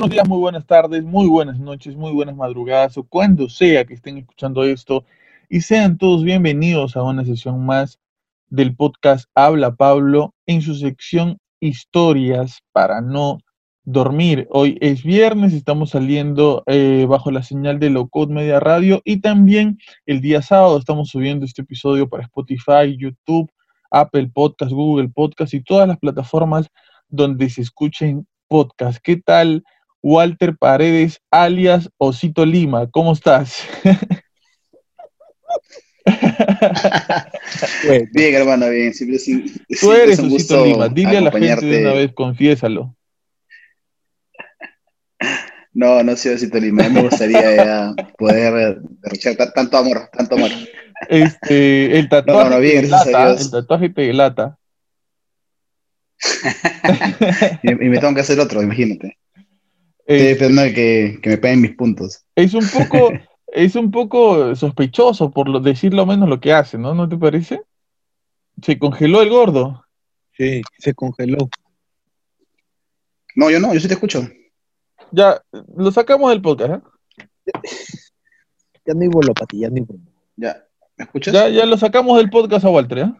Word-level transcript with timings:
Buenos 0.00 0.14
días, 0.14 0.28
muy 0.30 0.38
buenas 0.38 0.66
tardes, 0.66 1.04
muy 1.04 1.28
buenas 1.28 1.60
noches, 1.60 1.94
muy 1.94 2.10
buenas 2.14 2.34
madrugadas 2.34 2.96
o 2.96 3.02
cuando 3.02 3.50
sea 3.50 3.84
que 3.84 3.92
estén 3.92 4.16
escuchando 4.16 4.64
esto. 4.64 5.04
Y 5.50 5.60
sean 5.60 5.98
todos 5.98 6.24
bienvenidos 6.24 6.96
a 6.96 7.02
una 7.02 7.22
sesión 7.22 7.66
más 7.66 7.98
del 8.48 8.74
podcast 8.74 9.28
Habla 9.34 9.74
Pablo 9.74 10.32
en 10.46 10.62
su 10.62 10.74
sección 10.74 11.36
Historias 11.60 12.62
para 12.72 13.02
no 13.02 13.40
dormir. 13.84 14.48
Hoy 14.50 14.78
es 14.80 15.02
viernes, 15.02 15.52
estamos 15.52 15.90
saliendo 15.90 16.62
eh, 16.64 17.04
bajo 17.06 17.30
la 17.30 17.42
señal 17.42 17.78
de 17.78 17.90
Locode 17.90 18.32
Media 18.32 18.58
Radio 18.58 19.02
y 19.04 19.18
también 19.18 19.78
el 20.06 20.22
día 20.22 20.40
sábado 20.40 20.78
estamos 20.78 21.10
subiendo 21.10 21.44
este 21.44 21.60
episodio 21.60 22.08
para 22.08 22.22
Spotify, 22.22 22.96
YouTube, 22.98 23.52
Apple 23.90 24.30
Podcast, 24.32 24.72
Google 24.72 25.10
Podcast 25.10 25.52
y 25.52 25.62
todas 25.62 25.86
las 25.86 25.98
plataformas 25.98 26.68
donde 27.10 27.50
se 27.50 27.60
escuchen 27.60 28.26
podcast. 28.48 28.98
¿Qué 29.02 29.18
tal, 29.18 29.62
Walter 30.02 30.56
Paredes, 30.56 31.20
alias 31.30 31.90
Osito 31.98 32.46
Lima? 32.46 32.90
¿Cómo 32.90 33.12
estás? 33.12 33.62
bien, 38.12 38.34
hermano, 38.34 38.68
bien. 38.70 38.94
Siempre, 38.94 39.18
Tú 39.80 39.92
eres 39.92 40.18
Osito 40.18 40.64
Lima. 40.64 40.88
Dile 40.88 41.18
a 41.18 41.20
la 41.20 41.30
gente 41.30 41.66
de 41.66 41.82
una 41.82 41.92
vez, 41.94 42.12
confiésalo. 42.14 42.96
No, 45.72 46.02
no 46.02 46.16
soy 46.16 46.32
Osito 46.32 46.58
Lima. 46.58 46.88
Me 46.88 47.02
gustaría 47.02 47.94
poder 48.18 48.80
derrochar 49.02 49.36
tanto 49.52 49.76
amor, 49.76 50.08
tanto 50.12 50.34
amor. 50.36 50.50
Este, 51.08 51.98
el 51.98 52.08
tatuaje. 52.08 52.50
No, 52.50 52.56
no, 52.56 52.60
bien, 52.60 52.88
gracias 52.88 53.14
a 53.14 53.26
Dios. 53.26 53.40
El 53.42 53.50
tatuaje 53.50 53.90
te 53.90 54.12
lata. 54.12 54.56
y, 57.62 57.74
me 57.74 57.98
tengo 57.98 58.14
que 58.14 58.20
hacer 58.20 58.38
otro, 58.40 58.62
imagínate. 58.62 59.18
Estoy 60.10 60.32
esperando 60.32 60.62
que, 60.74 61.20
que, 61.22 61.30
me 61.30 61.38
paguen 61.38 61.60
mis 61.60 61.76
puntos. 61.76 62.24
Es 62.34 62.54
un 62.54 62.66
poco, 62.68 63.12
es 63.46 63.76
un 63.76 63.92
poco 63.92 64.56
sospechoso 64.56 65.30
por 65.30 65.48
lo, 65.48 65.60
decir 65.60 65.94
lo 65.94 66.04
menos 66.04 66.28
lo 66.28 66.40
que 66.40 66.52
hace, 66.52 66.78
¿no? 66.78 66.96
¿No 66.96 67.08
te 67.08 67.16
parece? 67.16 67.62
Se 68.60 68.76
congeló 68.76 69.22
el 69.22 69.30
gordo. 69.30 69.86
Sí, 70.36 70.62
se 70.78 70.94
congeló. 70.94 71.48
No, 73.36 73.50
yo 73.50 73.60
no, 73.60 73.72
yo 73.72 73.78
sí 73.78 73.86
te 73.86 73.94
escucho. 73.94 74.28
Ya, 75.12 75.40
lo 75.76 75.92
sacamos 75.92 76.30
del 76.30 76.42
podcast, 76.42 76.72
¿eh? 76.72 76.80
Ya 78.84 78.94
no 78.94 79.02
hay 79.02 79.08
bolo 79.08 79.32
para 79.32 79.46
ti, 79.46 79.60
ya 79.60 79.68
no 79.68 79.76
hay 79.76 79.86
Ya, 80.34 80.66
¿me 80.96 81.04
escuchas? 81.04 81.34
Ya, 81.34 81.48
ya 81.48 81.66
lo 81.66 81.78
sacamos 81.78 82.18
del 82.18 82.30
podcast 82.30 82.64
a 82.64 82.70
Walter, 82.70 82.98
¿eh? 82.98 83.12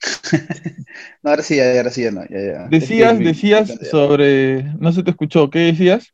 no, 1.22 1.30
ahora 1.30 1.44
sí, 1.44 1.54
ya, 1.54 1.70
ahora 1.76 1.90
sí, 1.90 2.02
ya 2.02 2.10
no. 2.10 2.22
Decías, 2.68 3.16
decías 3.20 3.78
sobre. 3.88 4.64
No 4.80 4.90
se 4.90 5.04
te 5.04 5.10
escuchó, 5.10 5.48
¿qué 5.48 5.60
decías? 5.60 6.12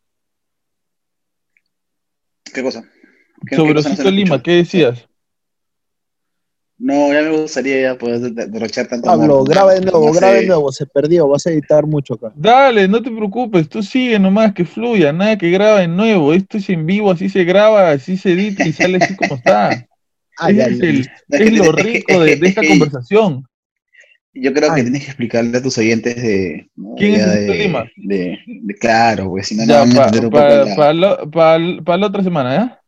¿Qué 2.53 2.63
cosa? 2.63 2.85
sobre 3.55 3.79
Osito 3.79 4.11
Lima, 4.11 4.43
¿qué 4.43 4.53
decías? 4.53 5.09
No, 6.79 7.13
ya 7.13 7.23
me 7.23 7.37
gustaría 7.37 7.81
ya 7.81 7.99
poder 7.99 8.33
derrochar 8.33 8.87
tanto 8.87 9.07
Pablo, 9.07 9.43
graba 9.43 9.75
de 9.75 9.81
nuevo, 9.81 10.13
graba 10.13 10.35
de 10.35 10.47
nuevo, 10.47 10.71
se 10.71 10.87
perdió, 10.87 11.27
vas 11.27 11.45
a 11.47 11.51
editar 11.51 11.85
mucho 11.85 12.15
acá. 12.15 12.33
Dale, 12.37 12.87
no 12.87 13.03
te 13.03 13.11
preocupes, 13.11 13.69
tú 13.69 13.83
sigue 13.83 14.17
nomás, 14.19 14.55
que 14.55 14.65
fluya, 14.65 15.13
nada 15.13 15.37
que 15.37 15.51
graba 15.51 15.81
de 15.81 15.89
nuevo, 15.89 16.33
esto 16.33 16.59
es 16.59 16.71
en 16.71 16.87
vivo, 16.87 17.11
así 17.11 17.29
se 17.29 17.43
graba, 17.43 17.91
así 17.91 18.17
se 18.17 18.33
edita 18.33 18.65
y 18.65 18.73
sale 18.73 18.99
así 18.99 19.15
como 19.17 19.35
está. 19.35 19.85
Ah, 20.41 20.53
es, 20.53 21.51
lo 21.51 21.73
rico 21.73 22.21
de 22.21 22.35
esta 22.35 22.63
conversación. 22.65 23.45
Yo 24.41 24.55
creo 24.55 24.75
que 24.75 24.83
tienes 24.83 25.03
que 25.03 25.09
explicarle 25.09 25.59
a 25.59 25.63
tus 25.63 25.79
oyentes 25.79 26.17
de. 26.17 26.69
¿Quién 26.97 27.15
es 27.15 27.33
de, 27.33 27.55
Lima? 27.55 27.85
De, 27.97 28.39
claro, 28.81 29.31
pues 29.31 29.49
si 29.49 29.57
no, 29.57 29.67
no 29.67 30.31
Para 30.31 30.65
pa, 31.31 31.59
la 31.59 32.07
otra 32.07 32.23
semana, 32.23 32.55
¿ya? 32.55 32.81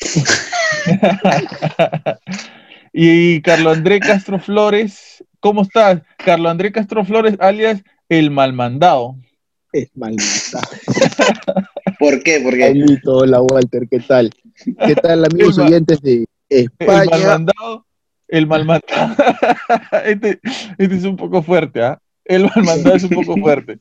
y 2.92 3.42
Carlos 3.42 3.78
André 3.78 3.98
Castro 3.98 4.38
Flores, 4.38 5.24
¿cómo 5.40 5.62
estás? 5.62 6.02
Carlos 6.18 6.50
André 6.50 6.70
Castro 6.70 7.04
Flores, 7.04 7.34
alias 7.40 7.82
El 8.08 8.30
Malmandado. 8.30 9.16
El 9.72 9.90
Malmandado. 9.94 10.68
¿Por 11.98 12.22
qué? 12.22 12.40
Porque. 12.40 13.00
Hola, 13.04 13.42
Walter, 13.42 13.88
¿qué 13.90 13.98
tal? 14.00 14.30
¿Qué 14.86 14.94
tal, 14.94 15.24
amigos 15.24 15.58
oyentes 15.58 16.00
de 16.02 16.26
España? 16.48 17.02
El 17.02 17.10
Malmandado 17.10 17.87
el 18.28 18.46
malmandado. 18.46 19.16
este, 20.04 20.40
este, 20.78 20.94
es 20.96 21.04
un 21.04 21.16
poco 21.16 21.42
fuerte, 21.42 21.82
¿ah? 21.82 22.00
El 22.24 22.44
malmandado 22.44 22.96
es 22.96 23.04
un 23.04 23.10
poco 23.10 23.36
fuerte. 23.38 23.80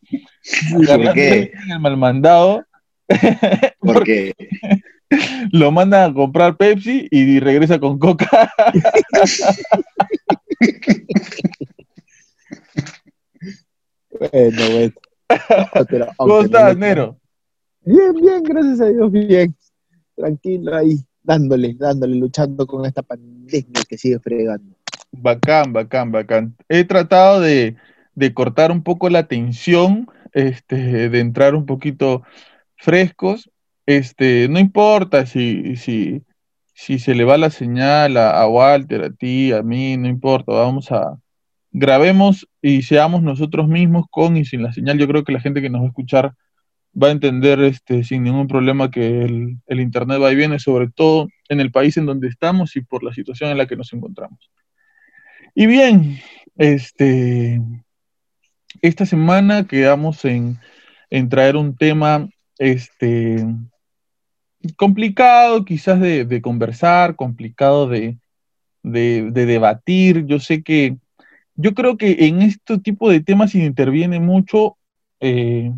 ¿Por 0.72 1.14
qué? 1.14 1.52
El 1.70 1.80
malmandado. 1.80 2.66
Porque 3.80 4.34
lo 5.52 5.72
manda 5.72 6.06
a 6.06 6.14
comprar 6.14 6.58
Pepsi 6.58 7.08
y 7.12 7.40
regresa 7.40 7.80
con 7.80 8.00
Coca. 8.00 8.52
bueno, 14.32 14.72
bueno. 14.72 14.94
¿Cómo 16.18 16.42
estás, 16.42 16.78
Nero? 16.78 17.18
Bien, 17.82 18.14
bien, 18.14 18.44
gracias 18.44 18.82
a 18.82 18.86
Dios, 18.88 19.12
bien. 19.12 19.56
Tranquilo 20.16 20.76
ahí 20.76 20.98
dándole, 21.22 21.76
dándole, 21.78 22.16
luchando 22.16 22.66
con 22.66 22.86
esta 22.86 23.04
pandemia 23.04 23.37
que 23.48 23.98
sigue 23.98 24.20
fregando. 24.20 24.76
Bacán, 25.12 25.74
bacán, 25.74 26.12
bacán. 26.12 26.56
He 26.70 26.84
tratado 26.84 27.42
de, 27.42 27.76
cortar 28.34 28.72
un 28.72 28.84
poco 28.84 29.10
la 29.10 29.28
tensión, 29.28 30.08
este, 30.34 31.10
de 31.10 31.20
entrar 31.20 31.56
un 31.56 31.66
poquito 31.66 32.24
frescos. 32.76 33.50
Este, 33.86 34.48
no 34.50 34.60
importa 34.60 35.26
si, 35.26 35.78
si, 35.78 36.24
si 36.74 37.00
se 37.00 37.16
le 37.16 37.24
va 37.24 37.38
la 37.38 37.50
señal 37.50 38.18
a, 38.18 38.32
a 38.32 38.48
Walter, 38.48 39.04
a 39.04 39.10
ti, 39.12 39.54
a 39.54 39.64
mí, 39.64 39.98
no 39.98 40.08
importa, 40.08 40.52
vamos 40.52 40.92
a, 40.92 41.18
grabemos 41.72 42.48
y 42.62 42.82
seamos 42.82 43.22
nosotros 43.22 43.68
mismos 43.68 44.06
con 44.10 44.36
y 44.38 44.46
sin 44.46 44.64
la 44.64 44.74
señal. 44.74 44.98
Yo 44.98 45.08
creo 45.08 45.24
que 45.24 45.32
la 45.32 45.40
gente 45.40 45.62
que 45.62 45.70
nos 45.70 45.82
va 45.82 45.86
a 45.86 45.90
escuchar 45.90 46.34
va 47.02 47.08
a 47.10 47.12
entender 47.12 47.60
este, 47.62 48.04
sin 48.04 48.24
ningún 48.24 48.48
problema 48.48 48.90
que 48.90 49.24
el, 49.24 49.80
Internet 49.80 50.20
va 50.22 50.32
y 50.32 50.36
viene, 50.36 50.60
sobre 50.60 50.90
todo 50.90 51.28
en 51.48 51.60
el 51.60 51.72
país 51.72 51.96
en 51.98 52.06
donde 52.06 52.28
estamos 52.28 52.76
y 52.76 52.82
por 52.82 53.04
la 53.04 53.14
situación 53.14 53.52
en 53.52 53.58
la 53.58 53.68
que 53.68 53.76
nos 53.76 53.94
encontramos. 53.94 54.50
Y 55.54 55.68
bien, 55.68 56.18
este, 56.56 57.62
esta 58.82 59.06
semana 59.06 59.68
quedamos 59.68 60.26
en, 60.26 60.60
traer 61.30 61.56
un 61.56 61.76
tema 61.76 62.30
este, 62.58 63.46
complicado 64.76 65.66
quizás 65.66 66.00
de, 66.00 66.42
conversar, 66.42 67.16
complicado 67.16 67.88
de, 67.88 68.18
debatir. 68.84 70.26
Yo 70.26 70.40
sé 70.40 70.64
que, 70.64 70.98
yo 71.56 71.74
creo 71.74 71.98
que 71.98 72.28
en 72.28 72.42
este 72.42 72.80
tipo 72.80 73.10
de 73.10 73.22
temas 73.22 73.54
interviene 73.54 74.20
mucho 74.20 74.78
eh, 75.20 75.72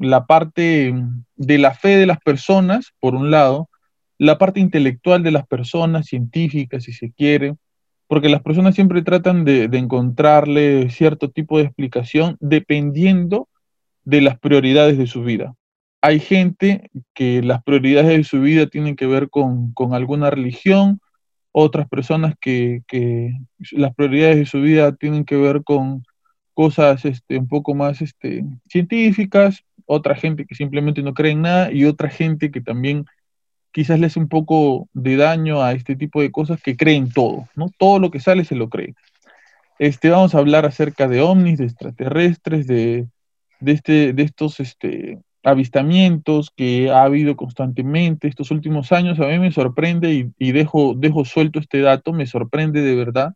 la 0.00 0.26
parte 0.26 0.94
de 1.36 1.58
la 1.58 1.74
fe 1.74 1.96
de 1.96 2.06
las 2.06 2.18
personas, 2.18 2.92
por 3.00 3.14
un 3.14 3.30
lado, 3.30 3.68
la 4.18 4.38
parte 4.38 4.58
intelectual 4.58 5.22
de 5.22 5.30
las 5.30 5.46
personas, 5.46 6.06
científicas, 6.06 6.84
si 6.84 6.92
se 6.92 7.12
quiere, 7.12 7.54
porque 8.06 8.30
las 8.30 8.42
personas 8.42 8.74
siempre 8.74 9.02
tratan 9.02 9.44
de, 9.44 9.64
encontrarle 9.64 10.88
cierto 10.90 11.30
tipo 11.30 11.58
de 11.58 11.64
explicación 11.64 12.36
dependiendo 12.40 13.48
de 14.04 14.22
las 14.22 14.38
prioridades 14.38 14.96
de 14.96 15.06
su 15.06 15.22
vida. 15.22 15.54
Hay 16.00 16.18
gente 16.18 16.90
que 17.14 17.42
las 17.42 17.62
prioridades 17.62 18.16
de 18.16 18.24
su 18.24 18.40
vida 18.40 18.66
tienen 18.66 18.96
que 18.96 19.06
ver 19.06 19.28
con, 19.28 19.74
alguna 19.92 20.30
religión, 20.30 20.98
otras 21.52 21.88
personas 21.88 22.34
que, 22.40 22.82
que, 22.88 23.32
las 23.72 23.94
prioridades 23.94 24.38
de 24.38 24.46
su 24.46 24.62
vida 24.62 24.94
tienen 24.96 25.26
que 25.26 25.36
ver 25.36 25.62
con 25.62 26.04
cosas 26.60 27.06
este, 27.06 27.38
un 27.38 27.48
poco 27.48 27.74
más 27.74 28.02
este, 28.02 28.44
científicas, 28.68 29.64
otra 29.86 30.14
gente 30.14 30.44
que 30.44 30.54
simplemente 30.54 31.02
no 31.02 31.14
cree 31.14 31.32
en 31.32 31.40
nada 31.40 31.72
y 31.72 31.86
otra 31.86 32.10
gente 32.10 32.50
que 32.50 32.60
también 32.60 33.06
quizás 33.72 33.98
le 33.98 34.08
hace 34.08 34.20
un 34.20 34.28
poco 34.28 34.86
de 34.92 35.16
daño 35.16 35.62
a 35.62 35.72
este 35.72 35.96
tipo 35.96 36.20
de 36.20 36.30
cosas 36.30 36.60
que 36.62 36.76
creen 36.76 37.10
todo, 37.14 37.48
¿no? 37.56 37.70
Todo 37.78 37.98
lo 37.98 38.10
que 38.10 38.20
sale 38.20 38.44
se 38.44 38.56
lo 38.56 38.68
cree. 38.68 38.94
Este, 39.78 40.10
vamos 40.10 40.34
a 40.34 40.38
hablar 40.38 40.66
acerca 40.66 41.08
de 41.08 41.22
ovnis, 41.22 41.56
de 41.56 41.64
extraterrestres, 41.64 42.66
de, 42.66 43.08
de, 43.60 43.72
este, 43.72 44.12
de 44.12 44.22
estos 44.22 44.60
este, 44.60 45.18
avistamientos 45.42 46.50
que 46.54 46.90
ha 46.90 47.04
habido 47.04 47.36
constantemente 47.36 48.28
estos 48.28 48.50
últimos 48.50 48.92
años. 48.92 49.18
A 49.18 49.28
mí 49.28 49.38
me 49.38 49.50
sorprende 49.50 50.30
y, 50.38 50.52
dejo, 50.52 50.92
dejo 50.94 51.24
suelto 51.24 51.58
este 51.58 51.80
dato, 51.80 52.12
me 52.12 52.26
sorprende 52.26 52.82
de 52.82 52.94
verdad 52.94 53.32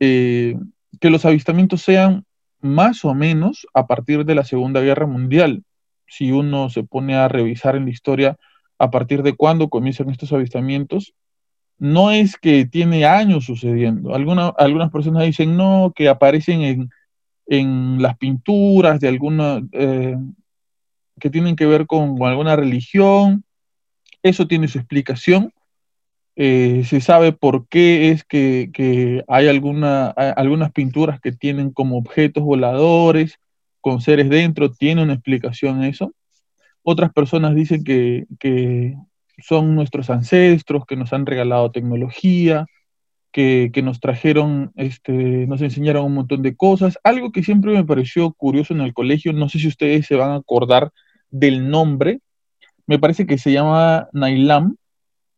eh, 0.00 0.56
que 1.00 1.10
los 1.10 1.24
avistamientos 1.24 1.82
sean 1.82 2.24
más 2.60 3.04
o 3.04 3.14
menos 3.14 3.66
a 3.74 3.86
partir 3.86 4.24
de 4.24 4.34
la 4.34 4.44
Segunda 4.44 4.80
Guerra 4.80 5.06
Mundial. 5.06 5.64
Si 6.06 6.30
uno 6.30 6.70
se 6.70 6.84
pone 6.84 7.14
a 7.16 7.28
revisar 7.28 7.76
en 7.76 7.84
la 7.84 7.90
historia 7.90 8.36
a 8.78 8.90
partir 8.90 9.22
de 9.22 9.34
cuándo 9.34 9.68
comienzan 9.68 10.10
estos 10.10 10.32
avistamientos, 10.32 11.14
no 11.78 12.12
es 12.12 12.36
que 12.36 12.64
tiene 12.64 13.06
años 13.06 13.44
sucediendo. 13.44 14.14
algunas 14.14 14.90
personas 14.92 15.24
dicen 15.24 15.56
no, 15.56 15.92
que 15.94 16.08
aparecen 16.08 16.88
en, 17.46 18.00
las 18.00 18.16
pinturas 18.16 19.00
de 19.00 19.08
alguna, 19.08 19.60
eh, 19.72 20.16
que 21.18 21.28
tienen 21.28 21.56
que 21.56 21.66
ver 21.66 21.86
con, 21.86 22.22
alguna 22.22 22.54
religión, 22.54 23.44
eso 24.22 24.46
tiene 24.46 24.68
su 24.68 24.78
explicación. 24.78 25.52
Eh, 26.36 26.82
se 26.86 27.00
sabe 27.00 27.32
por 27.32 27.68
qué 27.68 28.10
es 28.10 28.24
que, 28.24 29.24
hay, 29.28 29.48
alguna, 29.48 30.08
algunas 30.08 30.72
pinturas 30.72 31.20
que 31.20 31.32
tienen 31.32 31.72
como 31.72 31.98
objetos 31.98 32.42
voladores, 32.42 33.38
con 33.80 34.00
seres 34.00 34.30
dentro, 34.30 34.70
tiene 34.72 35.02
una 35.02 35.14
explicación 35.14 35.84
eso. 35.84 36.12
Otras 36.82 37.12
personas 37.12 37.54
dicen 37.54 37.84
que, 37.84 38.26
que 38.38 38.96
son 39.38 39.74
nuestros 39.74 40.10
ancestros, 40.10 40.86
que 40.86 40.96
nos 40.96 41.12
han 41.12 41.26
regalado 41.26 41.70
tecnología, 41.70 42.66
que, 43.32 43.82
nos 43.82 44.00
trajeron, 44.00 44.72
este, 44.76 45.46
nos 45.46 45.62
enseñaron 45.62 46.04
un 46.04 46.14
montón 46.14 46.42
de 46.42 46.54
cosas. 46.54 46.98
Algo 47.02 47.32
que 47.32 47.42
siempre 47.42 47.72
me 47.72 47.84
pareció 47.84 48.32
curioso 48.32 48.74
en 48.74 48.82
el 48.82 48.92
colegio, 48.92 49.32
no 49.32 49.48
sé 49.48 49.58
si 49.58 49.68
ustedes 49.68 50.06
se 50.06 50.16
van 50.16 50.30
a 50.30 50.36
acordar 50.36 50.92
del 51.30 51.68
nombre, 51.70 52.20
me 52.86 52.98
parece 52.98 53.26
que 53.26 53.38
se 53.38 53.52
llama 53.52 54.08
Nailam. 54.12 54.76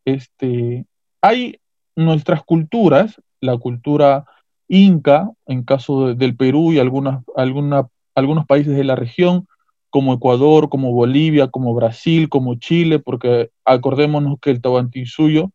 Este, 0.04 0.86
hay 1.20 1.58
nuestras 1.96 2.42
culturas, 2.42 3.20
la 3.40 3.56
cultura 3.56 4.24
inca, 4.68 5.30
en 5.46 5.62
caso 5.62 6.14
del 6.14 6.36
Perú 6.36 6.72
y 6.72 6.78
algunas, 6.78 7.22
algunos 7.36 8.46
países 8.46 8.76
de 8.76 8.84
la 8.84 8.96
región, 8.96 9.46
como 9.90 10.14
Ecuador, 10.14 10.68
como 10.68 10.92
Bolivia, 10.92 11.48
como 11.48 11.74
Brasil, 11.74 12.28
como 12.28 12.56
Chile, 12.56 12.98
porque 12.98 13.50
acordémonos 13.64 14.38
que 14.40 14.50
el 14.50 14.60
Tahuantinsuyo 14.60 15.50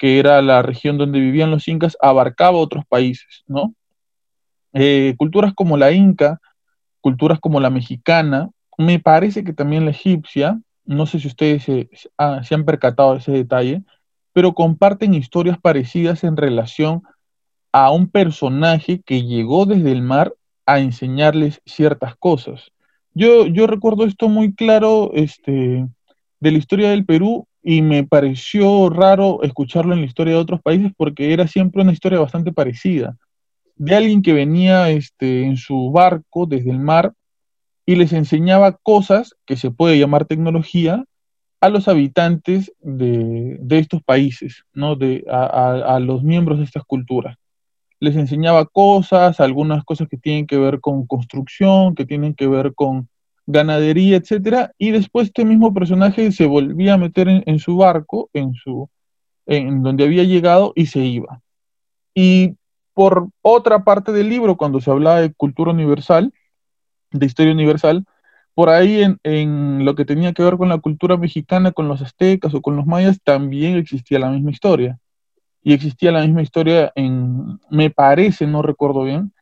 que 0.00 0.18
era 0.18 0.40
la 0.40 0.62
región 0.62 0.96
donde 0.96 1.20
vivían 1.20 1.50
los 1.50 1.68
incas, 1.68 1.98
abarcaba 2.00 2.56
otros 2.56 2.86
países, 2.86 3.44
¿no? 3.46 3.74
Eh, 4.72 5.14
culturas 5.18 5.52
como 5.52 5.76
la 5.76 5.92
inca, 5.92 6.40
culturas 7.02 7.38
como 7.38 7.60
la 7.60 7.68
mexicana, 7.68 8.48
me 8.78 8.98
parece 8.98 9.44
que 9.44 9.52
también 9.52 9.84
la 9.84 9.90
egipcia, 9.90 10.58
no 10.84 11.06
sé 11.06 11.20
si 11.20 11.28
ustedes 11.28 11.62
se, 11.64 11.88
ah, 12.18 12.42
han 12.50 12.64
percatado 12.64 13.12
de 13.12 13.18
ese 13.18 13.32
detalle, 13.32 13.82
pero 14.32 14.54
comparten 14.54 15.14
historias 15.14 15.58
parecidas 15.58 16.24
en 16.24 16.36
relación 16.36 17.02
a 17.72 17.90
un 17.90 18.08
personaje 18.08 19.00
que 19.04 19.22
llegó 19.22 19.66
desde 19.66 19.92
el 19.92 20.02
mar 20.02 20.34
a 20.66 20.80
enseñarles 20.80 21.60
ciertas 21.64 22.16
cosas. 22.16 22.70
Yo, 23.14 23.46
yo 23.46 23.66
recuerdo 23.66 24.04
esto 24.04 24.28
muy 24.28 24.54
claro 24.54 25.10
este, 25.14 25.86
de 26.40 26.50
la 26.50 26.58
historia 26.58 26.90
del 26.90 27.04
Perú 27.04 27.46
y 27.62 27.82
me 27.82 28.04
pareció 28.04 28.88
raro 28.88 29.42
escucharlo 29.42 29.94
en 29.94 30.00
la 30.00 30.06
historia 30.06 30.34
de 30.34 30.40
otros 30.40 30.62
países 30.62 30.92
porque 30.96 31.32
era 31.32 31.46
siempre 31.46 31.82
una 31.82 31.92
historia 31.92 32.20
bastante 32.20 32.52
parecida, 32.52 33.16
de 33.76 33.94
alguien 33.94 34.22
que 34.22 34.32
venía 34.32 34.90
este, 34.90 35.44
en 35.44 35.56
su 35.56 35.90
barco 35.90 36.46
desde 36.46 36.70
el 36.70 36.78
mar 36.78 37.12
y 37.90 37.96
les 37.96 38.12
enseñaba 38.12 38.78
cosas 38.84 39.34
que 39.44 39.56
se 39.56 39.72
puede 39.72 39.98
llamar 39.98 40.24
tecnología 40.24 41.04
a 41.60 41.68
los 41.70 41.88
habitantes 41.88 42.72
de, 42.78 43.58
estos 43.68 44.00
países, 44.04 44.62
¿no? 44.72 44.94
de, 44.94 45.24
a, 45.28 45.98
los 45.98 46.22
miembros 46.22 46.58
de 46.58 46.66
estas 46.66 46.84
culturas. 46.84 47.36
Les 47.98 48.14
enseñaba 48.14 48.64
cosas, 48.66 49.40
algunas 49.40 49.82
cosas 49.82 50.06
que 50.06 50.18
tienen 50.18 50.46
que 50.46 50.56
ver 50.56 50.78
con 50.78 51.04
construcción, 51.04 51.96
que 51.96 52.06
tienen 52.06 52.34
que 52.34 52.46
ver 52.46 52.74
con 52.76 53.08
ganadería, 53.48 54.18
etcétera, 54.18 54.70
y 54.78 54.92
después 54.92 55.26
este 55.26 55.44
mismo 55.44 55.74
personaje 55.74 56.30
se 56.30 56.46
volvía 56.46 56.94
a 56.94 56.96
meter 56.96 57.42
en, 57.44 57.58
su 57.58 57.76
barco, 57.76 58.30
en 58.32 58.54
su 58.54 58.88
en 59.46 59.82
donde 59.82 60.04
había 60.04 60.22
llegado 60.22 60.72
y 60.76 60.86
se 60.86 61.00
iba. 61.00 61.40
Y 62.14 62.54
por 62.94 63.30
otra 63.42 63.82
parte 63.82 64.12
del 64.12 64.28
libro, 64.28 64.56
cuando 64.56 64.80
se 64.80 64.92
hablaba 64.92 65.22
de 65.22 65.34
cultura 65.34 65.72
universal, 65.72 66.32
de 67.10 67.26
historia 67.26 67.52
universal, 67.52 68.04
por 68.54 68.68
ahí 68.68 69.02
en, 69.02 69.18
en, 69.22 69.84
lo 69.84 69.94
que 69.94 70.04
tenía 70.04 70.32
que 70.32 70.42
ver 70.42 70.56
con 70.56 70.68
la 70.68 70.78
cultura 70.78 71.16
mexicana, 71.16 71.72
con 71.72 71.88
los 71.88 72.02
aztecas 72.02 72.52
o 72.54 72.60
con 72.60 72.76
los 72.76 72.86
mayas, 72.86 73.20
también 73.22 73.76
existía 73.76 74.18
la 74.18 74.30
misma 74.30 74.50
historia. 74.50 74.98
Y 75.62 75.72
existía 75.72 76.10
la 76.10 76.22
misma 76.22 76.42
historia 76.42 76.92
en, 76.94 77.60
me 77.70 77.90
parece, 77.90 78.46
no 78.46 78.62
recuerdo 78.62 79.04
bien, 79.04 79.32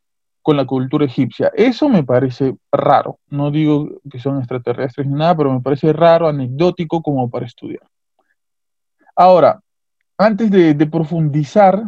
con 0.43 0.57
la 0.57 0.65
cultura 0.65 1.05
egipcia. 1.05 1.53
Eso 1.55 1.89
me 1.89 2.05
parece 2.05 2.57
raro. 2.73 3.19
No 3.29 3.51
digo 3.51 4.01
que 4.11 4.19
son 4.19 4.39
extraterrestres 4.39 5.07
ni 5.07 5.15
nada, 5.15 5.37
pero 5.37 5.53
me 5.53 5.61
parece 5.61 5.93
raro, 5.93 6.27
anecdótico 6.27 7.03
como 7.03 7.29
para 7.29 7.47
estudiar. 7.47 7.83
Ahora, 9.15 9.61
antes 10.17 10.51
de, 10.51 10.75
profundizar 10.87 11.83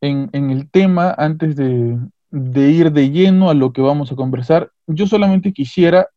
en, 0.00 0.30
el 0.32 0.70
tema, 0.70 1.14
antes 1.18 1.56
de, 1.56 1.98
de 2.30 2.70
ir 2.70 2.92
de 2.92 3.10
lleno 3.10 3.50
a 3.50 3.54
lo 3.54 3.72
que 3.72 3.82
vamos 3.82 4.10
a 4.10 4.16
conversar, 4.16 4.70
yo 4.86 5.06
solamente 5.06 5.52
quisiera, 5.52 6.08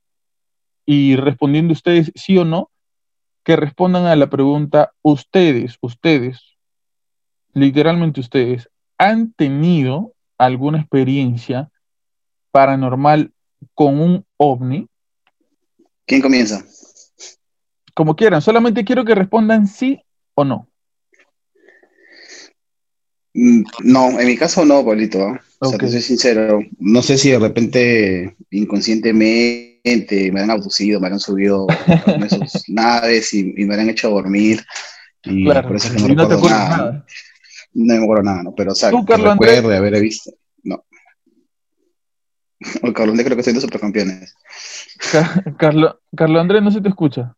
y 0.85 1.15
respondiendo 1.15 1.73
ustedes 1.73 2.11
sí 2.15 2.37
o 2.37 2.45
no, 2.45 2.69
que 3.43 3.55
respondan 3.55 4.05
a 4.05 4.15
la 4.15 4.29
pregunta, 4.29 4.91
ustedes, 5.01 5.77
ustedes, 5.81 6.39
literalmente 7.53 8.19
ustedes, 8.19 8.69
¿han 8.97 9.33
tenido 9.33 10.13
alguna 10.37 10.79
experiencia 10.79 11.69
paranormal 12.51 13.31
con 13.73 13.99
un 13.99 14.25
ovni? 14.37 14.87
¿Quién 16.05 16.21
comienza? 16.21 16.63
Como 17.93 18.15
quieran, 18.15 18.41
solamente 18.41 18.85
quiero 18.85 19.03
que 19.03 19.15
respondan 19.15 19.67
sí 19.67 20.01
o 20.35 20.43
no. 20.43 20.67
Mm, 23.41 23.63
no, 23.83 24.19
en 24.19 24.27
mi 24.27 24.35
caso 24.35 24.65
no, 24.65 24.83
Pablito. 24.83 25.25
¿ah? 25.25 25.41
O 25.59 25.69
sea, 25.69 25.77
te 25.77 25.87
soy 25.87 26.01
sincero. 26.01 26.59
No 26.77 27.01
sé 27.01 27.17
si 27.17 27.31
de 27.31 27.39
repente 27.39 28.35
inconscientemente 28.51 30.29
me 30.33 30.41
han 30.41 30.51
abducido, 30.51 30.99
me 30.99 31.07
han 31.07 31.21
subido 31.21 31.65
a 31.69 32.29
sus 32.29 32.63
naves 32.67 33.33
y, 33.33 33.53
me 33.53 33.75
han 33.75 33.89
hecho 33.89 34.09
dormir. 34.09 34.61
Y 35.23 35.45
por 35.45 35.75
eso 35.75 35.87
es 35.87 36.03
que 36.03 36.13
no, 36.13 36.27
recuerdo 36.27 36.49
nada. 36.49 37.05
No 37.73 37.95
me 37.95 38.03
acuerdo 38.03 38.23
nada, 38.23 38.43
¿no? 38.43 38.55
pero 38.55 38.73
o 38.73 38.75
sea, 38.75 38.89
¿Tú, 38.89 39.05
recuerdo 39.07 39.69
de 39.69 39.77
haber 39.77 40.01
visto. 40.01 40.31
O 42.83 42.91
Carlos 42.91 43.13
Andrés 43.13 43.25
creo 43.25 43.37
que 43.37 43.43
soy 43.43 43.53
de 43.53 43.61
supercampeones. 43.61 44.35
Carlos, 45.57 45.95
Carlos 46.13 46.41
Andrés 46.41 46.61
no 46.61 46.71
se 46.71 46.81
te 46.81 46.89
escucha. 46.89 47.33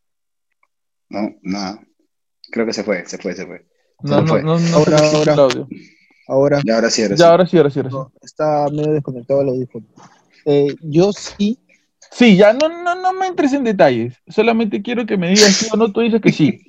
No, 1.10 1.36
nada. 1.44 1.80
Creo 2.50 2.66
que 2.66 2.74
se 2.74 2.84
fue, 2.84 3.06
se 3.06 3.20
fue, 3.20 3.36
se 3.36 3.46
fue. 3.46 3.68
No, 4.04 4.22
no, 4.22 4.42
no, 4.42 4.60
no, 4.60 4.76
ahora, 4.76 4.98
ahora, 4.98 5.34
audio. 5.34 5.68
ahora. 6.28 6.62
Ya, 6.66 6.76
ahora 6.76 6.90
sí, 6.90 7.02
ahora 7.04 7.16
sí. 7.16 7.22
Ya, 7.22 7.30
ahora 7.30 7.46
sí, 7.46 7.58
ahora 7.58 7.70
sí, 7.70 7.80
está 8.22 8.66
medio 8.72 8.94
desconectado 8.94 9.42
el 9.42 9.50
audífono. 9.50 9.86
Eh, 10.46 10.76
yo 10.82 11.12
sí. 11.14 11.60
Sí, 12.12 12.36
ya 12.36 12.52
no, 12.54 12.68
no, 12.68 12.96
no 12.96 13.14
me 13.14 13.28
entres 13.28 13.54
en 13.54 13.64
detalles. 13.64 14.16
Solamente 14.28 14.82
quiero 14.82 15.06
que 15.06 15.18
me 15.18 15.30
digas 15.30 15.54
sí 15.54 15.68
o 15.72 15.78
no. 15.78 15.92
Tú 15.92 16.02
dices 16.02 16.20
que 16.22 16.32
sí. 16.32 16.62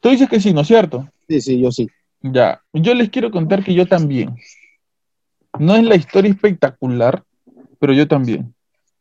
Tú 0.00 0.08
dices 0.10 0.28
que 0.28 0.40
sí, 0.40 0.52
¿no 0.52 0.62
es 0.62 0.66
cierto? 0.66 1.08
Sí, 1.28 1.40
sí, 1.40 1.60
yo 1.60 1.70
sí. 1.70 1.88
Ya. 2.22 2.60
Yo 2.72 2.94
les 2.94 3.10
quiero 3.10 3.30
contar 3.30 3.62
que 3.62 3.74
yo 3.74 3.86
también. 3.86 4.34
No 5.58 5.76
es 5.76 5.84
la 5.84 5.94
historia 5.94 6.30
espectacular, 6.30 7.22
pero 7.78 7.92
yo 7.92 8.08
también. 8.08 8.55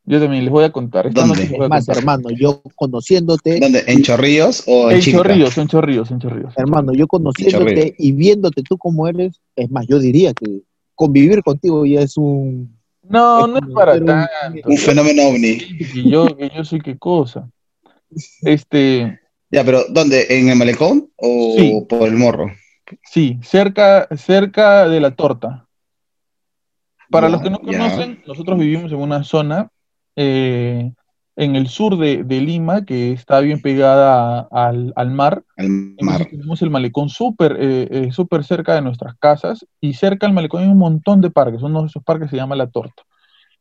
Yo 0.08 0.20
también 0.20 0.44
les 0.44 0.52
voy 0.52 0.64
a 0.64 0.72
contar. 0.72 1.12
¿Dónde? 1.12 1.58
Más, 1.68 1.90
hermano, 1.90 2.30
yo 2.30 2.62
conociéndote. 2.76 3.60
¿Dónde? 3.60 3.84
¿En 3.88 4.04
Chorrillos 4.04 4.64
o 4.68 4.92
en, 4.92 4.98
en 4.98 5.02
Chorrillos? 5.02 5.58
En 5.58 5.68
Chorrillos, 5.68 6.12
en 6.12 6.20
Chorrillos. 6.20 6.54
Hermano, 6.58 6.94
yo 6.94 7.08
conociéndote 7.08 7.96
y 7.98 8.12
viéndote 8.12 8.62
tú 8.62 8.78
como 8.78 9.08
eres, 9.08 9.42
es 9.56 9.72
más, 9.72 9.88
yo 9.88 9.98
diría 9.98 10.34
que 10.34 10.62
convivir 10.94 11.42
contigo 11.42 11.86
ya 11.86 12.02
es 12.02 12.18
un. 12.18 12.78
No, 13.02 13.48
no 13.48 13.58
es 13.58 13.74
para 13.74 13.94
tanto. 14.04 14.30
Un, 14.66 14.78
fenómeno 14.78 15.24
ovni. 15.28 15.58
Y 15.94 16.10
yo, 16.10 16.36
que 16.38 16.52
yo 16.56 16.64
soy 16.64 16.82
qué 16.82 16.98
cosa. 16.98 17.50
Este. 18.42 19.20
Ya, 19.50 19.64
pero 19.64 19.86
¿dónde? 19.90 20.26
¿En 20.30 20.50
el 20.50 20.56
malecón 20.56 21.10
o 21.16 21.86
por 21.88 22.08
el 22.08 22.16
morro? 22.16 22.52
Sí, 23.04 23.40
cerca, 23.42 24.08
cerca 24.16 24.88
de 24.88 25.00
la 25.00 25.16
torta. 25.16 25.68
Para 27.10 27.30
los 27.30 27.42
que 27.42 27.50
no 27.50 27.60
conocen, 27.60 28.22
nosotros 28.28 28.60
vivimos 28.60 28.92
en 28.92 28.98
una 28.98 29.24
zona 29.24 29.72
eh, 30.16 30.92
en 31.38 31.56
el 31.58 31.68
sur 31.68 31.98
de, 31.98 32.24
Lima 32.24 32.86
que 32.86 33.12
está 33.12 33.42
bien 33.42 33.62
pegada 33.62 34.48
al, 34.52 34.94
mar. 35.12 35.44
tenemos 35.58 36.62
el 36.62 36.70
malecón 36.70 37.10
súper 37.10 37.58
eh, 37.60 38.10
eh, 38.10 38.44
cerca 38.44 38.76
de 38.76 38.82
nuestras 38.82 39.16
casas 39.18 39.66
y 39.82 39.96
cerca 39.96 40.26
del 40.26 40.34
malecón 40.34 40.64
hay 40.64 40.70
un 40.70 40.78
montón 40.78 41.20
de 41.20 41.32
parques. 41.32 41.62
Uno 41.62 41.82
de 41.82 41.88
esos 41.88 42.04
parques 42.04 42.30
se 42.30 42.38
llama 42.38 42.56
La 42.56 42.68
Torta. 42.68 43.04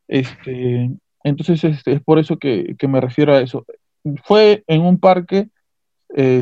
Este, 0.06 0.90
entonces 1.24 1.64
este, 1.64 1.94
es 1.94 2.02
por 2.02 2.20
eso 2.20 2.36
que, 2.36 2.76
me 2.88 3.00
refiero 3.00 3.34
a 3.34 3.40
eso. 3.40 3.64
Fue 4.22 4.62
en 4.68 4.82
un 4.82 4.98
parque 4.98 5.48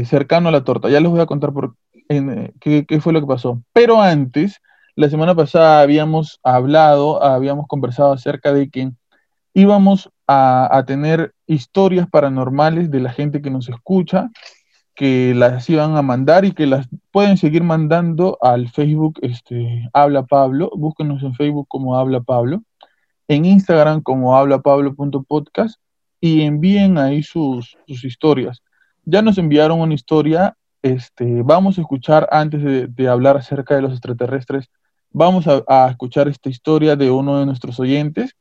cercano 0.05 0.51
a 0.51 0.53
La 0.53 0.65
Torta. 0.65 0.91
Ya 0.91 1.01
les 1.01 1.11
voy 1.11 1.21
a 1.21 1.27
contar 1.27 1.55
por, 1.55 1.77
qué, 2.09 2.85
qué 2.87 3.01
fue 3.01 3.15
lo 3.15 3.21
que 3.23 3.27
pasó. 3.27 3.63
Pero 3.73 4.03
antes 4.03 4.61
la 4.97 5.09
semana 5.09 5.35
pasada 5.35 5.81
habíamos 5.81 6.39
hablado, 6.43 7.23
habíamos 7.23 7.67
conversado 7.67 8.13
acerca 8.13 8.53
de 8.53 8.69
que 8.69 8.91
íbamos 9.55 10.11
a, 10.27 10.83
tener 10.87 11.35
historias 11.47 12.09
paranormales 12.09 12.91
de 12.91 13.01
la 13.01 13.13
gente 13.13 13.43
que 13.43 13.51
nos 13.51 13.69
escucha, 13.69 14.31
que 14.95 15.35
las 15.35 15.69
iban 15.69 15.97
a 15.97 16.03
mandar 16.03 16.45
y 16.45 16.53
que 16.53 16.67
las 16.67 16.89
pueden 17.11 17.37
seguir 17.37 17.63
mandando 17.63 18.39
al 18.41 18.69
Facebook 18.71 19.19
este, 19.23 19.89
Habla 19.93 20.25
Pablo. 20.25 20.71
Búsquenos 20.75 21.23
en 21.23 21.35
Facebook 21.35 21.67
como 21.69 21.97
Habla 21.97 22.21
Pablo, 22.21 22.63
en 23.29 23.45
Instagram 23.45 24.03
como 24.03 24.37
hablapablo.podcast 24.37 25.77
y 26.21 26.43
envíen 26.43 26.99
ahí 26.99 27.23
sus, 27.23 27.77
historias. 27.87 28.63
Ya 29.05 29.23
nos 29.23 29.39
enviaron 29.39 29.81
una 29.81 29.95
historia, 29.95 30.57
este, 30.81 31.43
vamos 31.43 31.77
a 31.77 31.81
escuchar 31.81 32.29
antes 32.31 32.63
de, 32.95 33.09
hablar 33.09 33.37
acerca 33.37 33.75
de 33.75 33.83
los 33.83 33.93
extraterrestres, 33.93 34.71
vamos 35.11 35.47
a, 35.49 35.89
escuchar 35.91 36.29
esta 36.29 36.49
historia 36.49 36.95
de 36.95 37.11
uno 37.11 37.39
de 37.39 37.47
nuestros 37.47 37.81
oyentes 37.81 38.37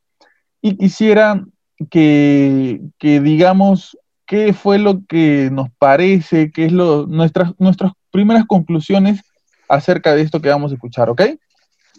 y 0.62 0.78
quisiera 0.78 1.44
que, 1.90 2.82
digamos 3.00 3.98
qué 4.26 4.54
fue 4.54 4.78
lo 4.78 5.02
que 5.08 5.50
nos 5.52 5.70
parece, 5.78 6.52
qué 6.52 6.66
es 6.66 6.72
lo, 6.72 7.08
nuestras, 7.08 7.54
nuestras 7.60 7.94
primeras 8.12 8.46
conclusiones 8.46 9.22
acerca 9.68 10.16
de 10.16 10.22
esto 10.22 10.42
que 10.42 10.50
vamos 10.50 10.72
a 10.72 10.76
escuchar, 10.76 11.10
¿ok? 11.10 11.22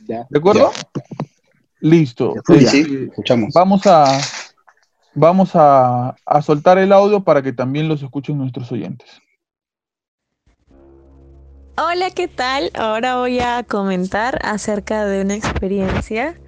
¿De 0.06 0.38
acuerdo? 0.38 0.70
Listo. 1.80 2.34
Sí, 2.46 3.08
escuchamos. 3.08 3.52
Vamos 3.54 3.86
a, 3.86 4.20
vamos 5.14 5.50
a, 5.54 6.14
soltar 6.42 6.78
el 6.78 6.92
audio 6.92 7.22
para 7.22 7.42
que 7.42 7.52
también 7.52 7.88
los 7.88 8.02
escuchen 8.02 8.38
nuestros 8.38 8.70
oyentes. 8.72 9.10
Hola, 11.76 12.10
¿qué 12.10 12.28
tal? 12.28 12.70
Ahora 12.74 13.16
voy 13.16 13.40
a 13.40 13.62
comentar 13.62 14.38
acerca 14.44 15.06
de 15.06 15.22
una 15.22 15.34
experiencia 15.34 16.38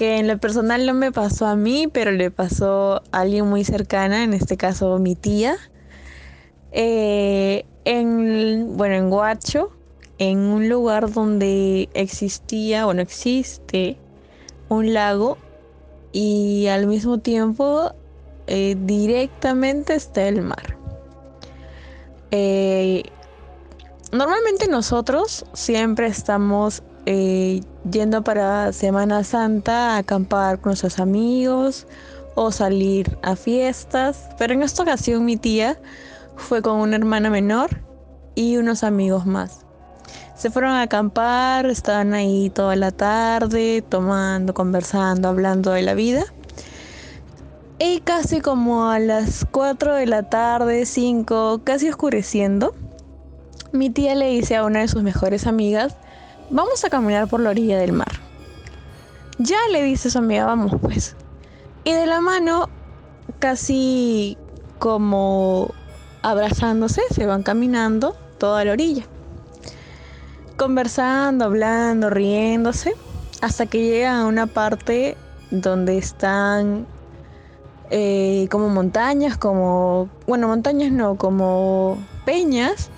que 0.00 0.16
en 0.16 0.28
lo 0.28 0.38
personal 0.38 0.86
no 0.86 0.94
me 0.94 1.12
pasó 1.12 1.44
a 1.44 1.56
mí, 1.56 1.86
pero 1.86 2.10
le 2.10 2.30
pasó 2.30 3.02
a 3.12 3.20
alguien 3.20 3.46
muy 3.46 3.64
cercana, 3.64 4.24
en 4.24 4.32
este 4.32 4.56
caso 4.56 4.98
mi 4.98 5.14
tía. 5.14 5.58
Eh, 6.72 7.66
en, 7.84 8.78
bueno, 8.78 8.94
en 8.94 9.10
Guacho, 9.10 9.72
en 10.16 10.38
un 10.38 10.70
lugar 10.70 11.12
donde 11.12 11.90
existía, 11.92 12.86
o 12.86 12.94
no 12.94 13.02
existe, 13.02 13.98
un 14.70 14.94
lago 14.94 15.36
y 16.12 16.68
al 16.68 16.86
mismo 16.86 17.18
tiempo 17.18 17.92
eh, 18.46 18.78
directamente 18.80 19.96
está 19.96 20.26
el 20.26 20.40
mar. 20.40 20.78
Eh, 22.30 23.02
normalmente 24.12 24.66
nosotros 24.66 25.44
siempre 25.52 26.06
estamos 26.06 26.82
eh, 27.06 27.60
yendo 27.90 28.22
para 28.22 28.72
Semana 28.72 29.24
Santa 29.24 29.94
a 29.94 29.98
acampar 29.98 30.60
con 30.60 30.70
nuestros 30.70 30.98
amigos 30.98 31.86
o 32.34 32.52
salir 32.52 33.18
a 33.22 33.36
fiestas, 33.36 34.28
pero 34.38 34.54
en 34.54 34.62
esta 34.62 34.82
ocasión 34.82 35.24
mi 35.24 35.36
tía 35.36 35.78
fue 36.36 36.62
con 36.62 36.76
una 36.80 36.96
hermana 36.96 37.30
menor 37.30 37.70
y 38.34 38.56
unos 38.56 38.84
amigos 38.84 39.26
más. 39.26 39.60
Se 40.36 40.50
fueron 40.50 40.72
a 40.72 40.82
acampar, 40.82 41.66
estaban 41.66 42.14
ahí 42.14 42.48
toda 42.50 42.74
la 42.76 42.92
tarde, 42.92 43.84
tomando, 43.86 44.54
conversando, 44.54 45.28
hablando 45.28 45.72
de 45.72 45.82
la 45.82 45.94
vida. 45.94 46.24
Y 47.78 48.00
casi 48.00 48.40
como 48.40 48.90
a 48.90 48.98
las 48.98 49.46
4 49.50 49.94
de 49.94 50.06
la 50.06 50.22
tarde, 50.24 50.86
5, 50.86 51.60
casi 51.64 51.88
oscureciendo, 51.88 52.74
mi 53.72 53.90
tía 53.90 54.14
le 54.14 54.30
dice 54.30 54.56
a 54.56 54.64
una 54.64 54.80
de 54.80 54.88
sus 54.88 55.02
mejores 55.02 55.46
amigas, 55.46 55.96
vamos 56.50 56.84
a 56.84 56.90
caminar 56.90 57.28
por 57.28 57.40
la 57.40 57.50
orilla 57.50 57.78
del 57.78 57.92
mar. 57.92 58.12
Ya 59.38 59.58
le 59.72 59.82
dice 59.82 60.10
su 60.10 60.18
amiga, 60.18 60.44
vamos 60.44 60.72
pues. 60.80 61.16
Y 61.84 61.92
de 61.92 62.06
la 62.06 62.20
mano, 62.20 62.68
casi 63.38 64.36
como 64.78 65.72
abrazándose, 66.22 67.02
se 67.10 67.26
van 67.26 67.42
caminando 67.42 68.14
toda 68.38 68.64
la 68.64 68.72
orilla 68.72 69.06
conversando, 70.60 71.46
hablando, 71.46 72.10
riéndose, 72.10 72.92
hasta 73.40 73.64
que 73.64 73.82
llegan 73.82 74.16
a 74.16 74.26
una 74.26 74.46
parte 74.46 75.16
donde 75.50 75.96
están 75.96 76.86
eh, 77.88 78.46
como 78.50 78.68
montañas, 78.68 79.38
como, 79.38 80.10
bueno, 80.26 80.48
montañas 80.48 80.92
no, 80.92 81.16
como 81.16 81.96
peñas, 82.26 82.90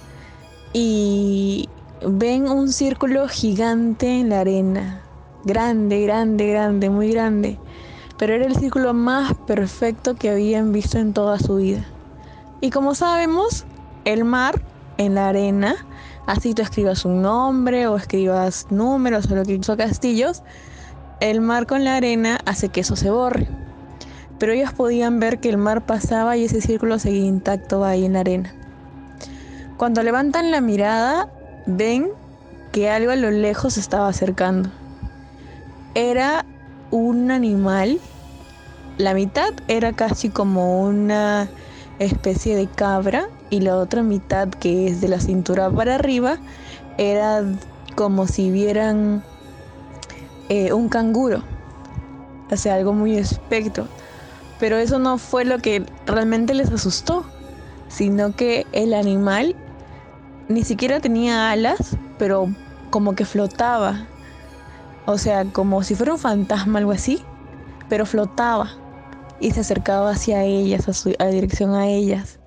y 0.72 1.68
ven 2.06 2.48
un 2.48 2.72
círculo 2.72 3.28
gigante 3.28 4.20
en 4.20 4.30
la 4.30 4.40
arena, 4.40 5.02
grande, 5.44 6.02
grande, 6.02 6.48
grande, 6.48 6.90
muy 6.90 7.12
grande, 7.12 7.58
pero 8.18 8.34
era 8.34 8.46
el 8.46 8.56
círculo 8.56 8.94
más 8.94 9.34
perfecto 9.46 10.14
que 10.14 10.30
habían 10.30 10.72
visto 10.72 10.98
en 10.98 11.12
toda 11.12 11.38
su 11.38 11.56
vida. 11.56 11.84
Y 12.60 12.70
como 12.70 12.94
sabemos, 12.94 13.64
el 14.04 14.24
mar 14.24 14.62
en 14.98 15.14
la 15.14 15.28
arena 15.28 15.76
así 16.26 16.54
tú 16.54 16.62
escribas 16.62 17.04
un 17.04 17.22
nombre 17.22 17.86
o 17.86 17.96
escribas 17.96 18.66
números 18.70 19.30
o 19.30 19.34
lo 19.34 19.44
que 19.44 19.54
hizo 19.54 19.76
Castillos, 19.76 20.42
el 21.20 21.40
mar 21.40 21.66
con 21.66 21.84
la 21.84 21.96
arena 21.96 22.38
hace 22.46 22.68
que 22.68 22.80
eso 22.80 22.96
se 22.96 23.10
borre. 23.10 23.48
Pero 24.38 24.52
ellos 24.52 24.72
podían 24.72 25.20
ver 25.20 25.38
que 25.38 25.50
el 25.50 25.56
mar 25.56 25.86
pasaba 25.86 26.36
y 26.36 26.44
ese 26.44 26.60
círculo 26.60 26.98
seguía 26.98 27.26
intacto 27.26 27.84
ahí 27.84 28.04
en 28.04 28.14
la 28.14 28.20
arena. 28.20 28.54
Cuando 29.76 30.02
levantan 30.02 30.50
la 30.50 30.60
mirada, 30.60 31.28
ven 31.66 32.08
que 32.72 32.90
algo 32.90 33.12
a 33.12 33.16
lo 33.16 33.30
lejos 33.30 33.76
estaba 33.76 34.08
acercando. 34.08 34.70
Era 35.94 36.44
un 36.90 37.30
animal, 37.30 38.00
la 38.98 39.14
mitad 39.14 39.52
era 39.68 39.92
casi 39.92 40.30
como 40.30 40.82
una 40.82 41.48
especie 41.98 42.56
de 42.56 42.66
cabra 42.66 43.24
y 43.50 43.60
la 43.60 43.76
otra 43.76 44.02
mitad 44.02 44.48
que 44.48 44.88
es 44.88 45.00
de 45.00 45.08
la 45.08 45.20
cintura 45.20 45.70
para 45.70 45.94
arriba 45.94 46.38
era 46.98 47.44
como 47.94 48.26
si 48.26 48.50
vieran 48.50 49.22
eh, 50.48 50.72
un 50.72 50.88
canguro, 50.88 51.42
o 52.50 52.56
sea, 52.56 52.74
algo 52.74 52.92
muy 52.92 53.16
espectro. 53.16 53.86
Pero 54.58 54.76
eso 54.76 54.98
no 54.98 55.18
fue 55.18 55.44
lo 55.44 55.58
que 55.58 55.84
realmente 56.06 56.54
les 56.54 56.70
asustó, 56.70 57.24
sino 57.88 58.34
que 58.34 58.66
el 58.72 58.94
animal 58.94 59.56
ni 60.48 60.64
siquiera 60.64 61.00
tenía 61.00 61.50
alas, 61.50 61.96
pero 62.18 62.48
como 62.90 63.14
que 63.14 63.24
flotaba. 63.24 64.06
O 65.06 65.18
sea, 65.18 65.44
como 65.46 65.82
si 65.82 65.94
fuera 65.94 66.12
un 66.12 66.18
fantasma, 66.18 66.78
algo 66.78 66.92
así, 66.92 67.22
pero 67.88 68.06
flotaba 68.06 68.70
y 69.40 69.50
se 69.50 69.60
acercaba 69.60 70.10
hacia 70.10 70.44
ellas, 70.44 70.88
a, 70.88 70.92
su, 70.92 71.14
a 71.18 71.26
dirección 71.26 71.74
a 71.74 71.88
ellas. 71.88 72.38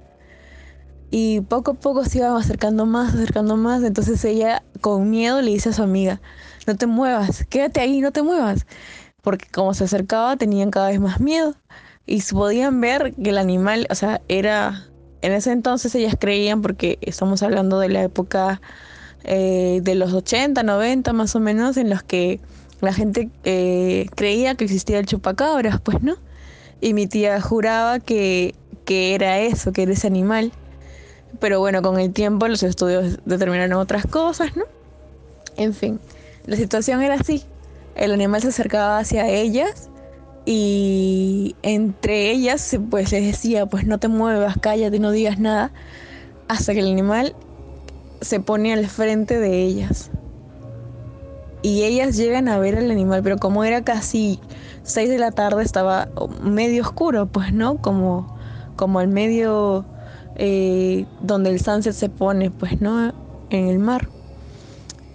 Y 1.12 1.42
poco 1.42 1.72
a 1.72 1.74
poco 1.76 2.06
se 2.06 2.20
iba 2.20 2.36
acercando 2.38 2.86
más, 2.86 3.14
acercando 3.14 3.58
más. 3.58 3.84
Entonces 3.84 4.24
ella 4.26 4.64
con 4.82 5.10
miedo 5.10 5.42
le 5.42 5.52
dice 5.52 5.70
a 5.70 5.74
su 5.74 5.84
amiga, 5.84 6.22
no 6.66 6.76
te 6.76 6.88
muevas, 6.88 7.46
quédate 7.46 7.82
ahí, 7.82 8.00
no 8.00 8.12
te 8.12 8.24
muevas. 8.24 8.66
Porque 9.22 9.46
como 9.52 9.74
se 9.74 9.84
acercaba 9.84 10.38
tenían 10.38 10.72
cada 10.72 10.88
vez 10.90 11.00
más 11.00 11.20
miedo. 11.20 11.56
Y 12.06 12.22
podían 12.22 12.80
ver 12.82 13.14
que 13.16 13.30
el 13.32 13.38
animal, 13.38 13.88
o 13.90 13.96
sea, 13.96 14.22
era... 14.28 14.88
En 15.22 15.32
ese 15.32 15.52
entonces 15.52 15.94
ellas 15.96 16.16
creían, 16.20 16.62
porque 16.62 16.98
estamos 17.02 17.42
hablando 17.44 17.80
de 17.80 17.90
la 17.90 18.04
época 18.04 18.62
eh, 19.24 19.80
de 19.84 19.96
los 19.96 20.14
80, 20.14 20.62
90 20.64 21.14
más 21.14 21.36
o 21.36 21.40
menos, 21.40 21.78
en 21.78 21.90
los 21.90 22.04
que 22.04 22.40
la 22.82 22.94
gente 22.94 23.30
eh, 23.44 24.08
creía 24.16 24.56
que 24.56 24.66
existía 24.66 25.00
el 25.00 25.06
chupacabras, 25.06 25.82
pues, 25.82 26.02
¿no? 26.02 26.16
Y 26.82 26.94
mi 26.94 27.08
tía 27.08 27.42
juraba 27.42 28.00
que, 28.00 28.54
que 28.86 29.16
era 29.16 29.40
eso, 29.40 29.72
que 29.72 29.84
era 29.84 29.94
ese 29.94 30.08
animal. 30.08 30.52
Pero 31.40 31.60
bueno, 31.60 31.82
con 31.82 32.00
el 32.00 32.14
tiempo 32.14 32.48
los 32.48 32.64
estudios 32.64 33.20
determinaron 33.26 33.80
otras 33.80 34.06
cosas, 34.06 34.56
¿no? 34.56 34.66
En 35.58 35.74
fin, 35.74 36.00
la 36.46 36.56
situación 36.56 37.02
era 37.02 37.16
así. 37.16 37.44
El 37.96 38.12
animal 38.12 38.42
se 38.42 38.50
acercaba 38.50 39.00
hacia 39.00 39.28
ellas 39.28 39.90
y 40.46 41.56
entre 41.64 42.32
ellas 42.32 42.78
pues 42.90 43.12
les 43.12 43.26
decía, 43.26 43.66
pues 43.66 43.86
no 43.86 43.98
te 43.98 44.08
muevas, 44.08 44.56
cállate, 44.62 45.00
no 45.00 45.12
digas 45.12 45.40
nada, 45.40 45.72
hasta 46.48 46.74
que 46.74 46.80
el 46.80 46.92
animal 46.92 47.36
se 48.22 48.40
pone 48.40 48.74
al 48.74 48.88
frente 48.88 49.40
de 49.40 49.64
ellas. 49.64 50.12
Y 51.62 51.84
ellas 51.84 52.16
llegan 52.16 52.48
a 52.48 52.60
ver 52.60 52.78
al 52.78 52.92
animal, 52.92 53.24
pero 53.24 53.38
como 53.38 53.64
era 53.64 53.84
casi 53.84 54.40
6 54.84 55.10
de 55.10 55.18
la 55.18 55.32
tarde 55.32 55.64
estaba 55.64 56.10
medio 56.44 56.84
oscuro, 56.84 57.26
pues 57.26 57.52
no, 57.52 57.82
como, 57.82 58.38
como 58.76 59.00
al 59.00 59.08
medio 59.08 59.84
eh, 60.36 61.06
donde 61.22 61.50
el 61.50 61.60
sunset 61.60 61.94
se 61.94 62.10
pone, 62.10 62.52
pues, 62.52 62.82
¿no? 62.82 63.14
En 63.50 63.68
el 63.68 63.80
mar. 63.80 64.10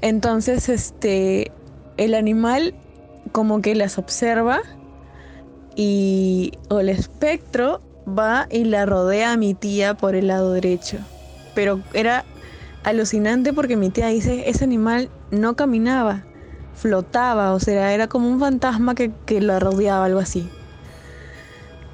Entonces, 0.00 0.68
este, 0.68 1.52
el 1.98 2.14
animal 2.14 2.74
como 3.30 3.60
que 3.60 3.76
las 3.76 3.98
observa 3.98 4.60
y 5.80 6.52
el 6.68 6.90
espectro 6.90 7.80
va 8.06 8.46
y 8.50 8.64
la 8.64 8.84
rodea 8.84 9.32
a 9.32 9.36
mi 9.38 9.54
tía 9.54 9.94
por 9.94 10.14
el 10.14 10.26
lado 10.26 10.52
derecho. 10.52 10.98
Pero 11.54 11.80
era 11.94 12.26
alucinante 12.84 13.54
porque 13.54 13.78
mi 13.78 13.88
tía 13.88 14.08
dice, 14.08 14.50
ese 14.50 14.64
animal 14.64 15.08
no 15.30 15.56
caminaba, 15.56 16.26
flotaba, 16.74 17.54
o 17.54 17.60
sea, 17.60 17.94
era 17.94 18.08
como 18.08 18.28
un 18.28 18.38
fantasma 18.38 18.94
que, 18.94 19.10
que 19.24 19.40
lo 19.40 19.58
rodeaba, 19.58 20.04
algo 20.04 20.20
así. 20.20 20.46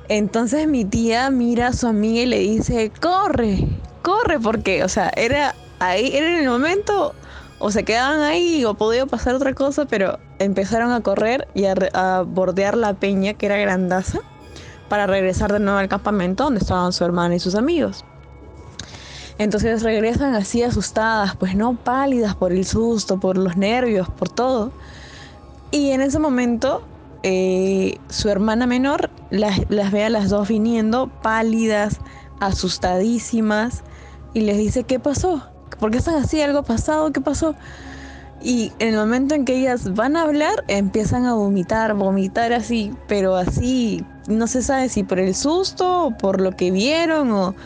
Entonces 0.08 0.66
mi 0.66 0.84
tía 0.84 1.30
mira 1.30 1.68
a 1.68 1.72
su 1.72 1.86
amiga 1.86 2.22
y 2.22 2.26
le 2.26 2.40
dice, 2.40 2.90
corre, 3.00 3.68
corre, 4.02 4.40
porque, 4.40 4.82
o 4.82 4.88
sea, 4.88 5.12
era 5.14 5.54
ahí, 5.78 6.10
era 6.12 6.26
en 6.26 6.42
el 6.42 6.48
momento, 6.48 7.14
o 7.60 7.70
se 7.70 7.84
quedaban 7.84 8.18
ahí 8.18 8.64
o 8.64 8.74
podía 8.74 9.06
pasar 9.06 9.36
otra 9.36 9.54
cosa, 9.54 9.84
pero 9.84 10.18
empezaron 10.38 10.92
a 10.92 11.00
correr 11.00 11.48
y 11.54 11.64
a, 11.64 12.22
bordear 12.22 12.76
la 12.76 12.94
peña, 12.94 13.34
que 13.34 13.46
era 13.46 13.56
grandaza, 13.56 14.20
para 14.88 15.06
regresar 15.06 15.52
de 15.52 15.60
nuevo 15.60 15.78
al 15.78 15.88
campamento 15.88 16.44
donde 16.44 16.60
estaban 16.60 16.92
su 16.92 17.04
hermana 17.04 17.34
y 17.34 17.40
sus 17.40 17.54
amigos. 17.54 18.04
Entonces 19.38 19.82
regresan 19.82 20.34
así 20.34 20.62
asustadas, 20.62 21.36
pues 21.36 21.54
no 21.54 21.74
pálidas 21.74 22.34
por 22.34 22.52
el 22.52 22.64
susto, 22.64 23.20
por 23.20 23.36
los 23.36 23.56
nervios, 23.56 24.08
por 24.08 24.28
todo. 24.28 24.72
Y 25.70 25.90
en 25.90 26.00
ese 26.00 26.18
momento 26.18 26.82
eh, 27.22 27.98
su 28.08 28.28
hermana 28.28 28.66
menor 28.66 29.10
las, 29.30 29.68
las 29.68 29.92
ve 29.92 30.04
a 30.04 30.10
las 30.10 30.30
dos 30.30 30.48
viniendo 30.48 31.08
pálidas, 31.22 31.98
asustadísimas, 32.40 33.82
y 34.32 34.40
les 34.42 34.58
dice, 34.58 34.84
¿qué 34.84 34.98
pasó? 34.98 35.42
¿Por 35.80 35.90
qué 35.90 35.98
están 35.98 36.16
así? 36.16 36.40
¿Algo 36.40 36.62
pasado? 36.62 37.12
¿Qué 37.12 37.20
pasó? 37.20 37.54
Y 38.46 38.70
en 38.78 38.90
el 38.90 38.94
momento 38.94 39.34
en 39.34 39.44
que 39.44 39.56
ellas 39.56 39.92
van 39.94 40.16
a 40.16 40.22
hablar, 40.22 40.62
empiezan 40.68 41.24
a 41.24 41.34
vomitar, 41.34 41.94
vomitar 41.94 42.52
así, 42.52 42.92
pero 43.08 43.34
así, 43.34 44.04
no 44.28 44.46
se 44.46 44.62
sabe 44.62 44.88
si 44.88 45.02
por 45.02 45.18
el 45.18 45.34
susto 45.34 46.04
o 46.04 46.10
por 46.16 46.40
lo 46.40 46.52
que 46.52 46.70
vieron 46.70 47.32
o 47.32 47.56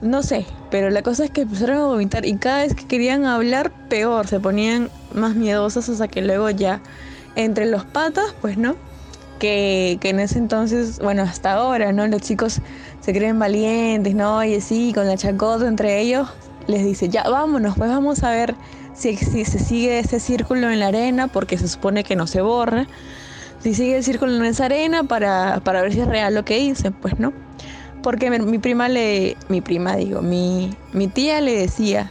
no 0.00 0.22
sé, 0.22 0.46
pero 0.70 0.88
la 0.88 1.02
cosa 1.02 1.26
es 1.26 1.30
que 1.30 1.42
empezaron 1.42 1.76
a 1.76 1.86
vomitar 1.88 2.24
y 2.24 2.34
cada 2.36 2.62
vez 2.62 2.74
que 2.74 2.86
querían 2.86 3.26
hablar, 3.26 3.70
peor, 3.90 4.26
se 4.26 4.40
ponían 4.40 4.88
más 5.12 5.34
miedosas 5.34 5.86
hasta 5.90 6.08
que 6.08 6.22
luego 6.22 6.48
ya 6.48 6.80
entre 7.34 7.66
los 7.66 7.84
patas, 7.84 8.34
pues 8.40 8.56
no, 8.56 8.74
que, 9.38 9.98
que 10.00 10.08
en 10.08 10.20
ese 10.20 10.38
entonces, 10.38 10.98
bueno, 10.98 11.24
hasta 11.24 11.52
ahora, 11.52 11.92
¿no? 11.92 12.06
Los 12.06 12.22
chicos 12.22 12.62
se 13.02 13.12
creen 13.12 13.38
valientes, 13.38 14.14
¿no? 14.14 14.42
Y 14.42 14.54
así, 14.54 14.94
con 14.94 15.08
la 15.08 15.18
chacota 15.18 15.68
entre 15.68 16.00
ellos, 16.00 16.26
les 16.68 16.86
dice, 16.86 17.10
ya 17.10 17.24
vámonos, 17.28 17.76
pues 17.76 17.90
vamos 17.90 18.22
a 18.22 18.30
ver 18.30 18.54
si, 18.96 19.16
se 19.16 19.58
sigue 19.58 19.98
ese 19.98 20.20
círculo 20.20 20.70
en 20.70 20.80
la 20.80 20.88
arena, 20.88 21.28
porque 21.28 21.58
se 21.58 21.68
supone 21.68 22.04
que 22.04 22.16
no 22.16 22.26
se 22.26 22.40
borra. 22.40 22.86
Si 23.60 23.74
sigue 23.74 23.96
el 23.96 24.04
círculo 24.04 24.34
en 24.34 24.44
esa 24.44 24.66
arena 24.66 25.04
para, 25.04 25.60
para 25.64 25.82
ver 25.82 25.92
si 25.92 26.00
es 26.00 26.08
real 26.08 26.34
lo 26.34 26.44
que 26.44 26.58
dicen, 26.58 26.92
pues 26.92 27.18
no. 27.18 27.32
Porque 28.02 28.30
mi 28.30 28.58
prima 28.58 28.88
le, 28.88 29.36
mi 29.48 29.60
prima 29.60 29.96
digo, 29.96 30.22
mi, 30.22 30.76
mi 30.92 31.08
tía 31.08 31.40
le 31.40 31.58
decía, 31.58 32.10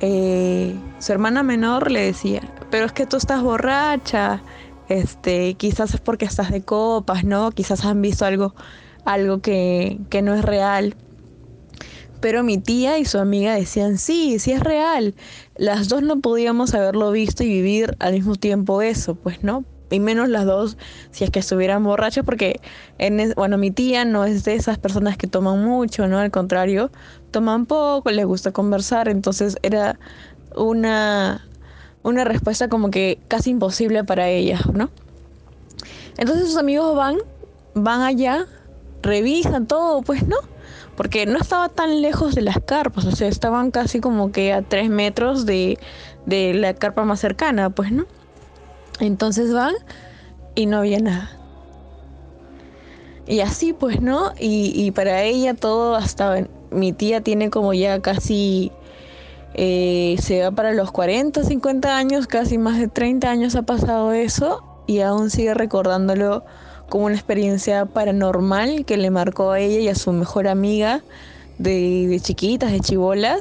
eh, 0.00 0.74
su 0.98 1.12
hermana 1.12 1.42
menor 1.42 1.90
le 1.90 2.00
decía, 2.00 2.40
pero 2.70 2.86
es 2.86 2.92
que 2.92 3.06
tú 3.06 3.16
estás 3.16 3.42
borracha, 3.42 4.40
este, 4.88 5.54
quizás 5.54 5.92
es 5.94 6.00
porque 6.00 6.24
estás 6.24 6.50
de 6.50 6.62
copas, 6.62 7.24
¿no? 7.24 7.50
Quizás 7.50 7.84
han 7.84 8.00
visto 8.00 8.24
algo, 8.24 8.54
algo 9.04 9.40
que, 9.40 9.98
que 10.08 10.22
no 10.22 10.34
es 10.34 10.44
real. 10.44 10.96
Pero 12.20 12.42
mi 12.42 12.58
tía 12.58 12.98
y 12.98 13.04
su 13.04 13.18
amiga 13.18 13.54
decían, 13.54 13.98
sí, 13.98 14.38
sí 14.38 14.52
es 14.52 14.60
real. 14.60 15.14
Las 15.56 15.88
dos 15.88 16.02
no 16.02 16.20
podíamos 16.20 16.74
haberlo 16.74 17.10
visto 17.12 17.44
y 17.44 17.48
vivir 17.48 17.96
al 18.00 18.14
mismo 18.14 18.34
tiempo 18.34 18.82
eso, 18.82 19.14
pues 19.14 19.44
no. 19.44 19.64
Y 19.90 20.00
menos 20.00 20.28
las 20.28 20.44
dos 20.44 20.76
si 21.10 21.24
es 21.24 21.30
que 21.30 21.38
estuvieran 21.38 21.82
borrachas, 21.84 22.24
porque, 22.24 22.60
en 22.98 23.32
bueno, 23.36 23.56
mi 23.56 23.70
tía 23.70 24.04
no 24.04 24.24
es 24.24 24.44
de 24.44 24.54
esas 24.54 24.78
personas 24.78 25.16
que 25.16 25.26
toman 25.26 25.64
mucho, 25.64 26.08
¿no? 26.08 26.18
Al 26.18 26.30
contrario, 26.30 26.90
toman 27.30 27.66
poco, 27.66 28.10
les 28.10 28.26
gusta 28.26 28.52
conversar, 28.52 29.08
entonces 29.08 29.56
era 29.62 29.98
una, 30.54 31.46
una 32.02 32.24
respuesta 32.24 32.68
como 32.68 32.90
que 32.90 33.18
casi 33.28 33.50
imposible 33.50 34.04
para 34.04 34.28
ella, 34.28 34.60
¿no? 34.74 34.90
Entonces 36.18 36.48
sus 36.48 36.56
amigos 36.56 36.94
van, 36.96 37.16
van 37.74 38.02
allá, 38.02 38.44
revisan 39.02 39.66
todo, 39.66 40.02
pues, 40.02 40.26
¿no? 40.26 40.36
Porque 40.98 41.26
no 41.26 41.38
estaba 41.38 41.68
tan 41.68 42.02
lejos 42.02 42.34
de 42.34 42.42
las 42.42 42.58
carpas, 42.58 43.04
o 43.04 43.12
sea, 43.12 43.28
estaban 43.28 43.70
casi 43.70 44.00
como 44.00 44.32
que 44.32 44.52
a 44.52 44.62
tres 44.62 44.90
metros 44.90 45.46
de, 45.46 45.78
la 46.26 46.74
carpa 46.74 47.04
más 47.04 47.20
cercana, 47.20 47.70
pues, 47.70 47.92
¿no? 47.92 48.04
Entonces 48.98 49.54
van 49.54 49.76
y 50.56 50.66
no 50.66 50.78
había 50.78 50.98
nada. 50.98 51.30
Y 53.28 53.38
así, 53.38 53.74
pues, 53.74 54.00
¿no? 54.00 54.32
Y, 54.40 54.90
para 54.90 55.22
ella 55.22 55.54
todo 55.54 55.94
hasta... 55.94 56.48
Mi 56.72 56.92
tía 56.92 57.20
tiene 57.20 57.48
como 57.48 57.74
ya 57.74 58.00
casi... 58.00 58.72
Eh, 59.54 60.16
se 60.20 60.42
va 60.42 60.50
para 60.50 60.72
los 60.72 60.90
40, 60.90 61.44
50 61.44 61.96
años, 61.96 62.26
casi 62.26 62.58
más 62.58 62.76
de 62.76 62.88
30 62.88 63.30
años 63.30 63.54
ha 63.54 63.62
pasado 63.62 64.10
eso 64.12 64.82
y 64.88 64.98
aún 64.98 65.30
sigue 65.30 65.54
recordándolo 65.54 66.44
como 66.88 67.06
una 67.06 67.14
experiencia 67.14 67.86
paranormal 67.86 68.84
que 68.84 68.96
le 68.96 69.10
marcó 69.10 69.52
a 69.52 69.60
ella 69.60 69.78
y 69.78 69.88
a 69.88 69.94
su 69.94 70.12
mejor 70.12 70.48
amiga 70.48 71.02
de, 71.58 72.18
chiquitas, 72.22 72.72
de 72.72 72.80
chivolas. 72.80 73.40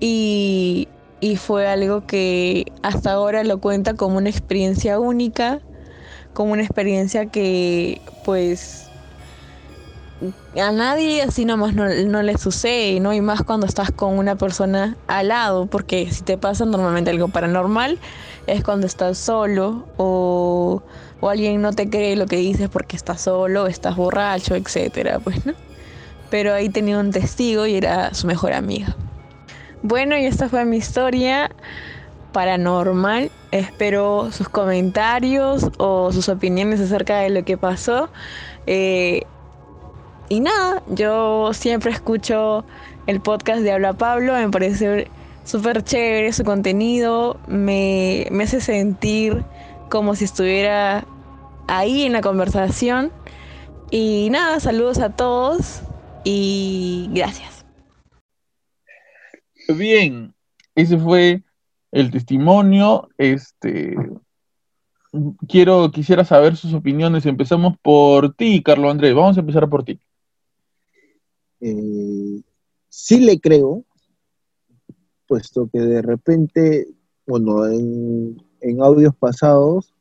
Y, 0.00 0.88
y 1.20 1.36
fue 1.36 1.66
algo 1.66 2.06
que 2.06 2.70
hasta 2.82 3.12
ahora 3.12 3.42
lo 3.44 3.58
cuenta 3.58 3.94
como 3.94 4.18
una 4.18 4.30
experiencia 4.30 4.98
única, 4.98 5.60
como 6.34 6.52
una 6.52 6.62
experiencia 6.62 7.26
que 7.26 8.00
pues 8.24 8.88
a 10.60 10.72
nadie 10.72 11.22
así 11.22 11.44
nomás 11.44 11.74
no, 11.74 11.88
no, 11.88 12.22
le 12.22 12.36
sucede, 12.38 12.98
¿no? 13.00 13.12
Y 13.12 13.20
más 13.20 13.42
cuando 13.42 13.66
estás 13.66 13.92
con 13.92 14.18
una 14.18 14.36
persona 14.36 14.96
al 15.06 15.28
lado, 15.28 15.66
porque 15.66 16.10
si 16.10 16.22
te 16.22 16.36
pasa 16.36 16.64
normalmente 16.64 17.10
algo 17.10 17.28
paranormal 17.28 17.98
es 18.48 18.64
cuando 18.64 18.86
estás 18.86 19.18
solo 19.18 19.86
o 19.96 20.82
o 21.20 21.28
alguien 21.28 21.60
no 21.60 21.72
te 21.72 21.88
cree 21.88 22.16
lo 22.16 22.26
que 22.26 22.36
dices 22.36 22.68
porque 22.68 22.96
estás 22.96 23.22
solo, 23.22 23.66
estás 23.66 23.96
borracho, 23.96 24.54
etcétera, 24.54 25.18
pues, 25.18 25.44
¿no? 25.44 25.54
Pero 26.30 26.54
ahí 26.54 26.68
tenía 26.68 26.98
un 26.98 27.10
testigo 27.10 27.66
y 27.66 27.76
era 27.76 28.14
su 28.14 28.26
mejor 28.26 28.52
amiga. 28.52 28.94
Bueno, 29.82 30.16
y 30.16 30.26
esta 30.26 30.48
fue 30.48 30.64
mi 30.64 30.76
historia 30.76 31.50
paranormal. 32.32 33.30
Espero 33.50 34.30
sus 34.30 34.48
comentarios 34.48 35.70
o 35.78 36.12
sus 36.12 36.28
opiniones 36.28 36.80
acerca 36.80 37.18
de 37.20 37.30
lo 37.30 37.44
que 37.44 37.56
pasó. 37.56 38.10
Eh, 38.66 39.22
y 40.28 40.40
nada, 40.40 40.82
yo 40.88 41.52
siempre 41.54 41.90
escucho 41.90 42.64
el 43.06 43.20
podcast 43.20 43.62
de 43.62 43.72
Habla 43.72 43.94
Pablo, 43.94 44.34
me 44.34 44.50
parece 44.50 45.10
súper 45.48 45.82
chévere 45.82 46.32
su 46.34 46.44
contenido, 46.44 47.40
me, 47.46 48.26
me 48.30 48.44
hace 48.44 48.60
sentir 48.60 49.44
como 49.88 50.14
si 50.14 50.24
estuviera 50.24 51.06
ahí 51.66 52.02
en 52.02 52.12
la 52.12 52.20
conversación. 52.20 53.10
Y 53.90 54.28
nada, 54.30 54.60
saludos 54.60 54.98
a 54.98 55.16
todos 55.16 55.80
y 56.22 57.08
gracias. 57.12 57.64
Bien, 59.74 60.34
ese 60.74 60.98
fue 60.98 61.42
el 61.92 62.10
testimonio. 62.10 63.08
Este 63.16 63.96
quiero, 65.48 65.90
quisiera 65.90 66.24
saber 66.24 66.56
sus 66.56 66.74
opiniones. 66.74 67.24
Empezamos 67.24 67.74
por 67.80 68.34
ti, 68.34 68.62
Carlos 68.62 68.90
Andrés. 68.90 69.14
Vamos 69.14 69.38
a 69.38 69.40
empezar 69.40 69.66
por 69.70 69.82
ti. 69.82 69.98
Eh, 71.60 72.42
sí 72.88 73.20
le 73.20 73.40
creo, 73.40 73.84
puesto 75.28 75.68
que 75.72 75.80
de 75.80 76.02
repente, 76.02 76.88
bueno, 77.26 77.66
en, 77.66 78.42
en 78.60 78.82
audios 78.82 79.14
pasados 79.14 79.94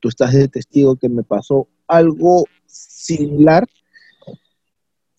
tú 0.00 0.08
estás 0.08 0.34
de 0.34 0.48
testigo 0.48 0.96
que 0.96 1.08
me 1.08 1.22
pasó 1.22 1.68
algo 1.86 2.44
similar 2.66 3.66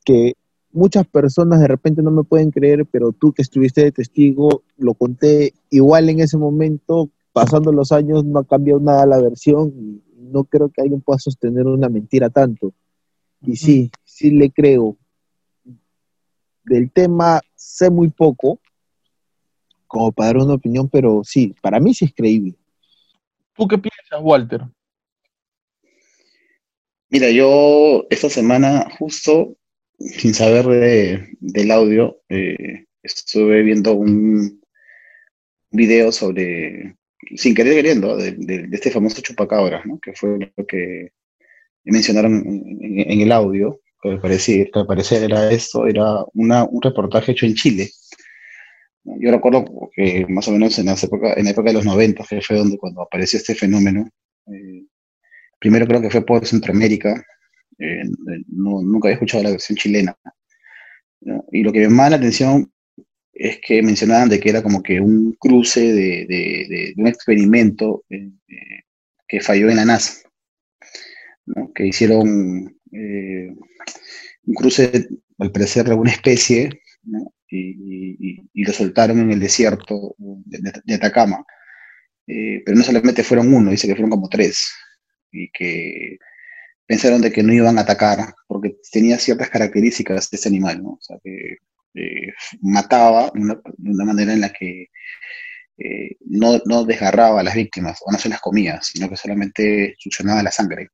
que 0.03 0.33
muchas 0.71 1.07
personas 1.07 1.59
de 1.61 1.67
repente 1.67 2.03
no 2.03 2.11
me 2.11 2.23
pueden 2.23 2.51
creer, 2.51 2.85
pero 2.85 3.11
tú 3.11 3.31
que 3.33 3.41
estuviste 3.41 3.83
de 3.83 3.91
testigo, 3.91 4.61
lo 4.77 4.93
conté 4.93 5.53
igual 5.71 6.09
en 6.09 6.19
ese 6.19 6.37
momento, 6.37 7.09
pasando 7.33 7.71
los 7.71 7.91
años 7.91 8.23
no 8.25 8.39
ha 8.39 8.45
cambiado 8.45 8.79
nada 8.79 9.05
la 9.07 9.19
versión 9.19 10.03
no 10.31 10.43
creo 10.43 10.69
que 10.69 10.81
alguien 10.81 11.01
pueda 11.01 11.19
sostener 11.19 11.65
una 11.65 11.89
mentira 11.89 12.29
tanto. 12.29 12.73
Y 13.41 13.55
sí, 13.55 13.91
sí 14.03 14.31
le 14.31 14.51
creo. 14.51 14.97
Del 16.63 16.91
tema 16.91 17.41
sé 17.55 17.89
muy 17.89 18.09
poco, 18.09 18.59
como 19.87 20.11
para 20.11 20.27
dar 20.27 20.37
una 20.37 20.53
opinión, 20.55 20.89
pero 20.89 21.21
sí, 21.23 21.55
para 21.61 21.79
mí 21.79 21.93
sí 21.93 22.05
es 22.05 22.13
creíble. 22.13 22.55
¿Tú 23.55 23.67
qué 23.67 23.77
piensas, 23.77 24.19
Walter? 24.21 24.61
Mira, 27.09 27.29
yo 27.29 28.05
esta 28.09 28.29
semana, 28.29 28.89
justo 28.99 29.55
sin 29.99 30.33
saber 30.33 31.29
del 31.39 31.71
audio, 31.71 32.19
eh, 32.29 32.85
estuve 33.01 33.61
viendo 33.61 33.93
un 33.93 34.61
video 35.71 36.11
sobre, 36.11 36.97
sin 37.35 37.55
querer 37.55 37.73
queriendo, 37.75 38.17
de, 38.17 38.67
este 38.71 38.91
famoso 38.91 39.21
chupacabras, 39.21 39.85
¿no? 39.85 39.99
que 39.99 40.13
fue 40.13 40.51
lo 40.55 40.65
que 40.65 41.11
mencionaron 41.83 42.33
en, 42.81 43.21
el 43.21 43.31
audio, 43.31 43.79
que 44.01 44.09
al 44.09 44.19
parecer, 44.21 44.71
que 44.71 45.25
era 45.25 45.51
esto, 45.51 45.87
era 45.87 46.25
una, 46.33 46.63
un 46.63 46.81
reportaje 46.81 47.31
hecho 47.31 47.45
en 47.45 47.55
Chile. 47.55 47.89
Yo 49.19 49.31
recuerdo 49.31 49.65
que 49.95 50.25
más 50.27 50.47
o 50.47 50.51
menos 50.51 50.77
en, 50.79 50.89
época, 50.89 51.33
en 51.35 51.45
la 51.45 51.51
época 51.51 51.69
de 51.69 51.73
los 51.73 51.85
90, 51.85 52.23
que 52.27 52.41
fue 52.41 52.57
donde 52.57 52.77
cuando 52.77 53.01
apareció 53.01 53.37
este 53.37 53.55
fenómeno, 53.55 54.09
eh, 54.47 54.85
Primero 55.59 55.87
creo 55.87 56.01
que 56.01 56.11
fue 56.11 56.25
por 56.25 56.45
Centroamérica, 56.45 57.25
eh, 57.79 58.03
nunca 58.49 59.07
había 59.07 59.15
escuchado 59.15 59.43
la 59.43 59.51
versión 59.51 59.75
chilena. 59.75 60.15
Y 61.51 61.63
lo 61.63 61.71
que 61.71 61.79
me 61.79 61.85
llama 61.85 62.11
la 62.11 62.17
atención 62.17 62.71
es 63.33 63.59
que 63.65 63.81
mencionaban 63.81 64.29
de 64.29 64.39
que 64.39 64.49
era 64.49 64.61
como 64.61 64.83
que 64.83 65.01
un 65.01 65.35
cruce 65.39 65.91
de, 65.91 66.93
un 66.97 67.07
experimento 67.07 68.03
eh, 68.11 68.31
que 69.27 69.41
falló 69.41 69.69
en 69.69 69.77
la 69.77 69.85
NASA, 69.85 70.29
que 71.73 71.87
hicieron 71.87 72.79
eh, 72.91 73.49
un 74.43 74.53
cruce, 74.53 75.07
al 75.39 75.51
parecer, 75.51 75.85
de 75.85 75.91
alguna 75.91 76.11
especie, 76.11 76.69
y, 77.49 78.63
lo 78.63 78.73
soltaron 78.73 79.19
en 79.19 79.31
el 79.31 79.39
desierto 79.39 80.15
de, 80.17 80.95
Atacama. 80.95 81.45
Eh, 82.27 82.63
pero 82.65 82.77
no 82.77 82.83
solamente 82.83 83.23
fueron 83.23 83.53
uno, 83.53 83.71
dice 83.71 83.87
que 83.87 83.93
fueron 83.93 84.09
como 84.09 84.29
tres, 84.29 84.73
y 85.31 85.51
que 85.51 86.17
pensaron 86.87 87.21
de 87.21 87.31
que 87.31 87.43
no 87.43 87.53
iban 87.53 87.77
a 87.77 87.81
atacar 87.81 88.33
porque 88.47 88.75
tenía 88.91 89.17
ciertas 89.19 89.49
características 89.49 90.29
de 90.29 90.37
ese 90.37 90.49
animal, 90.49 90.81
¿no? 90.81 90.89
O 90.91 91.01
sea, 91.01 91.17
que 91.23 91.57
eh, 91.95 92.33
mataba 92.61 93.31
de 93.33 93.41
una, 93.41 94.05
manera 94.05 94.33
en 94.33 94.41
la 94.41 94.51
que 94.51 94.87
eh, 95.77 96.17
no, 96.25 96.61
no, 96.65 96.85
desgarraba 96.85 97.39
a 97.39 97.43
las 97.43 97.55
víctimas 97.55 97.99
o 98.05 98.11
no 98.11 98.17
se 98.17 98.29
las 98.29 98.41
comía, 98.41 98.81
sino 98.81 99.09
que 99.09 99.17
solamente 99.17 99.95
succionaba 99.99 100.43
la 100.43 100.51
sangre. 100.51 100.89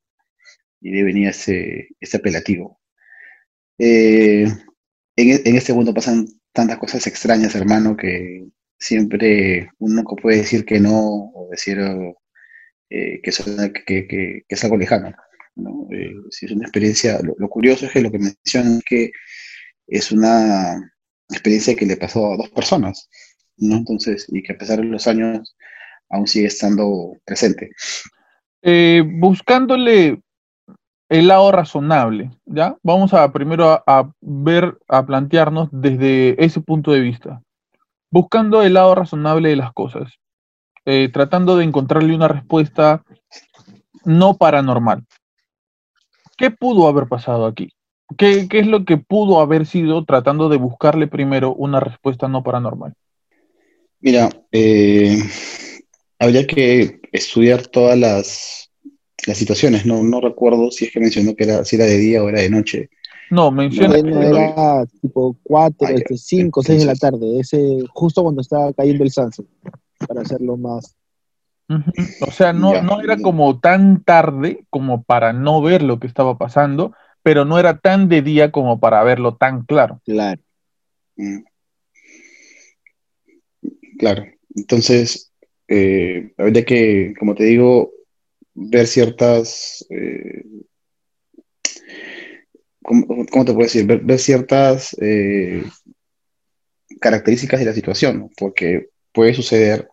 Y 0.80 0.90
de 0.90 0.98
ahí 0.98 1.04
venía 1.04 1.30
ese, 1.30 1.88
ese 2.00 2.16
apelativo. 2.16 2.80
Eh, 3.78 4.46
en, 5.16 5.56
este 5.56 5.72
mundo 5.72 5.94
pasan 5.94 6.26
tantas 6.52 6.78
cosas 6.78 7.06
extrañas, 7.06 7.54
hermano, 7.54 7.96
que 7.96 8.46
siempre 8.78 9.70
uno 9.78 10.02
puede 10.20 10.38
decir 10.38 10.64
que 10.64 10.80
no 10.80 11.30
o 11.34 11.48
decir 11.50 11.78
que, 12.88 13.20
que, 14.06 14.44
es 14.48 14.64
algo 14.64 14.76
lejano. 14.76 15.12
¿no? 15.54 15.86
si 16.30 16.46
es 16.46 16.52
una 16.52 16.64
experiencia, 16.64 17.20
lo, 17.22 17.34
lo, 17.36 17.48
curioso 17.48 17.84
es 17.84 17.92
que 17.92 18.00
lo 18.00 18.10
que 18.10 18.18
mencionan 18.18 18.78
es 18.78 18.84
que 18.84 19.10
es 19.86 20.10
una 20.10 20.92
experiencia 21.28 21.74
que 21.74 21.86
le 21.86 21.96
pasó 21.96 22.32
a 22.32 22.36
dos 22.36 22.48
personas, 22.50 23.08
¿no? 23.58 23.76
Entonces, 23.76 24.26
y 24.28 24.42
que 24.42 24.54
a 24.54 24.58
pesar 24.58 24.78
de 24.78 24.86
los 24.86 25.06
años 25.06 25.54
aún 26.08 26.26
sigue 26.26 26.46
estando 26.46 27.16
presente. 27.24 27.70
Eh, 28.62 29.02
buscándole 29.04 30.20
el 31.12 31.28
lado 31.28 31.52
razonable, 31.52 32.30
¿ya? 32.46 32.78
Vamos 32.82 33.12
a 33.12 33.30
primero 33.32 33.82
a, 33.86 34.10
ver, 34.22 34.78
a 34.88 35.04
plantearnos 35.04 35.68
desde 35.70 36.42
ese 36.42 36.62
punto 36.62 36.90
de 36.90 37.00
vista. 37.00 37.42
Buscando 38.10 38.62
el 38.62 38.72
lado 38.72 38.94
razonable 38.94 39.50
de 39.50 39.56
las 39.56 39.74
cosas, 39.74 40.14
eh, 40.86 41.10
tratando 41.12 41.56
de 41.58 41.64
encontrarle 41.64 42.14
una 42.14 42.28
respuesta 42.28 43.04
no 44.06 44.38
paranormal. 44.38 45.04
¿Qué 46.38 46.50
pudo 46.50 46.88
haber 46.88 47.08
pasado 47.08 47.44
aquí? 47.44 47.68
¿Qué, 48.16 48.48
es 48.50 48.66
lo 48.66 48.86
que 48.86 48.96
pudo 48.96 49.40
haber 49.40 49.66
sido 49.66 50.06
tratando 50.06 50.48
de 50.48 50.56
buscarle 50.56 51.08
primero 51.08 51.54
una 51.54 51.78
respuesta 51.78 52.26
no 52.26 52.42
paranormal? 52.42 52.94
Mira, 54.00 54.30
eh, 54.50 55.18
habría 56.18 56.46
que 56.46 57.02
estudiar 57.12 57.66
todas 57.66 57.98
las, 57.98 58.71
situaciones. 59.22 59.86
No, 59.86 60.02
no 60.02 60.20
recuerdo 60.20 60.70
si 60.70 60.86
es 60.86 60.92
que 60.92 61.00
mencionó 61.00 61.34
que 61.34 61.44
era, 61.44 61.64
si 61.64 61.76
era 61.76 61.84
de 61.84 61.98
día 61.98 62.22
o 62.22 62.28
era 62.28 62.40
de 62.40 62.50
noche. 62.50 62.90
No, 63.30 63.50
menciona 63.50 63.94
que 64.02 64.10
era 64.10 64.84
tipo 65.00 65.36
4, 65.42 65.88
5, 66.14 66.62
6 66.62 66.80
de 66.80 66.86
la 66.86 66.94
tarde, 66.94 67.40
ese 67.40 67.78
justo 67.94 68.22
cuando 68.22 68.42
estaba 68.42 68.72
cayendo 68.74 69.04
el 69.04 69.10
sunset, 69.10 69.46
para 70.06 70.20
hacerlo 70.20 70.56
más. 70.56 70.94
O 72.20 72.30
sea, 72.30 72.52
no, 72.52 72.82
no 72.82 73.00
era 73.00 73.16
como 73.16 73.58
tan 73.58 74.02
tarde 74.04 74.66
como 74.68 75.02
para 75.02 75.32
no 75.32 75.62
ver 75.62 75.82
lo 75.82 75.98
que 75.98 76.06
estaba 76.06 76.36
pasando, 76.36 76.92
pero 77.22 77.44
no 77.44 77.58
era 77.58 77.78
tan 77.78 78.08
de 78.08 78.20
día 78.20 78.52
como 78.52 78.80
para 78.80 79.02
verlo 79.02 79.36
tan 79.36 79.64
claro. 79.64 80.00
Claro. 80.04 80.42
Mm. 81.16 81.44
Claro. 83.98 84.26
Entonces, 84.54 85.32
eh, 85.68 86.32
habría 86.36 86.64
que, 86.64 87.14
como 87.18 87.34
te 87.34 87.44
digo, 87.44 87.92
ver 88.54 88.86
ciertas. 88.86 89.86
Eh, 89.90 90.44
¿cómo, 92.82 93.44
te 93.44 93.52
puedo 93.52 93.58
decir? 93.58 93.86
Ver, 93.86 94.18
ciertas 94.18 94.96
eh, 95.00 95.64
características 97.00 97.60
de 97.60 97.66
la 97.66 97.74
situación, 97.74 98.30
porque 98.36 98.88
puede 99.12 99.34
suceder 99.34 99.88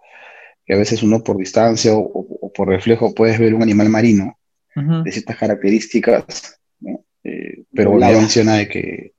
que 0.66 0.74
a 0.74 0.78
veces 0.78 1.04
uno 1.04 1.24
por 1.24 1.38
distancia 1.38 1.94
o, 1.96 2.52
por 2.54 2.68
reflejo 2.68 3.14
puedes 3.14 3.40
ver 3.40 3.54
un 3.54 3.64
animal 3.64 3.90
marino 3.90 4.38
de 5.04 5.12
ciertas 5.12 5.38
características 5.38 6.60
eh, 7.24 7.64
pero 7.74 7.98
la 7.98 8.10
menciona 8.12 8.56
de 8.56 8.68
que, 8.68 9.14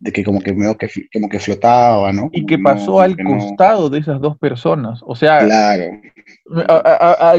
de 0.00 0.12
que 0.12 0.24
como 0.24 0.40
que, 0.40 0.54
que, 0.78 1.08
como 1.12 1.28
que 1.28 1.40
flotaba, 1.40 2.12
¿no? 2.12 2.30
Y 2.32 2.46
que 2.46 2.58
pasó 2.58 3.00
al 3.00 3.16
costado 3.16 3.90
de 3.90 3.98
esas 3.98 4.20
dos 4.20 4.38
personas. 4.38 5.00
O 5.02 5.16
sea, 5.16 5.44
claro. 5.44 6.00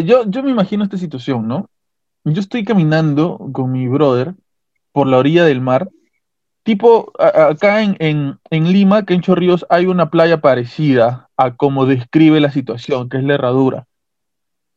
yo, 0.04 0.30
yo 0.30 0.43
me 0.43 0.52
imagino 0.52 0.84
esta 0.84 0.98
situación, 0.98 1.48
¿no? 1.48 1.69
Yo 2.26 2.41
estoy 2.41 2.65
caminando 2.65 3.50
con 3.54 3.72
mi 3.72 3.88
brother 3.88 4.34
por 4.91 5.08
la 5.08 5.17
orilla 5.17 5.45
del 5.45 5.62
mar. 5.62 5.89
Tipo, 6.63 7.13
acá 7.17 7.82
en, 7.82 7.95
en, 8.00 8.38
en 8.50 8.72
Lima, 8.72 9.06
que 9.06 9.13
en 9.13 9.22
Chorrillos, 9.22 9.65
hay 9.69 9.86
una 9.86 10.12
playa 10.12 10.41
parecida 10.41 11.30
a 11.38 11.56
como 11.56 11.86
describe 11.86 12.41
la 12.41 12.52
situación, 12.52 13.10
que 13.10 13.17
es 13.17 13.24
la 13.24 13.36
herradura 13.36 13.88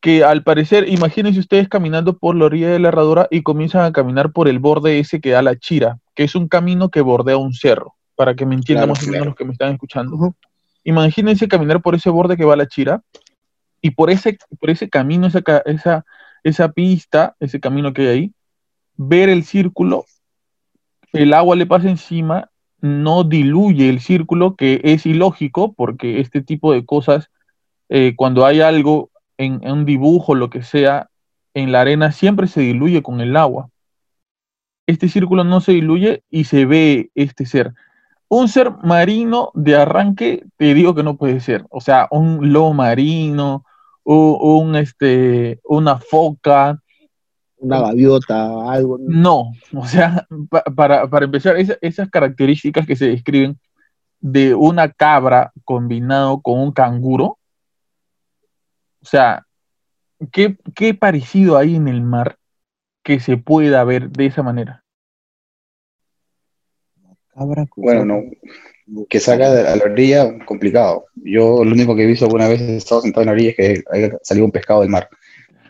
que 0.03 0.25
al 0.25 0.43
parecer, 0.43 0.89
imagínense 0.89 1.39
ustedes 1.39 1.69
caminando 1.69 2.19
por 2.19 2.35
la 2.35 2.47
orilla 2.47 2.69
de 2.71 2.81
la 2.81 2.89
herradura 2.89 3.29
y 3.31 3.43
comienzan 3.43 3.85
a 3.85 3.93
caminar 3.93 4.33
por 4.33 4.49
el 4.49 4.59
borde 4.59 4.99
ese 4.99 5.21
que 5.21 5.31
da 5.31 5.43
la 5.43 5.57
Chira, 5.57 6.01
que 6.17 6.25
es 6.25 6.35
un 6.35 6.49
camino 6.49 6.91
que 6.91 7.01
bordea 7.01 7.37
un 7.37 7.55
cerro, 7.55 7.95
para 8.17 8.35
que 8.35 8.45
me 8.45 8.57
entiendan 8.57 8.89
más 8.89 9.07
o 9.07 9.11
menos 9.11 9.29
los 9.29 9.37
que 9.37 9.45
me 9.45 9.53
están 9.53 9.73
escuchando. 9.73 10.35
Imagínense 10.83 11.47
caminar 11.47 11.81
por 11.81 11.95
ese 11.95 12.11
borde 12.11 12.37
que 12.37 12.45
va 12.45 12.57
la 12.57 12.67
Chira 12.67 13.01
y 13.81 13.93
por 13.93 14.11
ese, 14.11 14.39
por 14.59 14.71
ese 14.71 14.91
camino, 14.91 15.29
esa, 15.29 15.41
esa, 15.67 16.05
esa 16.43 16.73
pista, 16.73 17.37
ese 17.39 17.61
camino 17.61 17.93
que 17.93 18.03
hay 18.03 18.09
ahí, 18.09 18.33
ver 18.97 19.29
el 19.29 19.45
círculo, 19.45 20.05
el 21.13 21.33
agua 21.33 21.55
le 21.55 21.67
pasa 21.67 21.89
encima, 21.89 22.51
no 22.81 23.23
diluye 23.23 23.89
el 23.89 24.01
círculo, 24.01 24.57
que 24.57 24.81
es 24.83 25.07
ilógico, 25.07 25.75
porque 25.75 26.19
este 26.19 26.43
tipo 26.43 26.73
de 26.73 26.85
cosas, 26.85 27.31
eh, 27.89 28.15
cuando 28.17 28.45
hay 28.45 28.61
algo 28.61 29.12
en, 29.39 29.67
un 29.69 29.85
dibujo, 29.85 30.35
lo 30.35 30.51
que 30.51 30.63
sea, 30.63 31.09
en 31.55 31.73
la 31.73 31.81
arena 31.83 32.13
siempre 32.13 32.47
se 32.47 32.61
diluye 32.61 33.03
con 33.03 33.21
el 33.21 33.37
agua. 33.37 33.69
Este 34.87 35.09
círculo 35.09 35.45
no 35.45 35.61
se 35.61 35.73
diluye 35.73 36.25
y 36.31 36.45
se 36.45 36.65
ve 36.65 37.11
este 37.15 37.47
ser. 37.47 37.73
Un 38.29 38.49
ser 38.49 38.73
marino 38.83 39.51
de 39.55 39.77
arranque, 39.77 40.45
te 40.57 40.75
digo 40.75 40.95
que 40.95 41.03
no 41.03 41.17
puede 41.17 41.41
ser. 41.41 41.67
O 41.71 41.81
sea, 41.81 42.09
un 42.11 42.53
lobo 42.53 42.73
marino, 42.73 43.65
o, 44.05 44.59
un, 44.59 44.77
este, 44.77 45.61
una 45.65 45.99
foca. 45.99 46.81
Una 47.59 47.81
gaviota, 47.81 48.73
algo. 48.73 48.99
No, 49.01 49.53
o 49.75 49.87
sea, 49.87 50.27
para, 50.75 51.09
empezar, 51.25 51.57
esas 51.81 52.11
características 52.11 52.87
que 52.87 52.97
se 52.97 53.09
describen 53.09 53.59
de 54.21 54.55
una 54.55 54.89
cabra 54.89 55.53
combinado 55.65 56.41
con 56.41 56.59
un 56.61 56.73
canguro, 56.73 57.39
o 59.03 59.07
sea, 59.07 59.47
¿qué, 60.31 60.95
parecido 60.95 61.59
hay 61.59 61.75
en 61.75 61.89
el 61.89 62.03
mar 62.03 62.37
que 63.03 63.21
se 63.21 63.37
pueda 63.37 63.83
ver 63.85 64.11
de 64.11 64.27
esa 64.27 64.43
manera? 64.43 64.85
Bueno, 67.77 68.05
no, 68.05 69.07
que 69.09 69.19
salga 69.19 69.73
a 69.73 69.77
la 69.77 69.85
orilla, 69.85 70.45
complicado. 70.45 71.07
Yo 71.17 71.65
lo 71.65 71.73
único 71.73 71.97
que 71.97 72.05
he 72.05 72.07
visto 72.07 72.27
alguna 72.27 72.49
vez 72.49 72.61
he 72.61 72.77
estado 72.77 73.01
sentado 73.01 73.23
en 73.23 73.27
la 73.27 73.33
orilla 73.33 73.51
es 73.51 73.57
que 73.57 73.85
haya 73.91 74.19
salido 74.23 74.47
un 74.47 74.53
pescado 74.53 74.83
del 74.83 74.91
mar. 74.91 75.09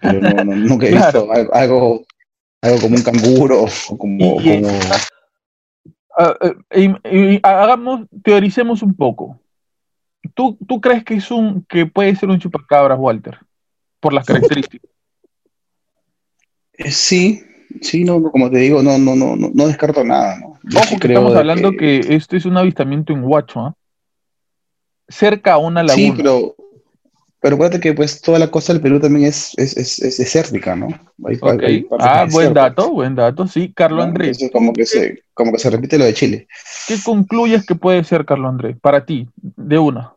Pero 0.01 0.21
no, 0.21 0.45
nunca 0.57 0.87
he 0.87 0.92
visto 0.92 1.29
algo, 1.53 2.05
algo 2.61 2.81
como 2.81 2.97
un 2.97 3.03
canguro 3.03 3.64
o 3.88 3.99
como... 3.99 4.38
Ah, 6.18 6.37
eh, 6.71 7.40
hagamos, 7.42 8.07
teoricemos 8.23 8.83
un 8.83 8.95
poco. 8.95 9.40
¿Tú, 10.35 10.59
¿Tú 10.66 10.81
crees 10.81 11.05
que 11.05 11.14
es 11.14 11.31
un 11.31 11.64
que 11.68 11.87
puede 11.87 12.14
ser 12.16 12.29
un 12.29 12.38
chupacabras, 12.38 12.99
Walter? 12.99 13.38
Por 14.01 14.12
las 14.12 14.27
características. 14.27 14.90
Eh, 16.75 16.90
sí, 16.90 17.42
sí, 17.81 18.05
no, 18.05 18.23
como 18.23 18.51
te 18.51 18.59
digo, 18.59 18.83
no, 18.83 18.99
no, 18.99 19.14
no, 19.14 19.37
no, 19.37 19.66
descarto 19.66 20.05
nada. 20.05 20.38
¿no? 20.38 20.59
Ojo 20.79 20.99
que 20.99 21.09
estamos 21.09 21.35
hablando 21.35 21.73
que... 21.73 22.01
esto 22.09 22.37
es 22.37 22.45
un 22.45 22.57
avistamiento 22.57 23.12
en 23.12 23.25
Huacho, 23.25 23.61
¿ah? 23.61 23.75
cerca 25.09 25.55
a 25.55 25.59
una 25.59 25.83
laguna. 25.83 26.07
Sí, 26.07 26.12
pero, 26.16 26.57
pero 27.40 27.57
acuérdate 27.57 27.81
que 27.81 27.92
pues 27.92 28.21
toda 28.21 28.38
la 28.38 28.51
costa 28.51 28.73
del 28.73 28.83
Perú 28.83 29.01
también 29.01 29.27
es, 29.27 29.53
es, 29.59 29.77
es, 29.77 29.99
es 29.99 30.16
desértica, 30.18 30.75
¿no? 30.75 30.88
ah, 32.01 32.27
buen 32.31 32.55
dato, 32.55 32.90
buen 32.90 33.14
dato, 33.14 33.47
sí. 33.47 33.73
Carlos 33.75 34.05
Andrés. 34.05 34.38
como 34.53 34.73
que, 34.73 34.87
se, 34.87 35.23
como 35.35 35.53
que 35.53 35.59
se 35.59 35.71
repite 35.71 35.99
lo 35.99 36.05
de 36.05 36.14
Chile. 36.14 36.49
¿Qué 36.88 36.97
concluyes 37.05 37.66
que 37.66 37.75
puede 37.75 38.03
ser, 38.05 38.25
Carlos 38.25 38.49
Andrés, 38.49 38.77
para 38.81 39.05
ti, 39.05 39.29
de 39.37 39.79
una? 39.79 40.14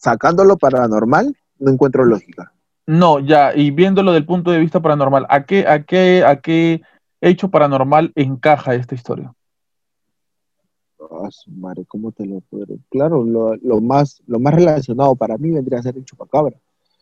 Sacándolo 0.00 0.56
paranormal, 0.56 1.36
no 1.58 1.70
encuentro 1.70 2.06
lógica. 2.06 2.54
No, 2.86 3.18
ya, 3.18 3.54
y 3.54 3.70
viéndolo 3.70 4.12
del 4.12 4.24
punto 4.24 4.50
de 4.50 4.58
vista 4.58 4.80
paranormal, 4.80 5.26
¿a 5.28 5.44
qué, 5.44 5.66
a 5.68 5.82
qué, 5.82 6.24
a 6.24 6.40
qué 6.40 6.80
hecho 7.20 7.50
paranormal 7.50 8.10
encaja 8.14 8.74
esta 8.74 8.94
historia? 8.94 9.30
Oh, 10.96 11.28
madre, 11.48 11.84
¿cómo 11.86 12.12
te 12.12 12.24
lo 12.24 12.40
puedo? 12.40 12.78
Claro, 12.88 13.24
lo, 13.24 13.80
más, 13.82 14.22
lo 14.26 14.38
más 14.40 14.54
relacionado 14.54 15.14
para 15.16 15.36
mí 15.36 15.50
vendría 15.50 15.80
a 15.80 15.82
ser 15.82 15.98
el 15.98 16.06
chupacabra. 16.06 16.56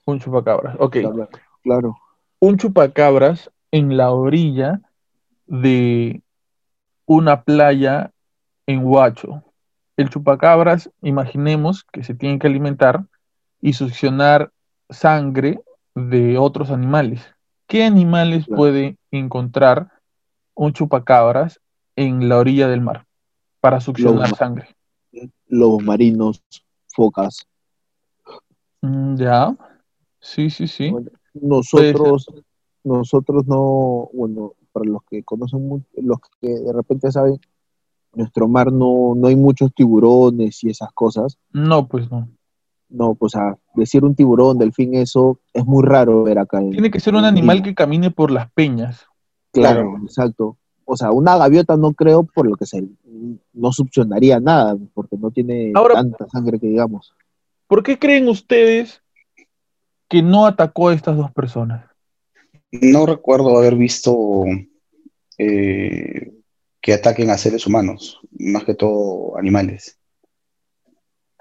Un 0.05 0.19
chupacabras, 0.19 0.75
ok. 0.81 0.97
Claro. 1.63 1.97
Un 2.41 2.57
chupacabras 2.57 3.49
en 3.71 3.97
la 3.97 4.11
orilla 4.11 4.81
de 5.47 6.21
una 7.07 7.43
playa 7.45 8.11
en 8.67 8.85
Huacho. 8.85 9.45
El 9.99 10.11
chupacabras, 10.11 10.93
imaginemos 11.03 11.83
que 11.83 12.05
se 12.05 12.15
tiene 12.15 12.39
que 12.39 12.47
alimentar 12.47 13.05
y 13.61 13.73
succionar 13.73 14.53
sangre 14.89 15.61
de 15.97 16.39
otros 16.39 16.71
animales. 16.71 17.21
¿Qué 17.67 17.83
animales 17.83 18.47
puede 18.47 18.97
encontrar 19.11 19.91
un 20.55 20.73
chupacabras 20.73 21.61
en 21.97 22.29
la 22.29 22.39
orilla 22.39 22.69
del 22.69 22.81
mar 22.81 23.07
para 23.59 23.81
succionar 23.81 24.37
sangre? 24.37 24.69
Lobos 25.49 25.83
marinos, 25.83 26.45
focas. 26.95 27.45
Mm, 28.83 29.17
ya, 29.17 29.57
sí, 30.21 30.49
sí, 30.49 30.69
sí. 30.69 30.95
nosotros, 31.35 32.29
nosotros 32.85 33.49
no, 33.49 34.09
bueno, 34.13 34.53
para 34.71 34.85
los 34.89 35.03
que 35.11 35.25
conocen, 35.25 35.85
los 35.97 36.19
que 36.41 36.51
de 36.51 36.73
repente 36.73 37.11
saben, 37.11 37.41
nuestro 38.15 38.49
mar 38.49 38.73
no, 38.73 39.15
no 39.17 39.29
hay 39.29 39.37
muchos 39.37 39.73
tiburones 39.75 40.63
y 40.65 40.71
esas 40.71 40.93
cosas. 40.93 41.39
No, 41.53 41.87
pues 41.87 42.11
no. 42.11 42.29
No, 42.89 43.15
pues 43.15 43.35
a 43.35 43.57
decir 43.75 44.05
un 44.05 44.15
tiburón, 44.15 44.59
delfín, 44.59 44.95
eso 44.95 45.41
es 45.53 45.65
muy 45.65 45.85
raro 45.85 46.23
ver 46.23 46.39
acá. 46.39 46.61
Tiene 46.71 46.91
que 46.91 47.01
ser 47.01 47.15
un 47.15 47.25
animal 47.25 47.63
que 47.63 47.75
camine 47.75 48.11
por 48.11 48.31
las 48.31 48.51
peñas. 48.53 49.05
Claro, 49.53 49.99
exacto. 50.03 50.57
O 50.87 50.97
sea, 50.97 51.11
una 51.11 51.37
gaviota 51.37 51.77
no 51.77 51.93
creo 51.93 52.25
por 52.25 52.49
lo 52.49 52.57
que 52.57 52.65
se 52.65 52.83
no 53.53 53.73
succionaría 53.73 54.41
nada, 54.41 54.77
porque 54.95 55.19
no 55.19 55.31
tiene 55.31 55.73
tanta 55.73 56.27
sangre 56.29 56.59
que 56.59 56.69
digamos. 56.69 57.13
¿Por 57.67 57.83
qué 57.83 57.99
creen 57.99 58.29
ustedes 58.29 59.03
que 60.09 60.23
no 60.23 60.47
atacó 60.47 60.89
a 60.89 60.95
estas 60.95 61.19
dos 61.19 61.31
personas? 61.31 61.85
No 62.73 63.05
recuerdo 63.05 63.59
haber 63.59 63.77
visto 63.77 64.45
eh, 65.37 66.33
que 66.89 66.95
ataquen 66.95 67.29
a 67.29 67.37
seres 67.37 67.67
humanos, 67.67 68.19
más 68.39 68.65
que 68.65 68.73
todo 68.73 69.37
animales. 69.37 69.99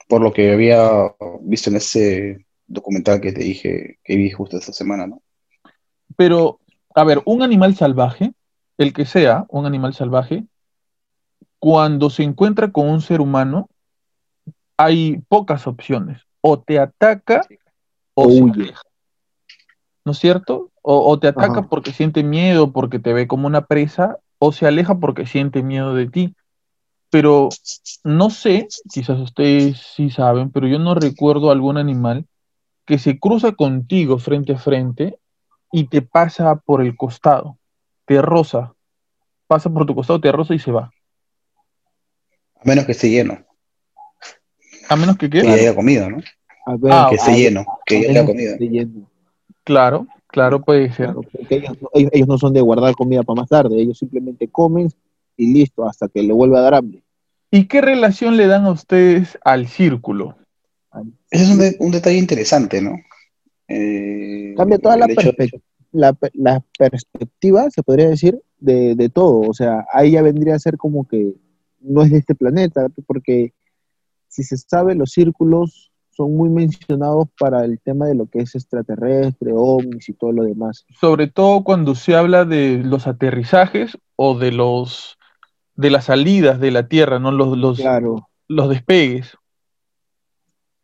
Por 0.09 0.21
lo 0.21 0.33
que 0.33 0.51
había 0.51 1.15
visto 1.39 1.69
en 1.69 1.77
ese 1.77 2.45
documental 2.67 3.21
que 3.21 3.31
te 3.31 3.43
dije 3.45 3.97
que 4.03 4.17
vi 4.17 4.29
justo 4.29 4.57
esta 4.57 4.73
semana, 4.73 5.07
¿no? 5.07 5.21
Pero, 6.17 6.59
a 6.93 7.05
ver, 7.05 7.21
un 7.23 7.43
animal 7.43 7.77
salvaje, 7.77 8.33
el 8.77 8.91
que 8.91 9.05
sea, 9.05 9.45
un 9.47 9.65
animal 9.65 9.93
salvaje, 9.93 10.43
cuando 11.59 12.09
se 12.09 12.23
encuentra 12.23 12.73
con 12.73 12.89
un 12.89 12.99
ser 12.99 13.21
humano, 13.21 13.69
hay 14.75 15.21
pocas 15.29 15.65
opciones. 15.65 16.23
O 16.41 16.59
te 16.59 16.77
ataca 16.77 17.47
o 18.15 18.27
huye. 18.27 18.73
¿No 20.03 20.11
es 20.11 20.19
cierto? 20.19 20.71
O, 20.81 21.17
te 21.19 21.29
ataca 21.29 21.69
porque 21.69 21.93
siente 21.93 22.21
miedo, 22.21 22.73
porque 22.73 22.99
te 22.99 23.13
ve 23.13 23.29
como 23.29 23.47
una 23.47 23.65
presa, 23.65 24.19
o 24.39 24.51
se 24.51 24.67
aleja 24.67 24.99
porque 24.99 25.25
siente 25.25 25.63
miedo 25.63 25.93
de 25.93 26.07
ti. 26.07 26.35
Pero 27.09 27.49
no 28.03 28.29
sé, 28.29 28.67
quizás 28.91 29.19
ustedes 29.19 29.77
sí 29.95 30.09
saben, 30.09 30.51
pero 30.51 30.67
yo 30.67 30.77
no 30.77 30.93
recuerdo 30.93 31.51
algún 31.51 31.77
animal 31.77 32.25
que 32.85 32.97
se 32.97 33.19
cruza 33.19 33.53
contigo 33.53 34.17
frente 34.17 34.53
a 34.53 34.57
frente 34.57 35.17
y 35.71 35.87
te 35.87 36.01
pasa 36.01 36.55
por 36.55 36.81
el 36.81 36.95
costado, 36.95 37.57
te 38.05 38.21
roza, 38.21 38.73
pasa 39.47 39.69
por 39.69 39.85
tu 39.85 39.95
costado, 39.95 40.19
te 40.19 40.31
roza 40.31 40.53
y 40.53 40.59
se 40.59 40.71
va. 40.71 40.91
A 42.55 42.65
menos 42.65 42.85
que 42.85 42.93
esté 42.93 43.09
lleno. 43.09 43.45
A 44.89 44.95
menos 44.95 45.17
que, 45.17 45.29
¿qué? 45.29 45.41
que 45.41 45.49
haya 45.49 45.75
comido, 45.75 46.09
¿no? 46.09 46.17
Ah, 46.89 47.07
que 47.09 47.15
esté 47.15 47.35
lleno, 47.35 47.65
que 47.85 48.09
haya 48.09 48.25
comido. 48.25 48.57
Claro, 49.63 50.07
claro, 50.27 50.61
puede 50.61 50.91
ser. 50.91 51.13
ellos, 51.93 52.27
no 52.27 52.37
son 52.37 52.53
de 52.53 52.61
guardar 52.61 52.95
comida 52.95 53.23
para 53.23 53.41
más 53.41 53.49
tarde, 53.49 53.79
ellos 53.79 53.97
simplemente 53.97 54.47
comen 54.47 54.89
y 55.35 55.53
listo, 55.53 55.87
hasta 55.87 56.07
que 56.07 56.23
le 56.23 56.33
vuelva 56.33 56.59
a 56.59 56.63
dar 56.63 56.75
hambre. 56.75 57.03
¿Y 57.51 57.65
qué 57.65 57.81
relación 57.81 58.37
le 58.37 58.47
dan 58.47 58.65
a 58.65 58.71
ustedes 58.71 59.37
al 59.43 59.67
círculo? 59.67 60.35
Ese 61.29 61.43
es 61.43 61.77
un, 61.79 61.91
detalle 61.91 62.17
interesante, 62.17 62.81
¿no? 62.81 62.95
Eh, 63.67 64.53
Cambia 64.57 64.79
toda 64.79 64.97
la, 64.97 65.07
la, 66.33 66.63
perspectiva, 66.77 67.69
se 67.69 67.83
podría 67.83 68.09
decir, 68.09 68.41
de, 68.59 68.95
de, 68.95 69.09
todo. 69.09 69.41
O 69.41 69.53
sea, 69.53 69.85
ahí 69.93 70.11
ya 70.11 70.21
vendría 70.21 70.55
a 70.55 70.59
ser 70.59 70.77
como 70.77 71.07
que 71.07 71.33
no 71.79 72.01
es 72.01 72.11
de 72.11 72.17
este 72.17 72.35
planeta, 72.35 72.87
porque 73.05 73.53
si 74.27 74.43
se 74.43 74.57
sabe, 74.57 74.95
los 74.95 75.11
círculos 75.11 75.91
son 76.17 76.35
muy 76.35 76.49
mencionados 76.49 77.27
para 77.39 77.63
el 77.63 77.79
tema 77.79 78.07
de 78.07 78.15
lo 78.15 78.25
que 78.25 78.39
es 78.39 78.55
extraterrestre, 78.55 79.51
ovnis 79.53 80.09
y 80.09 80.13
todo 80.13 80.31
lo 80.31 80.43
demás. 80.43 80.83
Sobre 80.99 81.27
todo 81.27 81.63
cuando 81.63 81.93
se 81.93 82.15
habla 82.15 82.43
de 82.43 82.81
los 82.83 83.05
aterrizajes 83.05 83.99
o 84.15 84.37
de 84.37 84.51
los 84.51 85.19
de 85.75 85.91
las 85.91 86.05
salidas 86.05 86.59
de 86.59 86.71
la 86.71 86.87
Tierra, 86.87 87.19
no 87.19 87.31
los, 87.31 87.55
los, 87.55 87.79
los 88.47 88.69
despegues. 88.69 89.37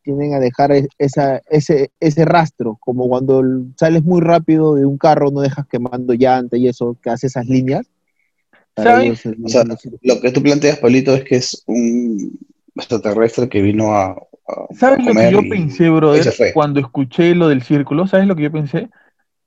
Tienen 0.04 0.36
a 0.36 0.39
dejar 0.39 0.72
esa, 1.00 1.41
ese, 1.50 1.89
ese 2.00 2.26
rastro, 2.26 2.78
como 2.80 3.10
cuando 3.10 3.41
sales 3.76 4.04
muy 4.04 4.22
rápido 4.22 4.76
de 4.76 4.86
un 4.86 5.00
carro, 5.00 5.32
no 5.32 5.41
dejas 5.41 5.65
quemando 5.65 6.13
llanta 6.13 6.58
y 6.58 6.67
eso, 6.67 6.96
que 7.02 7.10
hace 7.10 7.26
esas 7.26 7.48
líneas. 7.48 7.88
lo 8.76 10.22
que 10.22 10.32
tú 10.32 10.43
planteas, 10.43 10.78
Pablito, 10.78 11.15
es 11.15 11.24
que 11.24 11.38
es 11.38 11.63
un 11.65 12.38
extraterrestre 12.76 13.50
que 13.50 13.63
vino 13.63 13.96
a, 13.96 14.15
¿Sabes 14.77 15.06
lo 15.06 15.13
que 15.13 15.32
yo 15.32 15.41
pensé, 15.49 15.89
brother, 15.89 16.34
cuando 16.53 16.79
escuché 16.79 17.34
lo 17.34 17.47
del 17.47 17.63
círculo? 17.63 18.08
¿Sabes 18.08 18.27
lo 18.27 18.36
que 18.36 18.43
yo 18.43 18.51
pensé? 18.51 18.89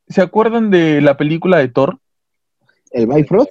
¿Se 0.08 0.22
acuerdan 0.22 0.70
de 0.70 1.00
la 1.00 1.16
película 1.16 1.58
de 1.58 1.68
Thor? 1.68 1.98
¿El 2.90 3.06
Bifrost? 3.06 3.50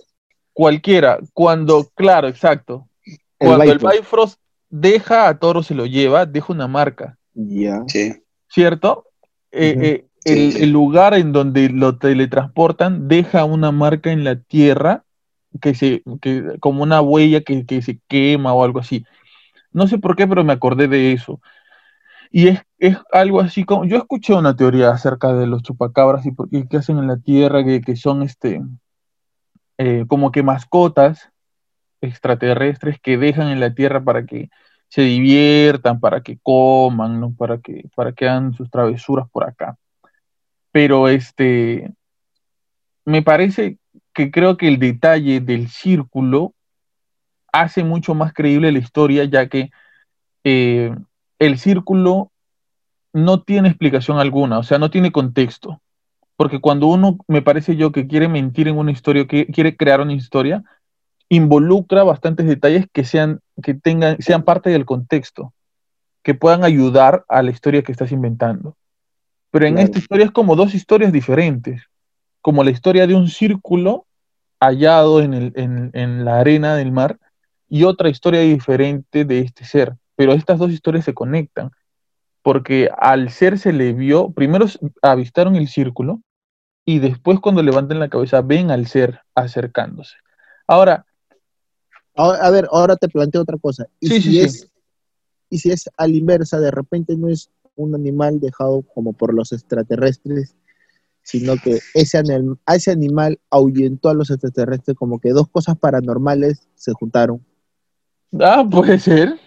Cualquiera. 0.54 1.20
Cuando, 1.34 1.90
claro, 1.96 2.28
exacto. 2.28 2.88
Cuando 3.38 3.72
el 3.72 3.80
Bifrost 3.80 4.40
deja 4.70 5.28
a 5.28 5.38
Thor 5.38 5.58
o 5.58 5.64
se 5.64 5.76
lo 5.76 5.86
lleva, 5.86 6.26
deja 6.26 6.54
una 6.54 6.68
marca. 6.68 7.18
Ya. 7.34 7.84
Sí. 7.88 8.16
¿Cierto? 8.48 9.06
Eh, 9.52 10.08
eh, 10.26 10.54
el, 10.60 10.72
lugar 10.72 11.14
en 11.14 11.32
donde 11.32 11.70
lo 11.70 11.98
teletransportan 11.98 13.08
deja 13.08 13.46
una 13.46 13.72
marca 13.72 14.12
en 14.12 14.24
la 14.24 14.38
tierra 14.38 15.04
que 15.62 15.76
se, 15.76 16.04
que, 16.22 16.58
como 16.60 16.84
una 16.84 17.02
huella 17.02 17.42
que, 17.42 17.66
que 17.66 17.82
se 17.82 18.00
quema 18.08 18.54
o 18.54 18.64
algo 18.64 18.80
así. 18.80 19.06
No 19.76 19.88
sé 19.88 19.98
por 19.98 20.16
qué, 20.16 20.26
pero 20.26 20.46
me 20.46 20.54
acordé 20.54 20.88
de 20.88 21.12
eso. 21.12 21.42
Y 22.32 22.48
es, 22.48 22.62
algo 23.12 23.42
así 23.42 23.66
como, 23.66 23.84
yo 23.84 23.98
escuché 23.98 24.34
una 24.34 24.56
teoría 24.56 24.92
acerca 24.92 25.34
de 25.34 25.48
los 25.48 25.64
chupacabras 25.64 26.26
y, 26.26 26.32
por, 26.32 26.50
qué 26.50 26.78
hacen 26.78 26.98
en 26.98 27.08
la 27.08 27.18
Tierra, 27.18 27.62
que, 27.64 27.96
son 27.98 28.24
este, 28.24 28.62
eh, 29.78 30.06
como 30.08 30.32
que 30.32 30.44
mascotas 30.44 31.30
extraterrestres 32.00 33.02
que 33.02 33.18
dejan 33.18 33.50
en 33.50 33.60
la 33.60 33.74
Tierra 33.74 34.02
para 34.02 34.26
que 34.26 34.50
se 34.88 35.02
diviertan, 35.02 36.00
para 36.00 36.22
que 36.22 36.40
coman, 36.42 37.20
¿no? 37.20 37.34
para, 37.36 37.58
que, 37.58 37.90
para 37.98 38.14
que 38.14 38.30
hagan 38.30 38.54
sus 38.54 38.70
travesuras 38.72 39.30
por 39.30 39.44
acá. 39.44 39.78
Pero 40.72 41.10
este, 41.10 41.92
me 43.04 43.22
parece 43.22 43.78
que 44.14 44.32
creo 44.32 44.56
que 44.56 44.70
el 44.70 44.80
detalle 44.80 45.42
del 45.42 45.68
círculo 45.68 46.55
hace 47.62 47.84
mucho 47.84 48.14
más 48.16 48.34
creíble 48.34 48.72
la 48.72 48.80
historia, 48.80 49.24
ya 49.26 49.48
que 49.48 49.72
eh, 50.44 50.94
el 51.40 51.58
círculo 51.58 52.32
no 53.14 53.42
tiene 53.42 53.70
explicación 53.70 54.20
alguna, 54.20 54.60
o 54.60 54.64
sea, 54.64 54.78
no 54.78 54.90
tiene 54.90 55.12
contexto. 55.12 55.82
Porque 56.36 56.60
cuando 56.60 56.88
uno, 56.88 57.18
me 57.28 57.42
parece 57.42 57.78
yo, 57.78 57.92
que 57.92 58.08
quiere 58.08 58.28
mentir 58.28 58.68
en 58.68 58.78
una 58.78 58.92
historia, 58.92 59.26
que 59.26 59.48
quiere 59.48 59.78
crear 59.78 60.02
una 60.02 60.14
historia, 60.14 60.64
involucra 61.30 62.04
bastantes 62.04 62.46
detalles 62.46 62.88
que 62.92 63.06
sean, 63.06 63.40
que 63.64 63.74
tengan, 63.74 64.22
sean 64.22 64.44
parte 64.44 64.70
del 64.70 64.86
contexto, 64.86 65.54
que 66.24 66.34
puedan 66.34 66.66
ayudar 66.66 67.24
a 67.30 67.42
la 67.42 67.52
historia 67.52 67.84
que 67.84 67.94
estás 67.94 68.12
inventando. 68.12 68.76
Pero 69.50 69.66
en 69.66 69.78
esta 69.78 69.98
historia 69.98 70.26
es 70.26 70.32
como 70.32 70.58
dos 70.58 70.76
historias 70.76 71.14
diferentes, 71.14 71.84
como 72.42 72.66
la 72.66 72.72
historia 72.72 73.08
de 73.08 73.16
un 73.16 73.30
círculo 73.30 74.06
hallado 74.60 75.22
en, 75.22 75.34
el, 75.34 75.54
en, 75.56 75.92
en 75.94 76.26
la 76.26 76.40
arena 76.40 76.76
del 76.76 76.92
mar 76.92 77.18
y 77.70 77.84
otra 77.84 78.10
historia 78.10 78.42
diferente 78.42 79.26
de 79.26 79.40
este 79.40 79.66
ser. 79.66 79.96
Pero 80.16 80.34
estas 80.34 80.60
dos 80.60 80.72
historias 80.72 81.06
se 81.06 81.14
conectan, 81.14 81.72
porque 82.42 82.90
al 82.98 83.30
ser 83.30 83.58
se 83.58 83.74
le 83.74 83.94
vio, 83.94 84.32
primero 84.32 84.66
avistaron 85.02 85.56
el 85.56 85.68
círculo 85.68 86.22
y 86.86 87.00
después 87.00 87.40
cuando 87.40 87.64
levantan 87.64 88.00
la 88.00 88.10
cabeza 88.10 88.42
ven 88.42 88.72
al 88.72 88.88
ser 88.88 89.20
acercándose. 89.34 90.16
Ahora... 90.68 91.06
A 92.18 92.50
ver, 92.50 92.66
ahora 92.72 92.96
te 92.96 93.10
planteo 93.10 93.42
otra 93.42 93.58
cosa. 93.58 93.88
¿Y 94.00 94.22
si 94.22 94.40
es, 94.40 94.70
Y 95.50 95.58
si 95.58 95.72
es 95.72 95.90
a 95.98 96.08
la 96.08 96.16
inversa, 96.16 96.62
de 96.62 96.72
repente 96.72 97.18
no 97.18 97.28
es 97.28 97.50
un 97.76 97.94
animal 97.94 98.40
dejado 98.40 98.84
como 98.84 99.12
por 99.12 99.34
los 99.34 99.52
extraterrestres, 99.52 100.56
sino 101.24 101.56
que 101.58 101.80
ese, 101.94 102.24
ese 102.68 102.92
animal 102.92 103.38
ahuyentó 103.50 104.08
a 104.08 104.14
los 104.14 104.30
extraterrestres, 104.30 104.96
como 104.96 105.20
que 105.20 105.32
dos 105.32 105.50
cosas 105.50 105.78
paranormales 105.78 106.70
se 106.76 106.94
juntaron 106.94 107.44
Ah, 108.40 108.66
puede 108.70 109.00
ser. 109.00 109.40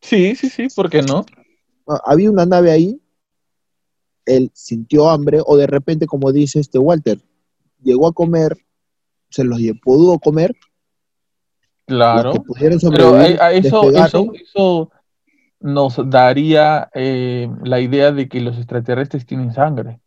Sí, 0.00 0.36
sí, 0.36 0.48
sí, 0.48 0.68
¿por 0.74 0.90
qué 0.90 1.02
no? 1.02 1.24
Ah, 1.88 2.00
había 2.04 2.30
una 2.30 2.46
nave 2.46 2.70
ahí, 2.70 3.00
él 4.24 4.50
sintió 4.54 5.08
hambre, 5.08 5.40
o 5.44 5.56
de 5.56 5.66
repente, 5.66 6.06
como 6.06 6.32
dice 6.32 6.60
este 6.60 6.78
Walter, 6.78 7.20
llegó 7.82 8.08
a 8.08 8.12
comer, 8.12 8.56
se 9.30 9.44
los 9.44 9.58
pudo 9.82 10.18
comer. 10.18 10.54
Claro. 11.86 12.30
Los 12.30 12.38
que 12.38 12.44
pudieron 12.44 12.78
Pero 12.90 13.20
eh, 13.20 13.38
eso, 13.52 13.82
despegaron. 13.82 14.34
eso, 14.34 14.42
eso 14.42 14.90
nos 15.60 16.10
daría 16.10 16.90
eh, 16.94 17.48
la 17.62 17.80
idea 17.80 18.12
de 18.12 18.28
que 18.28 18.40
los 18.40 18.56
extraterrestres 18.56 19.26
tienen 19.26 19.52
sangre. 19.52 20.00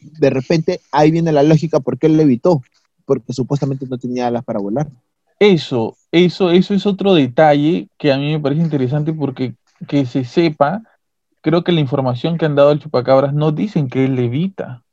de 0.00 0.30
repente 0.30 0.80
ahí 0.92 1.10
viene 1.10 1.32
la 1.32 1.42
lógica 1.42 1.80
por 1.80 1.98
qué 1.98 2.06
él 2.06 2.16
levitó, 2.16 2.62
porque 3.04 3.32
supuestamente 3.32 3.86
no 3.86 3.98
tenía 3.98 4.26
alas 4.26 4.44
para 4.44 4.58
volar. 4.60 4.88
Eso, 5.40 5.96
eso, 6.12 6.50
eso 6.50 6.74
es 6.74 6.86
otro 6.86 7.14
detalle 7.14 7.88
que 7.98 8.12
a 8.12 8.18
mí 8.18 8.30
me 8.32 8.40
parece 8.40 8.62
interesante 8.62 9.12
porque 9.12 9.54
que 9.88 10.06
se 10.06 10.24
sepa, 10.24 10.82
creo 11.42 11.64
que 11.64 11.72
la 11.72 11.80
información 11.80 12.38
que 12.38 12.46
han 12.46 12.56
dado 12.56 12.70
al 12.70 12.80
chupacabras 12.80 13.34
no 13.34 13.52
dicen 13.52 13.88
que 13.88 14.04
él 14.04 14.16
levita, 14.16 14.84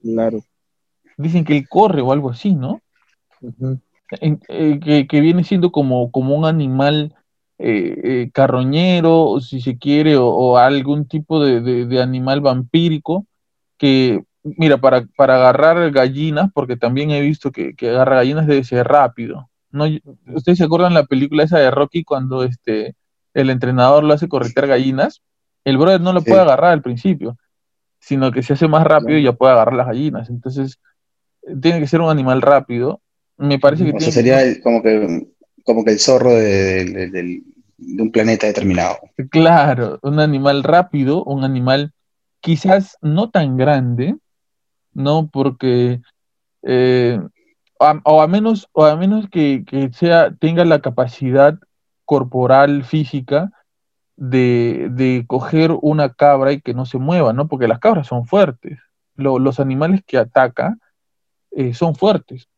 Claro. 0.00 0.44
dicen 1.16 1.44
que 1.44 1.56
él 1.56 1.68
corre 1.68 2.02
o 2.02 2.12
algo 2.12 2.30
así, 2.30 2.54
¿no? 2.54 2.80
En- 4.20 4.40
eh, 4.48 4.78
que, 4.82 5.06
que 5.06 5.20
viene 5.20 5.44
siendo 5.44 5.72
como, 5.72 6.10
como 6.10 6.34
un 6.36 6.44
animal 6.44 7.14
eh, 7.58 8.00
eh, 8.04 8.30
carroñero, 8.32 9.22
o 9.24 9.40
si 9.40 9.60
se 9.60 9.78
quiere, 9.78 10.16
o, 10.16 10.26
o 10.28 10.56
algún 10.58 11.06
tipo 11.08 11.42
de, 11.44 11.60
de- 11.60 11.86
de 11.86 12.02
animal 12.02 12.40
vampírico 12.40 13.26
que, 13.78 14.22
mira, 14.42 14.78
para, 14.78 15.06
para 15.16 15.36
agarrar 15.36 15.90
gallinas, 15.92 16.50
porque 16.54 16.76
también 16.76 17.10
he 17.10 17.20
visto 17.20 17.50
que, 17.52 17.74
que 17.76 17.90
agarra 17.90 18.16
gallinas 18.16 18.46
debe 18.46 18.64
ser 18.64 18.86
rápido. 18.88 19.50
¿No? 19.74 19.84
¿Ustedes 20.34 20.58
se 20.58 20.64
acuerdan 20.64 20.94
la 20.94 21.04
película 21.04 21.42
esa 21.42 21.58
de 21.58 21.70
Rocky 21.70 22.04
cuando 22.04 22.44
este, 22.44 22.94
el 23.34 23.50
entrenador 23.50 24.04
lo 24.04 24.14
hace 24.14 24.28
corretear 24.28 24.66
gallinas? 24.68 25.20
El 25.64 25.78
brother 25.78 26.00
no 26.00 26.12
lo 26.12 26.20
Sí. 26.20 26.30
puede 26.30 26.42
agarrar 26.42 26.72
al 26.72 26.82
principio, 26.82 27.36
sino 27.98 28.30
que 28.32 28.42
se 28.42 28.52
hace 28.54 28.68
más 28.68 28.84
rápido 28.84 29.18
y 29.18 29.24
ya 29.24 29.32
puede 29.32 29.52
agarrar 29.52 29.74
las 29.74 29.86
gallinas. 29.86 30.30
Entonces, 30.30 30.78
tiene 31.60 31.80
que 31.80 31.86
ser 31.86 32.00
un 32.00 32.10
animal 32.10 32.40
rápido. 32.42 33.00
Me 33.36 33.58
parece 33.58 33.84
que 33.84 33.90
O 33.90 33.98
tiene 33.98 34.12
sea, 34.12 34.22
sería 34.22 34.62
como 34.62 34.82
que, 34.82 35.26
como 35.64 35.84
que 35.84 35.90
el 35.92 35.98
zorro 35.98 36.30
de, 36.30 36.84
de- 36.84 37.10
de- 37.10 37.42
de 37.76 38.02
un 38.02 38.12
planeta 38.12 38.46
determinado. 38.46 38.96
Claro, 39.30 39.98
un 40.02 40.20
animal 40.20 40.62
rápido, 40.62 41.24
un 41.24 41.44
animal 41.44 41.92
quizás 42.40 42.96
no 43.02 43.30
tan 43.30 43.56
grande, 43.56 44.16
¿no? 44.92 45.28
Porque, 45.32 46.00
eh, 46.62 47.20
a- 47.80 48.00
o 48.04 48.22
a 48.22 48.26
menos, 48.26 48.68
o 48.72 48.84
a 48.84 48.96
menos 48.96 49.28
que, 49.30 49.64
que 49.66 49.92
sea, 49.92 50.32
tenga 50.34 50.64
la 50.64 50.80
capacidad 50.80 51.58
corporal, 52.04 52.84
física, 52.84 53.50
de, 54.16 54.88
de 54.92 55.24
coger 55.26 55.72
una 55.82 56.12
cabra 56.12 56.52
y 56.52 56.60
que 56.60 56.74
no 56.74 56.86
se 56.86 56.98
mueva, 56.98 57.32
¿no? 57.32 57.48
Porque 57.48 57.66
las 57.68 57.80
cabras 57.80 58.06
son 58.06 58.26
fuertes. 58.26 58.78
Lo- 59.16 59.38
los 59.38 59.58
animales 59.58 60.02
que 60.06 60.18
ataca 60.18 60.76
eh, 61.50 61.74
son 61.74 61.94
fuertes. 61.94 62.48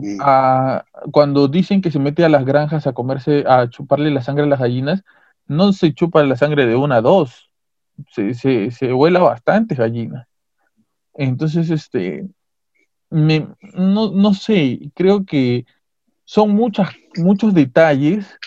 Mm. 0.00 0.18
a- 0.20 0.84
cuando 1.10 1.48
dicen 1.48 1.80
que 1.82 1.90
se 1.90 1.98
mete 1.98 2.24
a 2.24 2.28
las 2.28 2.44
granjas 2.44 2.86
a 2.86 2.92
comerse, 2.92 3.44
a 3.48 3.68
chuparle 3.68 4.12
la 4.12 4.22
sangre 4.22 4.44
a 4.44 4.46
las 4.46 4.60
gallinas, 4.60 5.02
no 5.48 5.72
se 5.72 5.92
chupa 5.92 6.22
la 6.22 6.36
sangre 6.36 6.66
de 6.66 6.76
una 6.76 6.96
a 6.96 7.00
dos, 7.00 7.50
se, 8.12 8.34
se, 8.34 8.70
se 8.70 8.92
vuela 8.92 9.18
bastantes 9.18 9.76
gallinas. 9.76 10.28
Entonces, 11.14 11.68
este, 11.70 12.28
me, 13.10 13.48
no, 13.74 14.10
no 14.10 14.34
sé, 14.34 14.90
creo 14.94 15.24
que 15.24 15.66
son 16.24 16.50
muchas, 16.50 16.90
muchos 17.16 17.54
detalles 17.54 18.38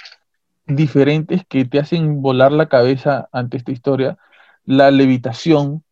diferentes 0.67 1.43
que 1.47 1.65
te 1.65 1.79
hacen 1.79 2.21
volar 2.21 2.51
la 2.51 2.69
cabeza 2.69 3.27
ante 3.31 3.57
esta 3.57 3.71
historia. 3.71 4.17
La 4.65 4.91
levitación, 4.91 5.83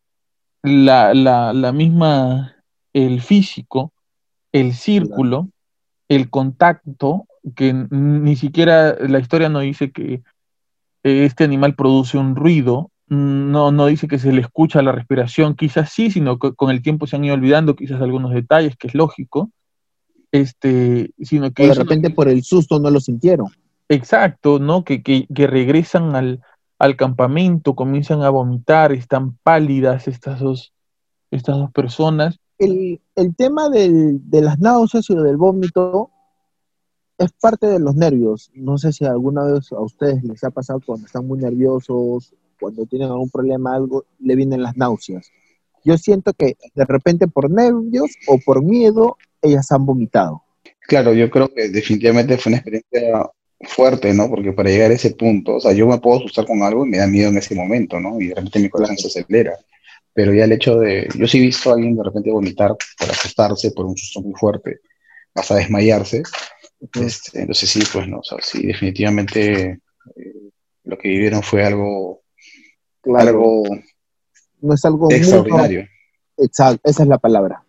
la, 0.62 1.14
la, 1.14 1.52
la 1.52 1.72
misma, 1.72 2.56
el 2.92 3.20
físico, 3.20 3.92
el 4.52 4.74
círculo, 4.74 5.48
el 6.08 6.30
contacto, 6.30 7.26
que 7.56 7.72
ni 7.90 8.36
siquiera 8.36 8.96
la 9.00 9.18
historia 9.18 9.48
no 9.48 9.60
dice 9.60 9.90
que 9.90 10.22
eh, 11.02 11.24
este 11.24 11.44
animal 11.44 11.74
produce 11.74 12.18
un 12.18 12.36
ruido, 12.36 12.89
no, 13.10 13.72
no 13.72 13.86
dice 13.86 14.08
que 14.08 14.18
se 14.18 14.32
le 14.32 14.40
escucha 14.40 14.80
la 14.82 14.92
respiración, 14.92 15.54
quizás 15.54 15.90
sí, 15.90 16.10
sino 16.10 16.38
que 16.38 16.54
con 16.54 16.70
el 16.70 16.80
tiempo 16.80 17.06
se 17.06 17.16
han 17.16 17.24
ido 17.24 17.34
olvidando 17.34 17.76
quizás 17.76 18.00
algunos 18.00 18.32
detalles, 18.32 18.76
que 18.76 18.86
es 18.86 18.94
lógico, 18.94 19.50
este, 20.32 21.10
sino 21.20 21.50
que 21.52 21.64
O 21.64 21.68
de 21.68 21.74
repente 21.74 22.10
por 22.10 22.28
el 22.28 22.42
susto 22.44 22.78
no 22.78 22.90
lo 22.90 23.00
sintieron. 23.00 23.48
Exacto, 23.88 24.58
¿no? 24.60 24.84
Que, 24.84 25.02
que, 25.02 25.26
que 25.34 25.46
regresan 25.48 26.14
al, 26.14 26.40
al 26.78 26.96
campamento, 26.96 27.74
comienzan 27.74 28.22
a 28.22 28.30
vomitar, 28.30 28.92
están 28.92 29.36
pálidas 29.42 30.06
estas 30.06 30.38
dos, 30.38 30.72
estas 31.32 31.56
dos 31.58 31.72
personas. 31.72 32.38
El, 32.58 33.00
el 33.16 33.34
tema 33.34 33.68
del- 33.68 34.20
de 34.30 34.42
las 34.42 34.60
náuseas 34.60 35.10
y 35.10 35.16
del 35.16 35.36
vómito 35.36 36.10
es 37.18 37.32
parte 37.32 37.66
de 37.66 37.80
los 37.80 37.96
nervios. 37.96 38.50
No 38.54 38.78
sé 38.78 38.92
si 38.92 39.04
alguna 39.04 39.42
vez 39.44 39.72
a 39.72 39.80
ustedes 39.80 40.22
les 40.22 40.44
ha 40.44 40.50
pasado 40.50 40.80
cuando 40.86 41.06
están 41.06 41.26
muy 41.26 41.38
nerviosos, 41.40 42.32
cuando 42.60 42.86
tienen 42.86 43.08
algún 43.08 43.30
problema, 43.30 43.74
algo, 43.74 44.04
le 44.18 44.36
vienen 44.36 44.62
las 44.62 44.76
náuseas. 44.76 45.30
Yo 45.84 45.96
siento 45.96 46.32
que 46.34 46.56
de 46.74 46.84
repente 46.84 47.26
por 47.26 47.50
nervios 47.50 48.10
o 48.26 48.38
por 48.38 48.62
miedo, 48.62 49.16
ellas 49.40 49.72
han 49.72 49.86
vomitado. 49.86 50.42
Claro, 50.80 51.14
yo 51.14 51.30
creo 51.30 51.52
que 51.52 51.68
definitivamente 51.68 52.36
fue 52.36 52.50
una 52.50 52.58
experiencia 52.58 53.30
fuerte, 53.60 54.12
¿no? 54.12 54.28
Porque 54.28 54.52
para 54.52 54.70
llegar 54.70 54.90
a 54.90 54.94
ese 54.94 55.12
punto, 55.12 55.56
o 55.56 55.60
sea, 55.60 55.72
yo 55.72 55.86
me 55.86 55.98
puedo 55.98 56.18
asustar 56.18 56.46
con 56.46 56.62
algo 56.62 56.84
y 56.84 56.90
me 56.90 56.98
da 56.98 57.06
miedo 57.06 57.30
en 57.30 57.38
ese 57.38 57.54
momento, 57.54 58.00
¿no? 58.00 58.20
Y 58.20 58.28
de 58.28 58.34
repente 58.34 58.58
mi 58.58 58.68
corazón 58.68 58.98
se 58.98 59.08
acelera. 59.08 59.56
Pero 60.12 60.34
ya 60.34 60.44
el 60.44 60.52
hecho 60.52 60.78
de, 60.78 61.08
yo 61.16 61.26
sí 61.26 61.38
he 61.38 61.42
visto 61.42 61.70
a 61.70 61.74
alguien 61.74 61.96
de 61.96 62.02
repente 62.02 62.30
vomitar 62.30 62.74
por 62.98 63.10
asustarse, 63.10 63.70
por 63.70 63.86
un 63.86 63.96
susto 63.96 64.20
muy 64.20 64.34
fuerte, 64.34 64.80
hasta 65.34 65.56
desmayarse. 65.56 66.22
Este, 66.94 67.40
entonces 67.40 67.70
sí, 67.70 67.82
pues 67.92 68.08
no, 68.08 68.18
o 68.18 68.24
sea, 68.24 68.38
sí, 68.40 68.66
definitivamente 68.66 69.80
eh, 70.16 70.34
lo 70.84 70.96
que 70.98 71.08
vivieron 71.08 71.42
fue 71.42 71.64
algo, 71.64 72.19
algo 73.16 73.64
no 74.60 74.74
es 74.74 74.84
algo 74.84 75.06
muy 75.06 75.14
extraordinario. 75.16 75.86
Exacto, 76.36 76.80
esa 76.84 77.02
es 77.02 77.08
la 77.08 77.18
palabra. 77.18 77.62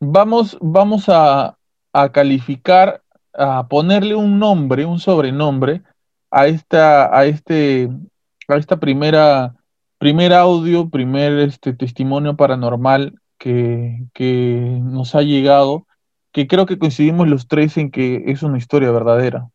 Vamos, 0.00 0.56
vamos 0.60 1.04
a, 1.08 1.56
a 1.92 2.12
calificar, 2.12 3.02
a 3.34 3.68
ponerle 3.68 4.14
un 4.14 4.38
nombre, 4.38 4.84
un 4.86 4.98
sobrenombre 4.98 5.82
a 6.30 6.46
esta, 6.46 7.16
a 7.16 7.26
este, 7.26 7.88
a 8.48 8.56
esta 8.56 8.78
primera, 8.78 9.54
primer 9.98 10.32
audio, 10.32 10.88
primer 10.88 11.38
este, 11.40 11.72
testimonio 11.74 12.36
paranormal 12.36 13.14
que, 13.38 14.04
que 14.14 14.78
nos 14.82 15.14
ha 15.14 15.22
llegado, 15.22 15.86
que 16.32 16.46
creo 16.46 16.66
que 16.66 16.78
coincidimos 16.78 17.28
los 17.28 17.48
tres 17.48 17.76
en 17.76 17.90
que 17.90 18.24
es 18.26 18.42
una 18.42 18.58
historia 18.58 18.90
verdadera. 18.90 19.48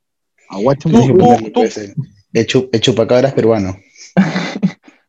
Aguacho 0.50 0.90
chu- 2.46 2.70
el 2.72 2.82
chupacabras 2.82 3.34
peruano. 3.34 3.78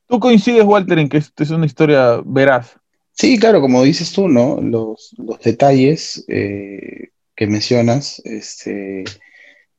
¿Tú 0.08 0.20
coincides, 0.20 0.64
Walter, 0.64 0.98
en 0.98 1.08
que 1.08 1.18
esto 1.18 1.42
es 1.42 1.50
una 1.50 1.66
historia 1.66 2.20
veraz? 2.24 2.78
Sí, 3.12 3.38
claro, 3.38 3.60
como 3.60 3.82
dices 3.82 4.12
tú, 4.12 4.28
¿no? 4.28 4.60
Los, 4.60 5.14
los 5.18 5.40
detalles 5.40 6.24
eh, 6.28 7.10
que 7.34 7.46
mencionas 7.46 8.20
este, 8.24 9.04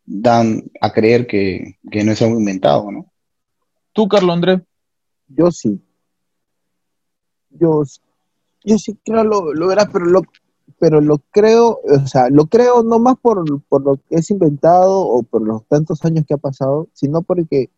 dan 0.05 0.63
a 0.81 0.91
creer 0.91 1.27
que, 1.27 1.77
que 1.89 2.03
no 2.03 2.11
es 2.11 2.21
algo 2.21 2.39
inventado, 2.39 2.91
¿no? 2.91 3.11
¿Tú, 3.93 4.07
Carlos 4.07 4.35
Andrés? 4.35 4.61
Yo 5.27 5.51
sí. 5.51 5.79
Yo, 7.51 7.83
yo 8.63 8.77
sí 8.77 8.97
creo 9.05 9.23
lo, 9.23 9.53
lo 9.53 9.67
verás, 9.67 9.87
pero 9.91 10.05
lo, 10.05 10.23
pero 10.79 11.01
lo 11.01 11.19
creo, 11.31 11.79
o 11.83 12.07
sea, 12.07 12.29
lo 12.29 12.47
creo 12.47 12.83
no 12.83 12.99
más 12.99 13.15
por, 13.21 13.43
por 13.63 13.83
lo 13.83 13.95
que 13.95 14.15
es 14.15 14.29
inventado 14.29 14.99
o 14.99 15.23
por 15.23 15.41
los 15.41 15.65
tantos 15.67 16.03
años 16.05 16.25
que 16.27 16.33
ha 16.33 16.37
pasado, 16.37 16.87
sino 16.93 17.21
porque 17.21 17.69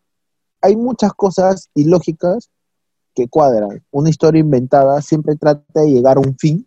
hay 0.60 0.76
muchas 0.76 1.12
cosas 1.12 1.70
ilógicas 1.74 2.50
que 3.14 3.28
cuadran. 3.28 3.82
Una 3.90 4.10
historia 4.10 4.40
inventada 4.40 5.00
siempre 5.02 5.36
trata 5.36 5.80
de 5.80 5.90
llegar 5.90 6.16
a 6.16 6.20
un 6.20 6.36
fin 6.36 6.66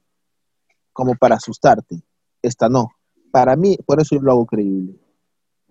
como 0.92 1.16
para 1.16 1.36
asustarte. 1.36 2.02
Esta 2.42 2.70
no. 2.70 2.90
Para 3.32 3.56
mí, 3.56 3.78
por 3.86 4.02
eso 4.02 4.16
yo 4.16 4.22
lo 4.22 4.32
hago 4.32 4.46
creíble. 4.46 4.94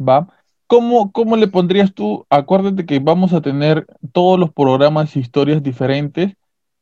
¿Va? 0.01 0.29
¿Cómo, 0.67 1.13
cómo 1.13 1.37
le 1.37 1.49
pondrías 1.49 1.93
tú? 1.93 2.27
Acuérdate 2.31 2.87
que 2.87 2.99
vamos 2.99 3.33
a 3.33 3.43
tener 3.43 3.87
todos 4.13 4.39
los 4.39 4.51
programas 4.53 5.15
e 5.15 5.21
historias 5.21 5.63
diferentes 5.63 6.35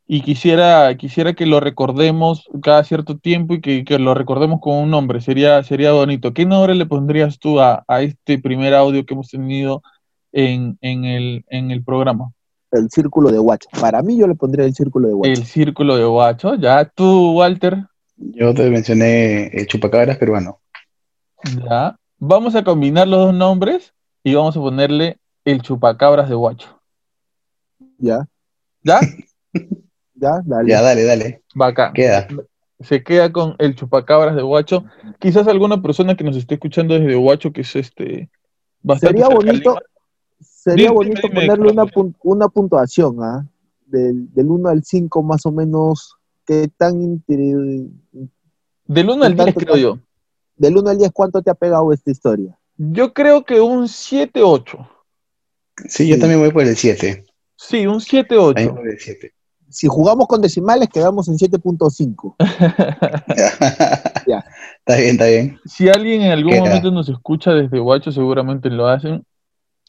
y 0.07 0.23
quisiera, 0.23 0.97
quisiera 0.97 1.35
que 1.35 1.47
lo 1.47 1.61
recordemos 1.61 2.49
cada 2.63 2.83
cierto 2.85 3.19
tiempo 3.19 3.55
y 3.55 3.61
que, 3.61 3.85
que 3.85 3.99
lo 3.99 4.15
recordemos 4.15 4.61
con 4.61 4.75
un 4.75 4.91
nombre. 4.91 5.21
Sería, 5.21 5.63
sería 5.63 5.93
bonito. 5.93 6.33
¿Qué 6.33 6.47
nombre 6.47 6.75
le 6.75 6.87
pondrías 6.87 7.39
tú 7.39 7.61
a, 7.61 7.85
a 7.87 8.03
este 8.03 8.39
primer 8.39 8.75
audio 8.75 9.05
que 9.05 9.15
hemos 9.15 9.29
tenido 9.29 9.83
en, 10.33 10.79
en 10.81 11.05
el, 11.05 11.45
en 11.49 11.71
el 11.71 11.85
programa? 11.85 12.33
El 12.71 12.89
círculo 12.91 13.31
de 13.31 13.39
Watch. 13.39 13.67
Para 13.81 14.03
mí 14.03 14.17
yo 14.17 14.27
le 14.27 14.35
pondría 14.35 14.65
el 14.65 14.75
círculo 14.75 15.09
de 15.09 15.15
Watch. 15.15 15.29
El 15.29 15.45
círculo 15.45 15.97
de 15.97 16.05
guacho. 16.05 16.55
Ya 16.55 16.85
tú, 16.85 17.33
Walter. 17.33 17.85
Yo 18.17 18.55
te 18.55 18.69
mencioné 18.71 19.49
el 19.49 19.67
chupacabras 19.67 20.19
peruano. 20.19 20.61
Ya. 21.65 21.97
Vamos 22.19 22.55
a 22.55 22.63
combinar 22.63 23.09
los 23.09 23.27
dos 23.27 23.35
nombres 23.35 23.93
y 24.23 24.35
vamos 24.35 24.57
a 24.57 24.61
ponerle 24.61 25.19
el 25.45 25.63
chupacabras 25.63 26.29
de 26.29 26.35
guacho. 26.35 26.81
Ya, 27.99 28.27
¿Ya? 28.83 29.01
ya, 30.15 30.41
dale. 30.45 30.71
Ya, 30.71 30.83
dale, 30.83 31.05
dale. 31.05 31.43
Bacán. 31.55 31.93
Queda. 31.93 32.29
se 32.81 33.03
queda 33.03 33.31
con 33.31 33.57
el 33.59 33.75
chupacabras 33.75 34.37
de 34.37 34.43
Huacho. 34.43 34.85
Quizás 35.19 35.47
alguna 35.47 35.83
persona 35.83 36.15
que 36.15 36.25
nos 36.25 36.37
esté 36.37 36.55
escuchando 36.55 36.99
desde 36.99 37.17
Huacho, 37.17 37.53
que 37.53 37.61
es 37.63 37.77
este 37.77 38.31
bastante 38.83 39.19
sería 39.19 39.35
bonito, 39.35 39.79
sería 40.63 40.91
bonito 40.93 41.23
ponerle 41.29 41.73
una, 42.23 42.49
puntuación, 42.49 43.23
¿ah? 43.23 43.47
Del, 43.87 44.33
del 44.33 44.47
1 44.47 44.69
al 44.69 44.85
5 44.85 45.23
más 45.23 45.47
o 45.47 45.53
menos, 45.53 46.17
¿qué 46.45 46.69
tan... 46.77 47.25
Del 47.27 47.91
1 49.11 49.25
al 49.25 49.35
10 49.35 49.55
creo 49.55 49.77
yo. 49.77 49.99
Del 50.57 50.77
1 50.77 50.91
al 50.91 50.99
10, 50.99 51.11
¿cuánto 51.13 51.41
te 51.41 51.51
ha 51.51 51.55
pegado 51.55 51.93
esta 51.93 52.11
historia? 52.11 52.59
Yo 52.77 53.15
creo 53.15 53.45
que 53.45 53.61
un 53.61 53.85
7-8. 53.85 54.89
Sí, 55.89 56.07
yo 56.07 56.19
también 56.19 56.41
voy 56.41 56.53
por 56.53 56.65
el 56.65 56.77
7. 56.77 57.25
Sí, 57.57 57.87
un 57.87 58.01
7-8. 58.01 59.33
Si 59.71 59.87
jugamos 59.87 60.27
con 60.27 60.43
decimales, 60.43 60.91
quedamos 60.91 61.29
en 61.29 61.39
7.5. 61.39 62.35
ya. 64.27 64.45
Está 64.79 64.97
bien, 64.97 65.11
está 65.13 65.27
bien. 65.27 65.59
Si 65.65 65.89
alguien 65.89 66.23
en 66.23 66.33
algún 66.33 66.59
momento 66.59 66.91
nos 66.91 67.09
escucha 67.09 67.53
desde 67.53 67.79
Guacho, 67.79 68.13
seguramente 68.13 68.69
lo 68.69 68.87
hacen. 68.89 69.25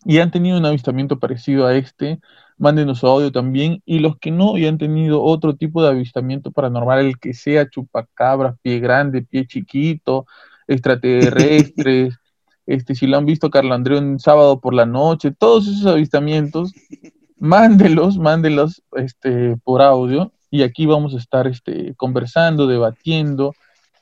Y 0.05 0.19
han 0.19 0.31
tenido 0.31 0.57
un 0.57 0.65
avistamiento 0.65 1.19
parecido 1.19 1.67
a 1.67 1.75
este, 1.75 2.19
mándenos 2.57 2.99
su 2.99 3.07
audio 3.07 3.31
también. 3.31 3.81
Y 3.85 3.99
los 3.99 4.17
que 4.17 4.31
no 4.31 4.57
y 4.57 4.65
han 4.65 4.77
tenido 4.77 5.21
otro 5.21 5.55
tipo 5.55 5.83
de 5.83 5.89
avistamiento 5.89 6.51
paranormal, 6.51 7.05
el 7.05 7.19
que 7.19 7.33
sea 7.33 7.69
chupacabras, 7.69 8.55
pie 8.61 8.79
grande, 8.79 9.21
pie 9.21 9.45
chiquito, 9.45 10.25
extraterrestres, 10.67 12.15
este, 12.65 12.95
si 12.95 13.07
lo 13.07 13.17
han 13.17 13.25
visto 13.25 13.49
Carlos 13.49 13.75
Andreu 13.75 13.99
un 13.99 14.19
sábado 14.19 14.59
por 14.59 14.73
la 14.73 14.85
noche, 14.85 15.31
todos 15.31 15.67
esos 15.67 15.85
avistamientos, 15.85 16.73
mándelos, 17.37 18.17
mándelos 18.17 18.83
este, 18.93 19.57
por 19.63 19.81
audio 19.81 20.31
y 20.51 20.63
aquí 20.63 20.85
vamos 20.85 21.15
a 21.15 21.17
estar 21.17 21.47
este, 21.47 21.95
conversando, 21.95 22.67
debatiendo 22.67 23.53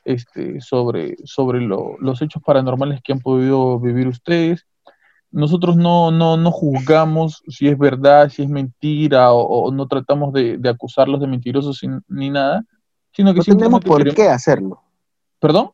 este, 0.04 0.60
sobre, 0.60 1.16
sobre 1.24 1.60
los 1.60 2.20
hechos 2.20 2.42
paranormales 2.42 3.00
que 3.02 3.12
han 3.12 3.20
podido 3.20 3.78
vivir 3.78 4.08
ustedes. 4.08 4.66
Nosotros 5.32 5.76
no, 5.76 6.10
no, 6.10 6.36
no 6.36 6.50
juzgamos 6.50 7.42
si 7.48 7.68
es 7.68 7.78
verdad, 7.78 8.30
si 8.30 8.42
es 8.42 8.48
mentira, 8.48 9.32
o, 9.32 9.70
no 9.70 9.86
tratamos 9.86 10.32
de, 10.32 10.60
acusarlos 10.68 11.20
de 11.20 11.26
mentirosos 11.26 11.80
ni 12.08 12.30
nada, 12.30 12.64
sino 13.12 13.32
que 13.32 13.38
no 13.38 13.56
tenemos 13.56 13.80
por 13.80 14.14
qué 14.14 14.28
hacerlo. 14.28 14.82
¿Perdón? 15.38 15.70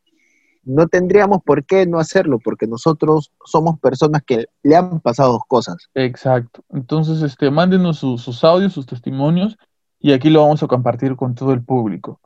no 0.67 0.87
tendríamos 0.87 1.41
por 1.43 1.65
qué 1.65 1.87
no 1.87 1.97
hacerlo, 1.97 2.39
porque 2.39 2.67
nosotros 2.67 3.31
somos 3.45 3.79
personas 3.79 4.21
que 4.23 4.47
le 4.63 4.75
han 4.75 4.99
pasado 4.99 5.39
cosas. 5.47 5.77
Exacto. 5.93 6.61
Entonces, 6.69 7.21
este, 7.21 7.49
mándenos 7.49 7.99
sus 7.99 8.43
audios, 8.43 8.73
sus 8.73 8.85
testimonios, 8.85 9.57
y 9.97 10.11
aquí 10.11 10.29
lo 10.29 10.41
vamos 10.41 10.61
a 10.61 10.67
compartir 10.67 11.15
con 11.15 11.35
todo 11.35 11.53
el 11.53 11.63
público. 11.63 12.19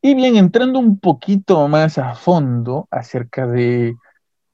Y 0.00 0.14
bien, 0.14 0.36
entrando 0.36 0.78
un 0.78 0.98
poquito 0.98 1.68
más 1.68 1.98
a 1.98 2.14
fondo 2.14 2.88
acerca 2.90 3.46
de, 3.46 3.96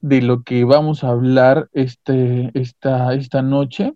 lo 0.01 0.43
que 0.43 0.63
vamos 0.63 1.03
a 1.03 1.09
hablar 1.09 1.69
este, 1.73 2.51
esta, 2.53 3.13
esta 3.13 3.41
noche, 3.41 3.93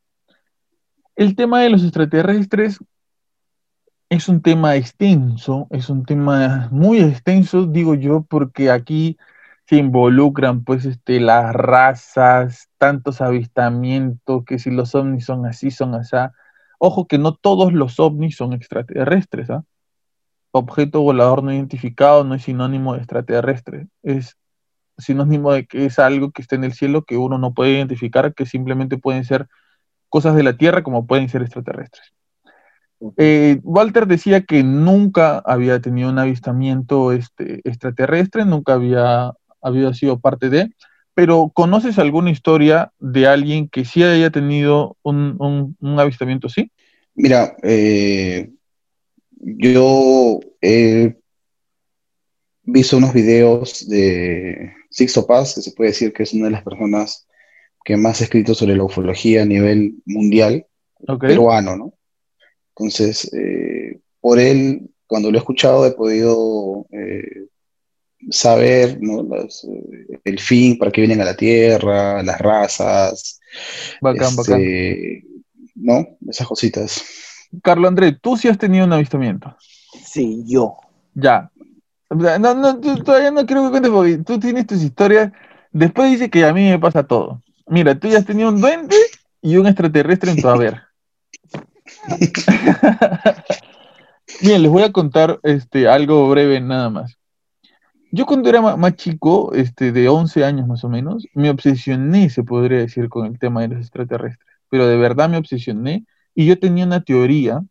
el 1.15 1.35
tema 1.35 1.61
de 1.61 1.69
los 1.69 1.83
extraterrestres 1.83 2.79
es 4.09 4.29
un 4.29 4.41
tema 4.41 4.75
extenso, 4.75 5.67
es 5.71 5.89
un 5.89 6.05
tema 6.05 6.69
muy 6.71 6.99
extenso, 6.99 7.65
digo 7.65 7.95
yo, 7.95 8.23
porque 8.23 8.69
aquí 8.69 9.17
se 9.67 9.77
involucran 9.77 10.63
pues 10.63 10.85
este, 10.85 11.19
las 11.19 11.53
razas, 11.53 12.69
tantos 12.77 13.21
avistamientos, 13.21 14.45
que 14.45 14.59
si 14.59 14.69
los 14.69 14.93
ovnis 14.93 15.25
son 15.25 15.45
así, 15.45 15.71
son 15.71 15.95
así. 15.95 16.15
Ojo 16.77 17.07
que 17.07 17.17
no 17.17 17.33
todos 17.33 17.73
los 17.73 17.99
ovnis 17.99 18.35
son 18.35 18.53
extraterrestres, 18.53 19.49
¿ah? 19.49 19.63
Objeto 20.51 21.01
volador 21.01 21.43
no 21.43 21.51
identificado 21.51 22.23
no 22.23 22.35
es 22.35 22.43
sinónimo 22.43 22.93
de 22.93 22.99
extraterrestre, 22.99 23.87
es 24.03 24.37
sinónimo 24.97 25.53
de 25.53 25.65
que 25.65 25.85
es 25.85 25.99
algo 25.99 26.31
que 26.31 26.41
está 26.41 26.55
en 26.55 26.63
el 26.63 26.73
cielo 26.73 27.03
que 27.03 27.17
uno 27.17 27.37
no 27.37 27.53
puede 27.53 27.73
identificar, 27.73 28.33
que 28.33 28.45
simplemente 28.45 28.97
pueden 28.97 29.23
ser 29.23 29.47
cosas 30.09 30.35
de 30.35 30.43
la 30.43 30.57
Tierra 30.57 30.83
como 30.83 31.07
pueden 31.07 31.29
ser 31.29 31.41
extraterrestres. 31.41 32.13
Eh, 33.17 33.59
Walter 33.63 34.07
decía 34.07 34.41
que 34.41 34.63
nunca 34.63 35.39
había 35.39 35.79
tenido 35.81 36.09
un 36.09 36.19
avistamiento 36.19 37.11
este, 37.11 37.61
extraterrestre, 37.63 38.45
nunca 38.45 38.73
había, 38.73 39.33
había 39.61 39.93
sido 39.93 40.19
parte 40.19 40.49
de, 40.49 40.71
pero 41.13 41.51
¿conoces 41.53 41.97
alguna 41.97 42.31
historia 42.31 42.91
de 42.99 43.27
alguien 43.27 43.69
que 43.69 43.85
sí 43.85 44.03
haya 44.03 44.29
tenido 44.29 44.97
un, 45.01 45.75
avistamiento 45.97 46.47
así? 46.47 46.71
Mira, 47.15 47.55
eh, 47.63 48.51
yo 49.31 50.39
he 50.61 51.15
visto 52.63 52.97
unos 52.97 53.13
videos 53.13 53.87
de 53.87 54.73
Sixto 54.95 55.27
Paz, 55.27 55.55
que 55.55 55.61
se 55.61 55.73
puede 55.73 55.89
decir 55.89 56.13
que 56.13 56.23
es 56.23 56.33
una 56.33 56.45
de 56.45 56.51
las 56.51 56.63
personas 56.63 57.27
que 57.83 57.97
más 57.97 58.21
ha 58.21 58.23
escrito 58.23 58.55
sobre 58.55 58.77
la 58.77 58.85
ufología 58.85 59.41
a 59.41 59.45
nivel 59.45 59.95
mundial, 60.05 60.65
peruano, 61.19 61.75
¿no? 61.75 61.93
Entonces, 62.69 63.29
eh, 63.33 63.99
por 64.21 64.39
él, 64.39 64.89
cuando 65.05 65.31
lo 65.31 65.37
he 65.37 65.39
escuchado, 65.39 65.85
he 65.85 65.91
podido 65.91 66.87
eh, 66.91 67.47
saber 68.29 68.97
eh, 69.01 70.19
el 70.23 70.39
fin, 70.39 70.77
para 70.77 70.91
qué 70.91 71.01
vienen 71.01 71.19
a 71.19 71.25
la 71.25 71.35
Tierra, 71.35 72.23
las 72.23 72.39
razas. 72.39 73.41
Bacán, 73.99 74.29
este, 74.29 74.51
bacán. 74.51 75.43
¿No? 75.75 76.07
Esas 76.29 76.47
cositas. 76.47 77.03
Carlos 77.61 77.89
André, 77.89 78.13
¿tú 78.13 78.37
sí 78.37 78.47
has 78.47 78.57
tenido 78.57 78.85
un 78.85 78.93
avistamiento? 78.93 79.57
Sí, 80.05 80.41
yo. 80.47 80.77
Ya. 81.13 81.51
No, 82.09 82.53
no, 82.53 82.79
todavía 83.03 83.31
no 83.31 83.45
quiero 83.45 83.63
que 83.63 83.69
cuentes 83.71 83.91
porque 83.91 84.17
tú 84.19 84.39
tienes 84.39 84.67
tus 84.67 84.81
historias. 84.81 85.31
Después 85.71 86.11
dice 86.11 86.29
que 86.29 86.45
a 86.45 86.53
mí 86.53 86.69
me 86.69 86.79
pasa 86.79 87.05
todo. 87.05 87.41
Mira, 87.67 87.99
tú 87.99 88.07
ya 88.07 88.19
has 88.19 88.25
tenido 88.25 88.49
un 88.49 88.61
duende 88.61 88.95
y 89.41 89.57
un 89.57 89.67
extraterrestre 89.67 90.31
en 90.31 90.41
tu 90.41 90.47
haber. 90.47 90.83
Bien, 94.41 94.61
les 94.61 94.71
voy 94.71 94.83
a 94.83 94.91
contar 94.91 95.39
este, 95.43 95.87
algo 95.87 96.29
breve 96.29 96.59
nada 96.61 96.89
más. 96.89 97.17
Yo 98.11 98.25
cuando 98.25 98.49
era 98.49 98.61
más, 98.61 98.95
chico, 98.95 99.53
este, 99.53 99.91
de 99.91 100.07
11 100.07 100.45
años 100.45 100.67
más 100.67 100.83
o 100.83 100.89
menos, 100.89 101.27
me 101.33 101.49
obsesioné, 101.49 102.29
se 102.29 102.43
podría 102.43 102.77
decir, 102.79 103.09
con 103.09 103.25
el 103.25 103.39
tema 103.39 103.61
de 103.61 103.69
los 103.69 103.79
extraterrestres. 103.79 104.47
Pero 104.69 104.87
de 104.87 104.97
verdad 104.97 105.27
me 105.27 105.37
obsesioné 105.37 106.05
y 106.33 106.45
yo 106.45 106.59
tenía 106.59 106.85
una 106.85 107.01
teoría 107.01 107.61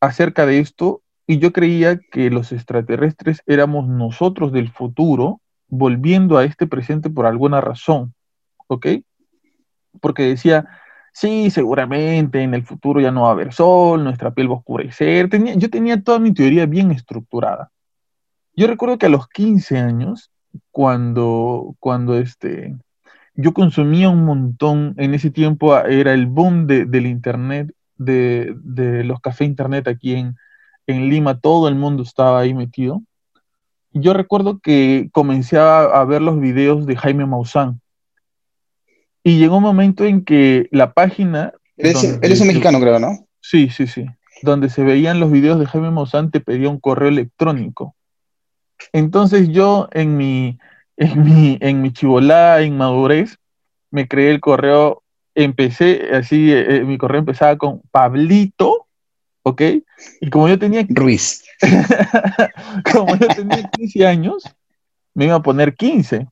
acerca 0.00 0.46
de 0.46 0.60
esto 0.60 1.02
y 1.26 1.38
yo 1.38 1.52
creía 1.52 1.98
que 1.98 2.30
los 2.30 2.52
extraterrestres 2.52 3.42
éramos 3.46 3.88
nosotros 3.88 4.52
del 4.52 4.70
futuro 4.70 5.40
volviendo 5.68 6.38
a 6.38 6.44
este 6.44 6.66
presente 6.66 7.10
por 7.10 7.26
alguna 7.26 7.60
razón, 7.60 8.14
¿ok? 8.68 8.86
Porque 10.00 10.22
decía, 10.22 10.68
sí, 11.12 11.50
seguramente 11.50 12.42
en 12.42 12.54
el 12.54 12.62
futuro 12.62 13.00
ya 13.00 13.10
no 13.10 13.22
va 13.22 13.30
a 13.30 13.32
haber 13.32 13.52
sol, 13.52 14.04
nuestra 14.04 14.32
piel 14.32 14.50
va 14.50 14.54
a 14.54 14.58
oscurecer. 14.58 15.28
yo 15.56 15.70
tenía 15.70 16.02
toda 16.02 16.18
mi 16.18 16.32
teoría 16.32 16.66
bien 16.66 16.92
estructurada. 16.92 17.70
Yo 18.54 18.66
recuerdo 18.66 18.98
que 18.98 19.06
a 19.06 19.10
los 19.10 19.28
15 19.28 19.78
años, 19.78 20.30
cuando, 20.70 21.74
cuando 21.80 22.16
este, 22.16 22.76
yo 23.34 23.52
consumía 23.52 24.08
un 24.08 24.24
montón, 24.24 24.94
en 24.96 25.14
ese 25.14 25.30
tiempo 25.30 25.76
era 25.76 26.14
el 26.14 26.26
boom 26.26 26.66
del 26.66 27.06
internet, 27.06 27.72
de, 27.98 28.54
los 29.04 29.20
cafés 29.20 29.48
internet 29.48 29.88
aquí 29.88 30.14
en, 30.14 30.36
Lima, 30.86 31.40
todo 31.40 31.68
el 31.68 31.74
mundo 31.74 32.02
estaba 32.02 32.40
ahí 32.40 32.54
metido. 32.54 33.02
Yo 33.92 34.12
recuerdo 34.12 34.58
que 34.58 35.08
comencé 35.12 35.58
a, 35.58 36.04
ver 36.04 36.22
los 36.22 36.38
videos 36.38 36.86
de 36.86 36.96
Jaime 36.96 37.26
Maussan, 37.26 37.80
y 39.22 39.38
llegó 39.38 39.56
un 39.56 39.64
momento 39.64 40.04
en 40.04 40.24
que 40.24 40.68
la 40.70 40.92
página... 40.92 41.52
Eres, 41.76 42.40
un 42.40 42.46
mexicano, 42.46 42.78
creo, 42.78 43.00
¿no? 43.00 43.26
Sí, 43.40 43.70
sí, 43.70 43.86
sí. 43.88 44.06
Donde 44.42 44.68
se 44.68 44.84
veían 44.84 45.18
los 45.18 45.32
videos 45.32 45.58
de 45.58 45.66
Jaime 45.66 45.90
Maussan 45.90 46.30
te 46.30 46.40
pedía 46.40 46.68
un 46.68 46.78
correo 46.78 47.08
electrónico. 47.08 47.96
Entonces 48.92 49.48
yo 49.48 49.88
en 49.92 50.16
mi, 50.16 50.58
en 50.96 51.24
mi, 51.24 51.58
en 51.60 51.82
mi 51.82 51.92
inmadurez, 52.64 53.38
me 53.90 54.06
creé 54.06 54.30
el 54.30 54.40
correo, 54.40 55.02
empecé 55.34 56.10
así, 56.14 56.52
eh, 56.52 56.76
eh, 56.76 56.84
mi 56.84 56.98
correo 56.98 57.20
empezaba 57.20 57.56
con 57.56 57.80
Pablito, 57.90 58.75
¿ok? 59.46 59.62
Y 60.20 60.30
como 60.30 60.48
yo 60.48 60.58
tenía... 60.58 60.84
Ruiz. 60.88 61.44
como 62.92 63.16
yo 63.16 63.28
tenía 63.28 63.68
15 63.70 64.06
años, 64.06 64.44
me 65.14 65.26
iba 65.26 65.36
a 65.36 65.42
poner 65.42 65.74
15 65.74 66.26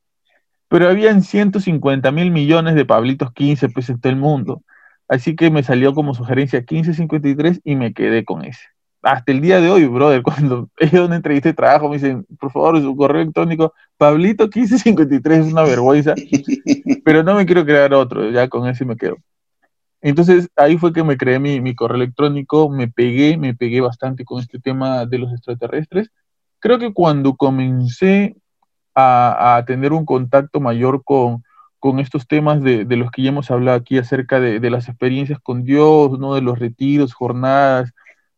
pero 0.75 0.89
habían 0.89 1.23
150 1.23 2.11
mil 2.11 2.33
millones 2.33 2.75
de 2.75 2.85
Pablitos 2.85 3.33
15 3.33 3.69
pues 3.69 3.89
en 3.91 4.01
todo 4.01 4.13
el 4.13 4.19
mundo. 4.19 4.63
Así 5.07 5.37
que 5.37 5.49
me 5.49 5.63
salió 5.63 5.95
como 5.95 6.15
sugerencia 6.15 6.59
1553 6.59 7.61
y 7.63 7.77
me 7.77 7.93
quedé 7.93 8.25
con 8.25 8.45
ese. 8.45 8.63
Hasta 9.01 9.31
el 9.31 9.41
día 9.41 9.61
de 9.61 9.71
hoy, 9.71 9.87
brother, 9.87 10.23
cuando 10.25 10.69
he 10.79 10.99
una 10.99 11.15
entrevista 11.15 11.49
de 11.49 11.55
trabajo, 11.55 11.89
me 11.89 11.99
dicen, 11.99 12.27
por 12.41 12.51
favor, 12.51 12.81
su 12.81 12.97
correo 12.97 13.23
electrónico, 13.23 13.73
Pablito 13.97 14.45
1553 14.45 15.47
es 15.47 15.53
una 15.53 15.63
vergüenza, 15.63 16.15
pero 17.05 17.23
no 17.23 17.37
me 17.37 17.47
quiero 17.47 17.65
crear 17.65 17.95
otro, 17.95 18.29
ya 18.31 18.49
con 18.49 18.69
ese 18.69 18.85
me 18.85 18.97
quedo. 18.97 19.19
Entonces 20.05 20.49
ahí 20.57 20.79
fue 20.79 20.93
que 20.93 21.03
me 21.03 21.17
creé 21.17 21.39
mi, 21.39 21.75
correo 21.75 21.97
electrónico, 21.97 22.71
me 22.71 22.89
pegué, 22.89 23.37
me 23.39 23.55
pegué 23.55 23.81
bastante 23.81 24.25
con 24.25 24.41
este 24.41 24.61
tema 24.61 25.07
de 25.07 25.19
los 25.19 25.33
extraterrestres 25.33 26.11
creo 26.65 26.79
que 26.79 26.95
cuando 26.95 27.37
comencé 27.37 28.37
a, 28.95 29.63
tener 29.67 29.93
un 29.93 30.07
contacto 30.07 30.61
mayor 30.61 31.05
con, 31.05 31.45
con 31.79 31.99
estos 32.01 32.27
temas 32.27 32.63
de, 32.63 32.87
los 32.97 33.11
que 33.11 33.21
ya 33.21 33.29
hemos 33.29 33.51
hablado 33.51 33.77
aquí 33.77 33.99
acerca 33.99 34.41
de, 34.41 34.71
las 34.71 34.89
experiencias 34.89 35.39
con 35.43 35.65
Dios, 35.65 36.19
¿no? 36.19 36.35
de 36.35 36.41
los 36.41 36.59
retiros, 36.59 37.13
jornadas 37.13 37.93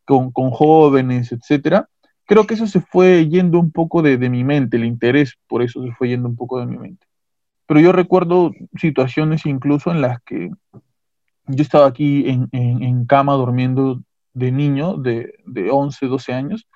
con, 0.04 0.32
jóvenes, 0.32 1.30
etcétera, 1.30 1.88
creo 2.24 2.48
que 2.48 2.54
eso 2.54 2.66
se 2.66 2.80
fue 2.80 3.28
yendo 3.28 3.60
un 3.60 3.70
poco 3.70 4.02
de, 4.02 4.18
mi 4.18 4.42
mente, 4.42 4.76
el 4.76 4.86
interés 4.86 5.34
por 5.46 5.62
eso 5.62 5.80
se 5.84 5.92
fue 5.92 6.08
yendo 6.08 6.28
un 6.28 6.34
poco 6.34 6.58
de 6.58 6.66
mi 6.66 6.78
mente. 6.78 7.06
Pero 7.68 7.78
yo 7.78 7.92
recuerdo 7.92 8.50
situaciones 8.74 9.46
incluso 9.46 9.92
en 9.92 10.00
las 10.00 10.20
que 10.22 10.50
yo 11.48 11.62
estaba 11.62 11.86
aquí 11.86 12.24
en, 12.28 13.04
cama 13.06 13.34
durmiendo 13.34 14.00
de 14.34 14.52
niño, 14.52 14.96
de, 14.96 15.34
de 15.46 15.70
11, 15.70 16.06
12 16.06 16.32
años, 16.32 16.66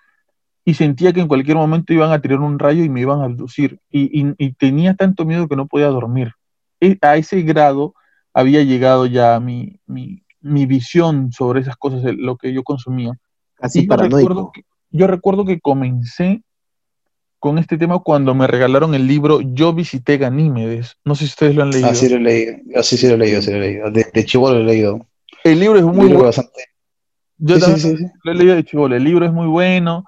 y 0.65 0.75
sentía 0.75 1.13
que 1.13 1.21
en 1.21 1.29
cualquier 1.29 1.57
momento 1.57 1.93
iban 1.93 2.13
a 2.13 2.21
tirar 2.21 2.41
un 2.41 2.59
rayo 2.59 2.85
y 2.85 2.89
me 2.89 3.01
iban 3.01 3.21
a 3.21 3.25
abducir. 3.25 3.81
Y, 3.91 4.53
tenía 4.53 4.95
tanto 4.95 5.25
miedo 5.25 5.49
que 5.49 5.57
no 5.57 5.67
podía 5.67 5.89
dormir. 5.89 6.33
E, 6.81 6.99
a 7.03 7.17
ese 7.17 7.43
grado 7.43 7.95
había 8.33 8.63
llegado 8.63 9.07
ya 9.07 9.41
mi, 9.41 9.81
mi, 9.87 10.23
visión 10.67 11.33
sobre 11.33 11.61
esas 11.61 11.77
cosas, 11.77 12.03
lo 12.17 12.37
que 12.37 12.53
yo 12.53 12.63
consumía. 12.63 13.13
Así 13.59 13.87
yo 13.87 13.97
recuerdo, 13.97 14.53
que, 14.53 14.65
yo 14.91 15.07
recuerdo 15.07 15.45
que 15.45 15.61
comencé 15.61 16.43
con 17.41 17.59
este 17.59 17.79
tema 17.79 17.99
cuando 18.01 18.35
me 18.35 18.47
regalaron 18.47 18.95
el 18.95 19.07
libro 19.07 19.41
Yo 19.41 19.73
visité 19.73 20.19
Ganímedes. 20.19 20.99
No 21.05 21.15
sé 21.15 21.25
si 21.25 21.31
ustedes 21.31 21.57
lo 21.57 21.63
han 21.63 21.71
leído. 21.71 21.89
Ah, 21.89 21.95
sí 21.95 22.09
lo 22.09 22.17
he 22.17 22.21
leído. 22.21 22.57
Ah, 22.77 22.83
sí, 22.83 22.97
sí 22.97 23.09
lo 23.09 23.15
he 23.15 23.19
leído, 23.19 23.43
sí 23.43 23.51
lo 23.51 23.57
he 23.57 23.61
leído. 23.61 23.91
De, 23.91 24.07
de 24.13 24.25
Chivo 24.25 24.51
lo 24.51 24.61
he 24.61 24.65
leído. 24.65 25.07
El 25.43 25.59
libro 25.59 25.79
es 25.79 25.85
muy 25.85 26.09
bueno. 26.09 26.31
Yo 27.39 27.59
también 27.59 28.13
lo 28.23 28.33
he 28.33 28.35
leído 28.35 28.55
de 28.55 28.65
Chivo. 28.65 28.87
El 28.87 29.03
libro 29.03 29.25
es 29.25 29.33
muy 29.33 29.47
bueno. 29.47 30.05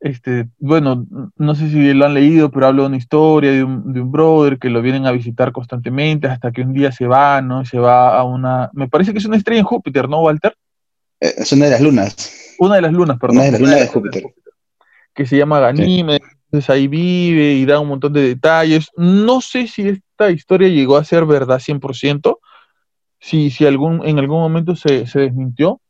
Este, 0.00 0.48
bueno, 0.58 1.06
no 1.36 1.54
sé 1.54 1.68
si 1.70 1.92
lo 1.92 2.06
han 2.06 2.14
leído, 2.14 2.50
pero 2.50 2.66
hablo 2.66 2.82
de 2.82 2.88
una 2.88 2.96
historia 2.96 3.52
de 3.52 3.62
un, 3.62 3.92
de 3.92 4.00
un, 4.00 4.10
brother 4.10 4.58
que 4.58 4.70
lo 4.70 4.80
vienen 4.80 5.06
a 5.06 5.12
visitar 5.12 5.52
constantemente 5.52 6.26
hasta 6.26 6.52
que 6.52 6.62
un 6.62 6.72
día 6.72 6.92
se 6.92 7.06
va, 7.06 7.40
¿no? 7.42 7.64
Se 7.64 7.78
va 7.78 8.18
a 8.18 8.24
una, 8.24 8.70
me 8.72 8.88
parece 8.88 9.12
que 9.12 9.18
es 9.18 9.24
una 9.24 9.36
estrella 9.36 9.60
en 9.60 9.66
Júpiter, 9.66 10.08
¿no, 10.08 10.20
Walter? 10.20 10.56
Eh, 11.20 11.34
es 11.38 11.52
una 11.52 11.66
de 11.66 11.70
las 11.72 11.80
lunas. 11.80 12.54
Una 12.58 12.76
de 12.76 12.82
las 12.82 12.92
lunas, 12.92 13.18
perdón. 13.18 13.36
Una 13.36 13.46
de 13.46 13.52
las 13.52 13.60
lunas 13.60 13.80
de 13.80 13.86
Júpiter. 13.88 14.22
Que 15.14 15.26
se 15.26 15.36
llama 15.36 15.60
Ganímedes, 15.60 16.35
entonces 16.46 16.70
ahí 16.70 16.88
vive 16.88 17.52
y 17.54 17.64
da 17.64 17.80
un 17.80 17.88
montón 17.88 18.12
de 18.12 18.22
detalles. 18.22 18.90
No 18.96 19.40
sé 19.40 19.66
si 19.66 19.88
esta 19.88 20.30
historia 20.30 20.68
llegó 20.68 20.96
a 20.96 21.04
ser 21.04 21.26
verdad 21.26 21.58
100%, 21.58 22.38
si, 23.18 23.50
si 23.50 23.66
algún, 23.66 24.06
en 24.06 24.18
algún 24.18 24.40
momento 24.40 24.76
se, 24.76 25.06
se 25.06 25.20
desmintió, 25.20 25.80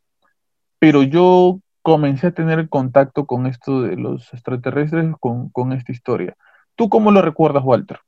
pero 0.79 1.03
yo 1.03 1.61
comencé 1.87 2.27
a 2.27 2.33
tener 2.33 2.69
contacto 2.69 3.27
con 3.27 3.47
esto 3.47 3.83
de 3.83 3.95
los 3.95 4.33
extraterrestres, 4.33 5.07
con, 5.21 5.73
esta 5.73 5.93
historia. 5.93 6.37
¿Tú 6.75 6.89
cómo 6.89 7.13
lo 7.13 7.23
recuerdas, 7.23 7.63
Walter? 7.65 8.01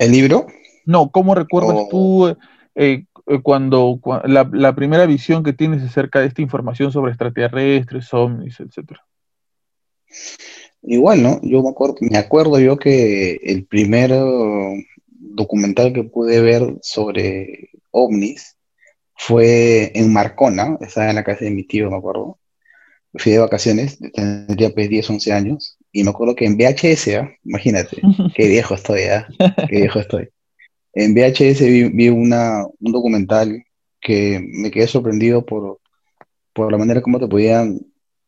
¿El 0.00 0.10
libro? 0.10 0.48
No, 0.84 1.10
¿cómo 1.10 1.36
recuerdas 1.36 1.88
tú 1.90 2.26
eh, 2.26 2.36
eh, 2.74 3.40
cuando, 3.40 4.00
la, 4.24 4.74
primera 4.74 5.06
visión 5.06 5.44
que 5.44 5.52
tienes 5.52 5.84
acerca 5.84 6.18
de 6.18 6.26
esta 6.26 6.42
información 6.42 6.90
sobre 6.90 7.12
extraterrestres, 7.12 8.12
ovnis, 8.12 8.58
etcétera? 8.58 9.06
Igual, 10.82 11.22
¿no? 11.22 11.40
Yo 11.42 11.62
me 11.62 11.70
acuerdo, 11.70 11.96
me 12.00 12.18
acuerdo 12.18 12.60
yo 12.60 12.76
que 12.78 13.38
el 13.42 13.66
primer 13.66 14.12
documental 15.10 15.92
que 15.92 16.04
pude 16.04 16.40
ver 16.40 16.78
sobre 16.82 17.70
ovnis 17.90 18.56
fue 19.14 19.90
en 19.98 20.12
Marcona, 20.12 20.78
estaba 20.80 21.10
en 21.10 21.16
la 21.16 21.24
casa 21.24 21.44
de 21.44 21.50
mi 21.50 21.64
tío, 21.64 21.90
me 21.90 21.96
acuerdo. 21.96 22.38
Fui 23.14 23.32
de 23.32 23.38
vacaciones, 23.38 23.98
tendría 24.14 24.70
pues 24.70 24.88
10, 24.88 25.10
11 25.10 25.32
años, 25.32 25.78
y 25.92 26.04
me 26.04 26.10
acuerdo 26.10 26.36
que 26.36 26.44
en 26.44 26.56
VHS, 26.56 27.16
¿ah? 27.16 27.30
imagínate, 27.44 28.00
qué 28.34 28.48
viejo 28.48 28.74
estoy, 28.74 29.00
¿eh? 29.00 29.24
qué 29.68 29.76
viejo 29.76 29.98
estoy. 29.98 30.28
En 30.92 31.14
VHS 31.14 31.60
vi, 31.92 32.08
una, 32.08 32.64
un 32.80 32.92
documental 32.92 33.64
que 34.00 34.40
me 34.52 34.70
quedé 34.70 34.86
sorprendido 34.86 35.44
por, 35.44 35.80
por 36.52 36.70
la 36.70 36.78
manera 36.78 37.02
como 37.02 37.18
te 37.18 37.26
podían, 37.26 37.80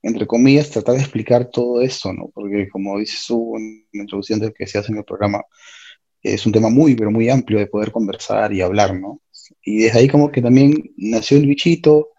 entre 0.02 0.26
comillas, 0.26 0.70
tratar 0.70 0.94
de 0.96 1.02
explicar 1.02 1.50
todo 1.50 1.82
eso, 1.82 2.12
¿no? 2.12 2.30
Porque 2.34 2.68
como 2.68 2.98
dices 2.98 3.24
tú 3.26 3.56
en 3.56 3.84
la 3.92 4.02
introducción 4.02 4.40
de 4.40 4.52
que 4.52 4.66
se 4.66 4.78
hace 4.78 4.92
en 4.92 4.98
el 4.98 5.04
programa, 5.04 5.42
es 6.22 6.46
un 6.46 6.52
tema 6.52 6.70
muy, 6.70 6.94
pero 6.94 7.10
muy 7.10 7.28
amplio 7.30 7.58
de 7.58 7.66
poder 7.66 7.92
conversar 7.92 8.52
y 8.52 8.60
hablar, 8.60 8.98
¿no? 8.98 9.20
Y 9.62 9.80
desde 9.84 10.00
ahí 10.00 10.08
como 10.08 10.30
que 10.30 10.42
también 10.42 10.74
nació 10.96 11.38
el 11.38 11.46
bichito, 11.46 12.10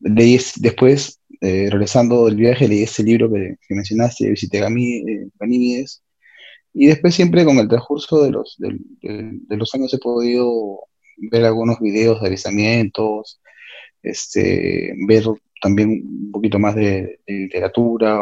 leí 0.00 0.38
después, 0.56 1.20
eh, 1.40 1.68
regresando 1.70 2.26
del 2.26 2.36
viaje, 2.36 2.68
leí 2.68 2.82
ese 2.82 3.02
libro 3.02 3.30
que, 3.30 3.56
mencionaste, 3.70 4.30
Visité 4.30 4.58
eh, 4.58 5.28
Ganímedes, 5.38 6.02
y 6.72 6.86
después 6.86 7.14
siempre 7.14 7.44
con 7.44 7.58
el 7.58 7.68
transcurso 7.68 8.22
de 8.22 8.30
los, 8.30 8.56
de, 8.58 9.56
los 9.56 9.74
años 9.74 9.92
he 9.92 9.98
podido 9.98 10.80
ver 11.16 11.44
algunos 11.44 11.80
videos 11.80 12.20
de 12.20 12.28
avistamientos, 12.28 13.40
este, 14.02 14.94
ver 15.06 15.24
también 15.60 15.90
un 15.90 16.32
poquito 16.32 16.58
más 16.58 16.74
de, 16.74 17.20
literatura, 17.26 18.20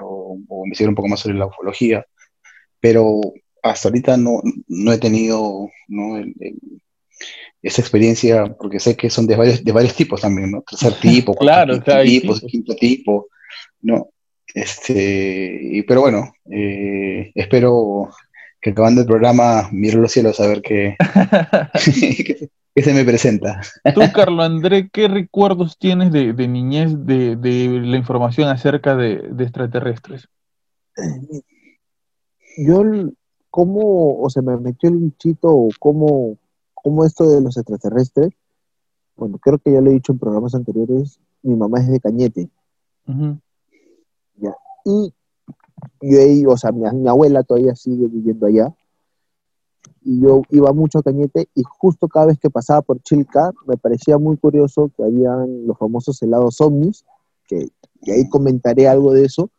o, 0.00 0.38
o 0.48 0.64
investigar 0.64 0.90
un 0.90 0.94
poco 0.94 1.08
más 1.08 1.20
sobre 1.20 1.36
la 1.36 1.46
ufología, 1.46 2.04
pero 2.80 3.20
hasta 3.62 3.88
ahorita 3.88 4.16
no, 4.16 4.40
no 4.68 4.92
he 4.92 4.98
tenido 4.98 5.68
¿no? 5.88 6.22
esa 7.62 7.82
experiencia, 7.82 8.46
porque 8.58 8.80
sé 8.80 8.96
que 8.96 9.10
son 9.10 9.26
de 9.26 9.36
varios, 9.36 9.62
de 9.62 9.72
varios 9.72 9.94
tipos 9.94 10.20
también, 10.20 10.50
¿no? 10.50 10.62
Tercer 10.62 10.94
tipo, 11.00 11.34
claro, 11.34 11.80
tipo, 11.80 12.34
quinto 12.46 12.74
tipo, 12.74 13.28
¿no? 13.82 14.08
Este, 14.54 15.84
pero 15.86 16.00
bueno, 16.00 16.32
eh, 16.50 17.30
espero 17.34 18.10
que 18.60 18.70
acabando 18.70 19.02
el 19.02 19.06
programa 19.06 19.68
mire 19.72 19.96
los 19.96 20.10
cielos 20.10 20.40
a 20.40 20.46
ver 20.46 20.60
qué, 20.60 20.96
qué, 21.84 22.48
se 22.76 22.94
me 22.94 23.04
presenta. 23.04 23.60
Tú, 23.94 24.00
Carlos 24.14 24.44
André, 24.44 24.88
¿qué 24.90 25.08
recuerdos 25.08 25.78
tienes 25.78 26.12
de, 26.12 26.32
niñez 26.48 27.04
de, 27.04 27.36
de, 27.36 27.80
la 27.80 27.96
información 27.96 28.48
acerca 28.48 28.96
de, 28.96 29.16
de 29.30 29.44
extraterrestres? 29.44 30.28
Yo 32.58 32.82
cómo 33.50 34.20
o 34.20 34.30
se 34.30 34.42
me 34.42 34.56
metió 34.56 34.88
el 34.88 34.98
bichito 34.98 35.48
o 35.50 35.68
cómo, 35.78 36.38
cómo 36.74 37.04
esto 37.04 37.28
de 37.28 37.40
los 37.40 37.56
extraterrestres, 37.56 38.30
bueno, 39.16 39.38
creo 39.38 39.58
que 39.58 39.72
ya 39.72 39.80
lo 39.80 39.90
he 39.90 39.94
dicho 39.94 40.12
en 40.12 40.18
programas 40.18 40.54
anteriores, 40.54 41.20
mi 41.42 41.54
mamá 41.54 41.80
es 41.80 41.88
de 41.88 42.00
Cañete. 42.00 42.48
ya. 44.36 44.56
Y 44.84 45.12
yo, 46.00 46.50
o 46.50 46.56
sea, 46.56 46.72
mi, 46.72 46.86
abuela 47.08 47.42
todavía 47.42 47.74
sigue 47.74 48.06
viviendo 48.06 48.46
allá. 48.46 48.74
Y 50.02 50.20
yo 50.20 50.42
iba 50.50 50.72
mucho 50.72 50.98
a 50.98 51.02
Cañete 51.02 51.48
y 51.54 51.62
justo 51.62 52.08
cada 52.08 52.26
vez 52.26 52.38
que 52.38 52.50
pasaba 52.50 52.82
por 52.82 53.00
Chilca 53.02 53.52
me 53.66 53.76
parecía 53.76 54.18
muy 54.18 54.36
curioso 54.36 54.90
que 54.96 55.04
habían 55.04 55.66
los 55.66 55.76
famosos 55.78 56.22
helados 56.22 56.60
ovnis, 56.60 57.04
que 57.46 57.68
y 58.02 58.10
ahí 58.10 58.28
comentaré 58.28 58.88
algo 58.88 59.12
de 59.12 59.24
eso. 59.24 59.50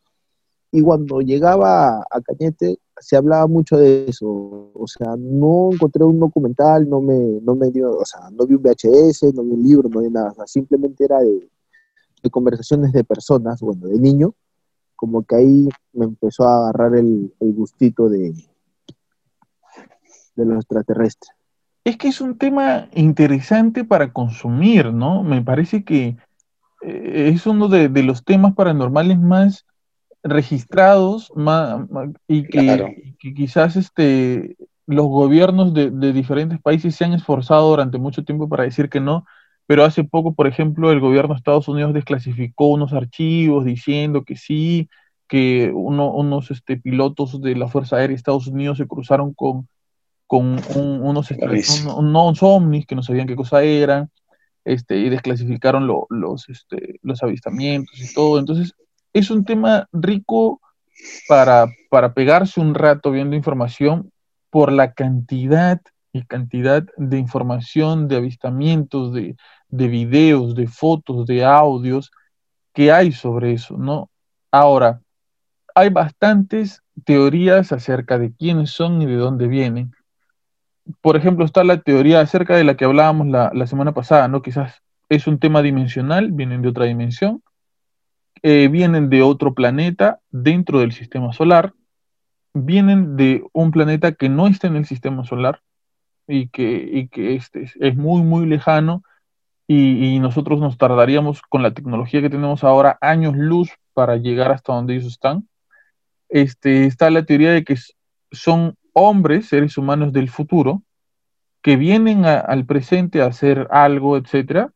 Y 0.72 0.82
cuando 0.82 1.22
llegaba 1.22 1.99
a 1.99 2.22
Cañete, 2.22 2.80
se 2.99 3.17
hablaba 3.17 3.47
mucho 3.47 3.78
de 3.78 4.05
eso. 4.07 4.72
O 4.74 4.88
sea, 4.88 5.15
no 5.17 5.69
encontré 5.74 6.03
un 6.03 6.19
documental, 6.19 6.89
no 6.89 7.01
me, 7.01 7.39
no 7.41 7.55
me 7.55 7.72
dio, 7.72 7.91
o 7.91 8.05
sea, 8.05 8.30
no 8.32 8.45
vi 8.45 8.55
un 8.55 8.61
VHS, 8.61 9.34
no 9.34 9.43
vi 9.43 9.51
un 9.51 9.63
libro, 9.63 9.89
no 9.89 9.99
vi 10.01 10.09
nada. 10.09 10.32
O 10.32 10.36
sea, 10.36 10.47
simplemente 10.47 11.03
era 11.03 11.19
de, 11.19 11.49
conversaciones 12.30 12.93
de 12.93 13.03
personas, 13.03 13.59
bueno, 13.61 13.88
de 13.88 13.99
niño, 13.99 14.34
como 14.95 15.24
que 15.24 15.36
ahí 15.36 15.69
me 15.93 16.05
empezó 16.05 16.43
a 16.43 16.69
agarrar 16.69 16.95
el, 16.95 17.34
gustito 17.39 18.07
de, 18.07 18.34
de 20.41 20.53
los 20.53 20.63
extraterrestres. 20.63 21.31
Es 21.83 21.97
que 21.97 22.09
es 22.09 22.21
un 22.21 22.37
tema 22.37 22.87
interesante 22.93 23.83
para 23.83 24.13
consumir, 24.13 24.93
¿no? 24.93 25.23
Me 25.23 25.41
parece 25.41 25.83
que 25.83 26.17
eh, 26.83 27.31
es 27.33 27.45
uno 27.47 27.67
de, 27.67 27.89
de 27.89 28.03
los 28.03 28.23
temas 28.23 28.53
paranormales 28.53 29.19
más 29.19 29.65
registrados 30.23 31.31
y, 32.27 32.43
que, 32.43 33.15
quizás 33.35 33.75
este, 33.75 34.55
los 34.85 35.07
gobiernos 35.07 35.73
de, 35.73 36.13
diferentes 36.13 36.59
países 36.61 36.95
se 36.95 37.05
han 37.05 37.13
esforzado 37.13 37.69
durante 37.69 37.97
mucho 37.97 38.23
tiempo 38.23 38.47
para 38.47 38.63
decir 38.63 38.89
que 38.89 38.99
no, 38.99 39.25
pero 39.65 39.83
hace 39.83 40.03
poco, 40.03 40.33
por 40.33 40.47
ejemplo, 40.47 40.91
el 40.91 40.99
gobierno 40.99 41.33
de 41.33 41.37
Estados 41.37 41.67
Unidos 41.67 41.93
desclasificó 41.93 42.67
unos 42.67 42.93
archivos 42.93 43.65
diciendo 43.65 44.23
que 44.23 44.35
sí, 44.35 44.89
que 45.27 45.71
unos 45.73 46.51
este, 46.51 46.77
pilotos 46.77 47.41
de 47.41 47.55
la 47.55 47.67
Fuerza 47.67 47.95
Aérea 47.95 48.09
de 48.09 48.15
Estados 48.15 48.47
Unidos 48.47 48.77
se 48.77 48.87
cruzaron 48.87 49.33
con, 49.33 49.67
con 50.32 50.61
unos, 50.75 51.29
unos 51.97 52.41
ovnis 52.41 52.86
que 52.86 52.95
no 52.95 53.03
sabían 53.03 53.27
qué 53.27 53.36
cosa 53.36 53.63
eran, 53.63 54.09
este, 54.63 54.95
y 54.95 55.09
desclasificaron 55.09 55.86
los, 55.88 56.47
este, 56.47 57.01
los 57.01 57.21
avistamientos 57.21 57.99
y 57.99 58.13
todo. 58.13 58.39
Entonces, 58.39 58.73
es 59.11 59.29
un 59.29 59.43
tema 59.43 59.89
rico 59.91 60.61
para, 61.27 61.67
para 61.89 62.13
pegarse 62.13 62.61
un 62.61 62.75
rato 62.75 63.11
viendo 63.11 63.36
información 63.36 64.13
por 64.49 64.71
la 64.71 64.93
cantidad 64.93 65.82
y 66.13 66.23
cantidad 66.23 66.86
de 66.95 67.17
información, 67.17 68.07
de 68.07 68.15
avistamientos, 68.15 69.11
de, 69.11 69.36
de 69.67 69.88
videos, 69.89 70.55
de 70.55 70.67
fotos, 70.67 71.25
de 71.25 71.43
audios 71.43 72.09
que 72.71 72.89
hay 72.93 73.11
sobre 73.11 73.51
eso, 73.51 73.77
¿no? 73.77 74.09
Ahora, 74.49 75.01
hay 75.75 75.89
bastantes 75.89 76.82
teorías 77.03 77.73
acerca 77.73 78.17
de 78.17 78.34
quiénes 78.34 78.69
son 78.71 79.01
y 79.01 79.07
de 79.07 79.15
dónde 79.15 79.49
vienen. 79.49 79.91
Por 81.01 81.15
ejemplo, 81.15 81.45
está 81.45 81.63
la 81.63 81.81
teoría 81.81 82.21
acerca 82.21 82.55
de 82.55 82.63
la 82.63 82.75
que 82.75 82.85
hablábamos 82.85 83.27
la, 83.27 83.67
semana 83.67 83.93
pasada, 83.93 84.27
¿no? 84.27 84.41
Quizás 84.41 84.81
es 85.09 85.27
un 85.27 85.39
tema 85.39 85.61
dimensional, 85.61 86.31
vienen 86.31 86.61
de 86.61 86.69
otra 86.69 86.85
dimensión, 86.85 87.43
eh, 88.43 88.67
vienen 88.69 89.09
de 89.09 89.21
otro 89.21 89.53
planeta 89.53 90.19
dentro 90.31 90.79
del 90.79 90.91
sistema 90.91 91.33
solar, 91.33 91.73
vienen 92.53 93.15
de 93.15 93.43
un 93.53 93.71
planeta 93.71 94.13
que 94.13 94.29
no 94.29 94.47
está 94.47 94.67
en 94.67 94.75
el 94.75 94.85
sistema 94.85 95.23
solar 95.23 95.61
y 96.27 96.47
que, 96.47 97.07
que 97.11 97.35
este, 97.35 97.71
es 97.79 97.95
muy, 97.95 98.23
muy 98.23 98.45
lejano 98.45 99.03
y, 99.67 100.19
nosotros 100.19 100.59
nos 100.59 100.77
tardaríamos 100.77 101.41
con 101.43 101.63
la 101.63 101.73
tecnología 101.73 102.21
que 102.21 102.29
tenemos 102.29 102.63
ahora 102.63 102.97
años 102.99 103.35
luz 103.37 103.69
para 103.93 104.17
llegar 104.17 104.51
hasta 104.51 104.73
donde 104.73 104.95
ellos 104.95 105.07
están. 105.07 105.47
Este, 106.27 106.85
está 106.85 107.09
la 107.09 107.23
teoría 107.23 107.51
de 107.51 107.63
que 107.63 107.77
son 108.31 108.75
hombres, 108.93 109.47
seres 109.47 109.77
humanos 109.77 110.13
del 110.13 110.29
futuro, 110.29 110.83
que 111.61 111.75
vienen 111.75 112.25
al 112.25 112.65
presente 112.65 113.21
a 113.21 113.27
hacer 113.27 113.67
algo, 113.71 114.17
etc. 114.17 114.71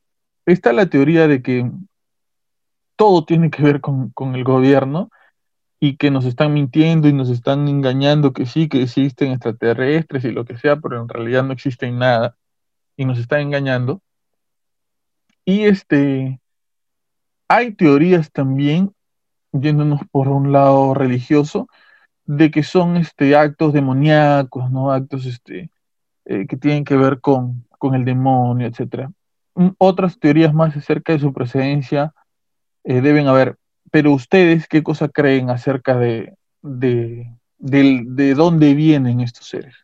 Está 0.45 0.74
la 0.74 0.86
teoría 0.88 1.28
de 1.28 1.41
que 1.41 1.72
todo 2.95 3.26
tiene 3.26 3.49
que 3.49 3.63
ver 3.63 3.82
con, 3.82 4.09
con 4.11 4.36
el 4.36 4.43
gobierno 4.43 5.09
y 5.80 5.97
que 5.97 6.11
nos 6.11 6.26
están 6.26 6.53
mintiendo 6.53 7.07
y 7.07 7.13
nos 7.13 7.30
están 7.30 7.68
engañando 7.68 8.34
que 8.34 8.45
sí, 8.45 8.70
que 8.70 8.84
existen 8.84 9.32
extraterrestres 9.32 10.24
y 10.26 10.32
lo 10.32 10.45
que 10.45 10.57
sea, 10.57 10.78
pero 10.78 11.01
en 11.01 11.09
realidad 11.09 11.43
no 11.43 11.53
existen 11.53 11.99
nada 11.99 12.36
y 12.95 13.05
nos 13.05 13.20
están 13.20 13.41
engañando. 13.41 14.01
Y 15.43 15.66
este, 15.66 16.39
hay 17.47 17.74
teorías 17.74 18.32
también, 18.32 18.93
yéndonos 19.51 20.01
por 20.11 20.28
un 20.28 20.51
lado 20.51 20.93
religioso, 20.93 21.68
de 22.26 22.51
que 22.51 22.63
son 22.63 22.97
este, 22.97 23.36
actos 23.36 23.73
demoníacos, 23.73 24.71
¿no? 24.71 24.91
Actos 24.91 25.26
este, 25.26 25.69
eh, 26.26 26.47
que 26.47 26.57
tienen 26.57 26.84
que 26.84 26.95
ver 26.95 27.21
con, 27.21 27.65
con 27.78 27.95
el 27.95 28.03
demonio, 28.05 28.67
etc. 28.67 29.09
Mm, 29.55 29.69
otras 29.78 30.19
teorías 30.19 30.53
más 30.53 30.76
acerca 30.76 31.13
de 31.13 31.19
su 31.19 31.34
presencia 31.34 32.13
eh, 32.84 33.01
deben 33.01 33.28
haber. 33.28 33.57
Pero 33.91 34.11
ustedes, 34.11 34.67
¿qué 34.67 34.84
cosa 34.84 35.09
creen 35.09 35.49
acerca 35.49 35.97
de, 35.97 36.34
de, 36.61 38.34
dónde 38.36 38.73
vienen 38.73 39.21
estos 39.21 39.47
seres? 39.47 39.76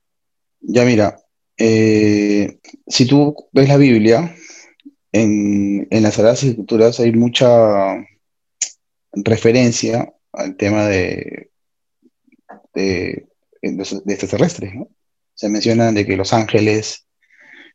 Ya 0.60 0.84
mira, 0.84 1.18
eh, 1.58 2.60
si 2.88 3.08
tú 3.08 3.36
ves 3.52 3.70
la 3.70 3.78
Biblia, 3.78 4.36
en, 5.12 5.88
las 5.90 6.16
Sagradas 6.16 6.44
Escrituras 6.44 7.00
hay 7.00 7.12
mucha 7.14 7.96
referencia 9.14 10.12
al 10.34 10.56
tema 10.56 10.86
de, 10.88 11.51
de, 12.74 13.28
extraterrestres. 13.62 14.74
Se 15.34 15.50
menciona 15.50 15.92
de 15.92 16.06
que 16.06 16.18
los 16.18 16.34
ángeles 16.34 17.06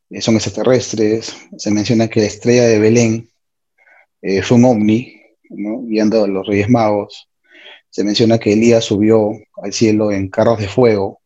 eh, 0.09 0.21
son 0.21 0.35
extraterrestres, 0.35 1.35
se 1.57 1.71
menciona 1.71 2.07
que 2.07 2.21
la 2.21 2.27
estrella 2.27 2.63
de 2.67 2.79
Belén 2.79 3.29
fue 4.43 4.57
un 4.57 4.65
ovni, 4.65 5.17
guiando 5.49 6.23
a 6.23 6.27
los 6.27 6.45
Reyes 6.45 6.69
Magos. 6.69 7.29
Se 7.89 8.03
menciona 8.03 8.37
que 8.37 8.53
Elías 8.53 8.83
subió 8.83 9.31
al 9.63 9.73
cielo 9.73 10.11
en 10.11 10.29
carros 10.29 10.59
de 10.59 10.67
fuego, 10.67 11.21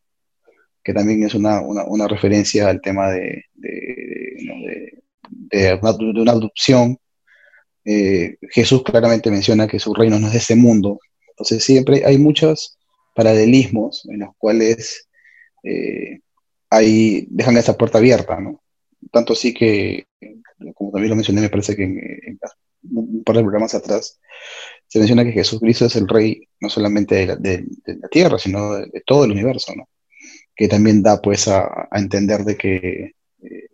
que 0.84 0.94
también 0.94 1.24
es 1.24 1.36
una, 1.36 1.62
referencia 2.08 2.70
al 2.70 2.82
tema 2.82 3.10
de, 3.10 3.46
una, 5.82 6.32
adopción. 6.32 6.98
Eh, 7.84 8.38
Jesús 8.52 8.84
claramente 8.84 9.32
menciona 9.32 9.68
que 9.68 9.80
su 9.80 9.94
reino 9.94 10.20
no 10.20 10.28
es 10.28 10.34
de 10.34 10.40
este 10.40 10.56
mundo. 10.56 11.00
Entonces 11.30 11.64
siempre 11.64 12.04
hay 12.06 12.18
muchos 12.18 12.78
paralelismos 13.14 14.08
en 14.10 14.20
los 14.20 14.36
cuales 14.38 15.08
eh, 15.64 16.20
dejan 17.30 17.58
esa 17.58 17.78
puerta 17.78 17.98
abierta, 17.98 18.38
Tanto 19.12 19.34
así 19.34 19.54
que, 19.54 20.06
como 20.76 20.92
también 20.92 21.10
lo 21.10 21.16
mencioné, 21.16 21.42
me 21.42 21.50
parece 21.50 21.76
que 21.76 21.84
en, 21.84 22.40
un 22.92 23.24
par 23.24 23.36
de 23.36 23.42
programas 23.44 23.74
atrás, 23.76 24.20
se 24.88 25.00
menciona 25.00 25.24
que 25.24 25.32
Jesucristo 25.32 25.86
es 25.86 25.96
el 25.96 26.08
rey 26.08 26.48
no 26.60 26.70
solamente 26.70 27.16
de 27.16 27.66
la, 27.86 28.08
tierra, 28.10 28.38
sino 28.38 28.74
de, 28.74 29.04
todo 29.06 29.26
el 29.26 29.32
universo. 29.32 29.74
Que 30.56 30.68
también 30.68 31.02
da 31.02 31.22
pues 31.22 31.48
a, 31.48 31.88
entender 31.94 32.44
de 32.44 32.58
que 32.58 33.12
eh, 33.44 33.70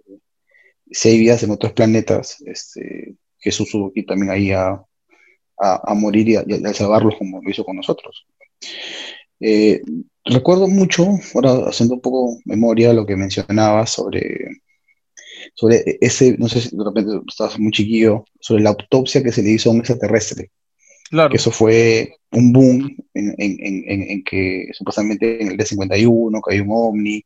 si 0.92 1.10
hay 1.10 1.20
vidas 1.20 1.44
en 1.44 1.52
otros 1.52 1.74
planetas, 1.74 2.42
este, 2.46 3.16
Jesús 3.40 3.70
subo 3.70 3.88
aquí 3.88 4.04
también 4.04 4.32
ahí 4.32 4.52
a, 4.52 4.84
morir 5.96 6.30
y 6.30 6.36
a, 6.36 6.74
salvarlos 6.74 7.16
como 7.18 7.42
lo 7.42 7.50
hizo 7.50 7.64
con 7.66 7.76
nosotros. 7.76 8.26
Eh, 9.40 9.82
recuerdo 10.26 10.68
mucho, 10.68 11.08
ahora 11.36 11.70
haciendo 11.70 11.96
un 11.96 12.02
poco 12.02 12.38
memoria, 12.46 12.94
lo 12.94 13.06
que 13.06 13.16
mencionaba 13.16 13.86
sobre 13.86 14.62
sobre 15.56 15.98
ese, 16.02 16.38
no 16.38 16.48
sé 16.48 16.62
si 16.62 16.76
de 16.76 16.84
repente 16.84 17.20
estabas 17.28 17.60
muy 17.60 17.72
chiquillo, 17.72 18.26
sobre 18.40 18.64
la 18.64 18.70
autopsia 18.70 19.24
que 19.24 19.32
se 19.32 19.42
le 19.42 19.52
hizo 19.52 19.70
a 19.70 19.74
un 19.74 19.80
extraterrestre. 19.80 20.52
Claro. 21.10 21.30
Que 21.30 21.38
eso 21.38 21.52
fue 21.52 22.14
un 22.32 22.52
boom 22.52 22.96
en, 23.14 23.34
en, 23.38 24.10
en, 24.10 24.24
que 24.24 24.68
supuestamente 24.74 25.42
en 25.42 25.50
el 25.50 25.58
D-51 25.58 26.42
que 26.46 26.54
hay 26.54 26.60
un 26.60 26.68
ovni, 26.70 27.24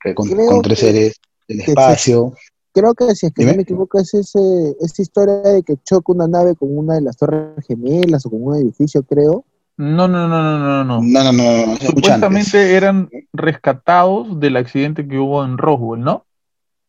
que 0.00 0.14
con, 0.14 0.28
tres 0.62 0.78
seres 0.78 1.20
del 1.46 1.60
espacio. 1.60 2.32
creo 2.72 2.94
que 2.94 3.14
si 3.14 3.26
es 3.26 3.32
que 3.32 3.44
no 3.44 3.54
me 3.54 3.62
equivoco 3.62 3.98
es 3.98 4.14
ese, 4.14 4.74
esa 4.80 5.02
historia 5.02 5.34
de 5.34 5.62
que 5.62 5.76
choca 5.84 6.12
una 6.12 6.26
nave 6.26 6.54
con 6.56 6.76
una 6.76 6.94
de 6.94 7.02
las 7.02 7.16
torres 7.16 7.64
gemelas 7.66 8.24
o 8.24 8.30
con 8.30 8.42
un 8.42 8.56
edificio, 8.56 9.02
creo. 9.02 9.44
No, 9.76 10.06
no, 10.06 10.28
no, 10.28 10.42
no, 10.42 10.58
no, 10.58 10.84
no. 10.84 11.02
No, 11.02 11.24
no, 11.24 11.32
no. 11.32 11.66
no 11.66 11.76
Supuestamente 11.76 12.74
eran 12.74 13.10
rescatados 13.32 14.38
del 14.38 14.56
accidente 14.56 15.06
que 15.06 15.18
hubo 15.18 15.44
en 15.44 15.58
Roswell, 15.58 16.00
¿no? 16.00 16.26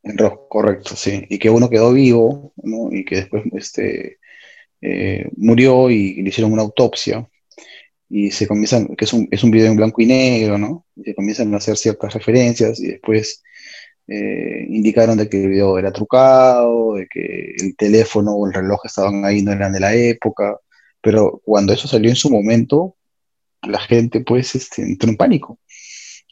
En 0.04 0.20
rojo, 0.20 0.48
correcto, 0.48 0.96
sí. 0.96 1.26
Y 1.30 1.40
que 1.40 1.50
uno 1.50 1.70
quedó 1.70 1.92
vivo, 1.92 2.54
¿no? 2.58 2.92
Y 2.92 3.04
que 3.04 3.16
después 3.16 3.44
este, 3.54 4.20
eh, 4.82 5.28
murió 5.36 5.90
y, 5.90 6.22
le 6.22 6.30
hicieron 6.30 6.54
una 6.54 6.62
autopsia. 6.62 7.28
Y 8.08 8.30
se 8.30 8.48
comienzan, 8.48 8.96
que 8.96 9.06
es 9.06 9.14
un, 9.14 9.28
es 9.32 9.44
un 9.44 9.50
video 9.50 9.72
en 9.72 9.78
blanco 9.78 10.02
y 10.04 10.06
negro, 10.06 10.60
¿no? 10.60 10.86
Y 10.96 11.06
se 11.06 11.16
comienzan 11.16 11.52
a 11.56 11.58
hacer 11.58 11.76
ciertas 11.76 12.14
referencias 12.14 12.80
y 12.80 12.90
después 12.90 13.42
eh, 14.08 14.68
indicaron 14.70 15.18
de 15.18 15.28
que 15.28 15.42
el 15.42 15.50
video 15.50 15.80
era 15.80 15.92
trucado, 15.92 16.96
de 16.96 17.08
que 17.08 17.56
el 17.58 17.76
teléfono 17.76 18.34
o 18.34 18.46
el 18.46 18.54
reloj 18.54 18.86
estaban 18.86 19.26
ahí 19.26 19.42
no 19.42 19.52
eran 19.52 19.74
de 19.74 19.80
la 19.80 19.96
época. 19.96 20.60
Pero 21.06 21.40
cuando 21.46 21.72
eso 21.72 21.88
salió 21.88 22.10
en 22.10 22.16
su 22.16 22.32
momento, 22.32 22.96
la 23.62 23.80
gente 23.80 24.22
pues 24.22 24.56
este, 24.56 24.82
entró 24.82 25.08
en 25.08 25.18
pánico, 25.18 25.60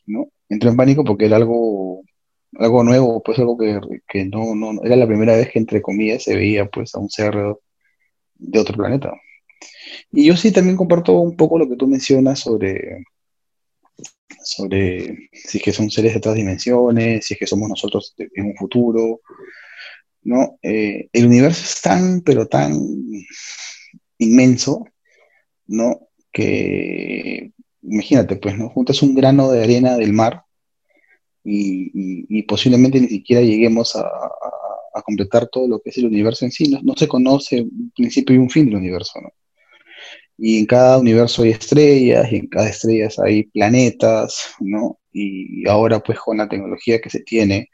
¿no? 0.08 0.30
Entró 0.50 0.72
en 0.72 0.78
pánico 0.78 1.04
porque 1.04 1.28
era 1.28 1.38
algo 1.38 2.02
algo 2.58 2.84
nuevo, 2.84 3.22
pues 3.22 3.38
algo 3.38 3.56
que, 3.56 4.26
no, 4.26 4.56
no, 4.56 4.84
era 4.84 4.96
la 4.96 5.06
primera 5.06 5.36
vez 5.36 5.52
que 5.52 5.60
entre 5.60 5.82
comillas 5.84 6.24
se 6.24 6.36
veía 6.36 6.66
pues 6.66 6.96
a 6.96 7.00
un 7.00 7.10
ser 7.12 7.36
de 8.34 8.60
otro 8.60 8.76
planeta. 8.76 9.14
Y 10.12 10.26
yo 10.26 10.36
sí 10.36 10.52
también 10.52 10.76
comparto 10.76 11.20
un 11.20 11.38
poco 11.38 11.60
lo 11.60 11.70
que 11.70 11.76
tú 11.76 11.88
mencionas 11.88 12.40
sobre, 12.40 13.06
sobre 14.44 15.30
si 15.34 15.60
es 15.60 15.64
que 15.64 15.72
son 15.72 15.92
seres 15.92 16.14
de 16.14 16.18
otras 16.18 16.34
dimensiones, 16.34 17.28
si 17.28 17.36
es 17.36 17.40
que 17.40 17.48
somos 17.48 17.70
nosotros 17.70 18.16
en 18.18 18.46
un 18.46 18.56
futuro, 18.56 19.22
¿no? 20.24 20.58
Eh, 20.64 21.10
el 21.14 21.28
universo 21.28 21.62
es 21.64 21.80
tan, 21.80 22.22
pero 22.22 22.48
tan 22.48 22.74
inmenso, 24.24 24.86
¿no? 25.68 26.08
Que 26.32 27.52
imagínate, 27.82 28.36
pues, 28.38 28.58
¿no? 28.58 28.70
Juntas 28.70 29.02
un 29.02 29.16
grano 29.16 29.52
de 29.52 29.64
arena 29.64 29.98
del 29.98 30.14
mar 30.14 30.44
y, 31.44 32.44
posiblemente 32.44 33.00
ni 33.00 33.08
siquiera 33.08 33.42
lleguemos 33.42 33.96
a, 33.96 34.06
completar 35.06 35.48
todo 35.48 35.68
lo 35.68 35.82
que 35.82 35.90
es 35.90 35.98
el 35.98 36.06
universo 36.06 36.46
en 36.46 36.52
sí. 36.52 36.80
No, 36.84 36.96
se 36.96 37.08
conoce 37.08 37.62
un 37.62 37.92
principio 37.96 38.36
y 38.36 38.40
un 38.40 38.50
fin 38.50 38.68
del 38.68 38.76
universo, 38.76 39.20
¿no? 39.22 39.30
Y 40.38 40.60
en 40.60 40.66
cada 40.66 41.00
universo 41.00 41.44
hay 41.44 41.50
estrellas, 41.52 42.32
y 42.32 42.38
en 42.38 42.48
cada 42.48 42.70
estrella 42.70 43.10
hay 43.24 43.44
planetas, 43.44 44.56
¿no? 44.60 45.00
Y 45.12 45.68
ahora 45.68 46.00
pues 46.00 46.20
con 46.20 46.38
la 46.38 46.48
tecnología 46.48 47.02
que 47.02 47.10
se 47.10 47.22
tiene 47.22 47.70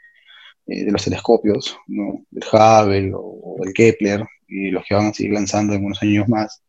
eh, 0.65 0.85
de 0.85 0.91
los 0.91 1.03
telescopios, 1.03 1.77
¿no? 1.87 2.25
El 2.31 2.43
Hubble 2.51 3.11
o, 3.15 3.57
el 3.63 3.73
Kepler, 3.73 4.23
y 4.49 4.71
los 4.71 4.83
que 4.85 4.95
van 4.95 5.07
a 5.07 5.13
seguir 5.13 5.33
lanzando 5.33 5.73
en 5.73 5.85
unos 5.85 6.01
años 6.01 6.27
más, 6.27 6.61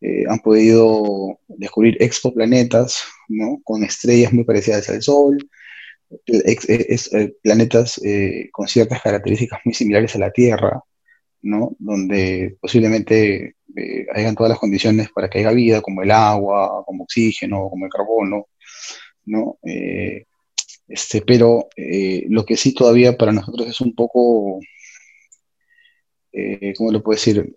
eh, 0.00 0.24
han 0.28 0.40
podido 0.40 1.38
descubrir 1.48 1.96
exoplanetas, 2.00 3.02
¿no? 3.28 3.60
Con 3.64 3.84
estrellas 3.84 4.32
muy 4.32 4.44
parecidas 4.44 4.88
al 4.90 5.02
Sol, 5.02 5.38
es, 6.26 7.12
eh, 7.12 7.34
planetas 7.42 8.00
eh, 8.04 8.48
con 8.52 8.68
ciertas 8.68 9.02
características 9.02 9.60
muy 9.64 9.74
similares 9.74 10.14
a 10.14 10.18
la 10.18 10.30
Tierra, 10.30 10.80
¿no? 11.42 11.76
Donde 11.78 12.56
posiblemente 12.60 13.56
eh, 13.76 14.06
hayan 14.14 14.34
todas 14.34 14.50
las 14.50 14.58
condiciones 14.58 15.10
para 15.10 15.28
que 15.28 15.40
haya 15.40 15.52
vida, 15.52 15.80
como 15.80 16.02
el 16.02 16.10
agua, 16.10 16.84
como 16.86 17.04
oxígeno, 17.04 17.68
como 17.68 17.86
el 17.86 17.90
carbono, 17.90 18.48
¿no? 19.24 19.58
este, 20.88 21.20
pero 21.22 21.68
lo 22.28 22.44
que 22.46 22.56
sí 22.56 22.72
todavía 22.72 23.16
para 23.16 23.32
nosotros 23.32 23.68
es 23.68 23.80
un 23.80 23.94
poco, 23.94 24.60
¿cómo 26.76 26.92
lo 26.92 27.02
puedo 27.02 27.16
decir? 27.16 27.54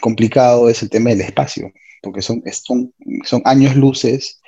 complicado 0.00 0.68
es 0.68 0.82
el 0.82 0.90
tema 0.90 1.10
del 1.10 1.22
espacio, 1.22 1.72
porque 2.02 2.22
son, 2.22 2.42
son, 3.24 3.42
años 3.44 3.76
luces. 3.76 4.40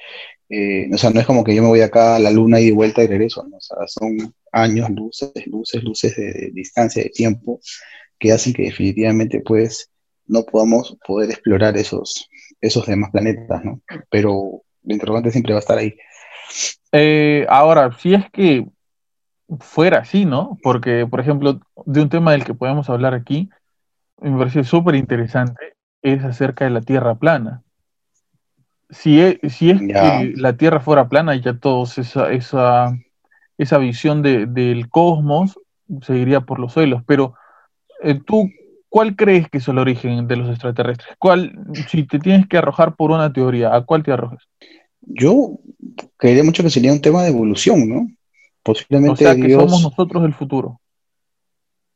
Eh, 0.48 0.88
o 0.92 0.98
sea, 0.98 1.10
no 1.10 1.20
es 1.20 1.26
como 1.26 1.42
que 1.42 1.54
yo 1.54 1.62
me 1.62 1.68
voy 1.68 1.80
acá 1.80 2.16
a 2.16 2.18
la 2.18 2.30
luna 2.30 2.60
y 2.60 2.66
de 2.66 2.72
vuelta 2.72 3.02
y 3.02 3.06
regreso, 3.06 3.40
o 3.40 3.60
sea, 3.60 3.78
son 3.86 4.34
años, 4.52 4.90
luces, 4.90 5.32
luces, 5.46 5.82
luces 5.82 6.16
de, 6.16 6.50
distancia, 6.52 7.02
de 7.02 7.08
tiempo, 7.08 7.60
que 8.18 8.30
hacen 8.30 8.52
que 8.52 8.64
definitivamente 8.64 9.40
pues 9.40 9.90
no 10.26 10.44
podamos 10.44 10.96
poder 11.06 11.30
explorar 11.30 11.76
esos, 11.76 12.28
esos 12.60 12.86
demás 12.86 13.10
planetas, 13.10 13.64
¿no? 13.64 13.80
Pero 14.10 14.62
el 14.84 14.92
interrogante 14.92 15.30
siempre 15.30 15.54
va 15.54 15.58
a 15.58 15.60
estar 15.60 15.78
ahí. 15.78 15.94
Eh, 16.92 17.46
ahora, 17.48 17.96
si 17.98 18.14
es 18.14 18.24
que 18.30 18.66
fuera 19.60 19.98
así, 19.98 20.24
¿no? 20.24 20.58
Porque, 20.62 21.06
por 21.06 21.20
ejemplo, 21.20 21.60
de 21.86 22.02
un 22.02 22.08
tema 22.08 22.32
del 22.32 22.44
que 22.44 22.54
podemos 22.54 22.88
hablar 22.90 23.14
aquí, 23.14 23.50
me 24.20 24.38
parece 24.38 24.64
súper 24.64 24.94
interesante, 24.94 25.74
es 26.02 26.24
acerca 26.24 26.64
de 26.64 26.70
la 26.70 26.80
Tierra 26.80 27.14
plana. 27.16 27.62
Si 28.90 29.20
es, 29.20 29.38
si 29.52 29.70
es 29.70 29.80
que 29.80 30.32
la 30.36 30.56
Tierra 30.56 30.80
fuera 30.80 31.08
plana, 31.08 31.34
ya 31.36 31.54
todos 31.54 31.98
esa, 31.98 32.30
esa, 32.32 32.96
esa 33.58 33.78
visión 33.78 34.22
del 34.22 34.88
cosmos 34.88 35.58
seguiría 36.02 36.40
por 36.40 36.58
los 36.58 36.72
suelos. 36.72 37.02
Pero 37.06 37.34
eh, 38.02 38.20
tú, 38.24 38.50
¿cuál 38.88 39.16
crees 39.16 39.48
que 39.48 39.58
es 39.58 39.68
el 39.68 39.78
origen 39.78 40.28
de 40.28 40.36
los 40.36 40.48
extraterrestres? 40.48 41.16
¿Cuál, 41.18 41.58
si 41.88 42.04
te 42.04 42.18
tienes 42.18 42.46
que 42.46 42.58
arrojar 42.58 42.94
por 42.94 43.10
una 43.10 43.32
teoría, 43.32 43.74
¿a 43.74 43.82
cuál 43.82 44.02
te 44.02 44.12
arrojas? 44.12 44.46
Yo 45.00 45.58
creería 46.16 46.44
mucho 46.44 46.62
que 46.62 46.70
sería 46.70 46.92
un 46.92 47.00
tema 47.00 47.22
de 47.22 47.30
evolución, 47.30 47.88
¿no? 47.88 48.06
Posiblemente. 48.64 49.12
O 49.12 49.16
sea, 49.16 49.36
que 49.36 49.52
somos 49.52 49.82
nosotros 49.82 50.24
el 50.24 50.34
futuro. 50.34 50.80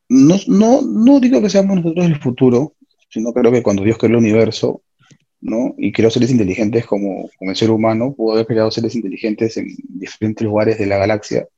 No, 0.08 0.36
no, 0.46 0.82
no 0.82 1.18
digo 1.18 1.42
que 1.42 1.50
seamos 1.50 1.76
nosotros 1.76 2.06
el 2.06 2.20
futuro, 2.20 2.74
sino 3.08 3.32
creo 3.32 3.50
que 3.50 3.62
cuando 3.62 3.82
Dios 3.82 3.98
creó 3.98 4.10
el 4.10 4.24
universo, 4.24 4.82
¿no? 5.40 5.74
Y 5.76 5.92
creó 5.92 6.10
seres 6.10 6.30
inteligentes 6.30 6.86
como, 6.86 7.28
como 7.38 7.50
el 7.50 7.56
ser 7.56 7.70
humano, 7.70 8.14
pudo 8.14 8.34
haber 8.34 8.46
creado 8.46 8.70
seres 8.70 8.94
inteligentes 8.94 9.56
en 9.56 9.68
diferentes 9.88 10.46
lugares 10.46 10.78
de 10.78 10.86
la 10.86 10.98
galaxia 10.98 11.48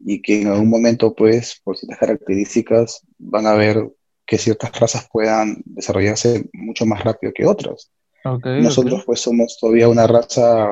y 0.00 0.22
que 0.22 0.42
en 0.42 0.48
algún 0.48 0.68
momento, 0.68 1.14
pues, 1.14 1.60
por 1.62 1.76
ciertas 1.76 1.98
características, 1.98 3.02
van 3.18 3.46
a 3.46 3.54
ver 3.54 3.90
que 4.26 4.38
ciertas 4.38 4.78
razas 4.78 5.08
puedan 5.10 5.62
desarrollarse 5.64 6.48
mucho 6.52 6.86
más 6.86 7.02
rápido 7.02 7.32
que 7.34 7.46
otras. 7.46 7.90
Nosotros, 8.24 9.04
pues, 9.04 9.20
somos 9.20 9.58
todavía 9.60 9.88
una 9.88 10.06
raza 10.06 10.68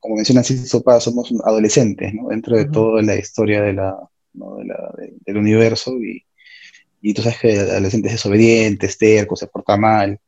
como 0.00 0.16
menciona 0.16 0.42
Sopa, 0.42 0.98
somos 1.00 1.32
adolescentes, 1.44 2.12
¿no? 2.14 2.28
Dentro 2.28 2.56
de 2.56 2.64
toda 2.64 3.02
la 3.02 3.16
historia 3.16 3.62
de 3.62 3.74
la, 3.74 3.96
del 4.32 5.36
universo 5.36 5.92
y, 6.00 6.24
y 7.02 7.14
tú 7.14 7.22
sabes 7.22 7.38
que 7.38 7.52
el 7.52 7.70
adolescente 7.70 8.08
es 8.08 8.14
desobediente, 8.14 8.88
terco, 8.98 9.36
se 9.36 9.46
porta 9.46 9.76
mal. 9.76 10.18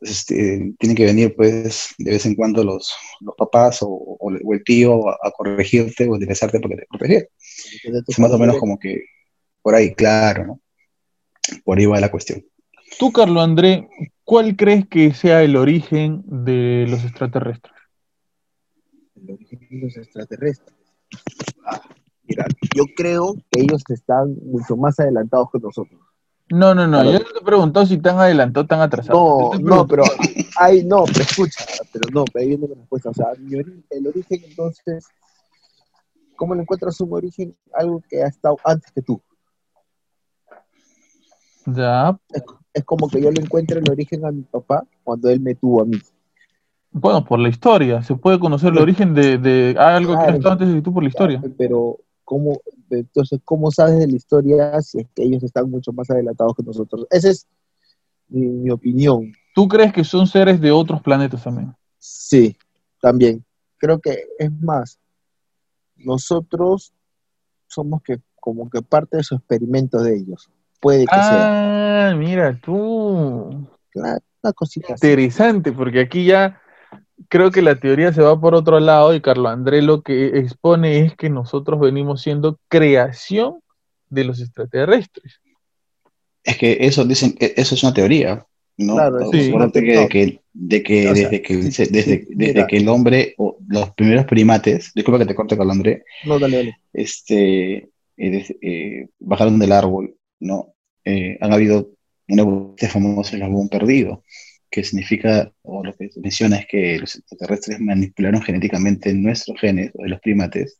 Entonces, 0.00 0.18
este, 0.18 0.74
tienen 0.78 0.96
que 0.96 1.06
venir, 1.06 1.34
pues, 1.34 1.94
de 1.98 2.12
vez 2.12 2.24
en 2.26 2.34
cuando 2.34 2.62
los, 2.62 2.94
los 3.20 3.34
papás 3.36 3.78
o, 3.82 4.18
el 4.52 4.64
tío 4.64 5.08
a, 5.08 5.30
corregirte 5.32 6.06
o 6.06 6.14
a 6.14 6.16
interesarte 6.16 6.60
porque 6.60 6.76
te 6.76 6.86
proteger. 6.88 7.30
Es 8.06 8.18
más 8.18 8.30
o 8.30 8.38
menos 8.38 8.58
como 8.58 8.78
que 8.78 9.02
por 9.62 9.74
ahí, 9.74 9.92
claro, 9.94 10.46
¿no? 10.46 10.60
Por 11.64 11.78
ahí 11.78 11.86
va 11.86 12.00
la 12.00 12.10
cuestión. 12.10 12.44
Tú, 12.98 13.12
Carlos 13.12 13.42
André, 13.42 13.88
¿cuál 14.24 14.56
crees 14.56 14.86
que 14.86 15.12
sea 15.14 15.42
el 15.42 15.56
origen 15.56 16.22
de 16.26 16.86
los 16.88 17.04
extraterrestres? 17.04 17.77
El 19.22 19.34
origen 19.34 19.58
de 19.70 19.78
los 19.80 19.96
extraterrestres. 19.96 20.76
Ah, 21.64 21.80
mira, 22.24 22.46
yo 22.74 22.84
creo 22.96 23.34
que 23.50 23.60
ellos 23.60 23.82
están 23.88 24.36
mucho 24.44 24.76
más 24.76 24.98
adelantados 25.00 25.48
que 25.52 25.58
nosotros. 25.58 26.00
No, 26.50 26.74
no, 26.74 26.86
no, 26.86 27.04
yo 27.04 27.18
no 27.18 27.24
te 27.24 27.38
he 27.40 27.44
preguntado 27.44 27.84
si 27.84 27.94
están 27.94 28.18
adelantados 28.18 28.64
o 28.64 28.68
tan 28.68 28.80
atrasados. 28.80 29.18
No, 29.20 29.58
no, 29.60 29.86
pero 29.86 30.02
hay, 30.58 30.82
no, 30.82 31.04
pero 31.04 31.20
escucha, 31.20 31.64
pero 31.92 32.08
no, 32.10 32.24
pero 32.32 32.46
viene 32.46 32.68
la 32.68 32.74
respuesta. 32.74 33.10
O 33.10 33.14
sea, 33.14 33.26
el 33.90 34.06
origen 34.06 34.44
entonces, 34.48 35.06
¿cómo 36.36 36.54
le 36.54 36.62
encuentras 36.62 36.98
un 37.02 37.12
origen? 37.12 37.54
Algo 37.74 38.02
que 38.08 38.22
ha 38.22 38.28
estado 38.28 38.56
antes 38.64 38.90
que 38.92 39.02
tú. 39.02 39.20
Ya. 41.66 42.18
es 42.72 42.84
como 42.84 43.08
que 43.10 43.20
yo 43.20 43.30
le 43.30 43.42
encuentro 43.42 43.78
el 43.78 43.90
origen 43.90 44.24
a 44.24 44.30
mi 44.30 44.42
papá 44.42 44.84
cuando 45.04 45.28
él 45.28 45.40
me 45.40 45.54
tuvo 45.54 45.82
a 45.82 45.84
mí. 45.84 45.98
Bueno, 46.90 47.24
por 47.24 47.38
la 47.38 47.48
historia. 47.48 48.02
Se 48.02 48.14
puede 48.16 48.38
conocer 48.38 48.72
el 48.72 48.78
origen 48.78 49.14
de, 49.14 49.74
algo 49.78 50.14
que 50.14 50.32
ha 50.32 50.34
estado 50.34 50.52
antes 50.52 50.72
de 50.72 50.82
tú 50.82 50.92
por 50.92 51.02
la 51.02 51.08
historia. 51.08 51.42
Pero, 51.56 51.98
¿cómo, 52.24 52.60
entonces, 52.90 53.40
¿cómo 53.44 53.70
sabes 53.70 53.98
de 53.98 54.06
la 54.06 54.16
historia 54.16 54.80
si 54.80 55.00
es 55.00 55.06
que 55.14 55.22
ellos 55.22 55.42
están 55.42 55.70
mucho 55.70 55.92
más 55.92 56.10
adelantados 56.10 56.54
que 56.56 56.62
nosotros? 56.62 57.06
Esa 57.10 57.30
es 57.30 57.46
mi, 58.28 58.70
opinión. 58.70 59.32
¿Tú 59.54 59.68
crees 59.68 59.92
que 59.92 60.04
son 60.04 60.26
seres 60.26 60.60
de 60.60 60.70
otros 60.70 61.02
planetas 61.02 61.44
también? 61.44 61.74
Sí, 61.98 62.56
también. 63.00 63.44
Creo 63.76 64.00
que 64.00 64.24
es 64.38 64.52
más, 64.60 64.98
nosotros 65.96 66.92
somos 67.66 68.02
que 68.02 68.18
como 68.40 68.70
que 68.70 68.82
parte 68.82 69.18
de 69.18 69.24
su 69.24 69.34
experimento 69.34 70.02
de 70.02 70.16
ellos. 70.16 70.48
Puede 70.80 71.06
que 71.06 71.14
sea. 71.14 72.10
Ah, 72.10 72.14
mira 72.14 72.58
tú. 72.60 73.68
Claro, 73.90 74.20
una 74.42 74.52
cosita 74.52 74.92
Interesante, 74.92 75.72
porque 75.72 76.00
aquí 76.00 76.24
ya 76.24 76.60
creo 77.28 77.50
que 77.50 77.62
la 77.62 77.78
teoría 77.80 78.12
se 78.12 78.22
va 78.22 78.40
por 78.40 78.54
otro 78.54 78.80
lado 78.80 79.14
y 79.14 79.20
Carlos 79.20 79.52
André 79.52 79.82
lo 79.82 80.02
que 80.02 80.38
expone 80.38 81.00
es 81.00 81.16
que 81.16 81.30
nosotros 81.30 81.80
venimos 81.80 82.22
siendo 82.22 82.58
creación 82.68 83.60
de 84.08 84.24
los 84.24 84.40
extraterrestres. 84.40 85.40
Es 86.44 86.56
que 86.56 86.78
eso 86.80 87.04
dicen 87.04 87.32
que 87.32 87.52
eso 87.56 87.74
es 87.74 87.82
una 87.82 87.92
teoría, 87.92 88.46
¿no? 88.76 88.94
Claro, 88.94 89.30
sí. 89.30 89.52
de 89.52 90.08
que, 90.08 90.40
de 90.52 90.82
que 90.82 91.12
desde, 91.12 91.42
que, 91.42 91.56
desde, 91.56 92.66
que 92.66 92.76
el 92.76 92.88
hombre, 92.88 93.34
o 93.36 93.58
los 93.68 93.90
primeros 93.90 94.24
primates, 94.24 94.92
disculpa 94.94 95.18
que 95.18 95.26
te 95.26 95.34
corte 95.34 95.56
Carlos 95.56 95.76
André, 95.76 96.04
no, 96.24 96.38
dale, 96.38 96.56
dale. 96.56 96.76
Este, 96.92 97.90
eh, 98.16 98.56
eh, 98.62 99.08
bajaron 99.18 99.58
del 99.58 99.72
árbol, 99.72 100.16
¿no? 100.40 100.74
Eh, 101.04 101.38
han 101.40 101.52
habido 101.52 101.90
una 102.28 102.44
famosa, 102.88 103.36
el 103.36 103.42
álbum 103.42 103.68
perdido, 103.68 104.22
que 104.70 104.84
significa, 104.84 105.52
o 105.62 105.84
lo 105.84 105.94
que 105.94 106.10
menciona 106.16 106.56
es 106.56 106.66
que 106.66 106.98
los 106.98 107.16
extraterrestres 107.16 107.80
manipularon 107.80 108.42
genéticamente 108.42 109.12
nuestros 109.14 109.58
genes, 109.60 109.90
o 109.94 110.02
de 110.02 110.10
los 110.10 110.20
primates, 110.20 110.78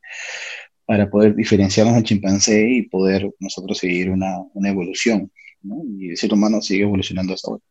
para 0.85 1.09
poder 1.11 1.35
diferenciarnos 1.35 1.95
del 1.95 2.05
chimpancé 2.05 2.69
y 2.69 2.89
poder 2.89 3.31
nosotros 3.41 3.79
seguir 3.79 4.11
una, 4.11 4.39
una 4.55 4.69
evolución. 4.69 5.31
¿no? 5.63 5.83
Y 5.85 6.11
el 6.11 6.17
ser 6.17 6.33
humano 6.33 6.61
sigue 6.61 6.83
evolucionando 6.83 7.35
hasta 7.35 7.51
ahora. 7.51 7.63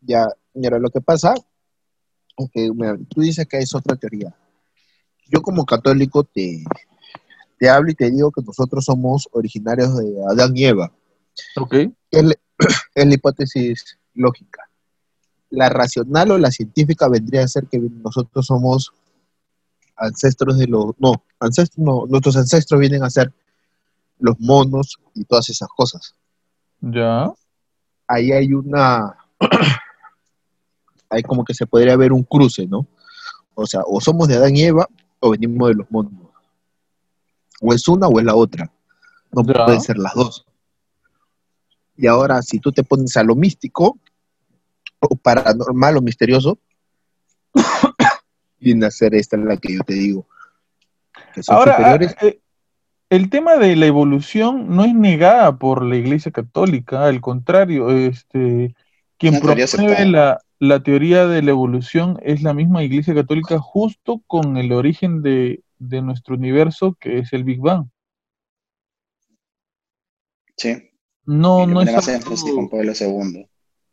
Ya, 0.00 0.28
mira, 0.54 0.78
lo 0.78 0.90
que 0.90 1.00
pasa 1.00 1.34
es 2.36 2.50
que 2.52 2.70
tú 3.08 3.20
dices 3.20 3.46
que 3.46 3.58
es 3.58 3.74
otra 3.74 3.96
teoría. 3.96 4.34
Yo 5.26 5.42
como 5.42 5.64
católico 5.64 6.24
te, 6.24 6.64
te 7.58 7.68
hablo 7.68 7.90
y 7.90 7.94
te 7.94 8.10
digo 8.10 8.32
que 8.32 8.42
nosotros 8.42 8.84
somos 8.84 9.28
originarios 9.32 9.96
de 9.96 10.14
Adán 10.30 10.56
y 10.56 10.64
Eva. 10.64 10.92
Ok. 11.56 11.74
Es, 12.10 12.22
es 12.94 13.06
la 13.06 13.14
hipótesis 13.14 13.98
lógica 14.14 14.69
la 15.50 15.68
racional 15.68 16.30
o 16.30 16.38
la 16.38 16.50
científica 16.50 17.08
vendría 17.08 17.44
a 17.44 17.48
ser 17.48 17.66
que 17.66 17.78
nosotros 17.78 18.46
somos 18.46 18.92
ancestros 19.96 20.58
de 20.58 20.66
los, 20.66 20.94
no, 20.98 21.22
ancestros, 21.38 21.78
no, 21.78 22.06
nuestros 22.06 22.36
ancestros 22.36 22.80
vienen 22.80 23.02
a 23.02 23.10
ser 23.10 23.32
los 24.18 24.38
monos 24.38 24.98
y 25.14 25.24
todas 25.24 25.48
esas 25.50 25.68
cosas. 25.68 26.14
Ya. 26.80 27.30
Ahí 28.06 28.32
hay 28.32 28.52
una, 28.52 29.16
hay 31.10 31.22
como 31.22 31.44
que 31.44 31.54
se 31.54 31.66
podría 31.66 31.96
ver 31.96 32.12
un 32.12 32.22
cruce, 32.22 32.66
¿no? 32.66 32.86
O 33.54 33.66
sea, 33.66 33.82
o 33.86 34.00
somos 34.00 34.28
de 34.28 34.36
Adán 34.36 34.56
y 34.56 34.62
Eva 34.62 34.88
o 35.18 35.30
venimos 35.30 35.68
de 35.68 35.74
los 35.74 35.90
monos. 35.90 36.12
O 37.60 37.74
es 37.74 37.86
una 37.88 38.06
o 38.06 38.18
es 38.18 38.24
la 38.24 38.34
otra. 38.34 38.72
No 39.32 39.44
pueden 39.44 39.80
ser 39.80 39.98
las 39.98 40.14
dos. 40.14 40.46
Y 41.96 42.06
ahora, 42.06 42.40
si 42.40 42.58
tú 42.58 42.72
te 42.72 42.82
pones 42.82 43.16
a 43.18 43.22
lo 43.22 43.36
místico, 43.36 43.98
o 45.00 45.16
paranormal 45.16 45.96
o 45.96 46.02
misterioso, 46.02 46.58
viene 48.60 48.86
a 48.86 48.90
ser 48.90 49.14
esta 49.14 49.36
la 49.36 49.56
que 49.56 49.74
yo 49.74 49.80
te 49.82 49.94
digo. 49.94 50.26
Ahora, 51.48 51.96
eh, 51.96 52.40
el 53.08 53.30
tema 53.30 53.56
de 53.56 53.76
la 53.76 53.86
evolución 53.86 54.74
no 54.74 54.84
es 54.84 54.94
negada 54.94 55.58
por 55.58 55.84
la 55.84 55.96
Iglesia 55.96 56.30
Católica, 56.30 57.06
al 57.06 57.20
contrario, 57.20 57.90
este, 57.90 58.74
quien 59.18 59.40
promueve 59.40 60.06
la, 60.06 60.40
la, 60.58 60.82
teoría 60.82 61.26
de 61.26 61.42
la 61.42 61.50
evolución 61.50 62.18
es 62.22 62.42
la 62.42 62.54
misma 62.54 62.84
Iglesia 62.84 63.14
Católica 63.14 63.58
justo 63.58 64.22
con 64.26 64.56
el 64.56 64.72
origen 64.72 65.22
de, 65.22 65.62
de 65.78 66.02
nuestro 66.02 66.36
universo, 66.36 66.96
que 67.00 67.18
es 67.18 67.32
el 67.32 67.44
Big 67.44 67.60
Bang. 67.60 67.86
Sí. 70.56 70.90
No, 71.24 71.66
no 71.66 71.80
es 71.82 71.90
con 72.54 72.68
Pablo 72.68 72.92
II. 72.98 73.46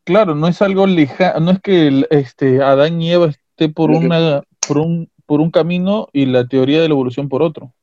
Claro, 0.08 0.36
no 0.36 0.48
es 0.48 0.62
algo 0.62 0.88
lejano, 0.88 1.42
no 1.42 1.52
es 1.52 1.60
que 1.60 2.08
este, 2.12 2.62
Adán 2.62 3.02
y 3.02 3.12
Eva 3.12 3.28
esté 3.28 3.68
por, 3.68 3.92
una, 3.92 4.42
por, 4.66 4.78
un, 4.78 5.12
por 5.26 5.42
un 5.42 5.52
camino 5.52 6.08
y 6.14 6.28
la 6.28 6.48
teoría 6.48 6.82
de 6.82 6.88
la 6.88 6.94
evolución 6.94 7.28
por 7.28 7.44
otro. 7.44 7.74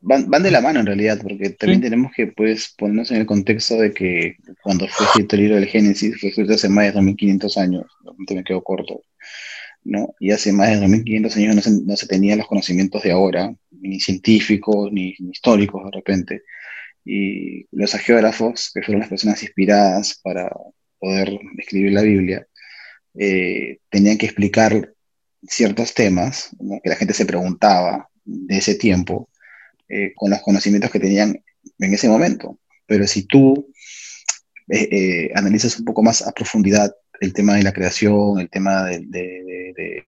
Van, 0.00 0.30
van 0.30 0.42
de 0.42 0.50
la 0.50 0.62
mano 0.62 0.80
en 0.80 0.86
realidad, 0.86 1.18
porque 1.22 1.50
también 1.50 1.82
tenemos 1.82 2.10
que 2.16 2.28
pues, 2.28 2.74
ponernos 2.78 3.10
en 3.10 3.18
el 3.18 3.26
contexto 3.26 3.74
de 3.76 3.92
que 3.92 4.36
cuando 4.62 4.88
fue 4.88 5.04
escrito 5.04 5.36
el 5.36 5.42
libro 5.42 5.56
del 5.56 5.66
Génesis, 5.66 6.18
fue 6.18 6.30
escrito 6.30 6.54
hace 6.54 6.70
más 6.70 6.86
de 6.86 6.92
2500 6.92 7.58
años, 7.58 7.84
me 8.30 8.44
quedo 8.44 8.62
corto, 8.62 9.02
¿no? 9.84 10.14
Y 10.18 10.30
hace 10.30 10.54
más 10.54 10.70
de 10.70 10.76
2500 10.76 11.36
años 11.36 11.54
no 11.54 11.60
se, 11.60 11.70
no 11.84 11.96
se 11.96 12.06
tenían 12.06 12.38
los 12.38 12.48
conocimientos 12.48 13.02
de 13.02 13.12
ahora, 13.12 13.54
ni 13.72 14.00
científicos, 14.00 14.90
ni, 14.90 15.14
históricos 15.18 15.84
de 15.84 15.90
repente. 15.90 16.42
Y 17.06 17.66
los 17.70 17.92
geógrafos, 17.92 18.72
que 18.74 18.82
fueron 18.82 19.00
las 19.00 19.08
personas 19.08 19.42
inspiradas 19.42 20.20
para 20.22 20.50
poder 20.98 21.38
escribir 21.56 21.92
la 21.92 22.02
Biblia, 22.02 22.46
eh, 23.14 23.78
tenían 23.88 24.18
que 24.18 24.26
explicar 24.26 24.92
ciertos 25.42 25.94
temas 25.94 26.50
que 26.82 26.90
la 26.90 26.96
gente 26.96 27.14
se 27.14 27.24
preguntaba 27.24 28.08
de 28.24 28.58
ese 28.58 28.74
tiempo 28.74 29.30
eh, 29.88 30.12
con 30.16 30.30
los 30.30 30.42
conocimientos 30.42 30.90
que 30.90 30.98
tenían 30.98 31.40
en 31.78 31.94
ese 31.94 32.08
momento. 32.08 32.58
Pero 32.86 33.06
si 33.06 33.22
tú 33.22 33.70
eh, 34.68 35.30
analizas 35.34 35.78
un 35.78 35.84
poco 35.84 36.02
más 36.02 36.26
a 36.26 36.32
profundidad 36.32 36.92
el 37.20 37.32
tema 37.32 37.54
de 37.54 37.62
la 37.62 37.72
creación, 37.72 38.40
el 38.40 38.50
tema 38.50 38.84
de, 38.84 40.04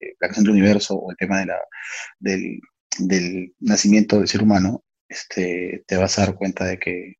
la 0.00 0.16
creación 0.18 0.44
del 0.44 0.54
universo 0.54 0.96
o 0.96 1.10
el 1.10 1.16
tema 1.16 1.44
la, 1.44 1.58
del, 2.18 3.54
nacimiento 3.60 4.18
del 4.18 4.28
ser 4.28 4.42
humano, 4.42 4.82
este, 5.10 5.84
te 5.86 5.96
vas 5.96 6.18
a 6.18 6.26
dar 6.26 6.34
cuenta 6.36 6.64
de 6.64 6.78
que, 6.78 7.16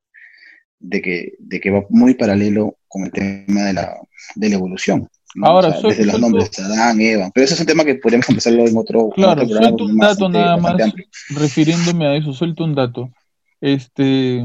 de 0.79 1.03
que, 1.03 1.33
de 1.39 1.61
que 1.61 1.71
va 1.71 1.85
muy 1.91 2.15
paralelo 2.15 2.79
con 2.89 3.05
el 3.05 3.13
tema 3.13 3.65
de 3.65 3.73
la, 3.75 3.97
de 4.37 4.49
la 4.49 4.55
evolución. 4.55 5.09
Ahora, 5.43 5.71
desde 5.71 6.07
los 6.07 6.19
nombres, 6.19 6.59
Adán, 6.59 7.01
Eva. 7.01 7.31
Pero 7.33 7.45
ese 7.45 7.55
es 7.55 7.61
un 7.61 7.67
tema 7.67 7.85
que 7.85 7.97
podríamos 7.97 8.29
empezarlo 8.29 8.67
en 8.67 8.77
otro. 8.77 9.11
Claro, 9.11 9.47
suelto 9.47 9.85
un 9.85 9.99
dato 9.99 10.29
nada 10.29 10.57
más, 10.57 10.77
refiriéndome 11.31 12.07
a 12.07 12.17
eso, 12.17 12.33
suelto 12.33 12.65
un 12.65 12.75
dato. 12.75 13.11
Este, 13.61 14.45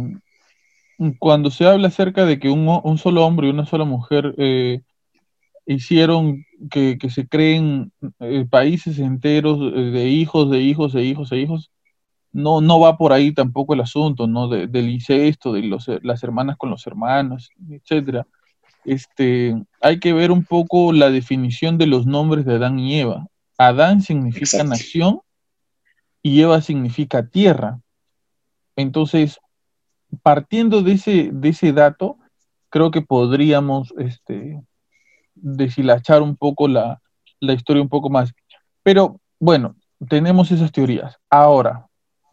cuando 1.19 1.49
se 1.49 1.65
habla 1.65 1.87
acerca 1.87 2.25
de 2.25 2.39
que 2.39 2.49
un, 2.49 2.67
un 2.83 2.97
solo 2.97 3.25
hombre 3.25 3.47
y 3.47 3.51
una 3.51 3.65
sola 3.65 3.85
mujer 3.85 4.35
eh, 4.37 4.81
hicieron 5.65 6.45
que, 6.69 6.97
que, 6.99 7.09
se 7.09 7.27
creen 7.27 7.91
eh, 8.19 8.45
países 8.49 8.99
enteros 8.99 9.59
eh, 9.75 9.79
de 9.79 10.09
hijos, 10.09 10.51
de 10.51 10.61
hijos, 10.61 10.93
de 10.93 11.03
hijos, 11.03 11.29
de 11.29 11.39
hijos, 11.39 11.71
no, 12.35 12.61
no 12.61 12.79
va 12.79 12.97
por 12.97 13.13
ahí 13.13 13.33
tampoco 13.33 13.73
el 13.73 13.81
asunto, 13.81 14.27
¿no? 14.27 14.47
del 14.47 14.89
incesto, 14.89 15.53
de 15.53 15.63
los, 15.63 15.89
las 16.03 16.23
hermanas 16.23 16.57
con 16.57 16.69
los 16.69 16.85
hermanos, 16.85 17.49
etcétera 17.69 18.27
este, 18.85 19.55
hay 19.81 19.99
que 19.99 20.13
ver 20.13 20.31
un 20.31 20.45
poco 20.45 20.93
la 20.93 21.09
definición 21.09 21.77
de 21.77 21.87
los 21.87 22.05
nombres 22.05 22.45
de 22.45 22.55
Adán 22.55 22.79
y 22.79 22.99
Eva. 22.99 23.27
Adán 23.57 24.01
significa 24.01 24.63
nación 24.63 25.21
y 26.21 26.41
Eva 26.41 26.61
significa 26.61 27.27
tierra. 27.27 27.79
Entonces, 28.75 29.39
partiendo 30.21 30.81
de 30.81 30.93
ese, 30.93 31.29
de 31.33 31.49
ese 31.49 31.73
dato, 31.73 32.17
creo 32.69 32.91
que 32.91 33.01
podríamos 33.01 33.93
este, 33.97 34.61
deshilachar 35.33 36.21
un 36.21 36.35
poco 36.35 36.67
la, 36.67 37.01
la 37.39 37.53
historia 37.53 37.81
un 37.81 37.89
poco 37.89 38.09
más. 38.09 38.33
Pero 38.83 39.19
bueno, 39.39 39.75
tenemos 40.09 40.51
esas 40.51 40.71
teorías. 40.71 41.17
Ahora, 41.29 41.84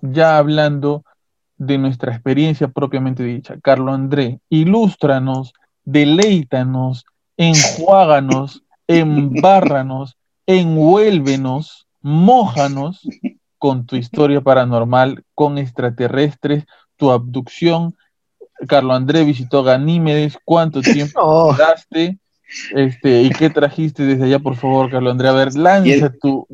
ya 0.03 0.36
hablando 0.36 1.05
de 1.57 1.78
nuestra 1.78 2.12
experiencia 2.12 2.68
propiamente 2.68 3.22
dicha, 3.22 3.57
Carlos 3.62 3.94
André, 3.94 4.40
ilústranos 4.50 5.55
deleítanos, 5.84 7.07
enjuáganos, 7.36 8.62
embárranos, 8.86 10.16
envuélvenos, 10.46 11.86
mójanos 12.00 13.00
con 13.59 13.86
tu 13.86 13.96
historia 13.96 14.40
paranormal, 14.40 15.24
con 15.34 15.59
extraterrestres, 15.59 16.64
tu 16.96 17.11
abducción. 17.11 17.96
Carlos 18.66 18.96
André 18.96 19.24
visitó 19.24 19.62
Ganímedes, 19.62 20.36
¿cuánto 20.44 20.82
tiempo 20.82 21.20
oh. 21.22 21.57
Este, 22.74 23.22
¿Y 23.22 23.30
qué 23.30 23.50
trajiste 23.50 24.05
desde 24.05 24.24
allá, 24.24 24.38
por 24.38 24.57
favor, 24.57 24.90
Carlos 24.90 25.12
André? 25.12 25.28
A 25.28 25.32
ver, 25.32 25.55
lanza 25.55 26.12
tu. 26.20 26.46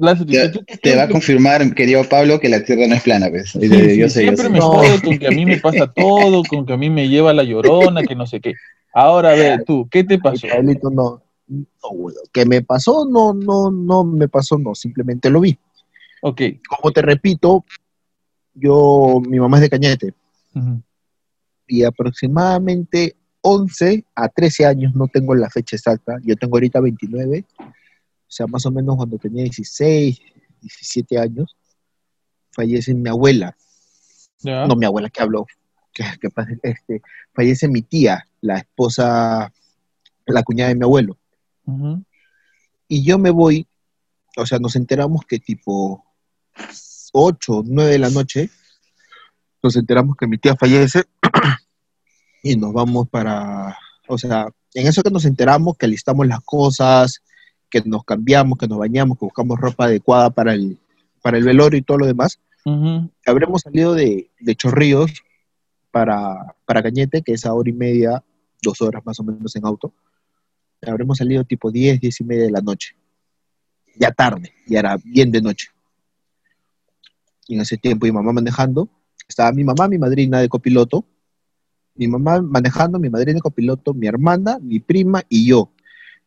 te, 0.83 0.97
va 0.97 1.05
a 1.05 1.09
confirmar, 1.09 1.75
querido 1.75 2.05
Pablo, 2.05 2.39
que 2.39 2.49
la 2.49 2.63
Tierra 2.65 2.87
no 2.87 2.95
es 2.95 3.03
plana, 3.03 3.29
pues. 3.29 3.55
yo 3.55 4.09
siempre 4.09 4.49
me 4.49 4.61
jodo 4.61 5.01
con 5.03 5.19
que 5.19 5.27
a 5.27 5.31
mí 5.31 5.45
me 5.45 5.59
pasa 5.59 5.93
todo, 5.93 6.43
con 6.45 6.67
que 6.67 6.73
a 6.73 6.77
mí 6.77 6.91
me 6.91 7.09
lleva 7.09 7.33
la 7.33 7.43
llorona, 7.43 8.03
que 8.03 8.15
no 8.15 8.27
sé 8.27 8.41
qué. 8.41 8.55
Ahora, 8.95 9.33
a 9.33 9.35
ver, 9.35 9.65
tú, 9.65 9.89
¿qué 9.91 10.05
te 10.05 10.19
pasó? 10.19 10.47
no, 10.83 10.91
no, 10.91 11.23
¿Qué 12.33 12.47
me 12.47 12.63
pasó? 12.63 13.07
No, 13.09 13.33
no, 13.35 13.71
no 13.71 14.05
me 14.05 14.29
pasó, 14.29 14.59
no, 14.59 14.75
simplemente 14.75 15.31
lo 15.31 15.41
vi. 15.41 15.59
Ok. 16.23 16.43
Como 16.69 16.93
te 16.93 17.03
repito, 17.03 17.65
yo, 18.55 19.21
mi 19.27 19.39
mamá 19.39 19.59
es 19.59 19.63
de 19.63 19.71
Cañete. 19.71 20.15
Y 21.67 21.85
aproximadamente 21.85 23.17
11 23.41 24.05
a 24.15 24.29
13 24.29 24.67
años, 24.67 24.95
no 24.95 25.07
tengo 25.09 25.35
la 25.35 25.51
fecha 25.51 25.77
exacta, 25.77 26.19
yo 26.23 26.37
tengo 26.37 26.57
ahorita 26.57 26.81
29, 26.81 27.45
o 27.59 28.31
sea, 28.31 28.47
más 28.47 28.67
o 28.67 28.71
menos 28.71 28.97
cuando 28.97 29.17
tenía 29.19 29.45
16, 29.45 30.21
17 30.61 31.19
años, 31.19 31.57
fallece 32.51 32.95
mi 32.95 33.09
abuela. 33.09 33.57
No 34.43 34.77
mi 34.77 34.85
abuela 34.85 35.09
que 35.09 35.23
habló, 35.23 35.47
que, 35.93 36.05
este, 36.63 37.03
fallece 37.33 37.69
mi 37.69 37.83
tía, 37.83 38.27
la 38.41 38.59
esposa, 38.59 39.53
la 40.27 40.43
cuñada 40.43 40.69
de 40.69 40.77
mi 40.77 40.85
abuelo. 40.85 41.19
Y 42.87 43.05
yo 43.05 43.19
me 43.19 43.31
voy, 43.31 43.67
o 44.37 44.47
sea, 44.47 44.59
nos 44.59 44.77
enteramos 44.77 45.25
que 45.27 45.39
tipo 45.39 46.05
8, 47.13 47.63
9 47.67 47.91
de 47.91 47.99
la 47.99 48.11
noche, 48.11 48.51
nos 49.63 49.77
enteramos 49.77 50.17
que 50.17 50.27
mi 50.27 50.39
tía 50.39 50.57
fallece 50.57 51.05
y 52.43 52.57
nos 52.57 52.73
vamos 52.73 53.09
para, 53.09 53.77
o 54.07 54.19
sea, 54.19 54.49
en 54.75 54.87
eso 54.87 55.03
que 55.03 55.11
nos 55.11 55.25
enteramos, 55.25 55.77
que 55.77 55.89
listamos 55.89 56.27
las 56.27 56.41
cosas, 56.41 57.23
que 57.71 57.83
nos 57.83 58.05
cambiamos, 58.05 58.59
que 58.59 58.69
nos 58.69 58.79
bañamos, 58.79 59.19
que 59.19 59.25
buscamos 59.25 59.59
ropa 59.59 59.87
adecuada 59.87 60.31
para 60.31 60.55
el, 60.55 60.79
para 61.23 61.39
el 61.39 61.45
velorio 61.45 61.79
y 61.79 61.83
todo 61.83 61.99
lo 61.99 62.07
demás, 62.07 62.41
habremos 63.25 63.63
salido 63.63 63.95
de, 63.95 64.31
de 64.41 64.55
Chorrillos 64.55 65.23
para, 65.91 66.55
para 66.67 66.83
Cañete, 66.83 67.23
que 67.23 67.33
es 67.33 67.47
a 67.47 67.55
hora 67.55 67.71
y 67.71 67.73
media, 67.73 68.23
dos 68.63 68.81
horas 68.83 69.05
más 69.07 69.19
o 69.21 69.25
menos 69.25 69.55
en 69.57 69.65
auto. 69.65 69.93
Habremos 70.87 71.19
salido 71.19 71.45
tipo 71.45 71.71
10, 71.71 72.01
10 72.01 72.21
y 72.21 72.25
media 72.25 72.45
de 72.45 72.51
la 72.51 72.61
noche. 72.61 72.95
Ya 73.97 74.13
tarde, 74.13 74.53
ya 74.67 74.81
era 74.81 74.97
bien 75.03 75.33
de 75.33 75.41
noche. 75.41 75.69
Y 77.47 77.55
en 77.55 77.63
ese 77.63 77.79
tiempo 77.79 78.07
mi 78.07 78.13
mamá 78.13 78.33
manejando, 78.33 78.89
estaba 79.27 79.51
mi 79.53 79.65
mamá, 79.65 79.89
mi 79.89 79.99
madrina 79.99 80.41
de 80.41 80.49
copiloto, 80.49 81.05
mi 81.99 82.07
mamá 82.07 82.41
manejando, 82.41 83.01
mi 83.01 83.11
madrina 83.11 83.35
de 83.35 83.41
copiloto, 83.41 83.93
mi 83.93 84.07
hermana, 84.07 84.59
mi 84.63 84.79
prima 84.79 85.23
y 85.29 85.49
yo 85.49 85.73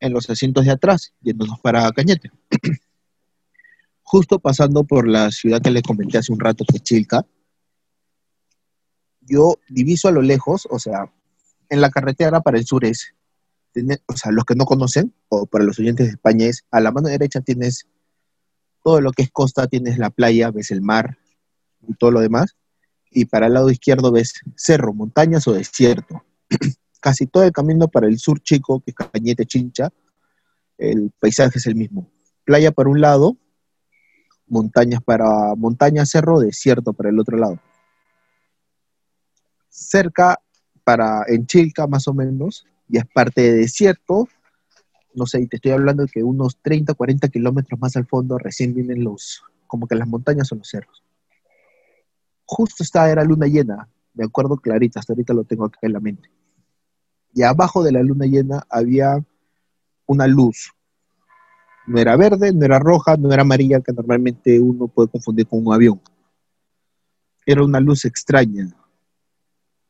en 0.02 0.12
los 0.12 0.30
asientos 0.30 0.66
de 0.66 0.72
atrás, 0.72 1.14
yéndonos 1.22 1.60
para 1.62 1.90
Cañete. 1.92 2.30
Justo 4.04 4.40
pasando 4.40 4.84
por 4.84 5.08
la 5.08 5.32
ciudad 5.32 5.62
que 5.62 5.72
les 5.72 5.84
comenté 5.84 6.18
hace 6.18 6.34
un 6.34 6.42
rato, 6.42 6.66
que 6.70 6.80
Chilca, 6.80 7.26
yo 9.22 9.56
diviso 9.70 10.10
a 10.10 10.12
lo 10.12 10.22
lejos, 10.22 10.68
o 10.70 10.78
sea, 10.78 11.10
en 11.70 11.80
la 11.80 11.90
carretera 11.90 12.42
para 12.42 12.58
el 12.58 12.66
sur 12.66 12.84
es, 12.84 13.14
o 14.08 14.18
sea, 14.18 14.34
los 14.34 14.44
que 14.44 14.56
no 14.56 14.66
conocen, 14.66 15.14
o 15.30 15.46
para 15.46 15.64
los 15.64 15.80
oyentes 15.80 16.08
de 16.08 16.12
España 16.14 16.48
es, 16.48 16.66
a 16.72 16.82
la 16.82 16.92
mano 16.92 17.08
derecha 17.08 17.40
tienes 17.40 17.88
todo 18.84 19.00
lo 19.00 19.12
que 19.12 19.24
es 19.24 19.32
costa, 19.32 19.68
tienes 19.68 19.98
la 19.98 20.10
playa, 20.10 20.52
ves 20.52 20.72
el 20.72 20.82
mar 20.82 21.18
y 21.88 21.94
todo 21.94 22.12
lo 22.12 22.20
demás, 22.20 22.58
y 23.12 23.26
para 23.26 23.48
el 23.48 23.54
lado 23.54 23.70
izquierdo 23.70 24.12
ves 24.12 24.34
cerro, 24.56 24.94
montañas 24.94 25.48
o 25.48 25.54
desierto. 25.54 26.24
Casi 27.02 27.28
todo 27.28 27.44
el 27.44 27.52
camino 27.52 27.88
para 27.88 28.08
el 28.08 28.18
sur 28.20 28.40
chico, 28.42 28.80
que 28.80 28.92
es 28.92 28.96
Cañete 28.96 29.46
Chincha, 29.46 29.90
el 30.78 31.12
paisaje 31.20 31.60
es 31.60 31.68
el 31.68 31.76
mismo. 31.76 32.10
Playa 32.46 32.72
para 32.72 32.90
un 32.90 33.02
lado, 33.02 33.38
montañas 34.48 35.02
para 35.04 35.56
montaña, 35.56 36.06
cerro, 36.06 36.40
desierto 36.40 36.94
para 36.94 37.10
el 37.10 37.20
otro 37.20 37.38
lado 37.38 37.60
cerca 39.72 40.40
para 40.84 41.24
en 41.28 41.48
Chilca 41.48 41.88
más 41.88 42.08
o 42.08 42.14
menos, 42.14 42.66
y 42.88 42.98
es 42.98 43.06
parte 43.06 43.42
de 43.42 43.54
desierto, 43.54 44.28
no 45.14 45.26
sé, 45.26 45.42
y 45.42 45.48
te 45.48 45.58
estoy 45.58 45.72
hablando 45.72 46.04
de 46.04 46.10
que 46.12 46.24
unos 46.24 46.58
30, 46.62 46.94
40 46.94 47.28
kilómetros 47.30 47.80
más 47.80 47.96
al 47.96 48.06
fondo 48.06 48.38
recién 48.38 48.74
vienen 48.74 49.04
los, 49.04 49.44
como 49.68 49.88
que 49.88 49.96
las 49.96 50.08
montañas 50.08 50.52
o 50.52 50.56
los 50.56 50.70
cerros. 50.70 51.04
Justo 52.54 52.84
esta 52.84 53.10
era 53.10 53.24
luna 53.24 53.48
llena, 53.48 53.88
me 54.14 54.26
acuerdo 54.26 54.58
clarita, 54.58 55.00
hasta 55.00 55.14
ahorita 55.14 55.34
lo 55.34 55.46
tengo 55.46 55.64
acá 55.64 55.80
en 55.84 55.94
la 55.94 56.02
mente. 56.02 56.30
Y 57.34 57.44
abajo 57.44 57.82
de 57.82 57.94
la 57.94 58.04
luna 58.04 58.26
llena 58.26 58.62
había 58.70 59.24
una 60.06 60.28
luz. 60.28 60.74
No 61.88 61.98
era 61.98 62.18
verde, 62.18 62.52
no 62.54 62.66
era 62.66 62.78
roja, 62.78 63.16
no 63.16 63.32
era 63.32 63.44
amarilla, 63.44 63.80
que 63.80 63.94
normalmente 63.94 64.60
uno 64.60 64.90
puede 64.90 65.08
confundir 65.08 65.48
con 65.48 65.66
un 65.66 65.74
avión. 65.74 66.02
Era 67.46 67.64
una 67.64 67.80
luz 67.80 68.04
extraña, 68.04 68.68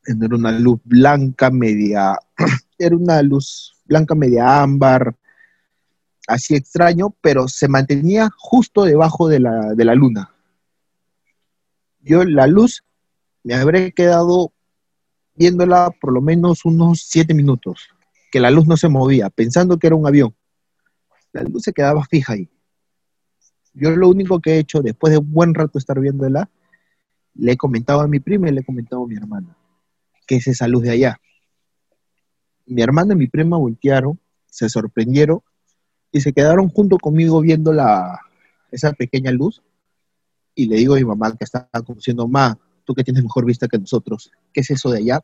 era 0.05 0.35
una 0.35 0.51
luz 0.51 0.79
blanca 0.83 1.49
media, 1.49 2.15
era 2.77 2.95
una 2.95 3.23
luz 3.23 3.73
blanca 3.85 4.13
media 4.13 4.61
ámbar, 4.61 5.15
así 6.27 6.53
extraño, 6.53 7.09
pero 7.21 7.47
se 7.47 7.67
mantenía 7.67 8.29
justo 8.37 8.83
debajo 8.83 9.27
de 9.27 9.39
la, 9.39 9.95
luna. 9.95 10.30
Yo 12.03 12.23
la 12.23 12.47
luz 12.47 12.83
me 13.43 13.53
habré 13.55 13.91
quedado 13.91 14.53
viéndola 15.35 15.91
por 15.99 16.13
lo 16.13 16.21
menos 16.21 16.65
unos 16.65 17.01
siete 17.01 17.33
minutos, 17.33 17.89
que 18.31 18.39
la 18.39 18.51
luz 18.51 18.67
no 18.67 18.77
se 18.77 18.87
movía, 18.87 19.29
pensando 19.29 19.77
que 19.77 19.87
era 19.87 19.95
un 19.95 20.07
avión. 20.07 20.35
La 21.31 21.43
luz 21.43 21.63
se 21.63 21.73
quedaba 21.73 22.03
fija 22.05 22.33
ahí. 22.33 22.49
Yo 23.73 23.91
lo 23.91 24.09
único 24.09 24.39
que 24.39 24.51
he 24.51 24.59
hecho, 24.59 24.81
después 24.81 25.11
de 25.11 25.19
un 25.19 25.31
buen 25.31 25.53
rato 25.53 25.77
estar 25.77 25.99
viéndola, 25.99 26.49
le 27.35 27.53
he 27.53 27.57
comentado 27.57 28.01
a 28.01 28.07
mi 28.07 28.19
prima 28.19 28.49
y 28.49 28.51
le 28.51 28.61
he 28.61 28.65
comentado 28.65 29.03
a 29.03 29.07
mi 29.07 29.15
hermana, 29.15 29.55
que 30.27 30.35
es 30.35 30.47
esa 30.47 30.67
luz 30.67 30.83
de 30.83 30.91
allá. 30.91 31.21
Mi 32.65 32.81
hermana 32.81 33.13
y 33.13 33.17
mi 33.17 33.27
prima 33.27 33.57
voltearon, 33.57 34.19
se 34.45 34.67
sorprendieron 34.69 35.41
y 36.11 36.21
se 36.21 36.33
quedaron 36.33 36.69
junto 36.69 36.97
conmigo 36.97 37.39
viendo 37.39 37.71
la, 37.71 38.19
esa 38.71 38.91
pequeña 38.93 39.31
luz. 39.31 39.61
Y 40.61 40.67
le 40.67 40.75
digo 40.75 40.93
a 40.93 40.97
mi 40.97 41.05
mamá 41.05 41.35
que 41.35 41.43
está 41.43 41.67
conduciendo, 41.83 42.27
ma, 42.27 42.55
tú 42.85 42.93
que 42.93 43.03
tienes 43.03 43.23
mejor 43.23 43.45
vista 43.45 43.67
que 43.67 43.79
nosotros, 43.79 44.29
¿qué 44.53 44.61
es 44.61 44.69
eso 44.69 44.91
de 44.91 44.99
allá? 44.99 45.19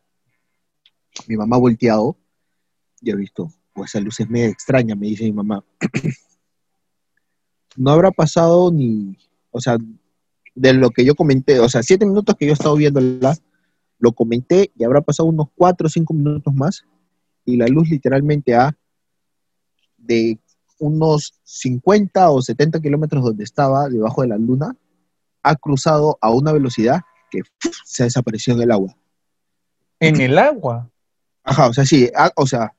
Mi 1.28 1.38
mamá 1.38 1.58
volteado 1.58 2.18
y 3.02 3.12
ha 3.12 3.16
visto, 3.16 3.54
pues 3.72 3.92
esa 3.92 4.04
luz 4.04 4.20
es 4.20 4.28
medio 4.28 4.48
extraña, 4.48 4.96
me 4.96 5.06
dice 5.06 5.26
mi 5.26 5.34
mamá. 5.34 5.64
no 7.78 7.92
habrá 7.92 8.10
pasado 8.10 8.72
ni, 8.72 9.16
o 9.52 9.62
sea, 9.62 9.78
de 10.56 10.74
lo 10.74 10.90
que 10.90 11.06
yo 11.06 11.14
comenté, 11.14 11.60
o 11.60 11.70
sea, 11.70 11.84
siete 11.84 12.08
minutos 12.08 12.36
que 12.36 12.48
yo 12.48 12.54
he 12.54 12.54
estado 12.54 12.76
viéndola, 12.76 13.38
lo 14.00 14.14
comenté 14.14 14.72
y 14.76 14.86
habrá 14.86 15.02
pasado 15.02 15.30
unos 15.30 15.50
cuatro 15.54 15.86
o 15.86 15.90
cinco 15.92 16.16
minutos 16.16 16.52
más 16.52 16.84
y 17.46 17.58
la 17.58 17.68
luz 17.68 17.92
literalmente 17.92 18.56
ha 18.56 18.76
de 20.00 20.40
unos 20.80 21.36
50 21.44 22.32
o 22.32 22.42
70 22.42 22.80
kilómetros 22.80 23.24
donde 23.24 23.44
estaba, 23.44 23.88
debajo 23.88 24.24
de 24.24 24.30
la 24.30 24.40
luna, 24.40 24.76
ha 25.50 25.56
cruzado 25.56 26.18
a 26.22 26.32
una 26.32 26.52
velocidad 26.52 27.02
que 27.30 27.42
se 27.86 28.04
ha 28.04 28.06
desaparecido 28.06 28.58
en 28.58 28.64
el 28.64 28.72
agua. 28.72 28.96
¿En 30.00 30.20
el 30.22 30.38
agua? 30.38 30.90
Ajá, 31.44 31.68
o 31.68 31.74
sea, 31.74 31.86
sí, 31.86 32.10
o 32.36 32.46
sea, 32.46 32.74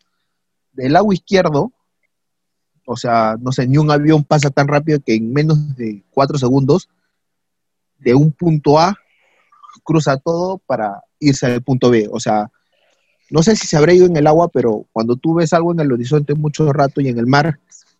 del 0.72 0.92
lado 0.92 1.12
izquierdo, 1.12 1.72
o 2.86 2.96
sea, 2.96 3.36
no 3.40 3.52
sé, 3.52 3.66
ni 3.66 3.78
un 3.78 3.90
avión 3.90 4.24
pasa 4.24 4.50
tan 4.50 4.68
rápido 4.68 5.00
que 5.00 5.14
en 5.14 5.32
menos 5.32 5.76
de 5.76 6.04
cuatro 6.10 6.38
segundos, 6.38 6.88
de 7.98 8.14
un 8.14 8.32
punto 8.32 8.78
A, 8.78 8.96
cruza 9.82 10.16
todo 10.18 10.58
para 10.58 11.02
irse 11.18 11.46
al 11.46 11.62
punto 11.62 11.90
B. 11.90 12.08
O 12.10 12.20
sea, 12.20 12.50
no 13.30 13.42
sé 13.42 13.56
si 13.56 13.66
se 13.66 13.76
habrá 13.76 13.92
ido 13.92 14.06
en 14.06 14.16
el 14.16 14.26
agua, 14.26 14.48
pero 14.48 14.86
cuando 14.92 15.16
tú 15.16 15.34
ves 15.34 15.52
algo 15.52 15.72
en 15.72 15.80
el 15.80 15.92
horizonte 15.92 16.34
mucho 16.34 16.72
rato 16.72 17.00
y 17.00 17.08
en 17.08 17.18
el 17.18 17.26
mar, 17.26 17.58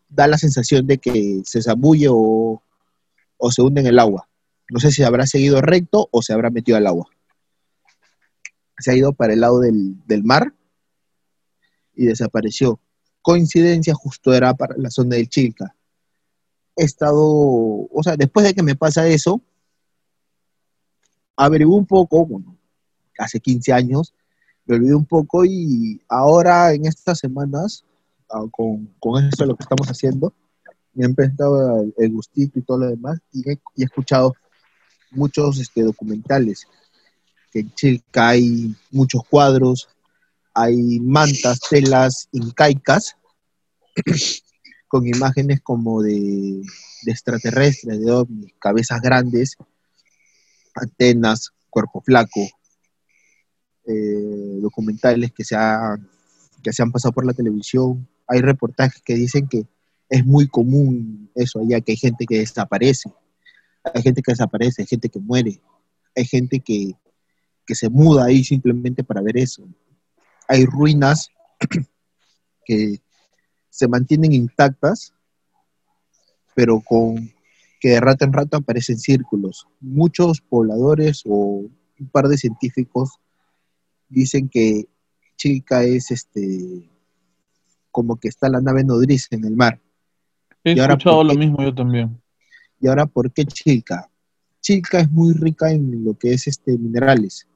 da 0.09 0.27
la 0.27 0.39
sensación 0.39 0.87
de 0.87 0.99
que 0.99 1.43
se 1.45 1.63
zambulle 1.63 2.09
o, 2.11 2.63
o 3.37 3.51
se 3.51 3.63
hunde 3.63 3.81
en 3.81 3.89
el 3.89 3.99
agua. 3.99 4.29
No 4.71 4.81
sé 4.81 4.91
si 4.91 5.03
habrá 5.03 5.27
seguido 5.27 5.61
recto 5.63 6.09
o 6.11 6.23
se 6.23 6.33
habrá 6.33 6.51
metido 6.51 6.77
al 6.77 6.87
agua. 6.87 7.07
Se 8.79 8.91
ha 8.91 8.97
ido 8.97 9.13
para 9.13 9.33
el 9.33 9.41
lado 9.41 9.61
del, 9.61 10.25
mar 10.25 10.55
y 11.95 12.07
desapareció. 12.07 12.79
Coincidencia, 13.23 13.95
justo 13.95 14.35
era 14.35 14.55
para 14.55 14.77
la 14.77 14.91
zona 14.91 15.17
del 15.17 15.29
Chilca. 15.29 15.75
He 16.77 16.85
estado, 16.85 17.19
o 17.21 18.01
sea, 18.03 18.17
después 18.17 18.47
de 18.47 18.55
que 18.55 18.63
me 18.63 18.77
pasa 18.77 19.09
eso, 19.09 19.41
averigué 21.35 21.71
un 21.71 21.87
poco, 21.87 22.25
bueno, 22.25 22.57
hace 23.19 23.41
15 23.41 23.73
años, 23.73 24.15
me 24.65 24.77
olvidé 24.77 24.95
un 24.95 25.07
poco 25.07 25.45
y 25.45 26.01
ahora 26.09 26.73
en 26.73 26.87
estas 26.87 27.19
semanas, 27.19 27.85
ah, 28.31 28.45
con, 28.53 28.95
con 29.01 29.25
esto 29.25 29.47
lo 29.47 29.57
que 29.57 29.65
estamos 29.65 29.89
haciendo, 29.89 30.33
me 30.93 31.05
ha 31.05 31.09
empezado 31.09 31.85
el, 31.97 32.13
gustito 32.13 32.59
y 32.59 32.63
todo 32.63 32.79
lo 32.79 32.87
demás 32.87 33.19
y 33.33 33.51
he 33.51 33.59
escuchado 33.77 34.35
muchos 35.11 35.59
este, 35.59 35.83
documentales, 35.83 36.67
en 37.59 37.75
Chilca 37.75 38.29
hay 38.29 38.75
muchos 38.91 39.23
cuadros, 39.29 39.89
hay 40.55 41.01
mantas, 41.01 41.61
telas 41.69 42.29
incaicas, 42.33 43.17
con 44.89 45.07
imágenes 45.07 45.61
como 45.63 46.03
de, 46.03 46.63
extraterrestres, 47.07 48.01
de 48.01 48.11
ovnis, 48.11 48.53
cabezas 48.59 49.01
grandes, 49.01 49.57
antenas, 50.75 51.51
cuerpo 51.71 52.01
flaco, 52.01 52.49
eh, 53.87 54.59
documentales 54.61 55.33
que 55.33 55.45
se, 55.45 55.57
han, 55.57 56.09
que 56.63 56.73
se 56.73 56.83
han 56.83 56.93
pasado 56.93 57.13
por 57.13 57.27
la 57.27 57.35
televisión. 57.35 58.09
Hay 58.27 58.41
reportajes 58.41 59.03
que 59.03 59.15
dicen 59.15 59.49
que 59.49 59.67
es 60.09 60.25
muy 60.25 60.49
común 60.49 61.31
eso 61.35 61.61
allá, 61.61 61.81
que 61.81 61.93
hay 61.93 61.99
gente 61.99 62.25
que 62.27 62.39
desaparece 62.39 63.11
hay 63.83 64.03
gente 64.03 64.23
que 64.23 64.33
desaparece, 64.33 64.83
hay 64.83 64.87
gente 64.87 65.09
que 65.09 65.19
muere, 65.19 65.61
hay 66.17 66.25
gente 66.25 66.61
que, 66.61 66.95
se 67.67 67.91
muda 67.91 68.25
ahí 68.25 68.43
simplemente 68.45 69.05
para 69.05 69.21
ver 69.21 69.37
eso. 69.37 69.69
Hay 70.49 70.65
ruinas 70.65 71.29
que 72.65 73.03
se 73.69 73.89
mantienen 73.89 74.33
intactas, 74.33 75.13
pero 76.55 76.81
con 76.81 77.31
que 77.79 77.91
de 77.91 78.01
rato 78.01 78.25
en 78.25 78.33
rato 78.33 78.57
aparecen 78.57 78.99
círculos. 78.99 79.67
Muchos 79.81 80.41
pobladores 80.41 81.23
o 81.27 81.67
un 82.01 82.09
par 82.11 82.29
de 82.29 82.39
científicos 82.39 83.21
dicen 84.09 84.49
que 84.49 84.89
Chica 85.37 85.85
es 85.85 86.11
este 86.11 86.89
como 87.91 88.19
que 88.19 88.29
está 88.29 88.49
la 88.49 88.61
nave 88.61 88.83
nodriza 88.83 89.29
en 89.33 89.45
el 89.45 89.57
mar. 89.57 89.81
He 90.65 90.73
escuchado 90.73 91.23
lo 91.23 91.35
mismo 91.35 91.63
yo 91.63 91.75
también. 91.75 92.21
¿Y 92.81 92.89
ahora 92.89 93.07
por 93.07 93.33
qué 93.33 93.45
Chilca? 93.45 94.09
Chilca 94.61 95.01
es 95.01 95.11
muy 95.11 95.33
rica 95.35 95.71
en 95.71 96.05
lo 96.05 96.15
que 96.15 96.33
es 96.33 96.47
este 96.47 96.77
minerales. 96.77 97.47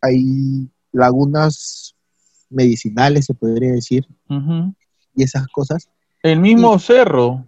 Hay 0.00 0.68
lagunas 0.92 1.94
medicinales, 2.50 3.26
se 3.26 3.34
podría 3.34 3.72
decir, 3.72 4.06
y 5.14 5.22
esas 5.22 5.46
cosas. 5.48 5.88
El 6.22 6.40
mismo 6.40 6.78
cerro. 6.78 7.46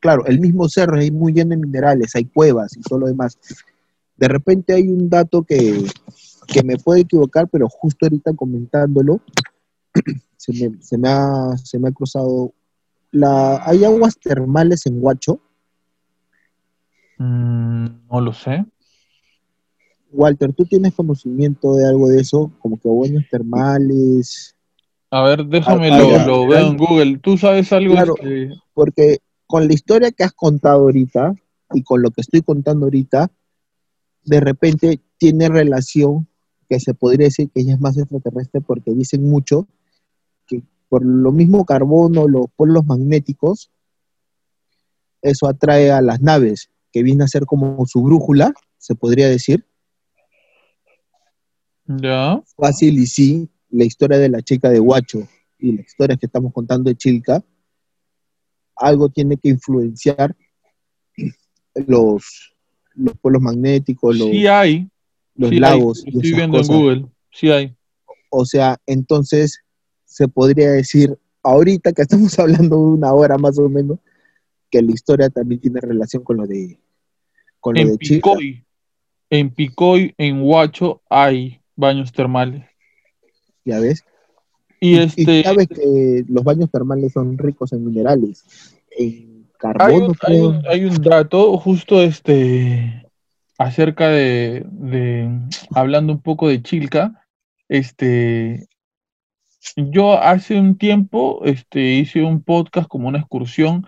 Claro, 0.00 0.26
el 0.26 0.38
mismo 0.40 0.68
cerro 0.68 0.98
es 0.98 1.12
muy 1.12 1.32
lleno 1.32 1.50
de 1.50 1.56
minerales, 1.56 2.14
hay 2.14 2.24
cuevas 2.24 2.76
y 2.76 2.80
todo 2.80 3.00
lo 3.00 3.06
demás. 3.06 3.38
De 4.16 4.28
repente 4.28 4.74
hay 4.74 4.88
un 4.88 5.08
dato 5.08 5.42
que, 5.42 5.84
me 6.64 6.76
puede 6.76 7.00
equivocar, 7.00 7.48
pero 7.48 7.68
justo 7.68 8.06
ahorita 8.06 8.32
comentándolo, 8.34 9.20
se 10.36 10.52
me, 10.52 10.82
se 10.82 10.98
me, 10.98 11.08
ha, 11.08 11.56
se 11.56 11.78
me 11.78 11.88
ha 11.88 11.92
cruzado. 11.92 12.52
La, 13.10 13.64
hay 13.64 13.84
aguas 13.84 14.18
termales 14.18 14.86
en 14.86 15.02
Huacho, 15.02 15.40
Mm, 17.18 17.86
no 18.10 18.20
lo 18.20 18.32
sé. 18.32 18.64
Walter, 20.10 20.52
¿tú 20.52 20.64
tienes 20.64 20.94
conocimiento 20.94 21.74
de 21.74 21.86
algo 21.86 22.08
de 22.08 22.20
eso? 22.20 22.50
Como 22.60 22.78
que 22.78 22.88
baños 22.88 23.24
termales. 23.30 24.56
A 25.10 25.22
ver, 25.22 25.44
déjame 25.44 25.90
lo, 25.90 26.26
lo 26.26 26.46
veo 26.46 26.70
en 26.70 26.76
Google. 26.76 27.18
¿Tú 27.18 27.36
sabes 27.36 27.72
algo? 27.72 27.94
Claro, 27.94 28.14
porque 28.72 29.18
con 29.46 29.66
la 29.66 29.74
historia 29.74 30.12
que 30.12 30.24
has 30.24 30.32
contado 30.32 30.80
ahorita 30.80 31.34
y 31.72 31.82
con 31.82 32.02
lo 32.02 32.10
que 32.10 32.20
estoy 32.20 32.42
contando 32.42 32.86
ahorita, 32.86 33.30
de 34.24 34.40
repente 34.40 35.00
tiene 35.18 35.48
relación 35.48 36.28
que 36.68 36.80
se 36.80 36.94
podría 36.94 37.26
decir 37.26 37.50
que 37.50 37.60
ella 37.60 37.74
es 37.74 37.80
más 37.80 37.96
extraterrestre 37.96 38.60
porque 38.60 38.92
dicen 38.92 39.28
mucho 39.28 39.66
que 40.46 40.62
por 40.88 41.04
lo 41.04 41.32
mismo 41.32 41.64
carbono, 41.64 42.28
los 42.28 42.46
polos 42.56 42.84
magnéticos, 42.84 43.70
eso 45.22 45.48
atrae 45.48 45.90
a 45.90 46.00
las 46.00 46.20
naves 46.20 46.70
que 46.92 47.02
viene 47.02 47.24
a 47.24 47.28
ser 47.28 47.44
como 47.46 47.84
su 47.86 48.02
brújula, 48.02 48.52
se 48.78 48.94
podría 48.94 49.28
decir. 49.28 49.64
Ya. 51.86 52.42
Fácil 52.56 52.98
y 52.98 53.06
sí, 53.06 53.48
la 53.70 53.84
historia 53.84 54.18
de 54.18 54.28
la 54.28 54.42
chica 54.42 54.70
de 54.70 54.80
Huacho 54.80 55.26
y 55.58 55.72
la 55.72 55.82
historia 55.82 56.16
que 56.16 56.26
estamos 56.26 56.52
contando 56.52 56.88
de 56.88 56.96
Chilca, 56.96 57.42
algo 58.76 59.08
tiene 59.08 59.36
que 59.36 59.48
influenciar 59.48 60.36
los, 61.86 62.54
los 62.94 63.16
polos 63.18 63.42
magnéticos, 63.42 64.16
los, 64.16 64.28
sí 64.30 64.46
hay. 64.46 64.88
los 65.34 65.52
lagos. 65.52 66.04
Estoy 66.06 66.32
viendo 66.32 66.58
en 66.58 66.66
Google, 66.66 67.06
sí 67.32 67.50
hay. 67.50 67.74
O 68.30 68.44
sea, 68.44 68.78
entonces 68.86 69.60
se 70.04 70.28
podría 70.28 70.70
decir, 70.70 71.18
ahorita 71.42 71.92
que 71.92 72.02
estamos 72.02 72.38
hablando 72.38 72.76
de 72.76 72.82
una 72.82 73.12
hora 73.12 73.38
más 73.38 73.58
o 73.58 73.68
menos, 73.68 73.98
que 74.70 74.82
la 74.82 74.92
historia 74.92 75.30
también 75.30 75.60
tiene 75.60 75.80
relación 75.80 76.22
con 76.22 76.38
lo 76.38 76.46
de, 76.46 76.78
con 77.60 77.74
lo 77.74 77.80
en 77.80 77.88
de 77.88 77.98
Picoy, 77.98 78.64
En 79.30 79.50
Picoy, 79.50 80.14
en 80.18 80.42
Huacho, 80.42 81.02
hay 81.08 81.60
baños 81.76 82.12
termales. 82.12 82.64
¿Ya 83.64 83.80
ves? 83.80 84.04
Y, 84.80 84.98
este... 84.98 85.42
sabes 85.42 85.68
que 85.68 86.24
los 86.28 86.44
baños 86.44 86.70
termales 86.70 87.12
son 87.12 87.36
ricos 87.36 87.72
en 87.72 87.84
minerales, 87.84 88.44
en 88.96 89.48
carbono. 89.58 90.12
Hay 90.68 90.84
un, 90.84 91.02
dato 91.02 91.58
justo 91.58 92.00
este 92.00 93.04
acerca 93.58 94.08
de, 94.08 94.64
de, 94.70 95.28
hablando 95.74 96.12
un 96.12 96.22
poco 96.22 96.48
de 96.48 96.62
Chilca, 96.62 97.26
este 97.68 98.68
yo 99.76 100.20
hace 100.20 100.58
un 100.58 100.78
tiempo 100.78 101.40
este, 101.44 101.80
hice 101.80 102.22
un 102.22 102.42
podcast 102.42 102.88
como 102.88 103.08
una 103.08 103.18
excursión 103.18 103.86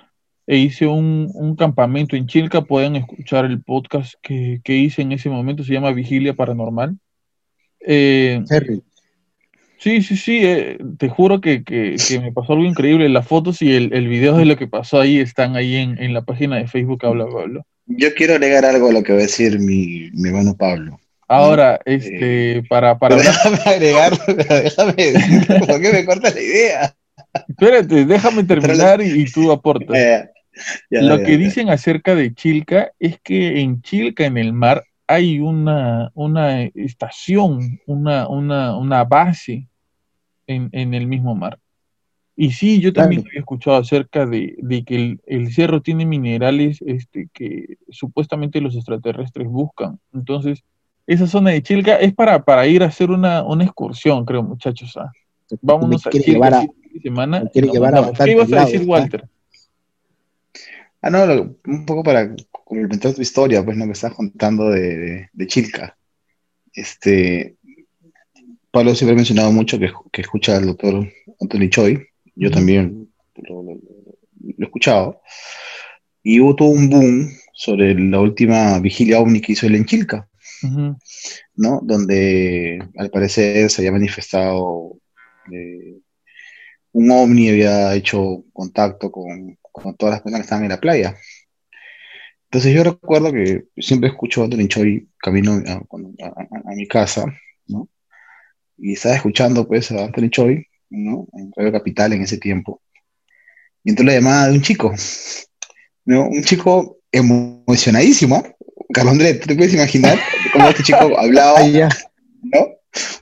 e 0.50 0.56
hice 0.56 0.84
un, 0.84 1.54
campamento 1.56 2.16
en 2.16 2.26
Chilca. 2.26 2.62
Pueden 2.62 2.96
escuchar 2.96 3.44
el 3.44 3.62
podcast 3.62 4.14
que, 4.20 4.60
hice 4.66 5.02
en 5.02 5.12
ese 5.12 5.30
momento, 5.30 5.62
se 5.62 5.72
llama 5.72 5.92
Vigilia 5.92 6.34
Paranormal. 6.34 6.98
Eh, 7.78 8.42
sí, 9.78 10.02
sí, 10.02 10.16
sí, 10.16 10.40
eh, 10.42 10.76
te 10.98 11.08
juro 11.08 11.40
que, 11.40 11.62
me 12.20 12.32
pasó 12.32 12.54
algo 12.54 12.64
increíble. 12.64 13.08
Las 13.08 13.28
fotos 13.28 13.62
y 13.62 13.76
el, 13.76 13.92
el, 13.92 14.08
video 14.08 14.36
de 14.38 14.44
lo 14.44 14.56
que 14.56 14.66
pasó 14.66 14.98
ahí 15.00 15.20
están 15.20 15.54
ahí 15.54 15.76
en, 15.76 16.12
la 16.12 16.22
página 16.22 16.56
de 16.56 16.66
Facebook 16.66 17.06
Habla 17.06 17.26
Pablo. 17.26 17.64
Yo 17.86 18.12
quiero 18.14 18.34
agregar 18.34 18.64
algo 18.64 18.88
a 18.88 18.92
lo 18.92 19.04
que 19.04 19.12
va 19.12 19.20
a 19.20 19.22
decir 19.22 19.56
mi, 19.60 20.10
mi 20.14 20.30
hermano 20.30 20.56
Pablo. 20.56 20.98
Ahora, 21.28 21.78
este, 21.84 22.58
eh, 22.58 22.62
para, 22.68 22.98
para. 22.98 23.14
Déjame 23.18 23.58
agregar, 23.66 24.18
déjame, 24.26 24.94
¿por 25.64 25.80
qué 25.80 25.92
me 25.92 26.04
cortas 26.04 26.34
la 26.34 26.40
idea? 26.40 26.96
Espérate, 27.48 28.04
déjame 28.04 28.42
terminar 28.42 29.00
y, 29.00 29.30
tú 29.30 29.52
aportas. 29.52 29.96
Lo 30.90 31.18
que 31.18 31.36
dicen 31.36 31.68
acerca 31.70 32.14
de 32.14 32.34
Chilca 32.34 32.92
es 32.98 33.20
que 33.20 33.60
en 33.60 33.82
Chilca, 33.82 34.24
en 34.24 34.36
el 34.36 34.52
mar, 34.52 34.84
hay 35.06 35.40
una, 35.40 36.12
una 36.14 36.62
estación, 36.62 37.80
una, 37.86 38.28
una, 38.28 38.76
una 38.76 39.04
base 39.04 39.66
en, 40.46 40.68
en, 40.72 40.94
el 40.94 41.06
mismo 41.06 41.34
mar. 41.34 41.58
Y 42.36 42.52
sí, 42.52 42.80
yo 42.80 42.92
también 42.92 43.24
había 43.26 43.40
escuchado 43.40 43.76
acerca 43.76 44.24
de, 44.24 44.54
de 44.58 44.84
que 44.84 44.94
el, 44.94 45.20
el, 45.26 45.52
cerro 45.52 45.82
tiene 45.82 46.06
minerales 46.06 46.78
este, 46.86 47.28
que 47.32 47.76
supuestamente 47.90 48.60
los 48.60 48.76
extraterrestres 48.76 49.48
buscan. 49.48 49.98
Entonces, 50.14 50.62
esa 51.06 51.26
zona 51.26 51.50
de 51.50 51.62
Chilca 51.62 51.96
es 51.96 52.14
para, 52.14 52.44
para 52.44 52.66
ir 52.68 52.84
a 52.84 52.86
hacer 52.86 53.10
una, 53.10 53.42
una 53.42 53.64
excursión, 53.64 54.24
creo, 54.24 54.44
muchachos. 54.44 54.96
¿ah? 54.96 55.10
Vámonos 55.60 56.06
a 56.06 56.10
Chilca 56.10 56.66
semana. 57.02 57.44
¿Qué 57.52 58.30
ibas 58.30 58.52
a 58.52 58.64
decir, 58.64 58.82
Walter? 58.86 59.24
Ah, 59.24 59.28
no, 61.08 61.56
un 61.66 61.86
poco 61.86 62.02
para 62.02 62.34
complementar 62.50 63.14
tu 63.14 63.22
historia, 63.22 63.64
pues, 63.64 63.76
¿no? 63.76 63.86
Me 63.86 63.92
estás 63.92 64.12
contando 64.12 64.70
de, 64.70 65.30
de, 65.32 65.46
Chilca. 65.46 65.96
Este, 66.74 67.56
Pablo 68.70 68.94
siempre 68.94 69.14
ha 69.14 69.16
mencionado 69.16 69.50
mucho 69.50 69.78
que, 69.78 69.90
que 70.12 70.20
escucha 70.20 70.56
al 70.56 70.66
doctor 70.66 71.08
Anthony 71.40 71.68
Choi. 71.70 72.06
Yo 72.36 72.50
también 72.50 73.10
lo, 73.36 73.64
he 74.58 74.64
escuchado. 74.64 75.22
Y 76.22 76.40
hubo 76.40 76.54
todo 76.54 76.68
un 76.68 76.90
boom 76.90 77.30
sobre 77.54 77.94
la 77.94 78.20
última 78.20 78.78
vigilia 78.78 79.20
ovni 79.20 79.40
que 79.40 79.52
hizo 79.52 79.66
él 79.66 79.76
en 79.76 79.86
Chilca, 79.86 80.28
¿no? 81.56 81.80
Donde 81.82 82.78
al 82.96 83.10
parecer 83.10 83.70
se 83.70 83.80
había 83.80 83.92
manifestado 83.92 84.98
eh, 85.50 85.98
un 86.92 87.10
ovni, 87.10 87.48
había 87.48 87.94
hecho 87.94 88.44
contacto 88.52 89.10
con, 89.10 89.58
con 89.80 89.96
todas 89.96 90.14
las 90.14 90.22
personas 90.22 90.40
que 90.40 90.44
estaban 90.44 90.64
en 90.64 90.70
la 90.70 90.80
playa. 90.80 91.16
Entonces 92.50 92.74
yo 92.74 92.82
recuerdo 92.82 93.32
que 93.32 93.64
siempre 93.78 94.10
escucho 94.10 94.42
a 94.42 94.48
Choi 94.68 95.08
camino 95.18 95.62
a, 95.68 96.74
mi 96.74 96.88
casa, 96.88 97.24
¿no? 97.68 97.88
Y 98.76 98.94
estaba 98.94 99.14
escuchando 99.14 99.68
pues 99.68 99.92
a 99.92 100.04
Anthony 100.04 100.30
Choi, 100.30 100.66
¿no? 100.90 101.28
En 101.34 101.52
Radio 101.56 101.72
Capital 101.72 102.12
en 102.12 102.22
ese 102.22 102.38
tiempo. 102.38 102.82
Y 103.84 103.90
entró 103.90 104.04
la 104.04 104.14
llamada 104.14 104.48
de 104.48 104.54
un 104.54 104.62
chico, 104.62 104.92
¿no? 106.04 106.28
Un 106.28 106.42
chico 106.42 106.98
emocionadísimo. 107.12 108.42
Carlos 108.92 109.12
Andrés, 109.12 109.40
¿tú 109.40 109.46
te 109.46 109.54
puedes 109.54 109.74
imaginar 109.74 110.18
cómo 110.52 110.68
este 110.68 110.82
chico 110.82 110.98
hablaba? 111.18 111.60
¿No? 111.62 112.66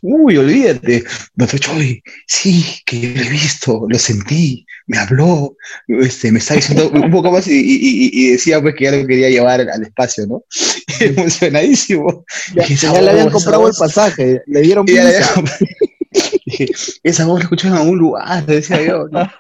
Uy, 0.01 0.39
olvídate, 0.39 1.05
doctor 1.35 1.61
Choi, 1.61 2.03
sí, 2.27 2.65
que 2.87 3.13
lo 3.15 3.23
he 3.23 3.29
visto, 3.29 3.85
lo 3.87 3.99
sentí, 3.99 4.65
me 4.89 4.99
habló, 4.99 5.57
este, 5.87 6.33
me 6.33 6.41
está 6.41 6.55
diciendo 6.55 6.91
un 6.91 7.11
poco 7.13 7.31
más 7.31 7.47
y, 7.47 8.31
decía 8.31 8.61
pues 8.61 8.75
que 8.75 8.85
ya 8.85 8.93
lo 8.93 9.07
quería 9.07 9.29
llevar 9.29 9.61
al, 9.61 9.83
espacio, 9.83 10.27
¿no? 10.27 10.43
Emocionadísimo. 11.01 12.25
Ya, 12.55 13.01
le 13.01 13.11
habían 13.11 13.31
comprado 13.31 13.69
el 13.69 13.75
pasaje, 13.79 14.43
le 14.47 14.61
dieron 14.63 14.87
esa 17.03 17.27
voz 17.27 17.39
la 17.39 17.45
escuchaban 17.45 17.77
en 17.77 17.83
algún 17.83 17.99
lugar, 17.99 18.47
decía 18.47 18.83
yo, 18.83 19.07
¿no? 19.09 19.31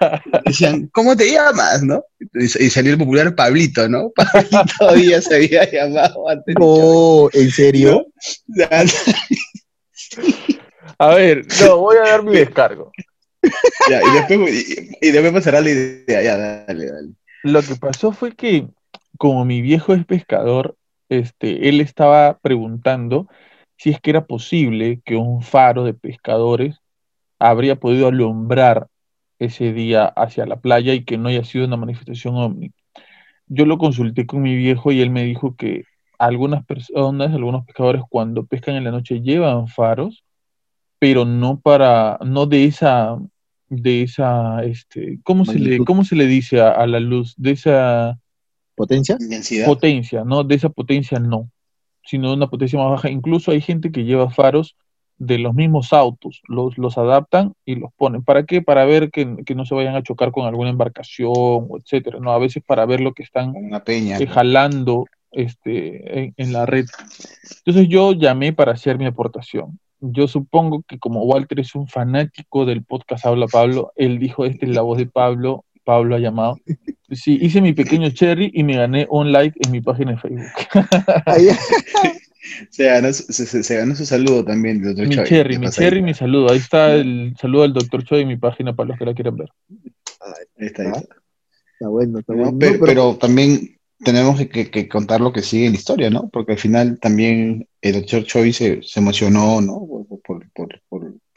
Decían, 0.45 0.91
¿cómo 0.93 1.17
te 1.17 1.33
llamas, 1.33 1.83
no? 1.83 2.05
Y, 2.35 2.49
salió 2.49 2.93
el 2.93 2.99
popular 2.99 3.35
Pablito, 3.35 3.89
¿no? 3.89 4.11
Pablito 4.11 4.65
todavía 4.79 5.23
se 5.23 5.37
había 5.37 5.71
llamado 5.71 6.29
antes. 6.29 6.55
Oh, 6.61 7.31
¿en 7.33 7.51
serio? 7.51 8.07
A 10.99 11.15
ver, 11.15 11.47
no, 11.61 11.79
voy 11.79 11.97
a 11.97 12.11
dar 12.11 12.23
mi 12.23 12.37
descargo. 12.37 12.93
Y, 13.89 14.13
después, 14.13 14.99
y, 15.01 15.33
pasará 15.33 15.61
la 15.61 15.71
idea, 15.71 16.23
ya, 16.23 16.37
dale, 16.37 16.87
dale. 16.87 17.09
Lo 17.43 17.63
que 17.63 17.77
pasó 17.77 18.13
fue 18.13 18.33
que, 18.33 18.67
como 19.17 19.45
mi 19.45 19.63
viejo 19.63 19.95
es 19.95 20.05
pescador, 20.05 20.77
este, 21.09 21.69
él 21.69 21.81
estaba 21.81 22.39
preguntando 22.39 23.29
si 23.77 23.91
es 23.91 24.01
que 24.01 24.11
era 24.11 24.27
posible 24.27 25.01
que 25.05 25.17
un 25.17 25.43
faro 25.43 25.85
de 25.85 25.95
pescadores 25.95 26.81
habría 27.39 27.77
podido 27.77 28.09
alumbrar 28.09 28.89
ese 29.39 29.73
día 29.73 30.05
hacia 30.05 30.47
la 30.47 30.61
playa 30.61 30.95
y 30.95 31.05
que 31.05 31.17
no 31.17 31.29
haya 31.29 31.45
sido 31.45 31.65
una 31.65 31.77
manifestación 31.77 32.37
ovni. 32.37 32.73
Yo 33.47 33.65
lo 33.65 33.79
consulté 33.79 34.27
con 34.27 34.43
mi 34.43 34.57
viejo 34.57 34.93
y 34.93 35.01
él 35.01 35.11
me 35.11 35.25
dijo 35.25 35.57
que 35.57 35.85
algunas 36.19 36.65
personas, 36.67 37.33
algunos 37.33 37.65
pescadores 37.65 38.03
cuando 38.09 38.45
pescan 38.45 38.75
en 38.75 38.85
la 38.85 38.91
noche 38.91 39.23
llevan 39.23 39.69
faros, 39.69 40.25
pero 40.99 41.25
no 41.25 41.61
para, 41.61 42.19
no 42.25 42.47
de 42.47 42.65
esa, 42.65 43.17
de 43.69 44.03
esa, 44.03 44.63
este, 44.65 45.21
¿cómo 45.23 45.45
se 45.45 45.59
le, 45.59 45.79
cómo 45.85 46.05
se 46.05 46.17
le 46.17 46.27
dice 46.27 46.61
a, 46.61 46.87
la 46.87 47.01
luz? 47.01 47.35
De 47.37 47.53
esa 47.53 48.19
potencia, 48.75 49.19
potencia, 49.67 50.25
no, 50.25 50.45
de 50.45 50.55
esa 50.55 50.69
potencia 50.69 51.19
no, 51.19 51.51
sino 52.05 52.29
de 52.29 52.37
una 52.37 52.49
potencia 52.49 52.79
más 52.79 52.91
baja. 52.91 53.11
Incluso 53.11 53.51
hay 53.51 53.61
gente 53.61 53.93
que 53.93 54.05
lleva 54.05 54.31
faros 54.31 54.77
de 55.19 55.39
los 55.39 55.55
mismos 55.55 55.93
autos, 55.93 56.43
los, 56.47 56.79
los 56.79 56.97
adaptan 56.97 57.53
y 57.65 57.75
los 57.75 57.93
ponen. 57.97 58.23
¿Para 58.23 58.47
qué? 58.47 58.63
Para 58.63 58.85
ver 58.85 59.11
que, 59.11 59.27
no 59.27 59.67
se 59.67 59.75
vayan 59.75 59.97
a 59.97 60.03
chocar 60.03 60.31
con 60.31 60.47
alguna 60.47 60.71
embarcación, 60.71 61.69
etcétera, 61.79 62.21
¿no? 62.21 62.33
A 62.33 62.39
veces 62.39 62.63
para 62.65 62.87
ver 62.87 63.01
lo 63.01 63.13
que 63.13 63.25
están 63.25 63.53
una 63.55 63.83
peña, 63.83 64.19
jalando 64.29 65.07
este, 65.33 66.33
en, 66.37 66.53
la 66.53 66.67
red. 66.67 66.87
Entonces 67.59 67.89
yo 67.89 68.13
llamé 68.13 68.53
para 68.53 68.73
hacer 68.73 68.97
mi 68.97 69.07
aportación. 69.07 69.79
Yo 70.01 70.29
supongo 70.29 70.83
que 70.87 70.99
como 70.99 71.25
Walter 71.25 71.61
es 71.61 71.75
un 71.75 71.89
fanático 71.89 72.65
del 72.65 72.85
podcast 72.85 73.27
Habla 73.27 73.47
Pablo, 73.47 73.93
él 73.97 74.19
dijo, 74.19 74.45
esta 74.45 74.65
es 74.67 74.75
la 74.75 74.83
voz 74.83 74.99
de 74.99 75.07
Pablo, 75.07 75.65
Pablo 75.85 76.15
ha 76.15 76.19
llamado. 76.19 76.59
Sí, 77.11 77.39
hice 77.41 77.61
mi 77.61 77.73
pequeño 77.73 78.11
cherry 78.11 78.51
y 78.55 78.63
me 78.63 78.77
gané 78.77 79.07
un 79.11 79.33
like 79.33 79.59
en 79.65 79.73
mi 79.73 79.81
página 79.81 80.13
de 80.13 80.19
Facebook. 80.19 80.51
se, 82.71 82.85
ganó, 82.85 83.13
se, 83.13 83.77
ganó, 83.77 83.95
su 83.97 84.05
saludo 84.05 84.45
también, 84.45 84.83
doctor 84.83 85.09
Mi 85.09 85.17
cherry, 85.25 85.59
mi 85.59 85.71
cherry, 85.71 86.03
mi 86.03 86.15
saludo. 86.15 86.51
Ahí 86.51 86.59
está 86.59 86.95
el 86.95 87.35
saludo 87.41 87.63
del 87.63 87.73
doctor 87.73 88.05
Choi 88.05 88.23
en 88.23 88.29
mi 88.29 88.37
página 88.37 88.77
para 88.77 88.91
los 88.91 88.99
que 88.99 89.07
la 89.07 89.15
quieran 89.15 89.37
ver. 89.37 89.49
Ahí 90.21 90.67
está, 90.67 90.83
ahí 90.83 90.89
está. 90.89 90.99
Está 91.01 91.89
bueno, 91.89 92.19
está 92.19 92.35
bueno. 92.35 92.59
pero 92.59 93.17
también 93.17 93.78
tenemos 93.99 94.41
que, 94.47 94.89
contar 94.89 95.21
lo 95.21 95.33
que 95.33 95.43
sigue 95.43 95.67
en 95.67 95.73
la 95.73 95.79
historia, 95.79 96.11
¿no? 96.11 96.29
Porque 96.29 96.53
al 96.53 96.59
final 96.59 96.99
también 97.01 97.69
el 97.83 97.95
doctor 97.95 98.25
Choi 98.25 98.53
se, 98.53 98.81
emocionó, 98.97 99.61
¿no? 99.61 100.07
Por, 100.25 100.47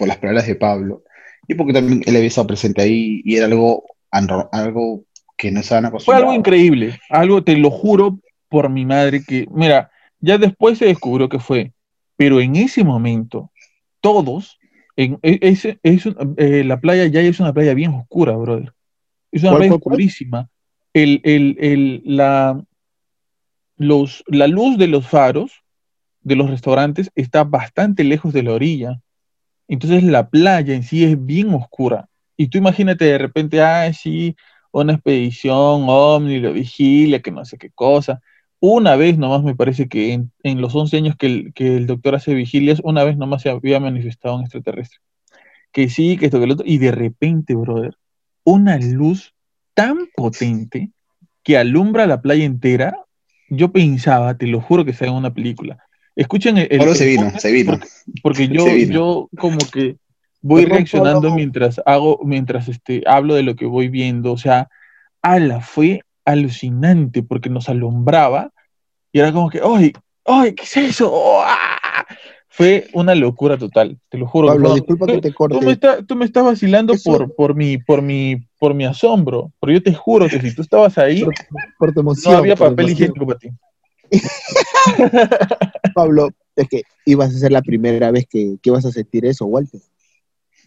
las 0.08 0.18
palabras 0.18 0.48
de 0.48 0.56
Pablo 0.56 1.04
y 1.48 1.54
porque 1.54 1.74
también 1.74 2.02
él 2.06 2.16
había 2.16 2.28
estado 2.28 2.48
presente 2.48 2.82
ahí 2.82 3.22
y 3.24 3.36
era 3.36 3.46
algo, 3.46 3.86
algo 4.12 5.04
que 5.38 5.52
no 5.52 5.60
estaban 5.60 5.86
acostumbrados. 5.86 6.06
Fue 6.06 6.16
algo 6.16 6.38
increíble, 6.38 7.00
algo, 7.10 7.44
te 7.44 7.56
lo 7.56 7.70
juro 7.70 8.20
por 8.50 8.70
mi 8.70 8.86
madre, 8.86 9.24
que, 9.24 9.48
mira, 9.52 9.92
ya 10.20 10.38
después 10.38 10.78
se 10.78 10.86
descubrió 10.86 11.30
que 11.30 11.40
fue, 11.40 11.74
pero 12.16 12.42
en 12.42 12.56
ese 12.56 12.84
momento, 12.84 13.52
todos, 14.02 14.60
en, 14.96 15.20
e, 15.22 15.40
es, 15.42 15.66
eh, 15.66 16.64
la 16.64 16.80
playa 16.80 17.06
ya 17.06 17.22
es 17.22 17.40
una 17.40 17.54
playa 17.54 17.74
bien 17.74 17.94
oscura, 17.94 18.36
brother. 18.36 18.74
Es 19.32 19.44
una 19.44 19.56
playa 19.56 19.76
oscurísima 19.76 20.50
el, 20.94 22.02
la, 22.06 22.64
los, 23.78 24.24
la 24.28 24.48
luz 24.48 24.78
de 24.78 24.88
los 24.88 25.08
faros 25.08 25.64
de 26.22 26.36
los 26.36 26.50
restaurantes 26.50 27.12
está 27.16 27.44
bastante 27.44 28.04
lejos 28.04 28.34
de 28.34 28.44
la 28.44 28.54
orilla. 28.54 29.02
Entonces 29.68 30.04
la 30.04 30.30
playa 30.30 30.76
en 30.76 30.84
sí 30.84 31.04
es 31.04 31.24
bien 31.26 31.54
oscura. 31.54 32.10
Y 32.38 32.48
tú 32.48 32.58
imagínate 32.58 33.06
de 33.06 33.18
repente, 33.18 33.62
ah, 33.62 33.92
sí, 33.94 34.36
una 34.72 34.94
expedición, 34.94 35.86
ovni, 35.88 36.40
la 36.40 36.50
vigilia, 36.52 37.22
que 37.22 37.32
no 37.32 37.46
sé 37.46 37.58
qué 37.58 37.70
cosa. 37.72 38.22
Una 38.60 38.96
vez 38.96 39.18
nomás 39.18 39.44
me 39.44 39.56
parece 39.56 39.88
que 39.90 40.14
en, 40.44 40.62
los 40.62 40.76
11 40.76 40.98
años 40.98 41.16
que 41.18 41.26
el, 41.28 41.54
que 41.54 41.78
el, 41.78 41.88
doctor 41.88 42.16
hace 42.16 42.34
vigilias, 42.34 42.82
una 42.84 43.04
vez 43.04 43.18
nomás 43.18 43.42
se 43.42 43.50
había 43.50 43.80
manifestado 43.80 44.36
un 44.36 44.42
extraterrestre. 44.42 45.00
Que 45.72 45.90
sí, 45.90 46.18
que 46.18 46.26
esto, 46.26 46.40
que 46.40 46.48
lo 46.48 46.54
otro. 46.56 46.66
Y 46.68 46.78
de 46.78 46.92
repente, 46.92 47.56
brother, 47.56 47.96
una 48.44 48.78
luz 48.78 49.34
tan 49.74 50.08
potente 50.16 50.90
que 51.44 51.58
alumbra 51.58 52.08
la 52.08 52.22
playa 52.22 52.46
entera, 52.46 52.96
yo 53.50 53.72
pensaba, 53.72 54.38
te 54.38 54.48
lo 54.48 54.62
juro 54.62 54.86
que 54.86 54.94
sea 54.94 55.08
en 55.08 55.14
una 55.14 55.34
película. 55.34 55.78
Escuchen 56.16 56.58
el... 56.58 56.96
se 56.96 57.06
vino, 57.06 57.32
se 57.40 57.52
vino. 57.52 57.80
Porque, 58.22 58.48
yo, 58.50 58.68
yo 58.68 59.30
como 59.38 59.58
que 59.72 59.98
voy 60.42 60.66
reaccionando 60.66 61.34
mientras 61.34 61.82
hago, 61.86 62.20
mientras 62.24 62.68
este, 62.68 63.04
hablo 63.06 63.36
de 63.36 63.44
lo 63.44 63.56
que 63.56 63.66
voy 63.66 63.88
viendo. 63.88 64.32
O 64.32 64.38
sea, 64.38 64.70
ala, 65.22 65.62
fue 65.62 66.02
alucinante 66.26 67.24
porque 67.24 67.50
nos 67.50 67.70
alumbraba 67.70 68.52
y 69.12 69.20
era 69.20 69.32
como 69.32 69.50
que, 69.50 69.62
¡ay! 69.64 69.94
¡ay! 70.26 70.54
¿Qué 70.54 70.64
es 70.64 70.78
eso? 70.78 71.12
¡Oh, 71.12 71.42
ah! 71.44 72.06
Fue 72.62 72.88
una 72.94 73.16
locura 73.16 73.58
total, 73.58 74.00
te 74.10 74.20
lo 74.20 74.28
juro. 74.28 74.50
Pablo, 74.50 74.76
disculpa 74.76 75.08
que 75.08 75.20
te 75.20 75.34
corte. 75.34 75.58
Tú 75.58 75.66
me, 75.66 76.04
tú 76.04 76.16
me 76.16 76.26
estás 76.26 76.44
vacilando 76.44 76.94
por, 77.04 77.34
por, 77.34 77.56
mi, 77.56 77.80
por, 77.80 78.04
mi, 78.04 78.38
por 78.60 78.76
mi 78.76 78.86
asombro, 78.86 79.52
pero 79.60 79.74
yo 79.74 79.82
te 79.82 79.96
juro 79.96 80.28
que 80.28 80.40
si 80.40 80.54
tú 80.54 80.62
estabas 80.62 80.96
ahí, 81.00 81.26
por, 81.80 81.92
tu 81.92 82.02
emoción, 82.02 82.34
no 82.34 82.40
había 82.40 82.56
papel 82.56 82.92
higiénico 82.92 83.26
para 83.26 83.40
ti. 83.40 83.50
Pablo, 85.96 86.30
es 86.56 86.70
que 86.70 86.84
ibas 87.06 87.34
a 87.34 87.40
ser 87.40 87.52
la 87.52 87.64
primera 87.64 88.12
vez 88.12 88.28
que, 88.30 88.58
que 88.62 88.70
ibas 88.70 88.86
a 88.86 88.92
sentir 88.92 89.26
eso, 89.26 89.46
Walter. 89.48 89.82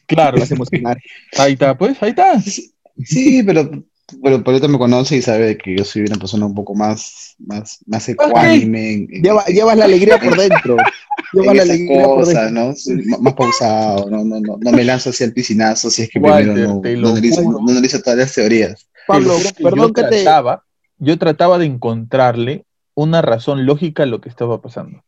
Claro. 0.06 0.42
Ahí 1.38 1.52
está, 1.52 1.78
pues, 1.78 2.02
ahí 2.02 2.10
está. 2.10 2.40
Sí, 2.40 3.42
pero 3.44 3.70
bueno, 4.18 4.44
Paulita 4.44 4.68
me 4.68 4.78
conoce 4.78 5.16
y 5.16 5.22
sabe 5.22 5.56
que 5.56 5.76
yo 5.76 5.84
soy 5.84 6.02
una 6.02 6.16
persona 6.16 6.46
un 6.46 6.54
poco 6.54 6.74
más, 6.74 7.36
más, 7.38 7.78
más 7.86 8.08
ecuánime. 8.08 9.06
llevas 9.48 9.78
la 9.78 9.84
alegría 9.84 10.18
por 10.18 10.36
dentro. 10.36 10.76
Alegría 11.40 12.04
por 12.04 12.26
dentro. 12.26 12.50
¿no? 12.50 12.74
más 13.20 13.34
pausado, 13.34 14.08
no, 14.10 14.24
no, 14.24 14.40
no, 14.40 14.56
no 14.58 14.72
me 14.72 14.84
lanzo 14.84 15.10
hacia 15.10 15.26
el 15.26 15.32
piscinazo 15.32 15.90
si 15.90 16.02
es 16.02 16.10
que 16.10 16.20
primero 16.20 16.54
no, 16.54 17.08
analizo, 17.08 17.42
no 17.42 17.70
analizo 17.70 18.00
todas 18.00 18.18
las 18.18 18.34
teorías. 18.34 18.88
Pablo, 19.06 19.36
perdón 19.62 19.92
que 19.92 20.02
te... 20.04 20.22
Trataba, 20.22 20.64
yo 20.98 21.18
trataba 21.18 21.58
de 21.58 21.66
encontrarle 21.66 22.64
una 22.94 23.22
razón 23.22 23.66
lógica 23.66 24.04
a 24.04 24.06
lo 24.06 24.20
que 24.20 24.28
estaba 24.28 24.62
pasando. 24.62 25.02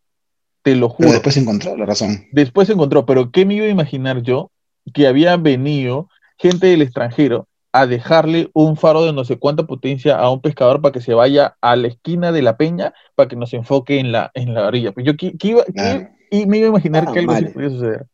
Te 0.63 0.75
lo 0.75 0.89
juro. 0.89 1.09
Pero 1.09 1.13
después 1.13 1.37
encontró 1.37 1.77
la 1.77 1.87
razón. 1.87 2.27
Después 2.33 2.69
encontró, 2.69 3.07
pero 3.07 3.31
¿qué 3.31 3.47
me 3.47 3.55
iba 3.55 3.67
a 3.67 3.71
imaginar 3.71 4.23
yo? 4.23 4.51
Que 4.93 5.07
había 5.07 5.37
venido 5.37 6.09
gente 6.37 6.67
del 6.67 6.83
extranjero 6.83 7.49
a 7.73 7.87
dejarle 7.87 8.51
un 8.55 8.77
faro 8.77 9.05
de 9.05 9.13
no 9.13 9.25
sé 9.25 9.39
cuánta 9.39 9.67
potencia 9.67 10.17
a 10.17 10.31
un 10.31 10.41
pescador 10.41 10.81
para 10.81 10.93
que 10.93 11.01
se 11.01 11.13
vaya 11.13 11.57
a 11.61 11.77
la 11.77 11.89
esquina 11.89 12.33
de 12.33 12.41
la 12.41 12.57
peña 12.57 12.95
para 13.15 13.29
que 13.29 13.37
nos 13.37 13.53
enfoque 13.53 13.99
en 13.99 14.13
la, 14.13 14.31
en 14.35 14.55
la 14.55 14.67
orilla. 14.67 14.93
Pues 14.93 15.05
yo 15.05 15.13
iba, 15.21 15.63
y 16.31 16.47
me 16.47 16.59
iba 16.59 16.67
a 16.67 16.71
imaginar 16.71 17.07
ah, 17.09 17.13
que 17.13 17.19
algo 17.21 17.33
así 17.33 17.45
podía 17.47 17.71
suceder. 17.71 18.07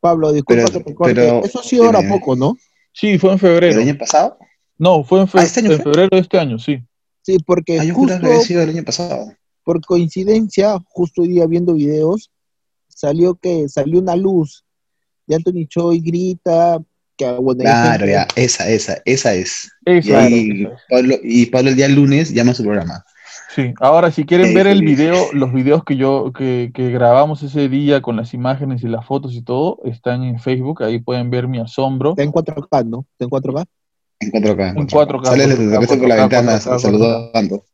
Pablo, 0.00 0.32
disculpa 0.32 0.70
que 0.70 0.94
corte. 0.94 1.38
Eso 1.44 1.60
ha 1.60 1.62
sido 1.62 1.84
ahora 1.86 2.00
poco, 2.08 2.36
¿no? 2.36 2.56
Sí, 2.92 3.18
fue 3.18 3.32
en 3.32 3.38
febrero. 3.38 3.80
¿El 3.80 3.88
año 3.88 3.98
pasado? 3.98 4.38
No, 4.78 5.04
fue 5.04 5.20
en, 5.20 5.28
ah, 5.32 5.42
¿este 5.42 5.62
febrero 5.62 6.08
de 6.10 6.18
este 6.18 6.38
año, 6.38 6.58
sí. 6.58 6.78
Sí, 7.22 7.38
porque 7.44 7.80
ah, 7.80 7.84
justo, 7.92 8.14
había 8.14 8.40
sido 8.40 8.62
el 8.62 8.70
año 8.70 8.84
pasado. 8.84 9.32
Por 9.64 9.84
coincidencia, 9.84 10.78
justo 10.88 11.22
hoy 11.22 11.28
día 11.28 11.46
viendo 11.46 11.74
videos, 11.74 12.30
salió 12.88 13.34
que 13.34 13.68
salió 13.68 13.98
una 13.98 14.14
luz 14.14 14.64
de 15.26 15.34
Anthony 15.34 15.66
Choi 15.68 16.00
grita, 16.00 16.80
claro, 17.16 18.06
ya, 18.06 18.28
esa, 18.36 18.68
esa, 18.68 19.00
esa 19.04 19.34
es. 19.34 19.70
y, 19.86 20.66
Pablo, 20.88 21.16
y 21.22 21.46
Pablo 21.46 21.70
el 21.70 21.76
día 21.76 21.88
lunes 21.88 22.32
llama 22.32 22.52
a 22.52 22.54
su 22.54 22.62
programa. 22.62 23.04
Sí, 23.56 23.72
ahora 23.80 24.10
si 24.10 24.26
quieren 24.26 24.52
ver 24.52 24.66
el 24.66 24.82
video, 24.84 25.32
los 25.32 25.50
videos 25.50 25.82
que 25.82 25.96
yo, 25.96 26.30
que, 26.36 26.70
que, 26.74 26.90
grabamos 26.90 27.42
ese 27.42 27.70
día 27.70 28.02
con 28.02 28.14
las 28.14 28.34
imágenes 28.34 28.82
y 28.82 28.86
las 28.86 29.06
fotos 29.06 29.32
y 29.32 29.40
todo, 29.40 29.78
están 29.84 30.24
en 30.24 30.38
Facebook, 30.38 30.82
ahí 30.82 30.98
pueden 30.98 31.30
ver 31.30 31.48
mi 31.48 31.58
asombro. 31.58 32.10
Está 32.10 32.22
en 32.24 32.32
4K, 32.32 32.86
¿no? 32.86 33.06
¿Está 33.12 33.24
en 33.24 33.30
4K? 33.30 33.64
En 34.20 34.30
4K. 34.30 34.78
En 34.78 34.86
4K. 34.86 35.24
Sale 35.24 35.46
desde 35.46 35.86
por 35.86 36.06
la 36.06 36.16
ventana 36.16 36.60
saludando. 36.60 37.64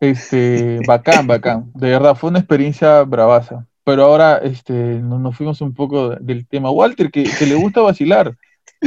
Este, 0.00 0.80
bacán, 0.88 1.28
bacán. 1.28 1.70
De 1.74 1.90
verdad, 1.90 2.16
fue 2.16 2.30
una 2.30 2.40
experiencia 2.40 3.04
bravaza. 3.04 3.68
Pero 3.84 4.06
ahora 4.06 4.38
este, 4.38 4.72
nos, 4.72 5.36
fuimos 5.36 5.60
un 5.60 5.74
poco 5.74 6.16
del 6.16 6.44
tema. 6.48 6.72
Walter, 6.72 7.12
que, 7.12 7.22
que 7.22 7.46
le 7.46 7.54
gusta 7.54 7.82
vacilar. 7.82 8.36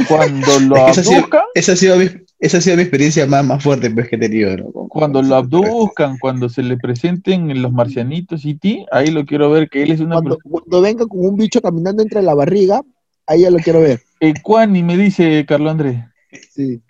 Cuando 0.06 0.60
lo 0.60 0.76
abduzcan. 0.76 1.44
Esa 1.54 1.72
ha, 1.72 1.76
sido, 1.76 1.96
esa 2.40 2.58
ha 2.58 2.60
sido 2.60 2.76
mi 2.76 2.82
experiencia 2.82 3.26
más, 3.26 3.44
más 3.44 3.62
fuerte 3.62 3.90
pues, 3.90 4.08
que 4.08 4.16
he 4.16 4.18
tenido. 4.18 4.56
cuando 4.88 5.22
lo 5.22 5.34
abduzcan, 5.34 6.18
cuando 6.18 6.48
se 6.48 6.62
le 6.62 6.76
presenten 6.76 7.60
los 7.60 7.72
marcianitos 7.72 8.44
y 8.44 8.54
ti, 8.54 8.86
ahí 8.92 9.10
lo 9.10 9.26
quiero 9.26 9.50
ver 9.50 9.68
que 9.68 9.82
él 9.82 9.90
es 9.90 10.00
una. 10.00 10.16
Cuando, 10.16 10.38
cuando 10.42 10.80
venga 10.80 11.06
con 11.06 11.26
un 11.26 11.36
bicho 11.36 11.60
caminando 11.60 12.02
entre 12.02 12.22
la 12.22 12.34
barriga, 12.34 12.82
ahí 13.26 13.42
ya 13.42 13.50
lo 13.50 13.58
quiero 13.58 13.80
ver. 13.80 14.00
me 14.20 14.96
dice 14.96 15.44
Carlos 15.46 15.72
Andrés. 15.72 16.04
Sí. 16.52 16.80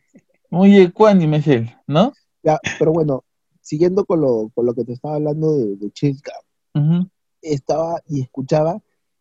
Muy 0.51 0.77
ecuánime 0.79 1.39
es 1.39 1.47
él, 1.47 1.71
¿no? 1.87 2.13
Ya, 2.43 2.59
pero 2.79 2.93
bueno, 2.93 3.25
siguiendo 3.61 4.05
con 4.05 4.21
lo, 4.21 4.51
con 4.55 4.67
lo 4.67 4.75
que 4.75 4.85
te 4.85 4.93
estaba 4.93 5.17
hablando 5.17 5.57
de, 5.57 5.77
de 5.77 5.91
Chilka, 5.91 6.33
estaba 7.43 8.01
y 8.07 8.21
escuchaba, 8.21 8.81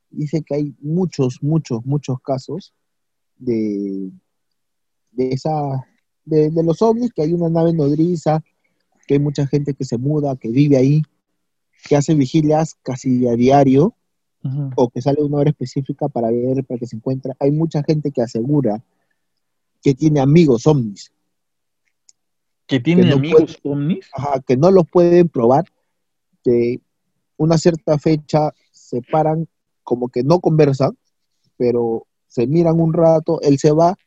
dice 0.10 0.44
que 0.44 0.56
hay 0.56 0.76
muchos, 0.80 1.41
muchos, 1.41 1.86
muchos 1.86 2.20
casos 2.22 2.74
de, 3.38 4.12
de 5.12 5.30
esa 5.30 5.86
de, 6.28 6.64
los 6.64 6.82
ovnis, 6.82 7.12
que 7.14 7.22
hay 7.22 7.34
una 7.34 7.49
nave 7.49 7.74
nodriza, 7.74 8.44
que 9.08 9.16
hay 9.16 9.20
mucha 9.20 9.48
gente 9.48 9.74
que 9.74 9.86
se 9.86 9.98
muda, 9.98 10.36
que 10.36 10.49
vive 10.49 10.78
ahí, 10.78 11.04
que 11.88 11.95
hace 11.95 12.14
vigilias 12.14 12.76
casi 12.84 13.28
a 13.28 13.34
diario, 13.34 13.94
o 14.78 14.90
que 14.90 15.02
sale 15.02 15.22
una 15.22 15.40
hora 15.40 15.49
específica 15.49 16.08
para 16.08 16.32
ver, 16.32 16.64
para 16.64 16.80
que 16.80 16.88
se 16.88 16.95
encuentre. 16.95 17.34
Hay 17.40 17.52
mucha 17.52 17.84
gente 17.84 18.12
que 18.12 18.22
asegura 18.22 18.82
que 19.82 19.94
tiene 19.94 20.22
amigos 20.22 20.66
ovnis. 20.68 21.12
¿Que 22.66 22.80
tiene 22.80 23.12
amigos 23.12 23.58
ovnis? 23.64 24.10
Ajá, 24.14 24.41
que 24.41 24.56
no 24.56 24.72
los 24.72 24.86
pueden 24.90 25.28
probar, 25.28 25.66
que 26.44 26.80
una 27.36 27.58
cierta 27.58 27.98
fecha 27.98 28.54
se 28.72 29.02
paran, 29.02 29.49
como 29.84 30.08
que 30.08 30.24
no 30.24 30.40
conversan, 30.40 30.98
pero 31.58 32.08
se 32.28 32.48
miran 32.48 32.80
un 32.80 32.94
rato, 32.94 33.41
él 33.41 33.58
se 33.60 33.72
va 33.72 33.98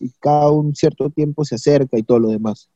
y 0.00 0.10
cada 0.18 0.50
un 0.50 0.74
cierto 0.74 1.10
tiempo 1.10 1.44
se 1.44 1.54
acerca 1.54 1.98
y 1.98 2.02
todo 2.02 2.18
lo 2.18 2.28
demás. 2.28 2.68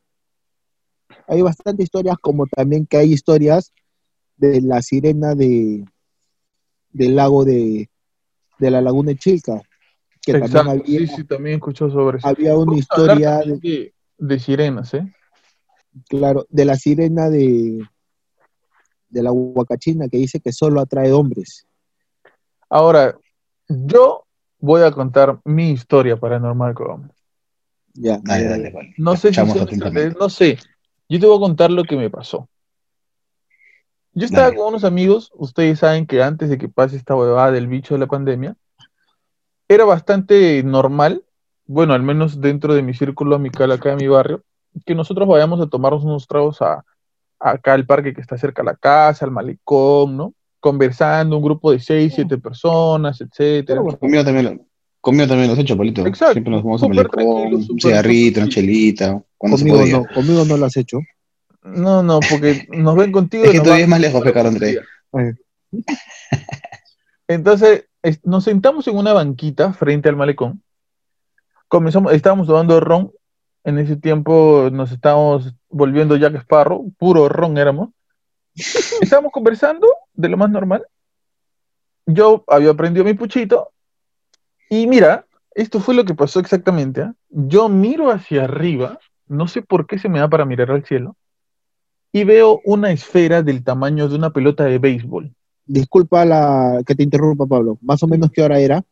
Hay 1.26 1.42
bastantes 1.42 1.84
historias, 1.84 2.16
como 2.20 2.46
también 2.46 2.86
que 2.86 2.98
hay 2.98 3.12
historias 3.12 3.72
de 4.36 4.60
la 4.60 4.82
sirena 4.82 5.34
de 5.34 5.84
del 6.90 7.16
lago 7.16 7.44
de, 7.44 7.90
de 8.58 8.70
la 8.70 8.80
laguna 8.80 9.10
de 9.10 9.16
Chilca. 9.16 9.60
Que 10.22 10.38
también 10.38 10.68
había, 10.68 10.98
sí, 11.00 11.06
sí, 11.08 11.24
también 11.24 11.56
escuchó 11.56 11.90
sobre 11.90 12.18
eso. 12.18 12.28
Había 12.28 12.56
una 12.56 12.78
historia 12.78 13.38
de, 13.40 13.92
de, 14.16 14.38
sirenas, 14.38 14.94
¿eh? 14.94 15.12
Claro, 16.08 16.46
de 16.48 16.64
la 16.64 16.76
sirena 16.76 17.28
de, 17.28 17.86
de 19.08 19.22
la 19.22 19.32
huacachina 19.32 20.08
que 20.08 20.18
dice 20.18 20.40
que 20.40 20.52
solo 20.52 20.80
atrae 20.80 21.12
hombres. 21.12 21.66
Ahora, 22.70 23.18
yo 23.68 24.23
voy 24.64 24.80
a 24.82 24.92
contar 24.92 25.40
mi 25.44 25.70
historia 25.70 26.16
paranormal 26.16 26.72
con 26.72 27.12
Ya, 27.92 28.18
dale, 28.22 28.44
dale, 28.44 28.94
No 28.96 29.14
sé 29.14 29.32
si 29.32 29.40
no 30.18 30.30
sé. 30.30 30.58
Yo 31.06 31.20
te 31.20 31.26
voy 31.26 31.36
a 31.36 31.40
contar 31.40 31.70
lo 31.70 31.84
que 31.84 31.96
me 31.96 32.08
pasó. 32.08 32.48
Yo 34.14 34.24
estaba 34.24 34.54
con 34.54 34.68
unos 34.68 34.84
amigos, 34.84 35.30
ustedes 35.34 35.80
saben 35.80 36.06
que 36.06 36.22
antes 36.22 36.48
de 36.48 36.56
que 36.56 36.68
pase 36.68 36.96
esta 36.96 37.14
huevada 37.14 37.50
del 37.50 37.66
bicho 37.66 37.94
de 37.94 38.00
la 38.00 38.06
pandemia, 38.06 38.56
era 39.68 39.84
bastante 39.84 40.62
normal, 40.62 41.24
bueno, 41.66 41.92
al 41.92 42.02
menos 42.02 42.40
dentro 42.40 42.74
de 42.74 42.82
mi 42.82 42.94
círculo 42.94 43.36
amical 43.36 43.70
acá 43.70 43.92
en 43.92 43.98
mi 43.98 44.08
barrio, 44.08 44.44
que 44.86 44.94
nosotros 44.94 45.28
vayamos 45.28 45.60
a 45.60 45.66
tomarnos 45.66 46.04
unos 46.04 46.26
tragos 46.26 46.62
a, 46.62 46.84
acá 47.38 47.74
al 47.74 47.84
parque 47.84 48.14
que 48.14 48.20
está 48.20 48.38
cerca 48.38 48.62
de 48.62 48.66
la 48.66 48.76
casa, 48.76 49.26
al 49.26 49.30
malecón, 49.30 50.16
¿no? 50.16 50.32
Conversando, 50.64 51.36
un 51.36 51.42
grupo 51.44 51.72
de 51.72 51.78
seis, 51.78 52.14
siete 52.14 52.38
personas, 52.38 53.20
etcétera. 53.20 53.82
conmigo 54.00 54.24
también, 54.24 54.66
conmigo 54.98 55.28
también 55.28 55.50
los 55.50 55.58
he 55.58 55.60
hecho, 55.60 55.76
Polito. 55.76 56.06
Exacto. 56.06 56.32
Siempre 56.32 56.52
nos 56.52 56.62
vamos 56.62 56.82
a 56.82 56.88
malecón, 56.88 57.54
un 57.54 57.78
cigarrito, 57.78 58.40
una 58.40 58.48
chelita. 58.48 59.22
Conmigo 59.36 59.84
no, 59.84 60.06
conmigo 60.06 60.42
no 60.46 60.56
lo 60.56 60.64
has 60.64 60.74
hecho. 60.78 61.00
No, 61.64 62.02
no, 62.02 62.18
porque 62.30 62.66
nos 62.70 62.96
ven 62.96 63.12
contigo. 63.12 63.44
Es 63.44 63.50
que 63.50 63.60
todavía 63.60 63.84
es 63.84 63.90
más 63.90 64.00
lejos, 64.00 64.22
Pecado 64.22 64.48
André. 64.48 64.80
Entonces, 67.28 67.84
nos 68.22 68.44
sentamos 68.44 68.88
en 68.88 68.96
una 68.96 69.12
banquita 69.12 69.74
frente 69.74 70.08
al 70.08 70.16
malecón. 70.16 70.62
Comenzamos, 71.68 72.14
estábamos 72.14 72.46
tomando 72.46 72.80
ron. 72.80 73.12
En 73.64 73.78
ese 73.78 73.96
tiempo 73.96 74.70
nos 74.72 74.92
estábamos 74.92 75.54
volviendo 75.68 76.16
Jack 76.16 76.36
Sparrow, 76.36 76.90
puro 76.96 77.28
ron 77.28 77.58
éramos. 77.58 77.90
Estábamos 79.00 79.32
conversando 79.32 79.88
de 80.12 80.28
lo 80.28 80.36
más 80.36 80.50
normal. 80.50 80.86
Yo 82.06 82.44
había 82.48 82.70
aprendido 82.70 83.04
mi 83.04 83.14
puchito 83.14 83.72
y 84.68 84.86
mira, 84.86 85.26
esto 85.54 85.80
fue 85.80 85.94
lo 85.94 86.04
que 86.04 86.14
pasó 86.14 86.40
exactamente. 86.40 87.02
¿ah? 87.02 87.14
Yo 87.28 87.68
miro 87.68 88.10
hacia 88.10 88.44
arriba, 88.44 88.98
no 89.26 89.48
sé 89.48 89.62
por 89.62 89.86
qué 89.86 89.98
se 89.98 90.08
me 90.08 90.18
da 90.18 90.28
para 90.28 90.44
mirar 90.44 90.70
al 90.70 90.84
cielo, 90.84 91.16
y 92.12 92.24
veo 92.24 92.60
una 92.64 92.92
esfera 92.92 93.42
del 93.42 93.64
tamaño 93.64 94.08
de 94.08 94.16
una 94.16 94.30
pelota 94.30 94.64
de 94.64 94.78
béisbol. 94.78 95.34
Disculpa 95.66 96.24
la 96.24 96.82
que 96.86 96.94
te 96.94 97.02
interrumpa, 97.02 97.46
Pablo. 97.46 97.78
¿Más 97.80 98.02
o 98.02 98.06
menos 98.06 98.30
qué 98.30 98.42
hora 98.42 98.60
era? 98.60 98.84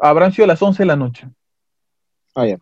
Habrán 0.00 0.32
sido 0.32 0.46
las 0.46 0.62
11 0.62 0.82
de 0.82 0.86
la 0.86 0.96
noche. 0.96 1.28
Ah, 2.34 2.46
ya. 2.46 2.58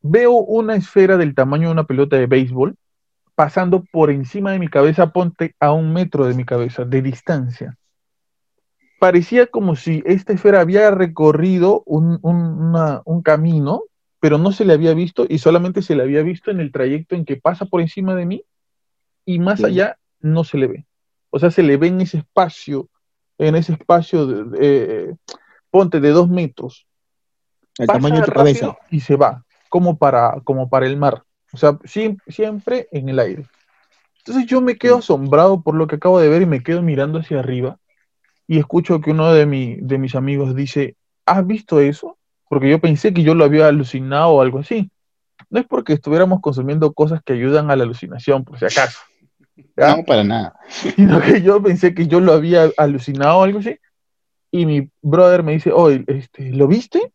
Veo 0.00 0.32
una 0.32 0.74
esfera 0.74 1.16
del 1.16 1.34
tamaño 1.34 1.68
de 1.68 1.72
una 1.72 1.86
pelota 1.86 2.16
de 2.16 2.26
béisbol 2.26 2.76
pasando 3.34 3.84
por 3.90 4.10
encima 4.10 4.52
de 4.52 4.58
mi 4.58 4.68
cabeza, 4.68 5.12
ponte 5.12 5.54
a 5.60 5.72
un 5.72 5.92
metro 5.92 6.26
de 6.26 6.34
mi 6.34 6.44
cabeza, 6.44 6.84
de 6.84 7.02
distancia. 7.02 7.76
Parecía 8.98 9.46
como 9.46 9.74
si 9.74 10.02
esta 10.06 10.32
esfera 10.32 10.60
había 10.60 10.90
recorrido 10.90 11.82
un, 11.86 13.22
camino 13.24 13.84
pero 14.20 14.38
no 14.38 14.52
se 14.52 14.64
le 14.64 14.72
había 14.72 14.94
visto 14.94 15.26
y 15.28 15.38
solamente 15.38 15.82
se 15.82 15.96
le 15.96 16.04
había 16.04 16.22
visto 16.22 16.52
en 16.52 16.60
el 16.60 16.70
trayecto 16.70 17.16
en 17.16 17.24
que 17.24 17.36
pasa 17.36 17.66
por 17.66 17.80
encima 17.80 18.14
de 18.14 18.24
mí 18.24 18.44
y 19.24 19.40
más 19.40 19.64
allá 19.64 19.98
no 20.20 20.44
se 20.44 20.58
le 20.58 20.68
ve. 20.68 20.86
O 21.30 21.40
sea, 21.40 21.50
se 21.50 21.64
le 21.64 21.76
ve 21.76 21.88
en 21.88 22.00
ese 22.00 22.18
espacio, 22.18 22.88
en 23.38 23.56
ese 23.56 23.72
espacio, 23.72 24.26
de, 24.26 24.58
eh, 24.60 25.14
ponte 25.70 25.98
de 25.98 26.10
dos 26.10 26.28
metros. 26.28 26.86
El 27.78 27.88
tamaño 27.88 28.20
de 28.20 28.26
tu 28.26 28.32
cabeza. 28.32 28.76
Y 28.90 29.00
se 29.00 29.16
va, 29.16 29.44
como 29.68 29.96
para, 29.96 30.40
como 30.44 30.68
para 30.68 30.86
el 30.86 30.96
mar. 30.96 31.24
O 31.52 31.56
sea, 31.56 31.78
siempre 31.84 32.88
en 32.92 33.08
el 33.08 33.18
aire. 33.18 33.46
Entonces 34.18 34.46
yo 34.46 34.60
me 34.60 34.76
quedo 34.76 34.98
asombrado 34.98 35.62
por 35.62 35.74
lo 35.74 35.86
que 35.86 35.96
acabo 35.96 36.20
de 36.20 36.28
ver 36.28 36.42
y 36.42 36.46
me 36.46 36.62
quedo 36.62 36.80
mirando 36.80 37.18
hacia 37.18 37.40
arriba 37.40 37.78
y 38.46 38.58
escucho 38.58 39.00
que 39.00 39.10
uno 39.10 39.32
de, 39.32 39.46
mi, 39.46 39.76
de 39.76 39.98
mis 39.98 40.14
amigos 40.14 40.54
dice, 40.54 40.96
¿has 41.26 41.46
visto 41.46 41.80
eso? 41.80 42.18
Porque 42.48 42.70
yo 42.70 42.80
pensé 42.80 43.14
que 43.14 43.22
yo 43.22 43.34
lo 43.34 43.44
había 43.44 43.66
alucinado 43.66 44.28
o 44.28 44.42
algo 44.42 44.58
así. 44.58 44.90
No 45.50 45.60
es 45.60 45.66
porque 45.66 45.94
estuviéramos 45.94 46.40
consumiendo 46.40 46.92
cosas 46.92 47.22
que 47.22 47.32
ayudan 47.32 47.70
a 47.70 47.76
la 47.76 47.84
alucinación, 47.84 48.44
por 48.44 48.58
si 48.58 48.66
acaso. 48.66 48.98
No, 49.76 50.04
para 50.04 50.22
nada. 50.24 50.54
Sino 50.68 51.20
que 51.20 51.42
yo 51.42 51.62
pensé 51.62 51.94
que 51.94 52.06
yo 52.06 52.20
lo 52.20 52.32
había 52.32 52.70
alucinado 52.76 53.38
o 53.38 53.42
algo 53.42 53.58
así. 53.58 53.78
Y 54.50 54.66
mi 54.66 54.90
brother 55.00 55.42
me 55.42 55.52
dice, 55.52 55.72
oye, 55.72 56.04
este, 56.06 56.50
¿lo 56.50 56.68
viste? 56.68 57.12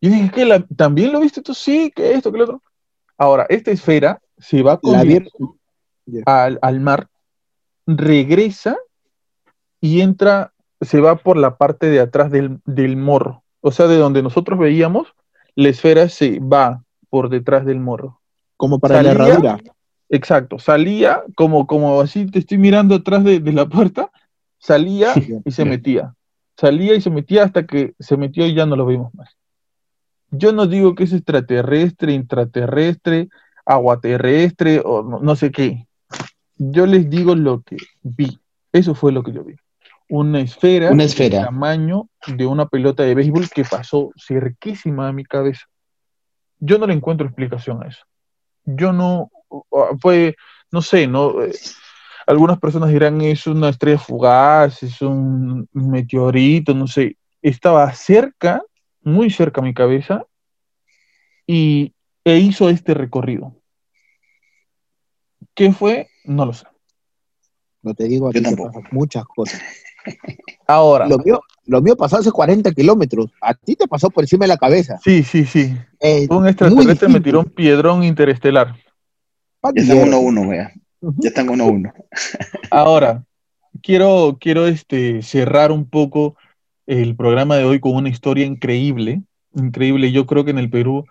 Y 0.00 0.08
dije, 0.08 0.30
¿qué? 0.34 0.64
¿También 0.76 1.12
lo 1.12 1.20
viste 1.20 1.42
tú? 1.42 1.54
Sí, 1.54 1.92
que 1.94 2.14
esto, 2.14 2.32
que 2.32 2.38
lo 2.38 2.44
otro. 2.44 2.62
Ahora, 3.20 3.44
esta 3.50 3.70
esfera 3.70 4.22
se 4.38 4.62
va 4.62 4.80
con 4.80 4.94
al, 6.24 6.58
al 6.62 6.80
mar, 6.80 7.08
regresa 7.86 8.78
y 9.78 10.00
entra, 10.00 10.54
se 10.80 11.00
va 11.00 11.16
por 11.16 11.36
la 11.36 11.58
parte 11.58 11.88
de 11.88 12.00
atrás 12.00 12.30
del, 12.30 12.60
del 12.64 12.96
morro. 12.96 13.44
O 13.60 13.72
sea, 13.72 13.88
de 13.88 13.98
donde 13.98 14.22
nosotros 14.22 14.58
veíamos, 14.58 15.08
la 15.54 15.68
esfera 15.68 16.08
se 16.08 16.40
va 16.40 16.82
por 17.10 17.28
detrás 17.28 17.66
del 17.66 17.78
morro. 17.78 18.22
Como 18.56 18.78
para 18.78 19.02
la 19.02 19.10
herradura. 19.10 19.58
Exacto, 20.08 20.58
salía 20.58 21.22
como, 21.36 21.66
como 21.66 22.00
así 22.00 22.24
te 22.24 22.38
estoy 22.38 22.56
mirando 22.56 22.94
atrás 22.94 23.22
de, 23.22 23.38
la 23.52 23.66
puerta, 23.66 24.10
salía 24.58 25.12
y 25.44 25.50
se 25.50 25.66
metía. 25.66 26.14
Salía 26.56 26.94
y 26.94 27.02
se 27.02 27.10
metía 27.10 27.44
hasta 27.44 27.66
que 27.66 27.92
se 27.98 28.16
metió 28.16 28.46
y 28.46 28.54
ya 28.54 28.64
no 28.64 28.76
lo 28.76 28.86
vimos 28.86 29.14
más. 29.14 29.36
Yo 30.30 30.52
no 30.52 30.66
digo 30.66 30.94
que 30.94 31.04
es 31.04 31.12
extraterrestre, 31.12 32.12
intraterrestre, 32.12 33.28
aguaterrestre 33.64 34.80
o 34.84 35.02
no 35.02 35.36
sé 35.36 35.50
qué. 35.50 35.86
Yo 36.56 36.86
les 36.86 37.08
digo 37.08 37.34
lo 37.34 37.62
que 37.62 37.76
vi. 38.02 38.38
Eso 38.72 38.94
fue 38.94 39.12
lo 39.12 39.22
que 39.22 39.32
yo 39.32 39.44
vi. 39.44 39.56
Una 40.08 40.40
esfera, 40.40 40.90
una 40.90 41.04
esfera. 41.04 41.38
del 41.38 41.46
tamaño 41.46 42.08
de 42.26 42.46
una 42.46 42.66
pelota 42.66 43.02
de 43.02 43.14
béisbol 43.14 43.48
que 43.48 43.64
pasó 43.64 44.10
cerquísima 44.16 45.08
a 45.08 45.12
mi 45.12 45.24
cabeza. 45.24 45.66
Yo 46.58 46.78
no 46.78 46.86
le 46.86 46.94
encuentro 46.94 47.26
explicación 47.26 47.82
a 47.82 47.88
eso. 47.88 48.04
Yo 48.64 48.92
no, 48.92 49.30
fue, 50.00 50.36
no 50.70 50.82
sé, 50.82 51.06
no. 51.06 51.42
Eh, 51.42 51.52
algunas 52.26 52.58
personas 52.58 52.90
dirán 52.90 53.20
es 53.20 53.46
una 53.46 53.70
estrella 53.70 53.98
fugaz, 53.98 54.82
es 54.82 55.00
un 55.00 55.68
meteorito, 55.72 56.74
no 56.74 56.86
sé. 56.86 57.16
Estaba 57.42 57.90
cerca, 57.92 58.62
muy 59.02 59.30
cerca 59.30 59.60
a 59.60 59.64
mi 59.64 59.74
cabeza, 59.74 60.26
y 61.46 61.94
e 62.24 62.38
hizo 62.38 62.68
este 62.68 62.94
recorrido. 62.94 63.54
¿Qué 65.54 65.72
fue? 65.72 66.08
No 66.24 66.46
lo 66.46 66.52
sé. 66.52 66.66
No 67.82 67.94
te 67.94 68.04
digo, 68.04 68.28
aquí 68.28 68.42
muchas 68.90 69.24
cosas. 69.24 69.60
Ahora. 70.66 71.08
Lo 71.08 71.18
mío, 71.18 71.40
lo 71.64 71.80
mío 71.80 71.96
pasó 71.96 72.18
hace 72.18 72.30
40 72.30 72.72
kilómetros. 72.72 73.32
A 73.40 73.54
ti 73.54 73.74
te 73.74 73.88
pasó 73.88 74.10
por 74.10 74.24
encima 74.24 74.44
de 74.44 74.48
la 74.48 74.58
cabeza. 74.58 74.98
Sí, 75.02 75.22
sí, 75.22 75.44
sí. 75.44 75.74
Eh, 75.98 76.26
un 76.30 76.46
extraterrestre 76.46 77.08
me 77.08 77.20
tiró 77.20 77.40
un 77.40 77.46
piedrón 77.46 78.04
interestelar. 78.04 78.76
Ya 79.74 79.82
están 79.82 79.98
uno 79.98 80.16
a 80.16 80.20
uno, 80.20 80.42
wea. 80.42 80.72
Ya 81.00 81.28
están 81.28 81.48
uno 81.48 81.64
a 81.64 81.66
uno. 81.66 81.92
Ahora, 82.70 83.24
quiero, 83.82 84.38
quiero 84.40 84.66
este, 84.66 85.22
cerrar 85.22 85.72
un 85.72 85.88
poco 85.88 86.36
el 86.90 87.14
programa 87.14 87.56
de 87.56 87.62
hoy 87.62 87.78
con 87.78 87.94
una 87.94 88.08
historia 88.08 88.44
increíble. 88.44 89.22
Increíble. 89.54 90.10
Yo 90.10 90.26
creo 90.26 90.44
que 90.44 90.50
en 90.50 90.58
el 90.58 90.70
Perú 90.70 91.04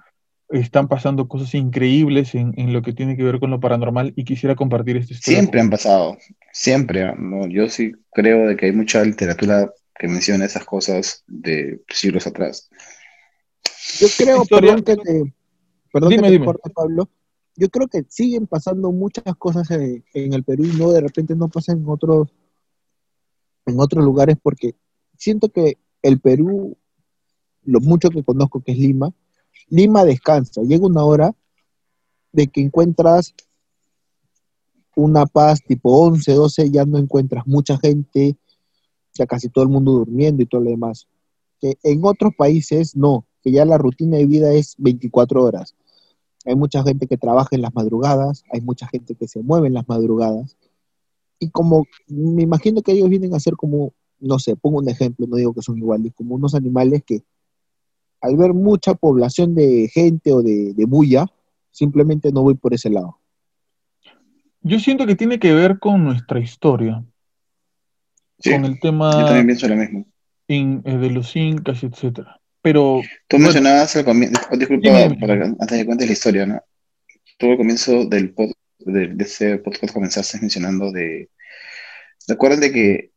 están 0.50 0.90
pasando 0.90 1.30
cosas 1.30 1.56
increíbles 1.56 2.36
en, 2.36 2.74
lo 2.74 2.82
que 2.82 2.92
tiene 2.92 3.16
que 3.16 3.24
ver 3.24 3.40
con 3.40 3.50
lo 3.50 3.62
paranormal 3.62 4.12
y 4.18 4.26
quisiera 4.26 4.58
compartir 4.58 4.98
esta 4.98 5.14
historia. 5.14 5.40
Siempre 5.40 5.62
han 5.62 5.70
pasado, 5.70 6.18
siempre. 6.52 7.14
Yo 7.50 7.70
sí 7.70 7.94
creo 8.12 8.50
de 8.50 8.58
que 8.58 8.66
hay 8.66 8.72
mucha 8.74 9.02
literatura 9.06 9.72
que 9.98 10.10
menciona 10.10 10.44
esas 10.44 10.66
cosas 10.66 11.24
de 11.28 11.80
siglos 11.88 12.28
atrás. 12.28 12.70
Yo 14.00 14.08
creo, 14.18 14.44
perdón 14.46 14.84
que 14.84 14.98
te, 14.98 15.34
perdón 15.94 16.10
que 16.10 16.70
Pablo, 16.76 17.10
yo 17.56 17.70
creo 17.70 17.88
que 17.88 18.04
siguen 18.10 18.48
pasando 18.48 18.92
muchas 18.92 19.34
cosas 19.38 19.72
en, 19.72 20.04
en, 20.14 20.34
el 20.34 20.44
Perú 20.44 20.66
y 20.66 20.78
no 20.78 20.92
de 20.92 21.00
repente 21.00 21.36
no 21.36 21.48
pasan 21.48 21.78
en 21.78 21.88
otros, 21.88 22.28
en 23.66 23.80
otros 23.80 24.04
lugares 24.04 24.36
porque 24.42 24.76
siento 25.20 25.50
que 25.50 25.78
el 26.02 26.20
Perú, 26.20 26.78
lo 27.64 27.80
mucho 27.82 28.10
que 28.10 28.24
conozco 28.24 28.62
que 28.62 28.72
es 28.72 28.80
Lima, 28.80 29.14
Lima 29.68 30.04
descansa. 30.04 30.64
Llega 30.64 30.88
una 30.88 31.04
hora 31.04 31.36
de 32.32 32.48
que 32.48 32.62
encuentras 32.62 33.36
una 34.96 35.26
paz 35.26 35.62
tipo 35.66 35.92
11, 35.92 36.34
12, 36.34 36.72
ya 36.72 36.86
no 36.86 36.98
encuentras 36.98 37.46
mucha 37.46 37.78
gente, 37.78 38.36
ya 39.14 39.26
casi 39.28 39.50
todo 39.50 39.64
el 39.64 39.70
mundo 39.70 39.92
durmiendo 39.92 40.42
y 40.42 40.46
todo 40.46 40.62
lo 40.62 40.72
demás. 40.72 41.08
Que 41.60 41.76
en 41.84 42.04
otros 42.04 42.34
países 42.38 42.96
no, 42.96 43.26
que 43.44 43.52
ya 43.52 43.66
la 43.66 43.78
rutina 43.78 44.18
de 44.18 44.26
vida 44.26 44.54
es 44.54 44.76
24 44.78 45.44
horas. 45.44 45.76
Hay 46.46 46.56
mucha 46.56 46.82
gente 46.84 47.06
que 47.06 47.18
trabaja 47.18 47.50
en 47.52 47.62
las 47.62 47.74
madrugadas, 47.74 48.44
hay 48.52 48.62
mucha 48.62 48.88
gente 48.88 49.16
que 49.16 49.28
se 49.28 49.42
mueve 49.42 49.68
en 49.68 49.74
las 49.74 49.88
madrugadas. 49.88 50.58
Y 51.38 51.50
como 51.50 51.86
me 52.08 52.44
imagino 52.44 52.82
que 52.82 52.94
ellos 52.94 53.10
vienen 53.10 53.36
a 53.36 53.40
ser 53.40 53.56
como, 53.56 53.94
no 54.20 54.40
sé, 54.40 54.56
pongo 54.56 54.80
un 54.80 54.90
ejemplo, 54.90 55.28
no 55.28 55.36
digo 55.36 55.54
que 55.54 55.62
son 55.62 55.78
iguales, 55.78 56.14
como 56.16 56.36
unos 56.36 56.56
animales 56.56 57.04
que 57.06 57.24
al 58.22 58.36
ver 58.36 58.54
mucha 58.54 58.94
población 58.94 59.56
de 59.56 59.90
gente 59.94 60.34
o 60.34 60.42
de, 60.42 60.74
bulla, 60.88 61.26
simplemente 61.72 62.32
no 62.32 62.44
voy 62.44 62.56
por 62.56 62.74
ese 62.74 62.90
lado. 62.90 63.20
Yo 64.62 64.80
siento 64.80 65.06
que 65.06 65.16
tiene 65.16 65.40
que 65.40 65.54
ver 65.54 65.80
con 65.80 66.04
nuestra 66.04 66.40
historia. 66.40 67.04
con 68.44 68.66
el 68.66 68.80
tema. 68.80 69.12
Yo 69.14 69.26
también 69.26 69.46
pienso 69.48 69.68
lo 69.70 69.76
mismo. 69.78 70.06
Eh, 70.50 70.98
de 70.98 71.10
los 71.12 71.36
incas, 71.36 71.84
etcétera. 71.84 72.42
Pero. 72.62 73.02
Tú 73.28 73.38
mencionabas 73.38 73.96
al 73.96 74.04
comienzo. 74.04 74.42
Disculpa, 74.58 74.90
antes 74.90 75.78
de 75.78 75.86
cuentes 75.86 76.08
la 76.08 76.14
historia, 76.14 76.46
¿no? 76.46 76.62
Tú 77.38 77.52
al 77.52 77.58
comienzo 77.58 78.06
del 78.06 78.36
de, 78.80 79.16
ese 79.20 79.60
podcast 79.60 79.94
comenzaste 79.94 80.40
mencionando 80.42 80.92
de. 80.92 81.30
Recuerden 82.28 82.60
de 82.60 82.72
que 82.72 83.12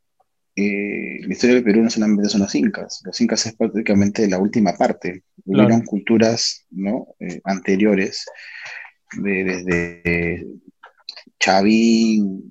eh, 0.57 1.21
la 1.23 1.33
historia 1.33 1.57
del 1.57 1.65
Perú 1.65 1.83
no 1.83 1.91
solamente 1.91 2.29
son 2.29 2.43
los 2.43 2.55
incas, 2.55 3.01
los 3.05 3.21
incas 3.21 3.47
es 3.47 3.55
prácticamente 3.55 4.29
la 4.29 4.39
última 4.39 4.77
parte. 4.77 5.25
Hubieron 5.45 5.83
culturas 5.83 6.67
¿no? 6.71 7.09
Eh, 7.21 7.41
anteriores, 7.45 8.25
desde 9.17 10.47
Chavín, 11.39 12.51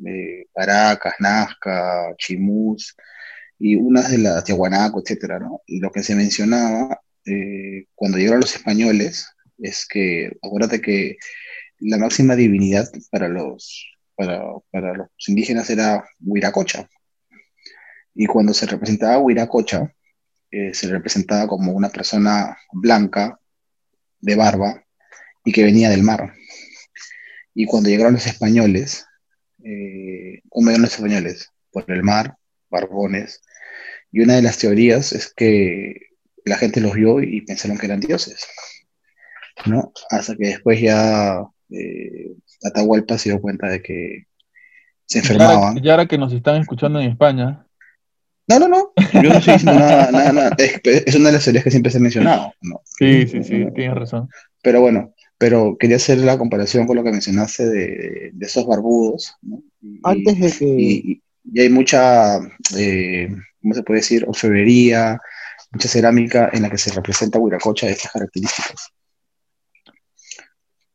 Paracas, 0.53 1.15
Nazca, 1.19 2.13
Chimús, 2.17 2.95
y 3.61 3.75
unas 3.75 4.09
de 4.09 4.17
las 4.17 4.43
Tiahuanaco, 4.43 5.01
etcétera, 5.01 5.39
¿no? 5.39 5.61
Y 5.67 5.79
lo 5.79 5.91
que 5.91 6.01
se 6.01 6.15
mencionaba 6.15 6.99
eh, 7.25 7.85
cuando 7.93 8.17
llegaron 8.17 8.41
los 8.41 8.55
españoles 8.55 9.27
es 9.59 9.85
que, 9.87 10.31
acuérdate 10.41 10.81
que 10.81 11.17
la 11.79 11.99
máxima 11.99 12.35
divinidad 12.35 12.89
para 13.11 13.27
los, 13.27 13.85
para, 14.15 14.41
para 14.71 14.95
los 14.95 15.07
indígenas 15.27 15.69
era 15.69 16.03
Huiracocha, 16.19 16.89
y 18.13 18.25
cuando 18.25 18.53
se 18.53 18.65
representaba 18.65 19.15
a 19.15 19.19
Huiracocha, 19.19 19.93
eh, 20.51 20.73
se 20.73 20.87
representaba 20.87 21.47
como 21.47 21.71
una 21.71 21.89
persona 21.89 22.57
blanca, 22.71 23.39
de 24.19 24.35
barba, 24.35 24.83
y 25.43 25.51
que 25.51 25.63
venía 25.63 25.89
del 25.89 26.03
mar. 26.03 26.33
Y 27.53 27.65
cuando 27.65 27.89
llegaron 27.89 28.13
los 28.13 28.27
españoles, 28.27 29.05
eh, 29.63 30.41
¿cómo 30.49 30.67
llegaron 30.67 30.83
los 30.83 30.93
españoles? 30.95 31.49
Por 31.71 31.89
el 31.91 32.03
mar, 32.03 32.37
barbones. 32.69 33.41
Y 34.11 34.21
una 34.21 34.35
de 34.35 34.41
las 34.41 34.57
teorías 34.57 35.13
es 35.13 35.33
que 35.33 35.95
la 36.45 36.57
gente 36.57 36.81
los 36.81 36.93
vio 36.93 37.21
y 37.21 37.41
pensaron 37.41 37.77
que 37.77 37.85
eran 37.85 37.99
dioses. 37.99 38.45
¿no? 39.65 39.91
Hasta 40.09 40.35
que 40.35 40.47
después 40.47 40.81
ya 40.81 41.43
eh, 41.69 42.33
Atahualpa 42.63 43.17
se 43.17 43.29
dio 43.29 43.41
cuenta 43.41 43.67
de 43.67 43.81
que 43.81 44.25
se 45.05 45.19
enfermaban. 45.19 45.83
Y 45.83 45.89
ahora 45.89 46.05
que 46.05 46.17
nos 46.17 46.33
están 46.33 46.61
escuchando 46.61 46.99
en 46.99 47.09
España, 47.09 47.65
no, 48.59 48.67
no, 48.67 48.67
no. 48.67 48.91
Yo 49.13 49.29
no 49.29 49.37
estoy 49.37 49.53
diciendo 49.53 49.79
nada, 49.79 50.11
nada, 50.11 50.31
nada. 50.31 50.55
Es, 50.57 51.15
una 51.15 51.27
de 51.27 51.33
las 51.33 51.43
teorías 51.43 51.63
que 51.63 51.71
siempre 51.71 51.91
se 51.91 51.97
ha 51.97 52.01
mencionado. 52.01 52.53
¿no? 52.61 52.81
Sí, 52.85 53.27
sí, 53.27 53.43
sí, 53.43 53.65
tienes 53.75 53.95
razón. 53.95 54.29
Pero 54.61 54.81
bueno, 54.81 55.13
pero 55.37 55.75
quería 55.79 55.95
hacer 55.95 56.19
la 56.19 56.37
comparación 56.37 56.85
con 56.85 56.95
lo 56.95 57.03
que 57.03 57.11
mencionaste 57.11 57.65
de, 57.67 58.29
de 58.33 58.45
esos 58.45 58.65
barbudos. 58.65 59.35
¿no? 59.41 59.61
Antes 60.03 60.39
de 60.39 60.51
que. 60.51 60.65
Y, 60.65 61.21
hay 61.59 61.69
mucha, 61.69 62.37
eh, 62.77 63.27
¿cómo 63.61 63.73
se 63.73 63.83
puede 63.83 64.01
decir? 64.01 64.25
Orfebrería, 64.27 65.19
mucha 65.71 65.89
cerámica 65.89 66.49
en 66.53 66.61
la 66.61 66.69
que 66.69 66.77
se 66.77 66.91
representa 66.91 67.39
Huiracocha 67.39 67.87
de 67.87 67.93
estas 67.93 68.11
características. 68.11 68.91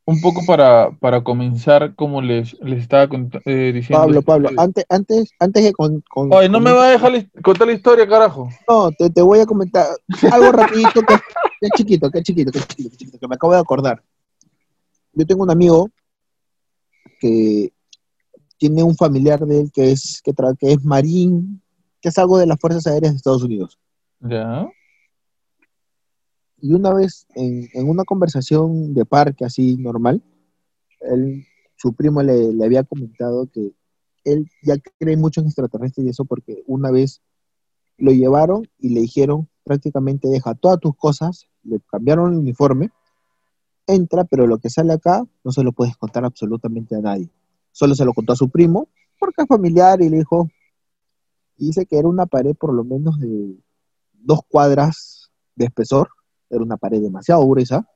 Un 0.09 0.21
poco 0.21 0.47
para, 0.47 0.93
para 1.01 1.25
comenzar, 1.25 1.97
como 1.97 2.23
les, 2.23 2.57
les 2.61 2.81
estaba 2.81 3.09
eh, 3.45 3.73
diciendo. 3.75 4.05
Pablo, 4.05 4.23
Pablo, 4.23 4.51
antes, 4.57 4.85
antes, 4.89 5.31
antes 5.41 5.65
que 5.65 5.73
con, 5.73 6.03
Oye, 6.15 6.49
no 6.49 6.61
me 6.61 6.71
va 6.71 6.87
a 6.87 6.91
dejar 6.93 7.29
contar 7.43 7.67
la 7.67 7.73
historia, 7.73 8.07
carajo. 8.07 8.49
No, 8.69 8.93
te, 8.93 9.11
te 9.11 9.21
voy 9.21 9.41
a 9.41 9.47
comentar 9.47 9.85
algo 10.31 10.53
rapidito 10.53 11.03
que, 11.03 11.15
es 11.61 11.71
chiquito, 11.77 12.09
que 12.09 12.19
es 12.19 12.25
chiquito, 12.25 12.53
que 12.53 12.59
es 12.61 12.67
chiquito, 12.69 12.91
que 12.91 12.97
chiquito, 12.97 13.19
que 13.19 13.29
me 13.29 13.35
acabo 13.35 13.53
de 13.53 13.59
acordar. 13.59 14.01
Yo 15.13 15.27
tengo 15.27 15.43
un 15.43 15.51
amigo 15.51 15.91
que 17.19 17.73
tiene 18.59 18.85
un 18.85 18.95
familiar 18.95 19.41
de 19.41 19.63
él 19.63 19.71
que 19.75 19.91
es, 19.91 20.23
que, 20.23 20.33
que 20.59 20.73
es 20.73 20.85
marín, 20.85 21.61
que 22.01 22.11
es 22.11 22.19
algo 22.19 22.39
de 22.39 22.47
las 22.47 22.61
Fuerzas 22.61 22.87
Aéreas 22.87 23.13
de 23.13 23.17
Estados 23.17 23.43
Unidos. 23.43 23.77
Ya. 24.21 24.69
Y 26.61 26.73
una 26.73 26.95
vez, 26.95 27.27
en, 27.35 27.69
una 27.89 28.05
conversación 28.05 28.95
de 28.95 29.05
parque 29.05 29.45
así 29.45 29.77
normal, 29.77 30.23
él, 31.01 31.45
su 31.77 31.95
primo 31.95 32.23
le, 32.23 32.53
había 32.65 32.85
comentado 32.85 33.49
que 33.53 33.73
él 34.25 34.49
ya 34.63 34.77
cree 34.99 35.17
mucho 35.17 35.41
en 35.41 35.47
extraterrestres 35.47 36.07
y 36.07 36.11
eso 36.11 36.25
porque 36.25 36.63
una 36.67 36.91
vez 36.91 37.23
lo 37.99 38.11
llevaron 38.13 38.69
y 38.79 38.91
le 38.91 39.01
dijeron 39.01 39.49
prácticamente 39.67 40.29
deja 40.29 40.55
todas 40.55 40.79
tus 40.79 40.97
cosas, 40.97 41.47
le 41.65 41.81
cambiaron 41.91 42.33
el 42.33 42.39
uniforme, 42.39 42.91
entra, 43.89 44.25
pero 44.25 44.47
lo 44.47 44.59
que 44.59 44.71
sale 44.71 44.93
acá 44.93 45.25
no 45.43 45.51
se 45.51 45.65
lo 45.65 45.73
puedes 45.73 45.97
contar 45.97 46.25
absolutamente 46.25 46.95
a 46.95 47.01
nadie. 47.01 47.29
Solo 47.73 47.97
se 47.97 48.05
lo 48.05 48.15
contó 48.15 48.33
a 48.33 48.37
su 48.37 48.49
primo, 48.49 48.89
porque 49.19 49.43
es 49.43 49.49
familiar 49.49 50.01
y 50.01 50.09
le 50.09 50.19
dijo, 50.19 50.49
dice 51.57 51.85
que 51.85 51.99
era 51.99 52.09
una 52.09 52.27
pared 52.27 52.55
por 52.55 52.73
lo 52.73 52.85
menos 52.85 53.19
de 53.19 53.57
dos 54.13 54.41
cuadras 54.49 55.33
de 55.57 55.67
espesor, 55.67 56.11
era 56.51 56.63
una 56.63 56.77
pared 56.77 57.01
demasiado 57.01 57.47
gruesa, 57.47 57.89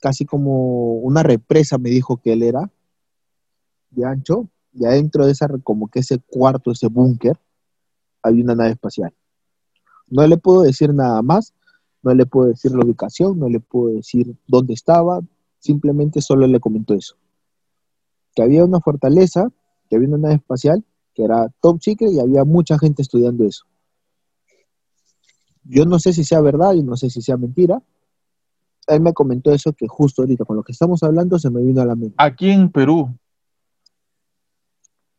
casi 0.00 0.24
como 0.24 0.94
una 0.96 1.22
represa 1.22 1.78
me 1.78 1.90
dijo 1.90 2.18
que 2.18 2.32
él 2.32 2.42
era, 2.42 2.70
de 3.90 4.04
ancho, 4.04 4.48
y 4.72 4.84
adentro 4.84 5.24
de 5.24 5.32
esa, 5.32 5.48
como 5.62 5.88
que 5.88 6.00
ese 6.00 6.18
cuarto, 6.18 6.72
ese 6.72 6.88
búnker, 6.88 7.38
hay 8.22 8.40
una 8.40 8.54
nave 8.54 8.70
espacial. 8.70 9.14
No 10.08 10.26
le 10.26 10.36
puedo 10.36 10.62
decir 10.62 10.92
nada 10.92 11.22
más, 11.22 11.54
no 12.02 12.12
le 12.12 12.26
puedo 12.26 12.48
decir 12.48 12.72
la 12.72 12.84
ubicación, 12.84 13.38
no 13.38 13.48
le 13.48 13.60
puedo 13.60 13.94
decir 13.94 14.36
dónde 14.46 14.74
estaba, 14.74 15.20
simplemente 15.58 16.20
solo 16.20 16.46
le 16.46 16.60
comentó 16.60 16.94
eso. 16.94 17.16
Que 18.34 18.42
había 18.42 18.64
una 18.64 18.80
fortaleza, 18.80 19.48
que 19.88 19.96
había 19.96 20.08
una 20.08 20.18
nave 20.18 20.34
espacial, 20.34 20.84
que 21.14 21.24
era 21.24 21.48
top 21.60 21.80
secret 21.80 22.12
y 22.12 22.20
había 22.20 22.44
mucha 22.44 22.78
gente 22.78 23.00
estudiando 23.00 23.44
eso. 23.44 23.64
Yo 25.64 25.84
no 25.86 25.98
sé 25.98 26.12
si 26.12 26.24
sea 26.24 26.40
verdad 26.40 26.74
y 26.74 26.82
no 26.82 26.96
sé 26.96 27.10
si 27.10 27.22
sea 27.22 27.36
mentira. 27.36 27.82
Él 28.86 29.00
me 29.00 29.14
comentó 29.14 29.52
eso 29.52 29.72
que 29.72 29.88
justo 29.88 30.22
ahorita 30.22 30.44
con 30.44 30.56
lo 30.56 30.62
que 30.62 30.72
estamos 30.72 31.02
hablando 31.02 31.38
se 31.38 31.50
me 31.50 31.62
vino 31.62 31.80
a 31.80 31.86
la 31.86 31.94
mente. 31.94 32.14
Aquí 32.18 32.50
en 32.50 32.70
Perú. 32.70 33.14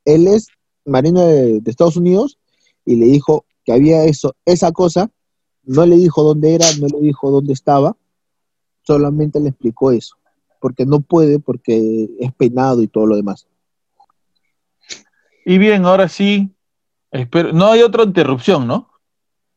Él 0.05 0.27
es 0.27 0.47
marino 0.85 1.21
de, 1.21 1.61
Estados 1.65 1.97
Unidos 1.97 2.37
y 2.85 2.95
le 2.95 3.07
dijo 3.07 3.45
que 3.63 3.73
había 3.73 4.03
eso, 4.03 4.35
esa 4.45 4.71
cosa. 4.71 5.09
No 5.63 5.85
le 5.87 5.95
dijo 5.95 6.21
dónde 6.23 6.53
era, 6.53 6.67
no 6.79 6.85
le 6.87 6.99
dijo 6.99 7.31
dónde 7.31 7.53
estaba, 7.53 7.97
solamente 8.83 9.39
le 9.39 9.49
explicó 9.49 9.91
eso, 9.91 10.15
porque 10.61 10.85
no 10.85 11.01
puede, 11.01 11.39
porque 11.39 12.07
es 12.19 12.31
penado 12.33 12.83
y 12.83 12.87
todo 12.87 13.07
lo 13.07 13.15
demás. 13.15 13.47
Y 15.43 15.57
bien, 15.57 15.85
ahora 15.85 16.07
sí, 16.07 16.55
espero, 17.09 17.51
no 17.51 17.71
hay 17.71 17.81
otra 17.81 18.03
interrupción, 18.03 18.67
¿no? 18.67 18.91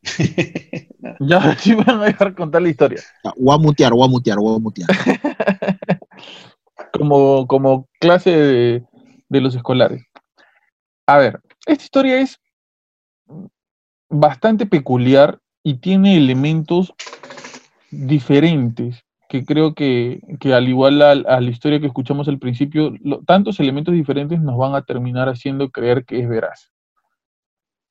ya, 1.21 1.57
sí 1.59 1.75
me 1.75 1.85
van 1.85 2.01
a 2.01 2.05
dejar 2.05 2.35
contar 2.35 2.63
la 2.63 2.69
historia. 2.69 3.03
Voy 3.37 3.55
a 3.55 3.59
mutear, 3.59 3.93
voy 3.93 4.07
a 4.07 4.11
mutear, 4.11 4.39
voy 4.39 4.57
a 4.57 4.59
mutear. 4.59 4.89
como, 6.93 7.47
como 7.47 7.89
clase 8.01 8.31
de, 8.31 8.85
de 9.29 9.41
los 9.41 9.55
escolares. 9.55 10.05
A 11.07 11.19
ver, 11.19 11.41
esta 11.67 11.85
historia 11.85 12.21
es 12.21 12.39
bastante 14.11 14.67
peculiar 14.67 15.39
y 15.63 15.79
tiene 15.79 16.17
elementos 16.17 16.95
diferentes 17.91 19.05
que 19.29 19.45
creo 19.45 19.75
que, 19.75 20.21
que 20.41 20.55
al 20.55 20.69
igual 20.69 21.03
a, 21.03 21.11
a, 21.11 21.41
la 21.41 21.51
historia 21.51 21.81
que 21.81 21.87
escuchamos 21.87 22.29
al 22.29 22.39
principio, 22.39 22.95
tantos 23.27 23.61
elementos 23.61 23.93
diferentes 23.93 24.41
nos 24.41 24.57
van 24.57 24.75
a 24.75 24.83
terminar 24.83 25.29
haciendo 25.29 25.69
creer 25.69 26.07
que 26.07 26.21
es 26.21 26.29
veraz. 26.29 26.73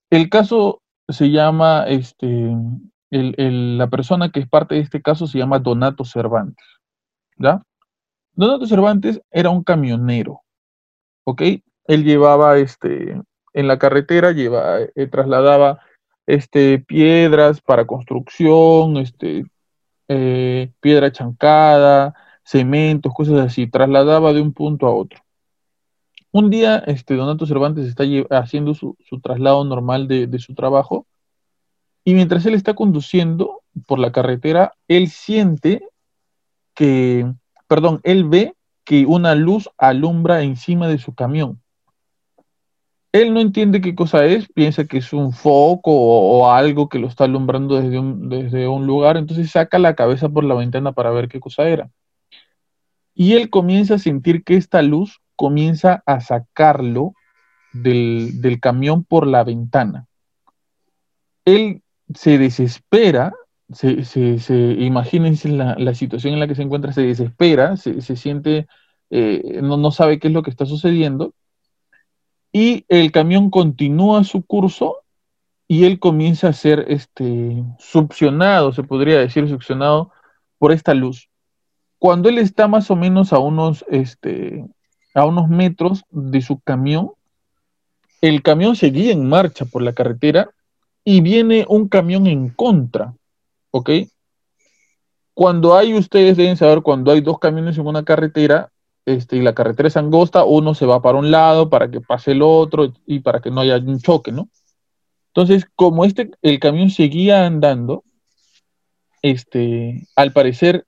El 0.09 0.29
caso 0.29 0.81
se 1.09 1.29
llama, 1.29 1.85
este, 1.87 2.55
el, 3.11 3.77
la 3.77 3.87
persona 3.87 4.29
que 4.29 4.39
es 4.39 4.47
parte 4.47 4.75
de 4.75 4.81
este 4.81 5.01
caso 5.01 5.27
se 5.27 5.37
llama 5.37 5.59
Donato 5.59 6.03
Cervantes, 6.03 6.65
¿ya? 7.37 7.61
Donato 8.33 8.67
Cervantes 8.67 9.21
era 9.31 9.49
un 9.49 9.63
camionero, 9.63 10.41
¿ok? 11.25 11.41
Él 11.85 12.03
llevaba, 12.03 12.57
este, 12.57 13.21
en 13.53 13.67
la 13.67 13.79
carretera, 13.79 14.31
lleva, 14.31 14.79
eh, 14.81 15.07
trasladaba, 15.07 15.79
este, 16.25 16.79
piedras 16.79 17.61
para 17.61 17.87
construcción, 17.87 18.97
este, 18.97 19.45
eh, 20.09 20.71
piedra 20.81 21.11
chancada, 21.11 22.13
cementos, 22.43 23.13
cosas 23.13 23.39
así, 23.39 23.67
trasladaba 23.67 24.33
de 24.33 24.41
un 24.41 24.53
punto 24.53 24.87
a 24.87 24.93
otro. 24.93 25.19
Un 26.37 26.51
día, 26.51 26.83
este, 26.85 27.15
Donato 27.15 27.47
Cervantes 27.47 27.87
está 27.87 28.03
haciendo 28.29 28.75
su, 28.75 28.95
traslado 29.23 29.63
normal 29.63 30.07
de, 30.07 30.37
su 30.37 30.53
trabajo 30.53 31.07
y 32.03 32.13
mientras 32.13 32.45
él 32.45 32.53
está 32.53 32.75
conduciendo 32.75 33.63
por 33.87 33.97
la 33.97 34.11
carretera, 34.11 34.73
él 34.87 35.09
siente 35.09 35.81
que, 36.75 37.25
perdón, 37.67 38.01
él 38.03 38.25
ve 38.25 38.53
que 38.83 39.07
una 39.07 39.33
luz 39.33 39.67
alumbra 39.79 40.43
encima 40.43 40.87
de 40.87 40.99
su 40.99 41.15
camión. 41.15 41.59
Él 43.11 43.33
no 43.33 43.39
entiende 43.39 43.81
qué 43.81 43.95
cosa 43.95 44.23
es, 44.23 44.47
piensa 44.47 44.85
que 44.85 44.99
es 44.99 45.13
un 45.13 45.33
foco 45.33 45.89
o, 45.91 46.51
algo 46.51 46.87
que 46.87 46.99
lo 46.99 47.07
está 47.07 47.23
alumbrando 47.23 47.81
desde 47.81 48.67
un, 48.67 48.85
lugar, 48.85 49.17
entonces 49.17 49.49
saca 49.49 49.79
la 49.79 49.95
cabeza 49.95 50.29
por 50.29 50.43
la 50.43 50.53
ventana 50.53 50.91
para 50.91 51.09
ver 51.09 51.29
qué 51.29 51.39
cosa 51.39 51.67
era. 51.67 51.89
Y 53.15 53.33
él 53.33 53.49
comienza 53.49 53.95
a 53.95 53.97
sentir 53.97 54.43
que 54.43 54.55
esta 54.55 54.83
luz 54.83 55.19
comienza 55.37 56.03
a 56.05 56.19
sacarlo 56.19 57.13
del, 57.71 58.59
camión 58.61 59.05
por 59.05 59.25
la 59.25 59.45
ventana. 59.45 60.07
Él 61.45 61.81
se 62.13 62.37
desespera, 62.37 63.33
se, 63.71 63.95
imagínense 64.79 65.47
la, 65.47 65.93
situación 65.93 66.33
en 66.33 66.41
la 66.41 66.47
que 66.47 66.55
se 66.55 66.63
encuentra, 66.63 66.91
se 66.91 67.03
desespera, 67.03 67.77
se, 67.77 68.01
siente, 68.17 68.67
eh, 69.09 69.61
no, 69.63 69.77
no 69.77 69.91
sabe 69.91 70.19
qué 70.19 70.27
es 70.27 70.33
lo 70.33 70.43
que 70.43 70.49
está 70.49 70.65
sucediendo, 70.65 71.33
y 72.51 72.85
el 72.89 73.11
camión 73.11 73.49
continúa 73.49 74.23
su 74.23 74.45
curso 74.45 75.03
y 75.67 75.83
él 75.83 75.99
comienza 75.99 76.47
a 76.47 76.53
ser 76.53 76.85
este, 76.87 77.63
succionado, 77.77 78.71
se 78.71 78.83
podría 78.83 79.19
decir, 79.19 79.47
succionado 79.49 80.11
por 80.57 80.71
esta 80.71 80.93
luz. 80.93 81.29
Cuando 81.99 82.29
él 82.29 82.37
está 82.37 82.67
más 82.67 82.89
o 82.89 82.95
menos 82.95 83.33
a 83.33 83.39
unos, 83.39 83.85
este, 83.89 84.65
a 85.17 85.25
unos 85.25 85.49
metros 85.49 86.03
de 86.11 86.41
su 86.41 86.59
camión, 86.59 87.11
el 88.21 88.43
camión 88.43 88.75
seguía 88.75 89.11
en 89.11 89.27
marcha 89.27 89.65
por 89.65 89.81
la 89.81 89.93
carretera 89.93 90.51
y 91.03 91.21
viene 91.21 91.65
un 91.67 91.87
camión 91.87 92.27
en 92.27 92.49
contra, 92.49 93.15
¿ok? 93.71 93.89
Cuando 95.33 95.75
hay, 95.75 95.93
ustedes 95.93 96.37
deben 96.37 96.57
saber, 96.57 96.81
cuando 96.81 97.11
hay 97.11 97.21
dos 97.21 97.39
camiones 97.39 97.77
en 97.77 97.87
una 97.87 98.03
carretera 98.03 98.71
este, 99.05 99.37
y 99.37 99.41
la 99.41 99.55
carretera 99.55 99.87
es 99.87 99.97
angosta, 99.97 100.43
uno 100.43 100.75
se 100.75 100.85
va 100.85 101.01
para 101.01 101.17
un 101.17 101.31
lado 101.31 101.69
para 101.69 101.89
que 101.89 102.01
pase 102.01 102.33
el 102.33 102.41
otro 102.41 102.93
y 103.05 103.19
para 103.19 103.39
que 103.39 103.49
no 103.49 103.61
haya 103.61 103.77
un 103.77 103.99
choque, 103.99 104.31
¿no? 104.31 104.49
Entonces, 105.29 105.65
como 105.75 106.05
este, 106.05 106.31
el 106.41 106.59
camión 106.59 106.89
seguía 106.89 107.45
andando, 107.45 108.03
este, 109.21 110.07
al 110.15 110.31
parecer, 110.31 110.85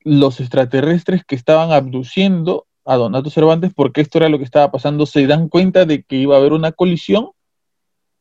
los 0.00 0.40
extraterrestres 0.40 1.24
que 1.24 1.36
estaban 1.36 1.72
abduciendo 1.72 2.66
a 2.84 2.96
Donato 2.96 3.30
Cervantes 3.30 3.72
porque 3.74 4.00
esto 4.00 4.18
era 4.18 4.28
lo 4.28 4.38
que 4.38 4.44
estaba 4.44 4.70
pasando, 4.70 5.06
se 5.06 5.26
dan 5.26 5.48
cuenta 5.48 5.84
de 5.84 6.02
que 6.02 6.16
iba 6.16 6.34
a 6.34 6.38
haber 6.38 6.52
una 6.52 6.72
colisión 6.72 7.30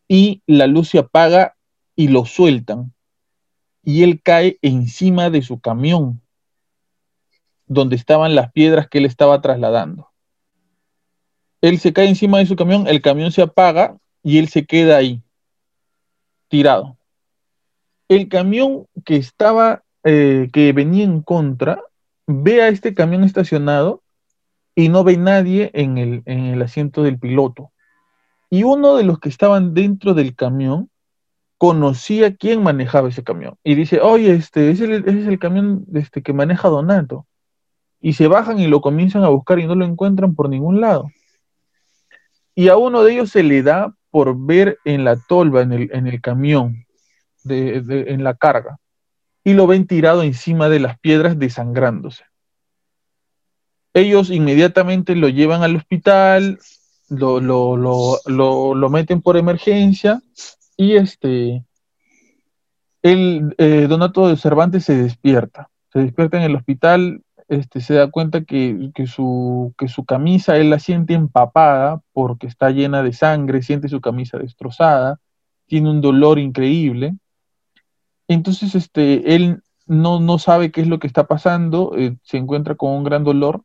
y 0.08 0.42
la 0.48 0.68
luz 0.68 0.90
se 0.90 1.00
apaga 1.00 1.56
y 1.96 2.08
lo 2.08 2.26
sueltan. 2.26 2.94
Y 3.84 4.04
él 4.04 4.22
cae 4.22 4.58
encima 4.62 5.30
de 5.30 5.42
su 5.42 5.60
camión, 5.60 6.22
donde 7.68 7.96
estaban 7.96 8.36
las 8.36 8.52
piedras 8.52 8.88
que 8.90 8.98
él 8.98 9.06
estaba 9.06 9.42
trasladando. 9.42 10.10
Él 11.62 11.80
se 11.80 11.94
cae 11.94 12.08
encima 12.08 12.40
de 12.40 12.46
su 12.46 12.56
camión, 12.56 12.88
el 12.88 13.02
camión 13.02 13.32
se 13.32 13.42
apaga 13.42 13.98
y 14.24 14.38
él 14.38 14.48
se 14.50 14.66
queda 14.66 14.98
ahí, 14.98 15.22
tirado. 16.48 16.98
El 18.08 18.28
camión 18.28 18.88
que 19.06 19.18
estaba, 19.18 19.84
eh, 20.04 20.50
que 20.52 20.74
venía 20.74 21.04
en 21.04 21.22
contra, 21.22 21.84
ve 22.26 22.62
a 22.62 22.70
este 22.70 22.94
camión 22.94 23.24
estacionado 23.24 24.04
y 24.80 24.88
no 24.88 25.04
ve 25.04 25.18
nadie 25.18 25.72
en 25.74 25.98
el, 25.98 26.24
en 26.26 26.46
el 26.46 26.62
asiento 26.62 27.04
del 27.04 27.20
piloto. 27.20 27.74
Y 28.50 28.64
uno 28.64 28.96
de 28.96 29.04
los 29.04 29.20
que 29.20 29.28
estaban 29.28 29.74
dentro 29.74 30.14
del 30.14 30.36
camión 30.36 30.90
conocía 31.58 32.38
quién 32.38 32.64
manejaba 32.64 33.10
ese 33.10 33.22
camión. 33.22 33.58
Y 33.62 33.76
dice, 33.76 34.00
oye, 34.00 34.32
este, 34.32 34.72
ese 34.72 34.86
es 34.86 35.28
el, 35.28 35.38
camión 35.38 35.86
este, 35.94 36.24
que 36.24 36.32
maneja 36.32 36.70
Donato. 36.70 37.28
y 38.00 38.14
se 38.14 38.28
bajan 38.28 38.58
y 38.58 38.68
lo 38.68 38.80
comienzan 38.80 39.26
a 39.26 39.28
buscar 39.28 39.60
y 39.60 39.68
no 39.68 39.76
lo 39.76 39.84
encuentran 39.84 40.34
por 40.34 40.48
ningún 40.48 40.80
lado. 40.80 41.10
Y 42.56 42.70
a 42.70 42.78
uno 42.78 43.04
de 43.04 43.12
ellos 43.12 43.32
se 43.32 43.44
le 43.44 43.62
da 43.62 43.94
por 44.10 44.38
ver 44.40 44.78
en 44.86 45.04
la 45.04 45.18
tolva, 45.28 45.62
en 45.62 45.74
el, 45.74 45.90
en 45.92 46.08
el 46.08 46.22
camión, 46.22 46.86
en 47.44 48.24
la 48.24 48.34
carga, 48.36 48.78
y 49.44 49.56
lo 49.56 49.68
ven 49.68 49.88
tirado 49.88 50.24
encima 50.24 50.70
de 50.70 50.80
las 50.80 50.98
piedras 51.00 51.38
desangrándose. 51.38 52.29
Ellos 53.94 54.30
inmediatamente 54.30 55.16
lo 55.16 55.30
llevan 55.30 55.64
al 55.64 55.76
hospital, 55.76 56.60
lo, 57.10 57.40
lo, 57.42 58.90
meten 58.90 59.22
por 59.22 59.38
emergencia 59.38 60.22
y 60.78 60.96
este, 60.96 61.66
el 63.02 63.56
eh, 63.58 63.88
Donato 63.90 64.28
de 64.28 64.38
Cervantes 64.38 64.86
se 64.86 64.96
despierta, 64.96 65.70
se 65.92 66.00
despierta 66.00 66.38
en 66.38 66.44
el 66.44 66.56
hospital, 66.56 67.24
este, 67.48 67.82
se 67.82 67.96
da 67.96 68.12
cuenta 68.12 68.44
que, 68.44 68.92
su, 69.08 69.74
que 69.78 69.88
su 69.88 70.06
camisa 70.06 70.58
él 70.58 70.70
la 70.70 70.80
siente 70.80 71.16
empapada 71.16 72.02
porque 72.14 72.46
está 72.46 72.70
llena 72.70 73.02
de 73.02 73.12
sangre, 73.12 73.64
siente 73.64 73.90
su 73.90 74.02
camisa 74.02 74.38
destrozada, 74.38 75.20
tiene 75.66 75.90
un 75.90 76.02
dolor 76.02 76.38
increíble. 76.38 77.16
Entonces, 78.28 78.76
este, 78.76 79.36
él 79.36 79.64
no, 79.88 80.20
no 80.20 80.38
sabe 80.38 80.72
qué 80.72 80.82
es 80.82 80.88
lo 80.88 81.00
que 81.00 81.08
está 81.08 81.26
pasando, 81.26 81.94
eh, 81.98 82.16
se 82.22 82.38
encuentra 82.38 82.76
con 82.76 82.92
un 82.92 83.04
gran 83.04 83.24
dolor 83.24 83.64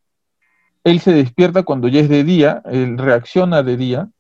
él 0.85 1.01
se 1.01 1.13
despierta 1.13 1.63
cuando 1.63 1.89
ya 1.89 2.01
es 2.01 2.09
de 2.11 2.25
día, 2.25 2.63
él 2.67 2.99
reacciona 2.99 3.63
de 3.63 3.77
día, 3.77 4.11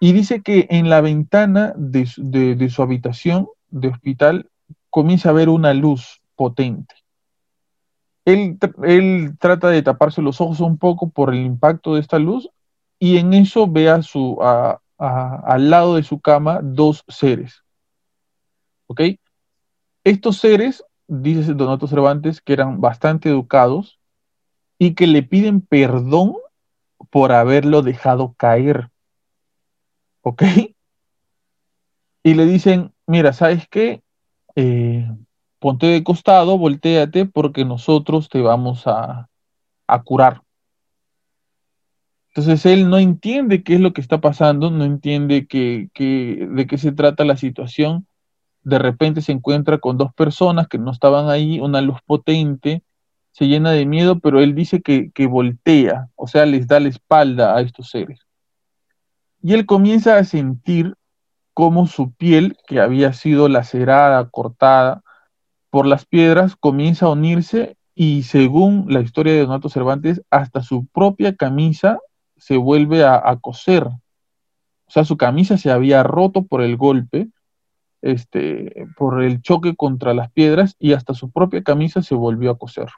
y 0.00 0.12
dice 0.12 0.42
que 0.42 0.68
en 0.70 0.88
la 0.88 1.00
ventana 1.00 1.74
de, 1.76 2.06
su 2.06 2.82
habitación 2.82 3.48
de 3.68 3.88
hospital 3.88 4.48
comienza 4.90 5.30
a 5.30 5.32
ver 5.32 5.48
una 5.48 5.74
luz 5.74 6.22
potente. 6.36 6.94
Él, 8.24 8.58
trata 9.40 9.70
de 9.70 9.82
taparse 9.82 10.22
los 10.22 10.40
ojos 10.40 10.60
un 10.60 10.78
poco 10.78 11.08
por 11.08 11.34
el 11.34 11.40
impacto 11.40 11.94
de 11.94 12.00
esta 12.00 12.18
luz 12.18 12.48
y 13.00 13.16
en 13.16 13.34
eso 13.34 13.66
ve 13.66 13.90
a 13.90 14.02
su, 14.02 14.38
al 14.40 15.70
lado 15.70 15.96
de 15.96 16.04
su 16.04 16.20
cama 16.20 16.60
dos 16.62 17.04
seres. 17.08 17.64
¿Ok? 18.86 19.00
Estos 20.04 20.38
seres, 20.38 20.84
dice 21.08 21.54
Donato 21.54 21.88
Cervantes, 21.88 22.40
que 22.40 22.52
eran 22.52 22.80
bastante 22.80 23.30
educados, 23.30 23.97
y 24.78 24.94
que 24.94 25.06
le 25.06 25.22
piden 25.22 25.60
perdón 25.60 26.36
por 27.10 27.32
haberlo 27.32 27.82
dejado 27.82 28.34
caer. 28.36 28.90
¿Ok? 30.22 30.42
Y 32.22 32.34
le 32.34 32.44
dicen, 32.46 32.92
mira, 33.06 33.32
¿sabes 33.32 33.66
qué? 33.68 34.02
Eh, 34.54 35.08
ponte 35.58 35.86
de 35.86 36.04
costado, 36.04 36.58
volteate 36.58 37.26
porque 37.26 37.64
nosotros 37.64 38.28
te 38.28 38.40
vamos 38.40 38.86
a, 38.86 39.28
a 39.86 40.02
curar. 40.02 40.42
Entonces 42.28 42.66
él 42.66 42.88
no 42.88 42.98
entiende 42.98 43.64
qué 43.64 43.74
es 43.74 43.80
lo 43.80 43.92
que 43.92 44.00
está 44.00 44.20
pasando, 44.20 44.70
no 44.70 44.84
entiende 44.84 45.48
que, 45.48 45.88
de 45.96 46.66
qué 46.68 46.78
se 46.78 46.92
trata 46.92 47.24
la 47.24 47.36
situación. 47.36 48.06
De 48.62 48.78
repente 48.78 49.22
se 49.22 49.32
encuentra 49.32 49.78
con 49.78 49.98
dos 49.98 50.14
personas 50.14 50.68
que 50.68 50.78
no 50.78 50.92
estaban 50.92 51.30
ahí, 51.30 51.58
una 51.58 51.80
luz 51.80 51.98
potente, 52.06 52.84
se 53.32 53.46
llena 53.46 53.70
de 53.70 53.86
miedo, 53.86 54.18
pero 54.18 54.40
él 54.40 54.54
dice 54.54 54.82
que, 54.82 55.26
voltea, 55.26 56.08
o 56.16 56.26
sea, 56.26 56.46
les 56.46 56.66
da 56.66 56.80
la 56.80 56.88
espalda 56.88 57.56
a 57.56 57.60
estos 57.60 57.90
seres. 57.90 58.20
Y 59.42 59.54
él 59.54 59.66
comienza 59.66 60.18
a 60.18 60.24
sentir 60.24 60.94
cómo 61.54 61.86
su 61.86 62.12
piel, 62.12 62.56
que 62.66 62.80
había 62.80 63.12
sido 63.12 63.48
lacerada, 63.48 64.28
cortada 64.28 65.02
por 65.70 65.86
las 65.86 66.06
piedras, 66.06 66.56
comienza 66.56 67.06
a 67.06 67.10
unirse 67.10 67.76
y 67.94 68.22
según 68.24 68.86
la 68.88 69.00
historia 69.00 69.32
de 69.32 69.44
Donato 69.44 69.68
Cervantes, 69.68 70.22
hasta 70.30 70.62
su 70.62 70.86
propia 70.86 71.34
camisa 71.36 71.98
se 72.36 72.56
vuelve 72.56 73.04
a, 73.04 73.20
a 73.22 73.36
coser. 73.38 73.84
O 73.86 74.90
sea, 74.90 75.04
su 75.04 75.16
camisa 75.16 75.58
se 75.58 75.70
había 75.70 76.02
roto 76.02 76.44
por 76.44 76.62
el 76.62 76.76
golpe, 76.76 77.28
este, 78.02 78.86
por 78.96 79.22
el 79.22 79.42
choque 79.42 79.74
contra 79.74 80.14
las 80.14 80.30
piedras 80.30 80.76
y 80.78 80.92
hasta 80.92 81.14
su 81.14 81.30
propia 81.30 81.62
camisa 81.62 82.02
se 82.02 82.14
volvió 82.14 82.50
a 82.50 82.58
coser. 82.58 82.88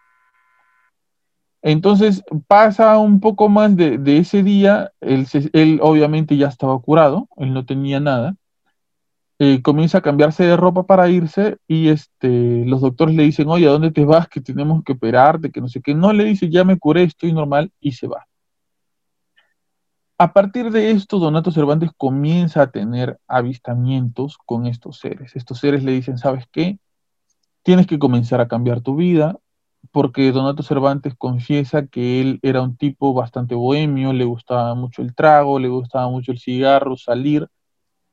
Entonces 1.63 2.23
pasa 2.47 2.99
un 2.99 3.21
poco 3.21 3.49
más 3.49 3.77
de, 3.77 4.19
ese 4.19 4.43
día, 4.43 4.93
él, 5.01 5.81
obviamente 5.83 6.37
ya 6.37 6.49
estaba 6.49 6.79
curado, 6.81 7.29
él 7.37 7.53
no 7.53 7.67
tenía 7.67 8.01
nada, 8.01 8.35
eh, 9.39 9.63
comienza 9.63 9.99
a 9.99 10.03
cambiarse 10.03 10.45
de 10.45 10.57
ropa 10.57 10.85
para 10.85 11.09
irse 11.09 11.57
y 11.67 11.89
este, 11.89 12.65
los 12.67 12.81
doctores 12.83 13.15
le 13.15 13.23
dicen, 13.23 13.49
oye, 13.49 13.67
¿a 13.67 13.71
dónde 13.71 13.91
te 13.91 14.05
vas? 14.05 14.29
Que 14.29 14.41
tenemos 14.41 14.85
que 14.85 14.93
operarte, 14.93 15.51
que 15.51 15.63
no 15.63 15.69
sé 15.69 15.81
qué. 15.81 15.95
No 15.95 16.13
le 16.13 16.25
dice, 16.25 16.51
ya 16.51 16.63
me 16.63 16.79
curé, 16.79 17.05
estoy 17.05 17.33
normal 17.33 17.73
y 17.81 17.93
se 17.93 18.07
va. 18.07 18.27
A 20.19 20.35
partir 20.35 20.71
de 20.71 20.91
esto, 20.91 21.19
Donato 21.19 21.51
Cervantes 21.51 21.91
comienza 21.97 22.61
a 22.61 22.71
tener 22.71 23.19
avistamientos 23.27 24.37
con 24.45 24.67
estos 24.67 24.99
seres. 24.99 25.35
Estos 25.35 25.59
seres 25.59 25.83
le 25.83 25.93
dicen, 25.93 26.19
¿sabes 26.19 26.45
qué? 26.53 26.79
Tienes 27.63 27.87
que 27.87 27.99
comenzar 27.99 28.43
a 28.43 28.49
cambiar 28.49 28.83
tu 28.83 28.97
vida, 28.97 29.39
porque 29.93 30.31
Donato 30.33 30.63
Cervantes 30.63 31.15
confiesa 31.17 31.87
que 31.87 32.21
él 32.21 32.39
era 32.43 32.63
un 32.63 32.77
tipo 32.77 33.13
bastante 33.13 33.55
bohemio, 33.55 34.13
le 34.13 34.25
gustaba 34.25 34.75
mucho 34.75 35.03
el 35.03 35.15
trago, 35.15 35.59
le 35.59 35.69
gustaba 35.69 36.09
mucho 36.09 36.33
el 36.33 36.39
cigarro, 36.39 36.97
salir. 36.97 37.49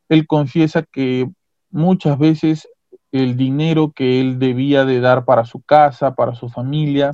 Él 0.09 0.25
confiesa 0.25 0.83
que 0.83 1.29
muchas 1.69 2.17
veces 2.17 2.67
el 3.11 3.37
dinero 3.37 3.91
que 3.95 4.19
él 4.21 4.39
debía 4.39 4.85
de 4.85 4.99
dar 4.99 5.25
para 5.25 5.45
su 5.45 5.61
casa, 5.61 6.15
para 6.15 6.35
su 6.35 6.49
familia, 6.49 7.11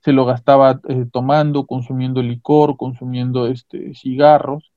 se 0.00 0.12
lo 0.12 0.24
gastaba 0.24 0.80
eh, 0.88 1.06
tomando, 1.10 1.66
consumiendo 1.66 2.22
licor, 2.22 2.76
consumiendo 2.76 3.46
este, 3.46 3.94
cigarros, 3.94 4.72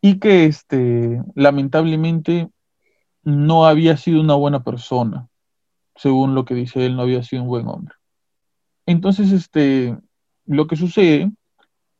y 0.00 0.18
que 0.18 0.46
este, 0.46 1.22
lamentablemente 1.34 2.50
no 3.22 3.66
había 3.66 3.96
sido 3.96 4.20
una 4.20 4.34
buena 4.34 4.64
persona, 4.64 5.28
según 5.94 6.34
lo 6.34 6.44
que 6.44 6.54
dice 6.54 6.84
él, 6.86 6.96
no 6.96 7.02
había 7.02 7.22
sido 7.22 7.42
un 7.42 7.48
buen 7.48 7.68
hombre. 7.68 7.94
Entonces, 8.86 9.32
este, 9.32 9.96
lo 10.46 10.66
que 10.66 10.76
sucede 10.76 11.30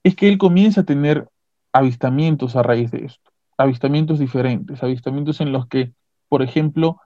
es 0.02 0.16
que 0.16 0.28
él 0.28 0.38
comienza 0.38 0.82
a 0.82 0.84
tener 0.84 1.28
avistamientos 1.72 2.56
a 2.56 2.62
raíz 2.62 2.90
de 2.90 3.06
esto, 3.06 3.30
avistamientos 3.56 4.18
diferentes, 4.18 4.82
avistamientos 4.82 5.40
en 5.40 5.52
los 5.52 5.66
que, 5.66 5.92
por 6.28 6.42
ejemplo, 6.42 7.00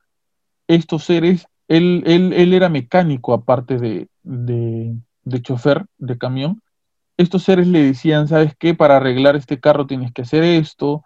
estos 0.66 1.04
seres, 1.04 1.46
él, 1.68 2.02
él, 2.06 2.52
era 2.52 2.68
mecánico 2.68 3.34
aparte 3.34 3.78
de, 3.78 4.08
de, 4.22 5.42
chofer 5.42 5.86
de 5.98 6.18
camión, 6.18 6.62
estos 7.16 7.44
seres 7.44 7.66
le 7.66 7.82
decían, 7.82 8.28
¿sabes 8.28 8.54
qué? 8.58 8.74
Para 8.74 8.96
arreglar 8.96 9.36
este 9.36 9.58
carro 9.58 9.86
tienes 9.86 10.12
que 10.12 10.22
hacer 10.22 10.42
esto. 10.42 11.02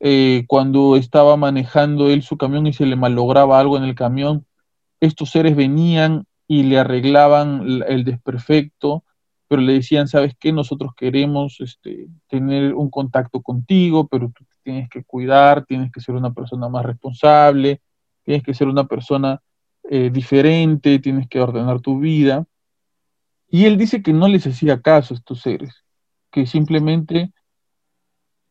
Eh, 0.00 0.44
cuando 0.48 0.96
estaba 0.96 1.36
manejando 1.38 2.10
él 2.10 2.22
su 2.22 2.36
camión 2.36 2.66
y 2.66 2.74
se 2.74 2.84
le 2.84 2.96
malograba 2.96 3.58
algo 3.58 3.78
en 3.78 3.84
el 3.84 3.94
camión, 3.94 4.44
estos 5.00 5.30
seres 5.30 5.56
venían 5.56 6.26
y 6.48 6.62
le 6.62 6.78
arreglaban 6.78 7.82
el 7.86 8.04
desperfecto, 8.04 9.04
pero 9.48 9.62
le 9.62 9.74
decían, 9.74 10.08
¿sabes 10.08 10.34
qué? 10.38 10.52
Nosotros 10.52 10.92
queremos 10.96 11.60
este, 11.60 12.08
tener 12.28 12.74
un 12.74 12.90
contacto 12.90 13.42
contigo, 13.42 14.08
pero 14.08 14.32
tú 14.36 14.44
tienes 14.62 14.88
que 14.88 15.04
cuidar, 15.04 15.64
tienes 15.64 15.92
que 15.92 16.00
ser 16.00 16.14
una 16.14 16.32
persona 16.32 16.68
más 16.68 16.84
responsable, 16.84 17.80
tienes 18.24 18.42
que 18.42 18.54
ser 18.54 18.68
una 18.68 18.86
persona 18.86 19.40
eh, 19.84 20.10
diferente, 20.10 20.98
tienes 20.98 21.28
que 21.28 21.40
ordenar 21.40 21.80
tu 21.80 22.00
vida. 22.00 22.44
Y 23.48 23.66
él 23.66 23.78
dice 23.78 24.02
que 24.02 24.12
no 24.12 24.26
les 24.26 24.46
hacía 24.46 24.80
caso 24.80 25.14
a 25.14 25.16
estos 25.16 25.40
seres, 25.40 25.84
que 26.32 26.46
simplemente 26.46 27.32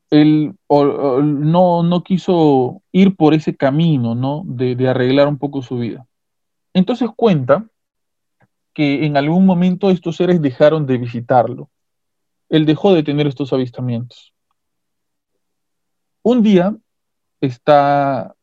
él 0.10 0.56
no, 0.70 1.84
no 1.84 2.04
quiso 2.04 2.82
ir 2.94 3.18
por 3.18 3.34
ese 3.34 3.58
camino, 3.58 4.16
¿no? 4.16 4.44
De, 4.46 4.76
de 4.76 4.88
arreglar 4.88 5.28
un 5.28 5.38
poco 5.38 5.62
su 5.62 5.80
vida. 5.80 6.08
Entonces 6.74 7.10
cuenta 7.14 7.68
que 8.76 9.06
en 9.06 9.16
algún 9.16 9.46
momento 9.46 9.90
estos 9.90 10.18
seres 10.18 10.42
dejaron 10.42 10.86
de 10.86 10.98
visitarlo. 10.98 11.70
Él 12.50 12.66
dejó 12.66 12.94
de 12.94 13.04
tener 13.04 13.26
estos 13.26 13.54
avistamientos. 13.54 14.34
Un 16.22 16.44
día 16.44 16.76
está 17.40 18.36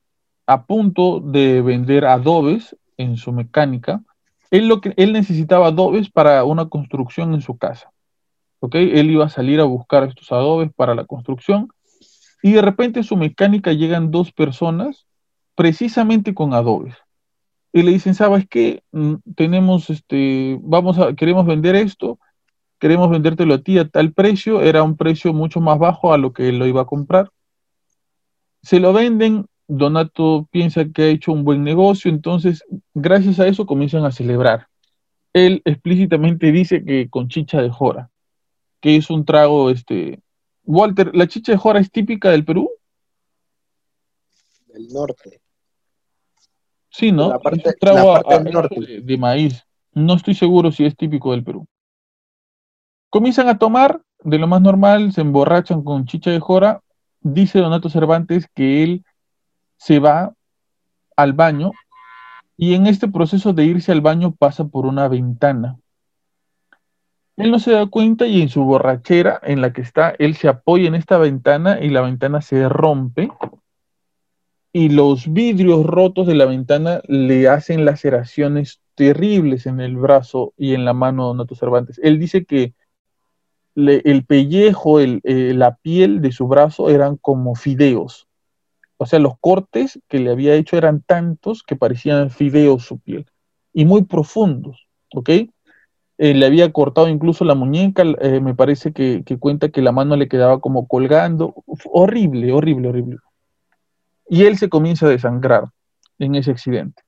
a 0.46 0.64
punto 0.64 1.20
de 1.20 1.60
vender 1.60 2.06
adobes 2.06 2.74
en 2.96 3.18
su 3.18 3.30
mecánica. 3.30 4.02
Él, 4.50 4.68
lo 4.68 4.80
que, 4.80 4.94
él 4.96 5.12
necesitaba 5.12 5.68
adobes 5.68 6.10
para 6.10 6.44
una 6.44 6.68
construcción 6.68 7.34
en 7.34 7.42
su 7.42 7.58
casa. 7.58 7.92
Él 8.72 9.10
iba 9.10 9.26
a 9.26 9.28
salir 9.28 9.60
a 9.60 9.64
buscar 9.64 10.04
estos 10.04 10.32
adobes 10.32 10.72
para 10.74 10.94
la 10.94 11.04
construcción 11.04 11.68
y 12.42 12.52
de 12.52 12.62
repente 12.62 13.00
a 13.00 13.02
su 13.02 13.16
mecánica 13.16 13.72
llegan 13.72 14.10
dos 14.10 14.32
personas 14.32 15.06
precisamente 15.56 16.32
con 16.32 16.54
adobes 16.54 17.01
y 17.72 17.82
le 17.82 17.92
dicen, 17.92 18.14
¿sabes 18.14 18.46
qué? 18.48 18.82
Mm, 18.92 19.14
tenemos, 19.34 19.88
este, 19.90 20.58
vamos 20.62 20.98
a, 20.98 21.14
queremos 21.14 21.46
vender 21.46 21.74
esto, 21.74 22.18
queremos 22.78 23.10
vendértelo 23.10 23.54
a 23.54 23.62
ti 23.62 23.78
a 23.78 23.88
tal 23.88 24.12
precio, 24.12 24.60
era 24.60 24.82
un 24.82 24.96
precio 24.96 25.32
mucho 25.32 25.60
más 25.60 25.78
bajo 25.78 26.12
a 26.12 26.18
lo 26.18 26.32
que 26.32 26.48
él 26.48 26.58
lo 26.58 26.66
iba 26.66 26.82
a 26.82 26.86
comprar. 26.86 27.30
Se 28.62 28.78
lo 28.78 28.92
venden, 28.92 29.46
Donato 29.68 30.48
piensa 30.50 30.84
que 30.84 31.02
ha 31.02 31.08
hecho 31.08 31.32
un 31.32 31.44
buen 31.44 31.64
negocio, 31.64 32.10
entonces 32.10 32.64
gracias 32.94 33.40
a 33.40 33.46
eso 33.46 33.66
comienzan 33.66 34.04
a 34.04 34.12
celebrar. 34.12 34.68
él 35.32 35.62
explícitamente 35.64 36.52
dice 36.52 36.84
que 36.84 37.08
con 37.08 37.28
chicha 37.28 37.62
de 37.62 37.70
jora, 37.70 38.10
que 38.80 38.96
es 38.96 39.08
un 39.10 39.24
trago, 39.24 39.70
este, 39.70 40.20
Walter, 40.64 41.14
¿la 41.14 41.26
chicha 41.26 41.52
de 41.52 41.58
jora 41.58 41.80
es 41.80 41.90
típica 41.90 42.30
del 42.30 42.44
Perú? 42.44 42.70
Del 44.66 44.88
norte. 44.88 45.41
Sí, 46.92 47.10
¿no? 47.10 47.30
La 47.30 47.38
parte, 47.38 47.60
es 47.60 47.74
un 47.74 47.78
trago 47.80 48.14
la 48.14 48.20
parte 48.20 48.34
a- 48.34 48.38
del 48.40 48.52
norte. 48.52 48.80
de, 48.80 49.00
de 49.00 49.16
maíz. 49.16 49.64
No 49.94 50.14
estoy 50.14 50.34
seguro 50.34 50.70
si 50.70 50.84
es 50.84 50.96
típico 50.96 51.32
del 51.32 51.42
Perú. 51.42 51.66
Comienzan 53.10 53.48
a 53.48 53.58
tomar 53.58 54.00
de 54.22 54.38
lo 54.38 54.46
más 54.46 54.60
normal, 54.60 55.12
se 55.12 55.20
emborrachan 55.22 55.82
con 55.82 56.06
chicha 56.06 56.30
de 56.30 56.38
jora. 56.40 56.80
Dice 57.20 57.58
Donato 57.60 57.88
Cervantes 57.88 58.46
que 58.54 58.82
él 58.82 59.04
se 59.76 59.98
va 59.98 60.34
al 61.16 61.32
baño 61.32 61.72
y 62.56 62.74
en 62.74 62.86
este 62.86 63.08
proceso 63.08 63.52
de 63.52 63.64
irse 63.64 63.92
al 63.92 64.00
baño 64.00 64.32
pasa 64.32 64.64
por 64.66 64.86
una 64.86 65.08
ventana. 65.08 65.76
Él 67.36 67.50
no 67.50 67.58
se 67.58 67.72
da 67.72 67.86
cuenta 67.86 68.26
y 68.26 68.42
en 68.42 68.48
su 68.48 68.62
borrachera 68.64 69.40
en 69.42 69.60
la 69.60 69.72
que 69.72 69.80
está, 69.80 70.14
él 70.18 70.34
se 70.36 70.48
apoya 70.48 70.86
en 70.88 70.94
esta 70.94 71.16
ventana 71.18 71.80
y 71.80 71.88
la 71.88 72.02
ventana 72.02 72.40
se 72.42 72.68
rompe 72.68 73.30
y 74.72 74.88
los 74.88 75.32
vidrios 75.32 75.84
rotos 75.84 76.26
de 76.26 76.34
la 76.34 76.46
ventana 76.46 77.02
le 77.06 77.48
hacen 77.48 77.84
laceraciones 77.84 78.80
terribles 78.94 79.66
en 79.66 79.80
el 79.80 79.96
brazo 79.96 80.54
y 80.56 80.74
en 80.74 80.84
la 80.84 80.94
mano 80.94 81.24
de 81.24 81.28
Donato 81.28 81.54
Cervantes. 81.54 82.00
Él 82.02 82.18
dice 82.18 82.44
que 82.44 82.74
el 83.74 84.24
pellejo, 84.26 85.00
el, 85.00 85.20
eh, 85.24 85.52
la 85.54 85.76
piel 85.76 86.20
de 86.20 86.32
su 86.32 86.46
brazo 86.46 86.90
eran 86.90 87.16
como 87.16 87.54
fideos. 87.54 88.28
O 88.96 89.06
sea, 89.06 89.18
los 89.18 89.34
cortes 89.40 89.98
que 90.08 90.18
le 90.18 90.30
había 90.30 90.54
hecho 90.54 90.76
eran 90.76 91.02
tantos 91.02 91.62
que 91.62 91.76
parecían 91.76 92.30
fideos 92.30 92.84
su 92.84 92.98
piel 92.98 93.26
y 93.72 93.84
muy 93.84 94.04
profundos, 94.04 94.86
¿ok? 95.14 95.30
Eh, 96.18 96.34
le 96.34 96.46
había 96.46 96.70
cortado 96.72 97.08
incluso 97.08 97.44
la 97.44 97.54
muñeca, 97.54 98.04
eh, 98.20 98.40
me 98.40 98.54
parece 98.54 98.92
que, 98.92 99.22
que 99.24 99.38
cuenta 99.38 99.70
que 99.70 99.82
la 99.82 99.92
mano 99.92 100.14
le 100.16 100.28
quedaba 100.28 100.60
como 100.60 100.86
colgando. 100.86 101.54
Horrible, 101.90 102.52
horrible, 102.52 102.88
horrible. 102.88 103.16
Y 104.28 104.44
él 104.44 104.58
se 104.58 104.68
comienza 104.68 105.06
a 105.06 105.10
desangrar 105.10 105.68
en 106.18 106.34
ese 106.34 106.50
accidente. 106.50 107.02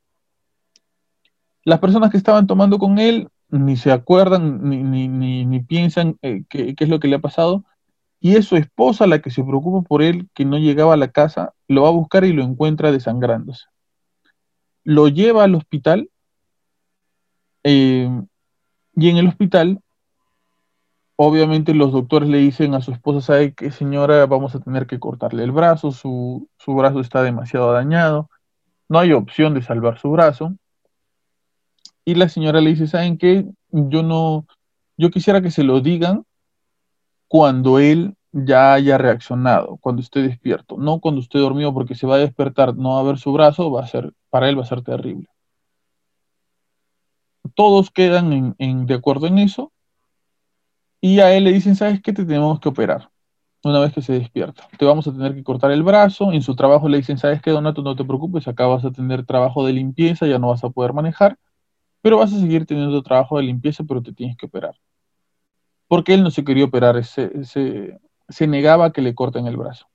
Las 1.65 1.79
personas 1.79 2.11
que 2.11 2.17
estaban 2.17 2.47
tomando 2.47 2.79
con 2.79 2.99
él 2.99 3.29
ni 3.49 3.77
se 3.77 3.93
acuerdan 3.93 4.69
ni, 4.69 4.83
ni, 4.83 5.45
ni, 5.45 5.61
piensan 5.61 6.19
eh, 6.23 6.45
qué, 6.49 6.75
qué 6.75 6.85
es 6.85 6.91
lo 6.91 6.99
que 6.99 7.09
le 7.09 7.17
ha 7.17 7.21
pasado. 7.21 7.65
Y 8.21 8.37
es 8.37 8.47
su 8.47 8.57
esposa 8.57 9.07
la 9.07 9.21
que 9.21 9.31
se 9.31 9.45
preocupa 9.45 9.87
por 9.87 10.03
él, 10.03 10.29
que 10.35 10.45
no 10.45 10.59
llegaba 10.59 10.95
a 10.95 10.99
la 10.99 11.09
casa, 11.09 11.55
lo 11.69 11.83
va 11.83 11.89
a 11.89 11.93
buscar 11.93 12.25
y 12.25 12.33
lo 12.33 12.43
encuentra 12.43 12.91
desangrándose. 12.91 13.67
Lo 14.83 15.09
lleva 15.09 15.45
al 15.45 15.55
hospital 15.55 16.11
eh, 17.65 18.09
y 18.97 19.09
en 19.09 19.17
el 19.17 19.29
hospital, 19.29 19.81
obviamente 21.17 21.75
los 21.75 21.93
doctores 21.93 22.29
le 22.29 22.39
dicen 22.39 22.75
a 22.75 22.81
su 22.81 22.93
esposa, 22.93 23.21
¿sabe 23.21 23.55
qué 23.55 23.71
señora? 23.71 24.27
Vamos 24.27 24.55
a 24.55 24.61
tener 24.61 24.87
que 24.87 24.99
cortarle 24.99 25.45
el 25.45 25.53
brazo, 25.53 25.93
su, 25.93 26.49
su 26.59 26.75
brazo 26.75 27.01
está 27.01 27.23
demasiado 27.23 27.73
dañado, 27.73 28.31
no 28.89 28.99
hay 28.99 29.13
opción 29.13 29.55
de 29.55 29.63
salvar 29.63 29.99
su 29.99 30.11
brazo. 30.11 30.55
Y 32.05 32.17
la 32.17 32.29
señora 32.29 32.61
le 32.61 32.71
dice, 32.71 32.87
¿saben 32.87 33.17
qué? 33.17 33.47
Yo 33.71 34.03
no, 34.03 34.47
yo 34.97 35.11
quisiera 35.11 35.41
que 35.41 35.51
se 35.51 35.65
lo 35.65 35.81
digan 35.81 36.25
cuando 37.29 37.79
él 37.79 38.15
ya 38.33 38.75
haya 38.75 38.99
reaccionado, 38.99 39.77
cuando 39.81 40.03
esté 40.03 40.21
despierto, 40.21 40.77
no 40.77 41.01
cuando 41.01 41.21
esté 41.21 41.39
dormido, 41.39 41.73
porque 41.73 41.95
se 41.95 42.07
va 42.07 42.17
a 42.17 42.19
despertar, 42.19 42.77
no 42.77 42.95
va 42.95 43.01
a 43.01 43.05
ver 43.05 43.19
su 43.19 43.33
brazo, 43.33 43.71
va 43.71 43.83
a 43.83 43.87
ser, 43.87 44.13
para 44.29 44.49
él 44.49 44.59
va 44.59 44.63
a 44.63 44.67
ser 44.67 44.83
terrible. 44.83 45.29
Todos 47.55 47.91
quedan 47.91 48.55
en, 48.59 48.87
de 48.87 48.95
acuerdo 48.95 49.29
en 49.29 49.39
eso, 49.39 49.73
y 51.07 51.21
a 51.21 51.35
él 51.35 51.45
le 51.45 51.53
dicen, 51.53 51.77
¿sabes 51.77 52.01
qué? 52.01 52.15
Te 52.15 52.25
tenemos 52.25 52.59
que 52.61 52.71
operar 52.71 53.11
una 53.63 53.79
vez 53.79 53.93
que 53.93 54.01
se 54.01 54.15
despierta. 54.15 54.67
Te 54.79 54.87
vamos 54.87 55.07
a 55.07 55.13
tener 55.13 55.35
que 55.35 55.45
cortar 55.45 55.71
el 55.71 55.83
brazo, 55.83 56.33
en 56.33 56.41
su 56.41 56.57
trabajo 56.57 56.89
le 56.89 56.97
dicen, 56.97 57.19
¿sabes 57.19 57.43
qué, 57.43 57.51
Donato? 57.51 57.83
No 57.83 57.95
te 57.95 58.07
preocupes, 58.07 58.49
acá 58.49 58.67
vas 58.67 58.87
a 58.87 58.91
tener 58.91 59.27
trabajo 59.27 59.67
de 59.67 59.75
limpieza, 59.75 60.27
ya 60.27 60.39
no 60.39 60.49
vas 60.49 60.65
a 60.65 60.71
poder 60.71 60.95
manejar, 60.95 61.39
pero 62.01 62.17
vas 62.17 62.33
a 62.33 62.41
seguir 62.41 62.65
teniendo 62.65 63.03
trabajo 63.03 63.37
de 63.37 63.43
limpieza, 63.43 63.85
pero 63.87 64.01
te 64.01 64.15
tienes 64.15 64.35
que 64.39 64.47
operar. 64.47 64.77
Porque 65.89 66.15
él 66.15 66.23
no 66.23 66.31
se 66.31 66.43
quería 66.43 66.65
operar, 66.65 67.05
se, 67.05 67.45
se, 67.45 67.99
se 68.31 68.47
negaba 68.47 68.87
a 68.87 68.91
que 68.91 69.03
le 69.03 69.15
corten 69.15 69.47
el 69.47 69.59
brazo. 69.59 69.87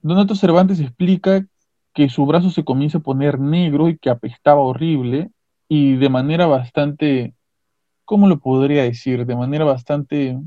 Donato 0.00 0.34
Cervantes 0.34 0.80
explica 0.80 1.46
que 1.92 2.08
su 2.08 2.26
brazo 2.26 2.50
se 2.50 2.64
comienza 2.64 2.98
a 2.98 3.02
poner 3.02 3.38
negro 3.38 3.88
y 3.88 3.96
que 3.96 4.10
apestaba 4.10 4.60
horrible 4.60 5.30
y 5.68 5.94
de 5.94 6.08
manera 6.08 6.46
bastante, 6.46 7.36
¿cómo 8.04 8.28
lo 8.28 8.38
podría 8.38 8.84
decir? 8.84 9.26
De 9.26 9.36
manera 9.36 9.64
bastante 9.64 10.38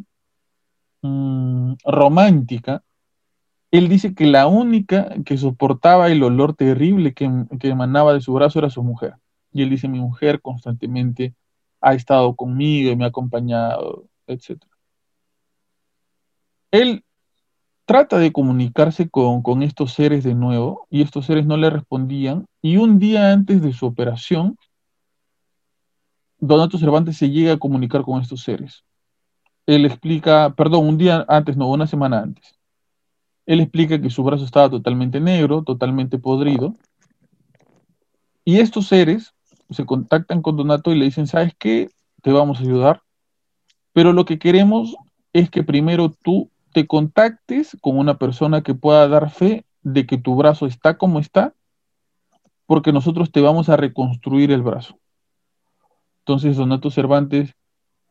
mm, 1.02 1.74
romántica. 1.86 2.84
Él 3.72 3.90
dice 3.90 4.16
que 4.16 4.26
la 4.28 4.48
única 4.48 5.10
que 5.26 5.38
soportaba 5.38 6.10
el 6.10 6.24
olor 6.24 6.56
terrible 6.56 7.14
que, 7.14 7.30
emanaba 7.64 8.14
de 8.14 8.22
su 8.22 8.34
brazo 8.34 8.60
era 8.60 8.70
su 8.70 8.84
mujer. 8.84 9.16
Y 9.52 9.64
él 9.64 9.70
dice, 9.70 9.88
mi 9.88 10.00
mujer 10.00 10.42
constantemente 10.42 11.36
ha 11.82 11.94
estado 11.94 12.36
conmigo 12.36 12.92
y 12.92 12.96
me 12.96 13.06
ha 13.06 13.10
acompañado, 13.10 14.08
etc. 14.28 14.64
Él 16.72 17.04
trata 17.86 18.20
de 18.20 18.32
comunicarse 18.32 19.10
con 19.10 19.64
estos 19.64 19.94
seres 19.94 20.24
de 20.24 20.36
nuevo 20.36 20.88
y 20.90 21.02
estos 21.02 21.26
seres 21.26 21.46
no 21.46 21.58
le 21.58 21.70
respondían. 21.70 22.46
Y 22.62 22.78
un 22.78 23.00
día 23.00 23.32
antes 23.32 23.62
de 23.62 23.74
su 23.74 23.86
operación, 23.86 24.58
Donato 26.40 26.78
Cervantes 26.78 27.18
se 27.18 27.30
llega 27.30 27.54
a 27.54 27.60
comunicar 27.60 28.04
con 28.04 28.22
estos 28.22 28.44
seres. 28.44 28.84
Él 29.66 29.86
explica, 29.86 30.54
perdón, 30.56 30.88
un 30.88 30.98
día 30.98 31.26
antes, 31.28 31.58
no, 31.58 31.70
una 31.70 31.88
semana 31.88 32.20
antes. 32.20 32.56
Él 33.46 33.60
explica 33.60 34.00
que 34.00 34.10
su 34.10 34.24
brazo 34.24 34.46
estaba 34.46 34.70
totalmente 34.70 35.20
negro, 35.20 35.64
totalmente 35.64 36.18
podrido. 36.20 36.76
Y 38.46 38.60
estos 38.60 38.88
seres 38.88 39.34
se 39.70 39.86
contactan 39.86 40.42
con 40.42 40.56
Donato 40.56 40.92
y 40.92 41.00
le 41.00 41.06
dicen, 41.06 41.28
¿sabes 41.28 41.54
qué? 41.58 41.90
Te 42.22 42.32
vamos 42.32 42.60
a 42.60 42.64
ayudar. 42.64 43.02
Pero 43.94 44.14
lo 44.14 44.26
que 44.26 44.38
queremos 44.38 44.96
es 45.34 45.50
que 45.50 45.64
primero 45.64 46.14
tú 46.24 46.50
te 46.72 46.86
contactes 46.86 47.76
con 47.82 47.98
una 47.98 48.18
persona 48.18 48.62
que 48.62 48.76
pueda 48.76 49.08
dar 49.08 49.32
fe 49.32 49.66
de 49.82 50.06
que 50.06 50.18
tu 50.18 50.36
brazo 50.36 50.66
está 50.68 50.98
como 50.98 51.20
está, 51.20 51.54
porque 52.66 52.94
nosotros 52.94 53.32
te 53.32 53.42
vamos 53.42 53.70
a 53.70 53.78
reconstruir 53.78 54.52
el 54.52 54.62
brazo. 54.62 55.00
Entonces 56.28 56.58
Donato 56.58 56.92
Cervantes 56.92 57.54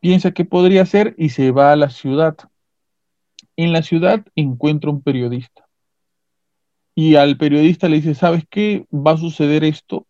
piensa 0.01 0.31
qué 0.31 0.47
podría 0.47 0.81
hacer 0.81 1.15
y 1.19 1.29
se 1.29 1.51
va 1.51 1.73
a 1.73 1.77
la 1.77 1.91
ciudad. 1.91 2.35
En 3.57 3.75
la 3.75 3.83
ciudad 3.83 4.25
encuentra 4.35 4.91
un 4.91 5.03
periodista. 5.03 5.69
Y 6.95 7.17
al 7.17 7.37
periodista 7.37 7.91
le 7.91 7.97
dice, 7.97 8.15
¿sabes 8.15 8.45
qué? 8.49 8.87
Va 8.91 9.11
a 9.11 9.17
suceder 9.19 9.65
esto. 9.65 10.07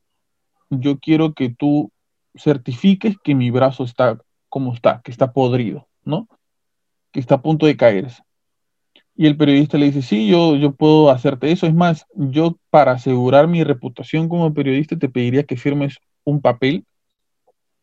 Yo 0.71 1.01
quiero 1.01 1.35
que 1.35 1.51
tú 1.51 1.91
certifiques 2.37 3.17
que 3.25 3.35
mi 3.35 3.51
brazo 3.51 3.83
está 3.83 4.17
como 4.49 4.73
está, 4.73 5.01
que 5.03 5.11
está 5.11 5.33
podrido, 5.33 5.89
¿no? 6.05 6.29
Que 7.11 7.19
está 7.19 7.35
a 7.35 7.43
punto 7.43 7.67
de 7.67 7.77
caerse. 7.77 8.23
Y 9.17 9.27
el 9.27 9.37
periodista 9.37 9.79
le 9.79 9.87
dice, 9.87 10.03
sí, 10.03 10.29
yo, 10.29 10.55
yo 10.55 10.71
puedo 10.77 11.11
hacerte 11.11 11.51
eso. 11.51 11.67
Es 11.67 11.75
más, 11.75 12.07
yo 12.15 12.57
para 12.71 12.93
asegurar 12.93 13.49
mi 13.49 13.65
reputación 13.65 14.29
como 14.29 14.55
periodista 14.55 14.97
te 14.97 15.09
pediría 15.09 15.43
que 15.43 15.57
firmes 15.57 15.99
un 16.23 16.41
papel 16.41 16.87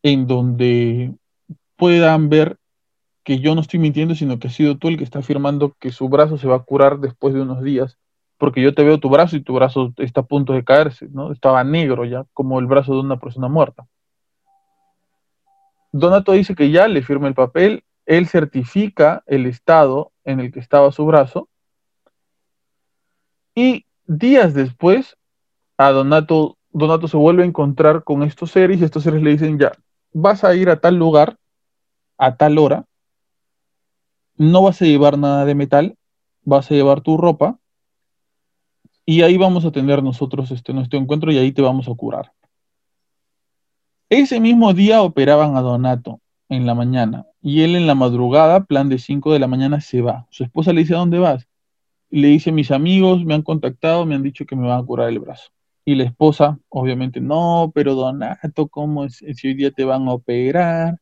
en 0.04 0.26
donde 0.26 1.14
puedan 1.76 2.28
ver 2.28 2.58
que 3.24 3.40
yo 3.40 3.54
no 3.54 3.62
estoy 3.62 3.80
mintiendo, 3.80 4.14
sino 4.14 4.38
que 4.38 4.48
has 4.48 4.54
sido 4.54 4.76
tú 4.76 4.88
el 4.88 4.98
que 4.98 5.04
está 5.04 5.20
afirmando 5.20 5.74
que 5.80 5.90
su 5.92 6.10
brazo 6.10 6.36
se 6.36 6.46
va 6.46 6.56
a 6.56 6.62
curar 6.62 6.98
después 6.98 7.32
de 7.32 7.40
unos 7.40 7.62
días, 7.62 7.96
porque 8.36 8.60
yo 8.60 8.74
te 8.74 8.84
veo 8.84 9.00
tu 9.00 9.08
brazo 9.08 9.34
y 9.36 9.42
tu 9.42 9.54
brazo 9.54 9.94
está 9.96 10.20
a 10.20 10.26
punto 10.26 10.52
de 10.52 10.62
caerse, 10.62 11.08
¿no? 11.10 11.32
Estaba 11.32 11.64
negro 11.64 12.04
ya, 12.04 12.26
como 12.34 12.60
el 12.60 12.66
brazo 12.66 12.92
de 12.92 13.00
una 13.00 13.18
persona 13.18 13.48
muerta. 13.48 13.86
Donato 15.90 16.32
dice 16.32 16.54
que 16.54 16.70
ya 16.70 16.86
le 16.86 17.00
firma 17.00 17.26
el 17.26 17.34
papel, 17.34 17.82
él 18.04 18.26
certifica 18.26 19.22
el 19.26 19.46
estado 19.46 20.12
en 20.24 20.38
el 20.40 20.52
que 20.52 20.60
estaba 20.60 20.92
su 20.92 21.06
brazo, 21.06 21.48
y 23.54 23.86
días 24.06 24.52
después, 24.52 25.16
a 25.78 25.92
Donato, 25.92 26.58
Donato 26.72 27.08
se 27.08 27.16
vuelve 27.16 27.42
a 27.44 27.46
encontrar 27.46 28.04
con 28.04 28.22
estos 28.22 28.50
seres 28.50 28.80
y 28.80 28.84
estos 28.84 29.04
seres 29.04 29.22
le 29.22 29.30
dicen, 29.30 29.58
ya, 29.58 29.72
vas 30.14 30.44
a 30.44 30.54
ir 30.54 30.70
a 30.70 30.80
tal 30.80 30.96
lugar, 30.96 31.36
a 32.16 32.36
tal 32.36 32.56
hora, 32.56 32.86
no 34.36 34.62
vas 34.62 34.80
a 34.80 34.86
llevar 34.86 35.18
nada 35.18 35.44
de 35.44 35.54
metal, 35.54 35.96
vas 36.42 36.70
a 36.70 36.74
llevar 36.74 37.02
tu 37.02 37.16
ropa 37.16 37.58
y 39.04 39.22
ahí 39.22 39.36
vamos 39.36 39.64
a 39.64 39.72
tener 39.72 40.02
nosotros 40.02 40.50
este, 40.50 40.72
nuestro 40.72 40.98
encuentro 40.98 41.30
y 41.30 41.38
ahí 41.38 41.52
te 41.52 41.62
vamos 41.62 41.88
a 41.88 41.94
curar. 41.94 42.32
Ese 44.08 44.40
mismo 44.40 44.72
día 44.72 45.02
operaban 45.02 45.56
a 45.56 45.60
Donato 45.60 46.20
en 46.48 46.66
la 46.66 46.74
mañana 46.74 47.26
y 47.42 47.62
él 47.62 47.74
en 47.74 47.86
la 47.86 47.94
madrugada, 47.94 48.64
plan 48.64 48.88
de 48.88 48.98
5 48.98 49.32
de 49.32 49.40
la 49.40 49.48
mañana, 49.48 49.80
se 49.80 50.00
va. 50.00 50.26
Su 50.30 50.44
esposa 50.44 50.72
le 50.72 50.82
dice, 50.82 50.94
¿a 50.94 50.98
dónde 50.98 51.18
vas? 51.18 51.48
Le 52.10 52.28
dice, 52.28 52.52
mis 52.52 52.70
amigos 52.70 53.24
me 53.24 53.34
han 53.34 53.42
contactado, 53.42 54.06
me 54.06 54.14
han 54.14 54.22
dicho 54.22 54.46
que 54.46 54.54
me 54.54 54.68
van 54.68 54.80
a 54.80 54.86
curar 54.86 55.08
el 55.08 55.18
brazo. 55.18 55.50
Y 55.84 55.94
la 55.96 56.04
esposa, 56.04 56.58
obviamente, 56.70 57.20
no, 57.20 57.70
pero 57.74 57.94
Donato, 57.94 58.68
¿cómo 58.68 59.04
es 59.04 59.16
si 59.34 59.48
hoy 59.48 59.54
día 59.54 59.70
te 59.70 59.84
van 59.84 60.08
a 60.08 60.14
operar? 60.14 60.98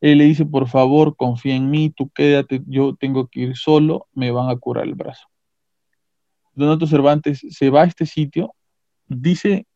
Él 0.00 0.18
le 0.18 0.24
dice, 0.24 0.44
por 0.44 0.68
favor, 0.68 1.16
confía 1.16 1.56
en 1.56 1.70
mí, 1.70 1.90
tú 1.90 2.10
quédate, 2.10 2.62
yo 2.66 2.94
tengo 2.96 3.28
que 3.28 3.40
ir 3.40 3.56
solo, 3.56 4.06
me 4.12 4.30
van 4.30 4.50
a 4.50 4.56
curar 4.56 4.84
el 4.84 4.94
brazo. 4.94 5.26
Donato 6.54 6.86
Cervantes 6.86 7.40
se 7.50 7.70
va 7.70 7.82
a 7.82 7.86
este 7.86 8.04
sitio, 8.04 8.54
dice, 9.06 9.66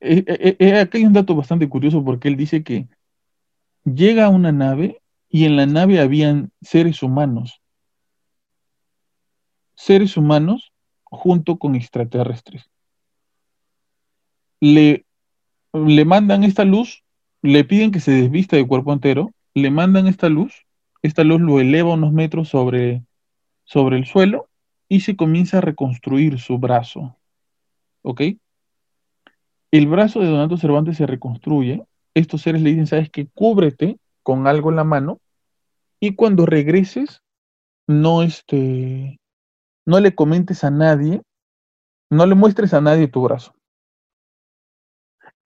eh, 0.00 0.24
eh, 0.26 0.56
eh, 0.58 0.88
hay 0.92 1.04
un 1.04 1.12
dato 1.12 1.34
bastante 1.34 1.68
curioso 1.68 2.04
porque 2.04 2.28
él 2.28 2.36
dice 2.36 2.62
que 2.62 2.88
llega 3.84 4.26
a 4.26 4.28
una 4.28 4.52
nave 4.52 5.02
y 5.28 5.44
en 5.44 5.56
la 5.56 5.66
nave 5.66 6.00
habían 6.00 6.52
seres 6.60 7.02
humanos, 7.02 7.60
seres 9.74 10.16
humanos 10.16 10.72
junto 11.04 11.58
con 11.58 11.74
extraterrestres. 11.74 12.70
Le, 14.60 15.04
le 15.72 16.04
mandan 16.04 16.44
esta 16.44 16.64
luz 16.64 17.04
le 17.42 17.64
piden 17.64 17.92
que 17.92 18.00
se 18.00 18.10
desvista 18.10 18.56
de 18.56 18.66
cuerpo 18.66 18.92
entero, 18.92 19.32
le 19.54 19.70
mandan 19.70 20.06
esta 20.06 20.28
luz, 20.28 20.66
esta 21.02 21.24
luz 21.24 21.40
lo 21.40 21.60
eleva 21.60 21.94
unos 21.94 22.12
metros 22.12 22.48
sobre, 22.48 23.04
sobre 23.64 23.96
el 23.96 24.06
suelo 24.06 24.48
y 24.88 25.00
se 25.00 25.16
comienza 25.16 25.58
a 25.58 25.62
reconstruir 25.62 26.40
su 26.40 26.58
brazo. 26.58 27.16
¿Ok? 28.02 28.22
El 29.70 29.86
brazo 29.86 30.20
de 30.20 30.28
Donato 30.28 30.56
Cervantes 30.56 30.96
se 30.96 31.06
reconstruye. 31.06 31.82
Estos 32.14 32.42
seres 32.42 32.62
le 32.62 32.70
dicen, 32.70 32.86
¿sabes 32.86 33.10
qué? 33.10 33.28
Cúbrete 33.32 33.98
con 34.22 34.46
algo 34.46 34.70
en 34.70 34.76
la 34.76 34.84
mano 34.84 35.20
y 36.00 36.14
cuando 36.14 36.46
regreses, 36.46 37.22
no, 37.86 38.22
este, 38.22 39.20
no 39.86 40.00
le 40.00 40.14
comentes 40.14 40.64
a 40.64 40.70
nadie, 40.70 41.22
no 42.10 42.26
le 42.26 42.34
muestres 42.34 42.74
a 42.74 42.80
nadie 42.80 43.08
tu 43.08 43.22
brazo. 43.22 43.54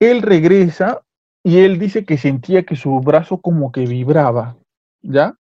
Él 0.02 0.24
regresa 0.24 1.04
y 1.44 1.60
él 1.60 1.78
dice 1.78 2.06
que 2.06 2.18
sentía 2.18 2.64
que 2.64 2.76
su 2.76 3.00
brazo 3.02 3.40
como 3.40 3.72
que 3.72 3.86
vibraba, 3.86 4.58
¿ya? 5.04 5.38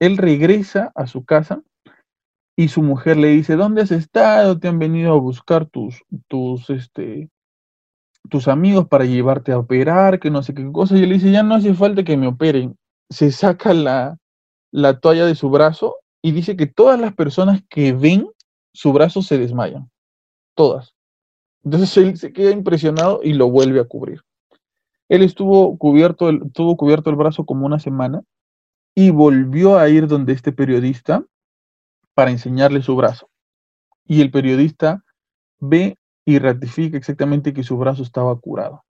Él 0.00 0.16
regresa 0.16 0.90
a 0.96 1.06
su 1.06 1.24
casa 1.24 1.62
y 2.56 2.68
su 2.68 2.82
mujer 2.82 3.16
le 3.16 3.28
dice, 3.28 3.54
¿dónde 3.54 3.82
has 3.82 3.92
estado? 3.92 4.58
Te 4.58 4.66
han 4.66 4.80
venido 4.80 5.12
a 5.12 5.20
buscar 5.20 5.66
tus, 5.66 6.02
tus, 6.26 6.70
este, 6.70 7.30
tus 8.28 8.48
amigos 8.48 8.88
para 8.88 9.04
llevarte 9.04 9.52
a 9.52 9.58
operar, 9.58 10.18
que 10.18 10.30
no 10.30 10.42
sé 10.42 10.54
qué 10.54 10.70
cosa. 10.72 10.96
Y 10.96 11.04
él 11.04 11.10
dice, 11.10 11.30
ya 11.30 11.44
no 11.44 11.54
hace 11.54 11.72
falta 11.72 12.02
que 12.02 12.16
me 12.16 12.26
operen. 12.26 12.76
Se 13.10 13.30
saca 13.30 13.74
la, 13.74 14.18
la 14.72 14.98
toalla 14.98 15.24
de 15.24 15.36
su 15.36 15.50
brazo 15.50 15.98
y 16.20 16.32
dice 16.32 16.56
que 16.56 16.66
todas 16.66 16.98
las 16.98 17.14
personas 17.14 17.62
que 17.68 17.92
ven 17.92 18.28
su 18.72 18.92
brazo 18.92 19.22
se 19.22 19.38
desmayan. 19.38 19.88
Todas. 20.56 20.93
Entonces 21.64 21.96
él 21.96 22.16
se 22.16 22.32
queda 22.32 22.50
impresionado 22.50 23.20
y 23.22 23.32
lo 23.32 23.50
vuelve 23.50 23.80
a 23.80 23.84
cubrir. 23.84 24.20
Él 25.08 25.22
estuvo 25.22 25.76
cubierto, 25.78 26.28
el, 26.28 26.52
tuvo 26.52 26.76
cubierto 26.76 27.10
el 27.10 27.16
brazo 27.16 27.44
como 27.44 27.66
una 27.66 27.78
semana 27.78 28.22
y 28.94 29.10
volvió 29.10 29.78
a 29.78 29.88
ir 29.88 30.06
donde 30.06 30.32
este 30.32 30.52
periodista 30.52 31.24
para 32.14 32.30
enseñarle 32.30 32.82
su 32.82 32.94
brazo. 32.96 33.28
Y 34.06 34.20
el 34.20 34.30
periodista 34.30 35.02
ve 35.58 35.96
y 36.24 36.38
ratifica 36.38 36.96
exactamente 36.96 37.52
que 37.52 37.64
su 37.64 37.76
brazo 37.76 38.02
estaba 38.02 38.38
curado. 38.38 38.84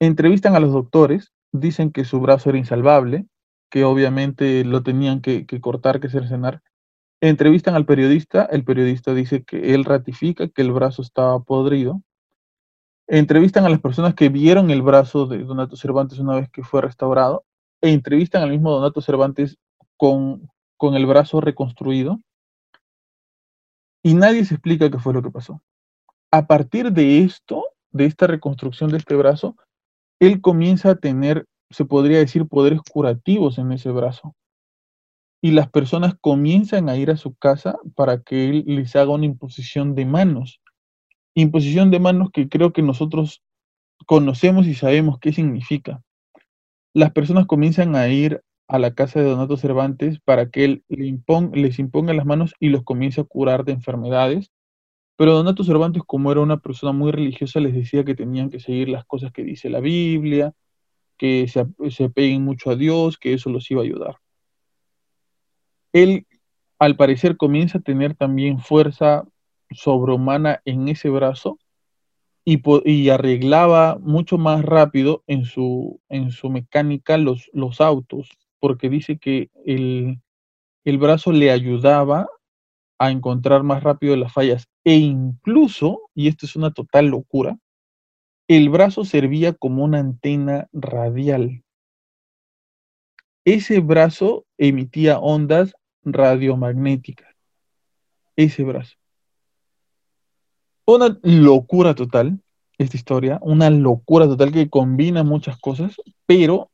Entrevistan 0.00 0.54
a 0.54 0.60
los 0.60 0.72
doctores, 0.72 1.32
dicen 1.52 1.90
que 1.90 2.04
su 2.04 2.20
brazo 2.20 2.50
era 2.50 2.58
insalvable, 2.58 3.26
que 3.70 3.84
obviamente 3.84 4.64
lo 4.64 4.82
tenían 4.82 5.20
que, 5.20 5.46
que 5.46 5.60
cortar, 5.60 6.00
que 6.00 6.08
cercenar. 6.08 6.62
Entrevistan 7.22 7.76
al 7.76 7.86
periodista, 7.86 8.46
el 8.46 8.64
periodista 8.64 9.14
dice 9.14 9.44
que 9.44 9.74
él 9.74 9.84
ratifica 9.84 10.48
que 10.48 10.60
el 10.60 10.72
brazo 10.72 11.02
estaba 11.02 11.38
podrido, 11.38 12.02
entrevistan 13.06 13.64
a 13.64 13.68
las 13.68 13.80
personas 13.80 14.14
que 14.14 14.28
vieron 14.28 14.72
el 14.72 14.82
brazo 14.82 15.26
de 15.26 15.38
Donato 15.44 15.76
Cervantes 15.76 16.18
una 16.18 16.34
vez 16.34 16.50
que 16.50 16.64
fue 16.64 16.82
restaurado, 16.82 17.44
e 17.80 17.92
entrevistan 17.92 18.42
al 18.42 18.50
mismo 18.50 18.72
Donato 18.72 19.00
Cervantes 19.00 19.56
con, 19.96 20.50
con 20.76 20.96
el 20.96 21.06
brazo 21.06 21.40
reconstruido, 21.40 22.18
y 24.02 24.14
nadie 24.14 24.44
se 24.44 24.54
explica 24.54 24.90
qué 24.90 24.98
fue 24.98 25.14
lo 25.14 25.22
que 25.22 25.30
pasó. 25.30 25.62
A 26.32 26.48
partir 26.48 26.90
de 26.90 27.22
esto, 27.22 27.66
de 27.92 28.06
esta 28.06 28.26
reconstrucción 28.26 28.90
de 28.90 28.96
este 28.96 29.14
brazo, 29.14 29.54
él 30.18 30.40
comienza 30.40 30.90
a 30.90 30.96
tener, 30.96 31.46
se 31.70 31.84
podría 31.84 32.18
decir, 32.18 32.48
poderes 32.48 32.80
curativos 32.82 33.58
en 33.58 33.70
ese 33.70 33.92
brazo. 33.92 34.34
Y 35.42 35.50
las 35.50 35.68
personas 35.68 36.14
comienzan 36.20 36.88
a 36.88 36.96
ir 36.96 37.10
a 37.10 37.16
su 37.16 37.34
casa 37.34 37.78
para 37.94 38.22
que 38.22 38.48
él 38.48 38.64
les 38.66 38.96
haga 38.96 39.10
una 39.10 39.26
imposición 39.26 39.94
de 39.94 40.06
manos 40.06 40.62
imposición 41.34 41.90
de 41.90 42.00
manos 42.00 42.30
que 42.32 42.48
creo 42.48 42.72
que 42.72 42.82
nosotros 42.82 43.42
conocemos 44.06 44.66
y 44.66 44.74
sabemos 44.74 45.18
qué 45.18 45.32
significa. 45.32 46.02
Las 46.94 47.12
personas 47.12 47.46
comienzan 47.46 47.96
a 47.96 48.08
ir 48.08 48.42
a 48.68 48.78
la 48.78 48.94
casa 48.94 49.20
de 49.20 49.30
Donato 49.30 49.56
Cervantes 49.56 50.18
para 50.20 50.50
que 50.50 50.64
él 50.64 50.84
les 50.88 51.78
imponga 51.78 52.14
las 52.14 52.26
manos 52.26 52.54
y 52.58 52.68
los 52.68 52.82
comience 52.82 53.20
a 53.20 53.24
curar 53.24 53.64
de 53.64 53.72
enfermedades. 53.72 54.50
Pero 55.16 55.34
Donato 55.34 55.64
Cervantes, 55.64 56.02
como 56.06 56.32
era 56.32 56.40
una 56.40 56.58
persona 56.58 56.92
muy 56.92 57.12
religiosa, 57.12 57.60
les 57.60 57.74
decía 57.74 58.04
que 58.04 58.14
tenían 58.14 58.50
que 58.50 58.60
seguir 58.60 58.88
las 58.88 59.04
cosas 59.04 59.32
que 59.32 59.44
dice 59.44 59.70
la 59.70 59.80
Biblia, 59.80 60.52
que 61.16 61.48
se, 61.48 61.66
se 61.90 62.04
apeguen 62.04 62.42
mucho 62.42 62.70
a 62.70 62.76
Dios, 62.76 63.18
que 63.18 63.34
eso 63.34 63.50
los 63.50 63.70
iba 63.70 63.82
a 63.82 63.84
ayudar. 63.84 64.21
Él, 65.92 66.26
al 66.78 66.96
parecer, 66.96 67.36
comienza 67.36 67.78
a 67.78 67.82
tener 67.82 68.14
también 68.14 68.58
fuerza 68.58 69.24
sobrehumana 69.70 70.60
en 70.64 70.88
ese 70.88 71.08
brazo 71.08 71.58
y, 72.44 73.08
arreglaba 73.08 73.98
mucho 74.00 74.36
más 74.36 74.64
rápido 74.64 75.22
en 75.26 75.44
su, 75.44 76.00
mecánica 76.50 77.16
los, 77.18 77.50
autos, 77.80 78.30
porque 78.58 78.88
dice 78.88 79.18
que 79.18 79.50
el 79.64 80.98
brazo 80.98 81.32
le 81.32 81.50
ayudaba 81.50 82.26
a 82.98 83.10
encontrar 83.10 83.62
más 83.62 83.82
rápido 83.82 84.16
las 84.16 84.32
fallas 84.32 84.68
e 84.84 84.94
incluso, 84.94 86.10
y 86.14 86.28
esto 86.28 86.46
es 86.46 86.56
una 86.56 86.72
total 86.72 87.06
locura, 87.06 87.58
el 88.48 88.68
brazo 88.68 89.04
servía 89.04 89.54
como 89.54 89.84
una 89.84 89.98
antena 89.98 90.68
radial. 90.72 91.64
Ese 93.44 93.80
brazo 93.80 94.44
emitía 94.56 95.18
ondas 95.18 95.74
radiomagnéticas. 96.04 97.34
Ese 98.36 98.64
brazo. 98.64 98.96
Una 100.84 101.18
locura 101.22 101.94
total 101.94 102.40
esta 102.82 102.96
historia, 102.96 103.38
una 103.42 103.70
locura 103.70 104.26
total 104.26 104.52
que 104.52 104.68
combina 104.68 105.22
muchas 105.22 105.58
cosas, 105.58 105.96
pero 106.26 106.70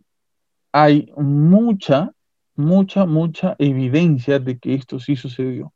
hay 0.72 1.12
mucha, 1.16 2.12
mucha, 2.56 3.06
mucha 3.06 3.56
evidencia 3.58 4.38
de 4.38 4.58
que 4.58 4.74
esto 4.74 4.98
sí 5.00 5.16
sucedió. 5.16 5.72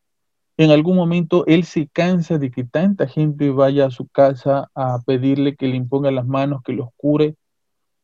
En 0.57 0.71
algún 0.71 0.97
momento 0.97 1.45
él 1.47 1.65
se 1.65 1.89
cansa 1.89 2.39
de 2.39 2.51
que 2.51 2.65
tanta 2.65 3.09
gente 3.09 3.51
vaya 3.51 3.87
a 3.87 3.91
su 3.91 4.07
casa 4.07 4.71
a 4.75 5.01
pedirle 5.05 5.57
que 5.57 5.67
le 5.67 5.77
imponga 5.77 6.11
las 6.11 6.27
manos, 6.27 6.63
que 6.63 6.73
los 6.73 6.89
cure, 6.97 7.37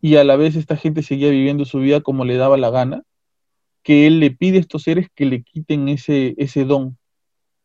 y 0.00 0.16
a 0.16 0.24
la 0.24 0.36
vez 0.36 0.56
esta 0.56 0.76
gente 0.76 1.02
seguía 1.02 1.30
viviendo 1.30 1.64
su 1.64 1.80
vida 1.80 2.00
como 2.00 2.24
le 2.24 2.36
daba 2.36 2.56
la 2.56 2.70
gana, 2.70 3.02
que 3.88 4.06
él 4.06 4.20
le 4.20 4.30
pide 4.30 4.58
a 4.58 4.60
estos 4.60 4.82
seres 4.82 5.08
que 5.14 5.24
le 5.24 5.42
quiten 5.42 5.88
ese, 5.88 6.34
ese 6.36 6.66
don. 6.66 6.98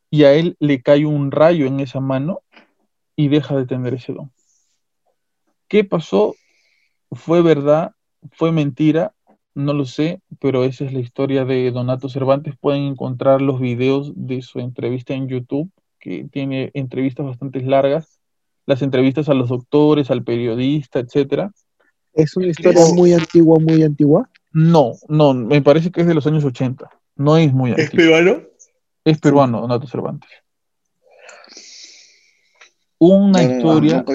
Y 0.09 0.23
a 0.23 0.33
él 0.33 0.55
le 0.57 0.81
cae 0.81 1.05
un 1.05 1.31
rayo 1.31 1.65
en 1.65 1.81
esa 1.81 1.99
mano 1.99 2.39
y 3.17 3.27
deja 3.27 3.57
de 3.57 3.65
tener 3.65 3.95
ese 3.95 4.13
don. 4.13 4.31
¿Qué 5.67 5.83
pasó? 5.83 6.33
¿Fue 7.11 7.41
verdad? 7.41 7.91
¿Fue 8.31 8.53
mentira? 8.53 9.13
No 9.53 9.73
lo 9.73 9.85
sé, 9.85 10.21
pero 10.39 10.63
esa 10.63 10.85
es 10.85 10.93
la 10.93 11.01
historia 11.01 11.43
de 11.43 11.69
Donato 11.71 12.07
Cervantes. 12.07 12.55
Pueden 12.57 12.83
encontrar 12.83 13.41
los 13.41 13.59
videos 13.59 14.13
de 14.15 14.41
su 14.43 14.59
entrevista 14.59 15.13
en 15.13 15.27
YouTube, 15.27 15.69
que 15.99 16.25
tiene 16.31 16.71
entrevistas 16.73 17.25
bastante 17.25 17.59
largas, 17.63 18.21
las 18.65 18.81
entrevistas 18.81 19.27
a 19.27 19.33
los 19.33 19.49
doctores, 19.49 20.09
al 20.09 20.23
periodista, 20.23 20.99
etcétera. 20.99 21.51
¿Es 22.13 22.37
una 22.37 22.47
historia 22.47 22.85
muy 22.95 23.11
antigua, 23.11 23.59
muy 23.59 23.83
antigua? 23.83 24.29
No, 24.53 24.93
no, 25.09 25.33
me 25.33 25.61
parece 25.61 25.91
que 25.91 26.01
es 26.01 26.07
de 26.07 26.13
los 26.13 26.27
años 26.27 26.43
80. 26.45 26.89
No 27.15 27.37
es 27.37 27.51
muy 27.51 27.71
antigua. 27.71 27.85
¿Es 27.85 27.91
peruano? 27.91 28.41
Es 29.03 29.19
peruano, 29.19 29.61
Donato 29.61 29.87
Cervantes 29.87 30.29
una 33.07 33.43
historia. 33.43 34.05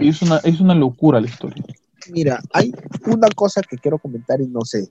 Es 0.00 0.22
una, 0.22 0.38
es 0.38 0.60
una 0.60 0.74
locura 0.74 1.20
la 1.20 1.26
historia. 1.26 1.64
Mira, 2.10 2.40
hay 2.52 2.72
una 3.06 3.28
cosa 3.28 3.62
que 3.62 3.78
quiero 3.78 3.98
comentar 3.98 4.40
y 4.40 4.46
no 4.46 4.62
sé. 4.62 4.90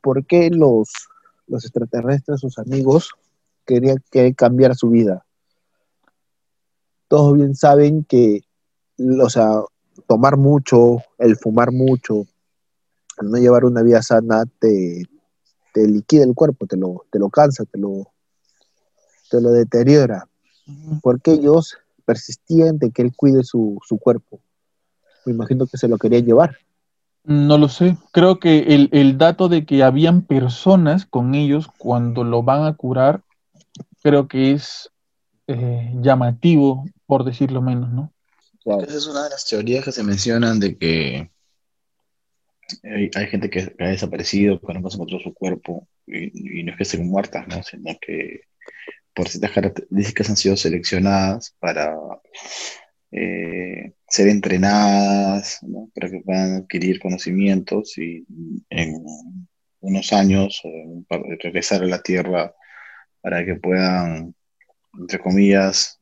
¿Por 0.00 0.24
qué 0.26 0.50
los, 0.50 0.88
los 1.46 1.64
extraterrestres, 1.64 2.40
sus 2.40 2.58
amigos, 2.58 3.10
querían 3.64 4.02
que 4.10 4.34
cambiar 4.34 4.74
su 4.74 4.90
vida? 4.90 5.24
Todos 7.08 7.36
bien 7.36 7.54
saben 7.54 8.04
que, 8.04 8.42
o 8.98 9.30
sea, 9.30 9.62
tomar 10.08 10.36
mucho, 10.36 11.02
el 11.18 11.36
fumar 11.36 11.70
mucho, 11.70 12.26
no 13.22 13.38
llevar 13.38 13.64
una 13.64 13.82
vida 13.82 14.02
sana, 14.02 14.44
te, 14.58 15.04
te 15.72 15.86
liquida 15.86 16.24
el 16.24 16.34
cuerpo, 16.34 16.66
te 16.66 16.76
lo, 16.76 17.06
te 17.10 17.18
lo 17.18 17.30
cansa, 17.30 17.64
te 17.64 17.78
lo, 17.78 18.12
te 19.30 19.40
lo 19.40 19.50
deteriora. 19.50 20.28
porque 21.02 21.32
ellos 21.32 21.76
persistían 22.04 22.78
de 22.78 22.90
que 22.90 23.02
él 23.02 23.12
cuide 23.16 23.42
su, 23.42 23.80
cuerpo. 24.00 24.40
Me 25.24 25.32
imagino 25.32 25.66
que 25.66 25.78
se 25.78 25.88
lo 25.88 25.98
quería 25.98 26.20
llevar. 26.20 26.58
No 27.24 27.56
lo 27.58 27.68
sé. 27.68 27.96
Creo 28.12 28.38
que 28.38 28.88
el, 28.90 29.18
dato 29.18 29.48
de 29.48 29.64
que 29.64 29.82
habían 29.82 30.22
personas 30.22 31.06
con 31.06 31.34
ellos 31.34 31.68
cuando 31.78 32.24
lo 32.24 32.42
van 32.42 32.64
a 32.64 32.74
curar, 32.74 33.22
creo 34.02 34.28
que 34.28 34.52
es 34.52 34.90
eh, 35.46 35.92
llamativo, 36.00 36.84
por 37.06 37.24
decirlo 37.24 37.62
menos, 37.62 37.92
¿no? 37.92 38.12
Esa 38.64 38.96
es 38.96 39.06
una 39.06 39.24
de 39.24 39.30
las 39.30 39.44
teorías 39.46 39.84
que 39.84 39.92
se 39.92 40.04
mencionan 40.04 40.60
de 40.60 40.76
que 40.76 41.31
hay, 42.82 43.26
gente 43.26 43.50
que, 43.50 43.74
ha 43.78 43.88
desaparecido, 43.88 44.60
que 44.60 44.72
no 44.72 44.80
encontró 44.80 45.18
su 45.20 45.34
cuerpo, 45.34 45.88
y, 46.06 46.62
no 46.62 46.72
es 46.72 46.76
que 46.76 46.82
estén 46.82 47.08
muertas, 47.08 47.46
¿no? 47.48 47.62
sino 47.62 47.96
que 48.00 48.42
por 49.14 49.28
ciertas 49.28 49.52
características 49.52 50.30
han 50.30 50.36
sido 50.36 50.56
seleccionadas 50.56 51.54
para 51.58 51.94
eh, 53.10 53.92
ser 54.08 54.28
entrenadas, 54.28 55.60
para 55.94 56.10
que 56.10 56.20
puedan 56.20 56.62
adquirir 56.62 56.98
conocimientos 56.98 57.98
y 57.98 58.26
en 58.70 59.04
unos 59.80 60.12
años 60.12 60.62
regresar 61.42 61.82
a 61.82 61.86
la 61.86 62.02
Tierra 62.02 62.54
para 63.20 63.44
que 63.44 63.56
puedan, 63.56 64.34
entre 64.98 65.18
comillas, 65.18 65.98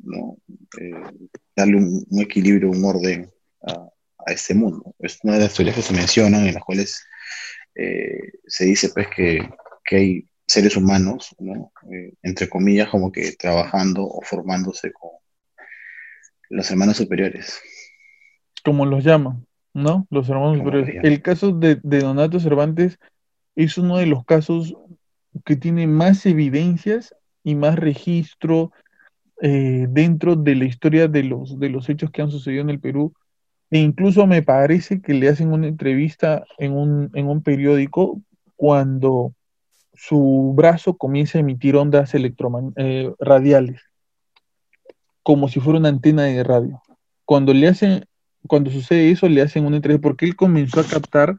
eh, 0.80 0.92
darle 1.56 1.76
un, 1.76 2.20
equilibrio, 2.20 2.70
un 2.70 2.84
orden 2.84 3.30
a, 3.62 3.88
este 4.26 4.54
mundo. 4.54 4.94
Es 4.98 5.18
una 5.22 5.34
de 5.34 5.40
las 5.40 5.54
teorías 5.54 5.76
que 5.76 5.82
se 5.82 5.94
mencionan 5.94 6.46
en 6.46 6.54
las 6.54 6.62
cuales 6.62 7.04
eh, 7.74 8.32
se 8.46 8.64
dice 8.64 8.90
pues 8.90 9.08
que, 9.08 9.48
que 9.84 9.96
hay 9.96 10.30
seres 10.50 10.76
humanos, 10.76 11.34
eh, 11.92 12.12
entre 12.22 12.48
comillas, 12.48 12.88
como 12.88 13.12
que 13.12 13.32
trabajando 13.32 14.04
o 14.04 14.20
formándose 14.22 14.92
con 14.92 15.10
los 16.48 16.68
hermanos 16.70 16.96
superiores. 16.96 17.60
Como 18.64 18.84
los 18.84 19.04
llaman, 19.04 19.46
¿no? 19.72 20.06
Los 20.10 20.28
hermanos 20.28 20.58
superiores. 20.58 20.96
El 21.04 21.22
caso 21.22 21.52
de, 21.52 21.76
Donato 21.76 22.40
Cervantes 22.40 22.98
es 23.54 23.78
uno 23.78 23.98
de 23.98 24.06
los 24.06 24.24
casos 24.24 24.74
que 25.44 25.54
tiene 25.54 25.86
más 25.86 26.26
evidencias 26.26 27.14
y 27.44 27.54
más 27.54 27.76
registro 27.76 28.72
eh, 29.40 29.86
dentro 29.88 30.34
de 30.34 30.56
la 30.56 30.64
historia 30.64 31.06
de 31.06 31.22
los, 31.22 31.58
de 31.60 31.68
los 31.68 31.88
hechos 31.88 32.10
que 32.10 32.22
han 32.22 32.30
sucedido 32.30 32.62
en 32.62 32.70
el 32.70 32.80
Perú. 32.80 33.14
E 33.70 33.78
incluso 33.78 34.26
me 34.26 34.42
parece 34.42 35.00
que 35.00 35.14
le 35.14 35.28
hacen 35.28 35.52
una 35.52 35.68
entrevista 35.68 36.44
en 36.58 36.72
un, 36.72 37.10
en 37.14 37.28
un 37.28 37.42
periódico 37.42 38.20
cuando 38.56 39.34
su 39.94 40.52
brazo 40.56 40.96
comienza 40.96 41.38
a 41.38 41.42
emitir 41.42 41.76
ondas 41.76 42.12
eh, 42.14 43.12
radiales, 43.18 43.82
como 45.22 45.48
si 45.48 45.60
fuera 45.60 45.78
una 45.78 45.90
antena 45.90 46.24
de 46.24 46.42
radio. 46.42 46.82
Cuando 47.24 47.52
le 47.52 47.68
hacen, 47.68 48.06
cuando 48.46 48.70
sucede 48.70 49.10
eso, 49.10 49.28
le 49.28 49.42
hacen 49.42 49.66
una 49.66 49.76
entrevista, 49.76 50.02
porque 50.02 50.24
él 50.24 50.36
comenzó 50.36 50.80
a 50.80 50.84
captar 50.84 51.36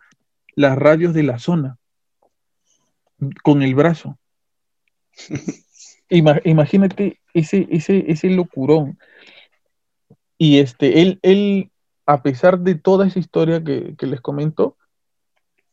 las 0.55 0.77
radios 0.77 1.13
de 1.13 1.23
la 1.23 1.39
zona 1.39 1.77
con 3.43 3.61
el 3.61 3.75
brazo. 3.75 4.17
imagínate 6.09 7.19
ese, 7.33 7.67
ese, 7.71 8.05
ese 8.11 8.29
locurón. 8.29 8.99
Y 10.37 10.59
este, 10.59 11.01
él, 11.01 11.19
él, 11.23 11.70
a 12.05 12.23
pesar 12.23 12.59
de 12.59 12.75
toda 12.75 13.07
esa 13.07 13.19
historia 13.19 13.63
que, 13.63 13.95
les 13.99 14.21
comento, 14.21 14.77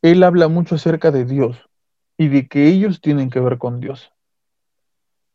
él 0.03 0.23
habla 0.23 0.49
mucho 0.49 0.77
acerca 0.77 1.11
de 1.11 1.25
Dios 1.25 1.59
y 2.17 2.29
de 2.29 2.49
que 2.49 2.69
ellos 2.69 3.01
tienen 3.01 3.31
que 3.31 3.41
ver 3.41 3.59
con 3.59 3.81
Dios, 3.81 4.13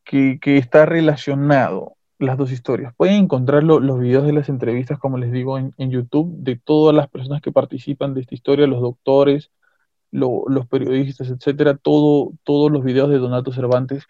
que, 0.04 0.40
está 0.44 0.86
relacionado 0.86 1.96
las 2.20 2.38
dos 2.38 2.52
historias. 2.52 2.94
Pueden 2.96 3.16
encontrar 3.16 3.64
los 3.64 4.00
videos 4.00 4.26
de 4.26 4.34
las 4.34 4.50
entrevistas, 4.50 5.00
como 5.00 5.18
les 5.18 5.32
digo, 5.32 5.58
en, 5.58 5.74
YouTube, 5.92 6.34
de 6.38 6.56
todas 6.56 6.96
las 6.96 7.10
personas 7.10 7.42
que 7.42 7.52
participan 7.52 8.14
de 8.14 8.22
esta 8.22 8.36
historia, 8.36 8.68
los 8.68 8.82
doctores, 8.82 9.52
los 10.12 10.68
periodistas, 10.68 11.30
etcétera, 11.30 11.76
todo, 11.76 12.32
todos 12.44 12.72
los 12.72 12.84
videos 12.84 13.10
de 13.10 13.18
Donato 13.18 13.52
Cervantes 13.52 14.06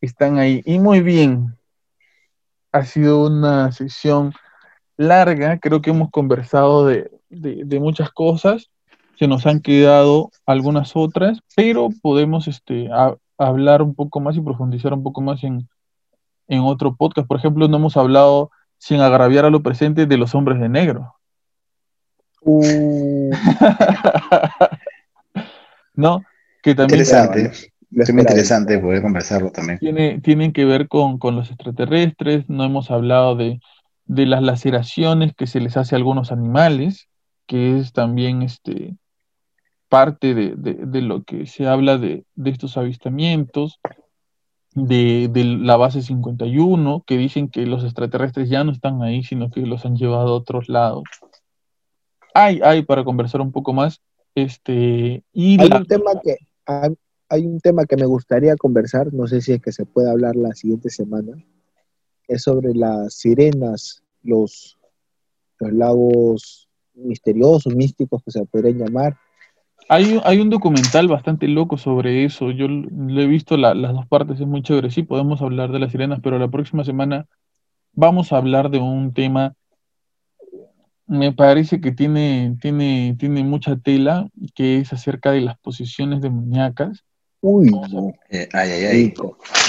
están 0.00 0.38
ahí. 0.38 0.62
Y 0.66 0.78
muy 0.78 1.00
bien, 1.00 1.56
ha 2.72 2.84
sido 2.84 3.26
una 3.26 3.72
sesión 3.72 4.34
larga, 4.96 5.58
creo 5.58 5.82
que 5.82 5.90
hemos 5.90 6.10
conversado 6.10 6.86
de, 6.86 7.10
de 7.28 7.80
muchas 7.80 8.10
cosas 8.10 8.70
se 9.18 9.28
nos 9.28 9.46
han 9.46 9.60
quedado 9.60 10.30
algunas 10.46 10.92
otras, 10.94 11.38
pero 11.54 11.88
podemos 12.02 12.48
este, 12.48 12.88
hablar 13.38 13.82
un 13.82 13.94
poco 13.94 14.20
más 14.20 14.36
y 14.36 14.40
profundizar 14.40 14.92
un 14.92 15.02
poco 15.02 15.20
más 15.20 15.42
en, 15.44 15.68
otro 16.48 16.94
podcast. 16.94 17.26
Por 17.26 17.38
ejemplo, 17.38 17.68
no 17.68 17.76
hemos 17.76 17.96
hablado, 17.96 18.50
sin 18.78 19.00
agraviar 19.00 19.44
a 19.44 19.50
lo 19.50 19.62
presente, 19.62 20.06
de 20.06 20.18
los 20.18 20.34
hombres 20.34 20.60
de 20.60 20.68
negro. 20.68 21.14
Uh. 22.42 23.30
¿No? 25.94 26.22
Que 26.62 26.74
también... 26.74 27.00
Interesante. 27.00 27.52
Es 27.96 28.12
muy 28.12 28.22
interesante 28.22 28.78
poder 28.78 29.02
conversarlo 29.02 29.52
también. 29.52 29.78
Tiene, 29.78 30.20
tienen 30.20 30.52
que 30.52 30.64
ver 30.64 30.88
con, 30.88 31.18
los 31.22 31.50
extraterrestres, 31.50 32.48
no 32.48 32.64
hemos 32.64 32.90
hablado 32.90 33.36
de, 33.36 33.60
de, 34.04 34.26
las 34.26 34.42
laceraciones 34.42 35.34
que 35.34 35.46
se 35.46 35.60
les 35.60 35.76
hace 35.76 35.94
a 35.94 35.98
algunos 35.98 36.32
animales, 36.32 37.08
que 37.46 37.78
es 37.78 37.92
también 37.92 38.42
este, 38.42 38.96
parte 39.88 40.34
de, 40.34 41.02
lo 41.02 41.22
que 41.22 41.46
se 41.46 41.66
habla 41.66 41.98
de, 41.98 42.24
estos 42.44 42.76
avistamientos, 42.76 43.78
de, 44.74 45.30
la 45.60 45.76
base 45.76 46.02
51, 46.02 47.04
que 47.06 47.16
dicen 47.16 47.48
que 47.48 47.66
los 47.66 47.84
extraterrestres 47.84 48.48
ya 48.48 48.64
no 48.64 48.72
están 48.72 49.02
ahí, 49.02 49.22
sino 49.22 49.50
que 49.50 49.60
los 49.60 49.84
han 49.84 49.96
llevado 49.96 50.28
a 50.28 50.36
otros 50.36 50.68
lados. 50.68 51.04
Hay, 52.34 52.60
hay 52.62 52.82
para 52.82 53.04
conversar 53.04 53.40
un 53.40 53.52
poco 53.52 53.72
más. 53.72 54.00
Este, 54.34 55.22
y 55.32 55.60
hay, 55.60 55.70
un 55.72 55.86
tema 55.86 56.10
que, 56.22 56.36
hay, 57.28 57.46
un 57.46 57.60
tema 57.60 57.86
que 57.86 57.96
me 57.96 58.06
gustaría 58.06 58.56
conversar, 58.56 59.12
no 59.12 59.26
sé 59.28 59.40
si 59.40 59.52
es 59.52 59.62
que 59.62 59.70
se 59.70 59.86
puede 59.86 60.10
hablar 60.10 60.34
la 60.34 60.52
siguiente 60.54 60.90
semana, 60.90 61.36
es 62.28 62.42
sobre 62.42 62.74
las 62.74 63.14
sirenas, 63.14 64.02
los, 64.22 64.78
los 65.58 65.72
lagos 65.72 66.68
misteriosos, 66.94 67.74
místicos 67.74 68.22
que 68.24 68.30
se 68.30 68.44
podrían 68.46 68.78
llamar, 68.78 69.16
hay, 69.88 70.40
un 70.40 70.50
documental 70.50 71.08
bastante 71.08 71.46
loco 71.46 71.76
sobre 71.76 72.24
eso. 72.24 72.50
Yo 72.50 72.68
lo 72.68 73.20
he 73.20 73.26
visto 73.26 73.56
las 73.56 73.92
dos 73.92 74.06
partes, 74.06 74.40
es 74.40 74.46
muy 74.46 74.62
chévere. 74.62 74.90
Sí, 74.90 75.02
podemos 75.02 75.42
hablar 75.42 75.72
de 75.72 75.78
las 75.78 75.92
sirenas, 75.92 76.20
pero 76.22 76.38
la 76.38 76.48
próxima 76.48 76.84
semana 76.84 77.26
vamos 77.92 78.32
a 78.32 78.38
hablar 78.38 78.70
de 78.70 78.78
un 78.78 79.12
tema. 79.12 79.54
Me 81.06 81.32
parece 81.32 81.82
que 81.82 81.92
tiene, 81.92 82.56
tiene, 82.62 83.14
tiene 83.18 83.44
mucha 83.44 83.76
tela, 83.76 84.28
que 84.54 84.78
es 84.78 84.92
acerca 84.92 85.32
de 85.32 85.42
las 85.42 85.58
posiciones 85.58 86.22
demoníacas. 86.22 87.04
Uy, 87.42 87.70
eh, 88.30 88.48
ay, 88.54 88.70
ay, 88.70 88.84
ay. 88.84 89.14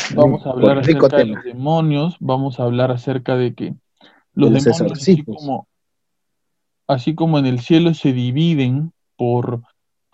Vamos 0.15 0.45
a 0.45 0.51
hablar 0.51 0.79
acerca 0.79 1.17
de 1.17 1.25
los 1.25 1.43
demonios, 1.43 2.17
vamos 2.19 2.59
a 2.59 2.63
hablar 2.63 2.91
acerca 2.91 3.35
de 3.35 3.53
que 3.55 3.75
los 4.33 4.51
demonios, 4.51 4.91
así 4.91 5.23
como, 5.23 5.67
así 6.87 7.15
como 7.15 7.39
en 7.39 7.45
el 7.45 7.59
cielo 7.59 7.93
se 7.93 8.13
dividen 8.13 8.91
por 9.15 9.61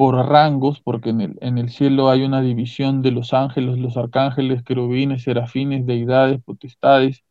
por 0.01 0.15
rangos, 0.15 0.81
porque 0.81 1.11
en 1.11 1.21
el, 1.21 1.37
en 1.41 1.59
el 1.59 1.69
cielo 1.69 2.09
hay 2.09 2.23
una 2.23 2.41
división 2.41 3.03
de 3.03 3.11
los 3.11 3.33
ángeles, 3.33 3.77
los 3.77 3.97
arcángeles, 3.97 4.63
querubines, 4.63 5.21
serafines, 5.21 5.85
deidades, 5.85 6.41
potestades 6.43 7.23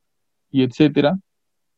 y 0.52 0.62
etcétera, 0.62 1.18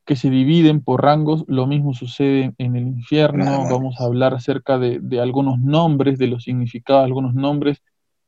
que 0.04 0.16
se 0.16 0.28
dividen 0.28 0.82
por 0.82 1.02
rangos. 1.02 1.46
Lo 1.48 1.66
mismo 1.66 1.94
sucede 1.94 2.52
en 2.58 2.76
el 2.76 2.88
infierno. 2.88 3.66
Vamos 3.70 3.98
a 4.02 4.04
hablar 4.04 4.34
acerca 4.34 4.78
de, 4.78 5.00
algunos 5.18 5.58
nombres, 5.60 6.18
de 6.18 6.26
los 6.26 6.42
significados 6.42 7.04
de 7.04 7.06
algunos 7.06 7.32
nombres, 7.32 7.82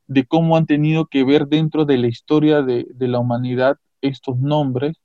de 0.07 0.25
cómo 0.25 0.57
han 0.57 0.65
tenido 0.65 1.07
que 1.07 1.23
ver 1.23 1.47
dentro 1.47 1.85
de 1.85 1.97
la 1.97 2.07
historia 2.07 2.61
de, 2.61 2.87
de 2.93 3.07
la 3.07 3.19
humanidad 3.19 3.77
estos 4.01 4.37
nombres. 4.37 4.97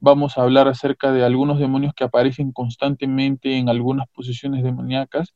Vamos 0.00 0.38
a 0.38 0.42
hablar 0.42 0.68
acerca 0.68 1.12
de 1.12 1.24
algunos 1.24 1.58
demonios 1.58 1.94
que 1.94 2.04
aparecen 2.04 2.52
constantemente 2.52 3.56
en 3.56 3.68
algunas 3.68 4.08
posiciones 4.08 4.62
demoníacas 4.62 5.34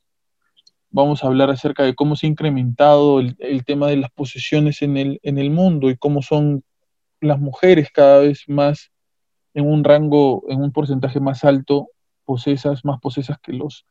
vamos 0.92 1.24
a 1.24 1.26
hablar 1.26 1.50
acerca 1.50 1.82
de 1.82 1.94
cómo 1.94 2.14
se 2.14 2.26
ha 2.26 2.30
incrementado 2.30 3.18
el, 3.18 3.64
tema 3.64 3.88
de 3.88 3.96
las 3.96 4.10
posesiones 4.10 4.82
en 4.82 4.96
el, 4.96 5.20
en 5.22 5.38
el 5.38 5.50
mundo 5.50 5.90
y 5.90 5.96
cómo 5.96 6.22
son 6.22 6.62
las 7.20 7.40
mujeres 7.40 7.88
cada 7.92 8.18
vez 8.18 8.44
más 8.46 8.90
en 9.54 9.66
un 9.66 9.84
rango, 9.84 10.44
en 10.48 10.60
un 10.60 10.72
porcentaje 10.72 11.18
más 11.18 11.44
alto, 11.44 11.88
posesas, 12.24 12.84
más 12.84 13.00
posesas 13.00 13.38
que 13.42 13.52
los, 13.52 13.86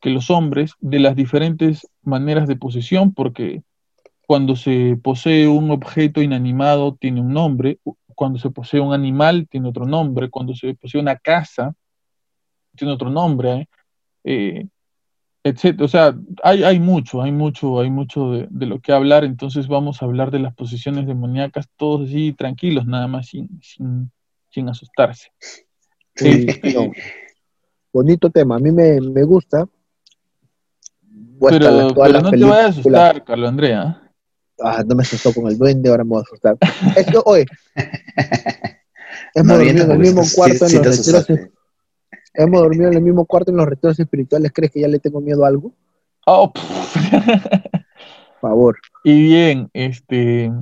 que 0.00 0.10
los 0.10 0.30
hombres, 0.30 0.74
de 0.80 1.00
las 1.00 1.16
diferentes 1.16 1.88
maneras 2.02 2.46
de 2.46 2.56
posesión, 2.56 3.14
porque 3.14 3.62
cuando 4.26 4.56
se 4.56 4.98
posee 5.02 5.48
un 5.48 5.70
objeto 5.70 6.22
inanimado 6.22 6.94
tiene 6.94 7.20
un 7.20 7.32
nombre, 7.32 7.78
cuando 8.14 8.38
se 8.38 8.50
posee 8.50 8.80
un 8.80 8.92
animal 8.92 9.48
tiene 9.50 9.68
otro 9.68 9.86
nombre, 9.86 10.30
cuando 10.30 10.54
se 10.54 10.74
posee 10.74 11.00
una 11.00 11.16
casa 11.16 11.74
tiene 12.76 12.92
otro 12.92 13.10
nombre. 13.10 13.52
¿eh? 13.52 13.68
eh 14.24 14.66
etcétera. 15.44 15.84
O 15.84 15.88
sea, 15.88 16.16
hay, 16.42 16.62
hay 16.62 16.78
mucho, 16.78 17.22
hay 17.22 17.32
mucho, 17.32 17.80
hay 17.80 17.90
mucho 17.90 18.30
de, 18.30 18.66
lo 18.66 18.80
que 18.80 18.92
hablar, 18.92 19.24
entonces 19.24 19.66
vamos 19.66 20.00
a 20.00 20.04
hablar 20.04 20.30
de 20.30 20.38
las 20.38 20.54
posiciones 20.54 21.06
demoníacas, 21.06 21.68
todos 21.76 22.08
así 22.08 22.32
tranquilos, 22.32 22.86
nada 22.86 23.08
más 23.08 23.28
sin, 23.28 23.48
sin, 23.62 24.10
sin 24.50 24.68
asustarse. 24.68 25.32
Sí, 26.14 26.46
bonito 27.92 28.30
tema, 28.30 28.56
a 28.56 28.58
mí 28.58 28.70
me, 28.70 29.00
gusta. 29.24 29.66
pero, 31.40 31.88
no 31.88 32.30
te 32.30 32.44
vayas 32.44 32.76
a 32.76 32.80
asustar, 32.80 33.24
Carlos 33.24 33.48
Andrea. 33.48 34.01
Ah, 34.62 34.82
no 34.86 34.94
me 34.94 35.02
asustó 35.02 35.32
con 35.32 35.46
el 35.48 35.58
duende, 35.58 35.88
ahora 35.90 36.04
me 36.04 36.10
voy 36.10 36.20
a 36.20 36.22
asustar. 36.22 36.56
Es 36.96 37.06
que, 37.06 37.18
oye, 37.24 37.46
hemos 39.34 39.58
dormido 39.58 39.84
en 39.84 39.90
el 39.90 39.98
mismo 39.98 40.22
cuarto 40.34 40.66
en 40.66 40.74
los 40.74 40.96
retiros. 40.96 41.26
Hemos 42.34 42.60
dormido 42.60 42.88
en 42.88 42.94
el 42.94 43.02
mismo 43.02 43.26
cuarto 43.26 43.50
en 43.50 43.58
los 43.58 43.66
retiros 43.66 43.98
espirituales. 43.98 44.52
¿Crees 44.54 44.72
que 44.72 44.80
ya 44.80 44.88
le 44.88 44.98
tengo 44.98 45.20
miedo 45.20 45.44
a 45.44 45.48
algo? 45.48 45.72
Oh, 46.26 46.52
favor. 48.40 48.78
Y 49.04 49.22
bien, 49.22 49.70
este, 49.72 50.52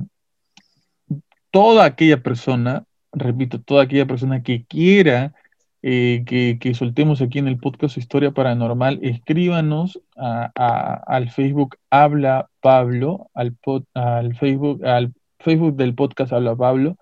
toda 1.51 1.85
aquella 1.85 2.21
persona, 2.23 2.85
repito, 3.11 3.61
toda 3.61 3.83
aquella 3.83 4.05
persona 4.05 4.43
que 4.43 4.65
quiera 4.65 5.33
eh, 5.83 6.23
que, 6.25 6.73
soltemos 6.75 7.21
aquí 7.21 7.39
en 7.39 7.47
el 7.47 7.57
podcast 7.57 7.97
Historia 7.97 8.31
Paranormal, 8.31 8.99
escríbanos 9.01 9.99
al 10.15 11.31
Facebook 11.31 11.77
Habla 11.89 12.49
Pablo, 12.59 13.29
al, 13.33 13.57
al, 13.95 14.35
Facebook, 14.35 14.85
al 14.85 15.13
Facebook 15.39 15.75
del 15.75 15.95
podcast 15.95 16.33
Habla 16.33 16.55
Pablo. 16.55 16.97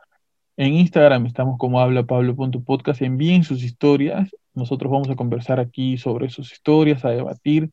En 0.56 0.74
Instagram 0.74 1.26
estamos 1.26 1.58
como 1.58 1.80
hablapablo.podcast. 1.80 3.02
Envíen 3.02 3.44
sus 3.44 3.64
historias. 3.64 4.30
Nosotros 4.54 4.92
vamos 4.92 5.10
a 5.10 5.16
conversar 5.16 5.60
aquí 5.60 5.98
sobre 5.98 6.30
sus 6.30 6.52
historias, 6.52 7.06
a 7.06 7.10
debatir. 7.10 7.72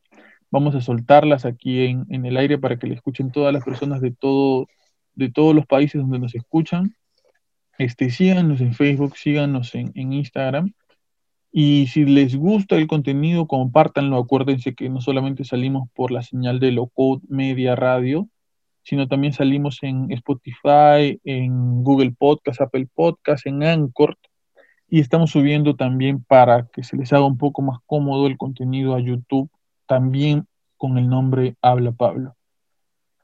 Vamos 0.50 0.74
a 0.74 0.80
soltarlas 0.80 1.44
aquí 1.44 1.84
en, 1.86 2.24
el 2.24 2.36
aire 2.36 2.58
para 2.58 2.78
que 2.78 2.86
le 2.86 2.94
escuchen 2.94 3.32
todas 3.32 3.52
las 3.52 3.64
personas 3.64 4.00
de, 4.00 4.12
todo, 4.12 4.66
de 5.14 5.30
todos 5.30 5.54
los 5.54 5.66
países 5.66 6.00
donde 6.00 6.18
nos 6.18 6.34
escuchan. 6.34 6.94
Este, 7.78 8.10
síganos 8.10 8.60
en 8.60 8.74
Facebook, 8.74 9.16
síganos 9.16 9.74
en, 9.74 9.92
en 9.94 10.12
Instagram. 10.12 10.72
Y 11.58 11.86
si 11.86 12.04
les 12.04 12.36
gusta 12.36 12.76
el 12.76 12.86
contenido, 12.86 13.46
compártanlo. 13.46 14.18
Acuérdense 14.18 14.74
que 14.74 14.90
no 14.90 15.00
solamente 15.00 15.42
salimos 15.42 15.88
por 15.94 16.10
la 16.10 16.22
señal 16.22 16.60
de 16.60 16.70
Locode 16.70 17.22
Media 17.30 17.74
Radio, 17.74 18.28
sino 18.82 19.08
también 19.08 19.32
salimos 19.32 19.78
en 19.80 20.12
Spotify, 20.12 21.18
en 21.24 21.82
Google 21.82 22.12
Podcast, 22.12 22.60
Apple 22.60 22.86
Podcast, 22.94 23.46
en 23.46 23.62
Anchor. 23.62 24.18
Y 24.90 25.00
estamos 25.00 25.30
subiendo 25.30 25.76
también 25.76 26.22
para 26.22 26.66
que 26.66 26.84
se 26.84 26.94
les 26.94 27.10
haga 27.14 27.24
un 27.24 27.38
poco 27.38 27.62
más 27.62 27.78
cómodo 27.86 28.26
el 28.26 28.36
contenido 28.36 28.94
a 28.94 29.00
YouTube, 29.00 29.48
también 29.86 30.46
con 30.76 30.98
el 30.98 31.08
nombre 31.08 31.56
Habla 31.62 31.92
Pablo. 31.92 32.36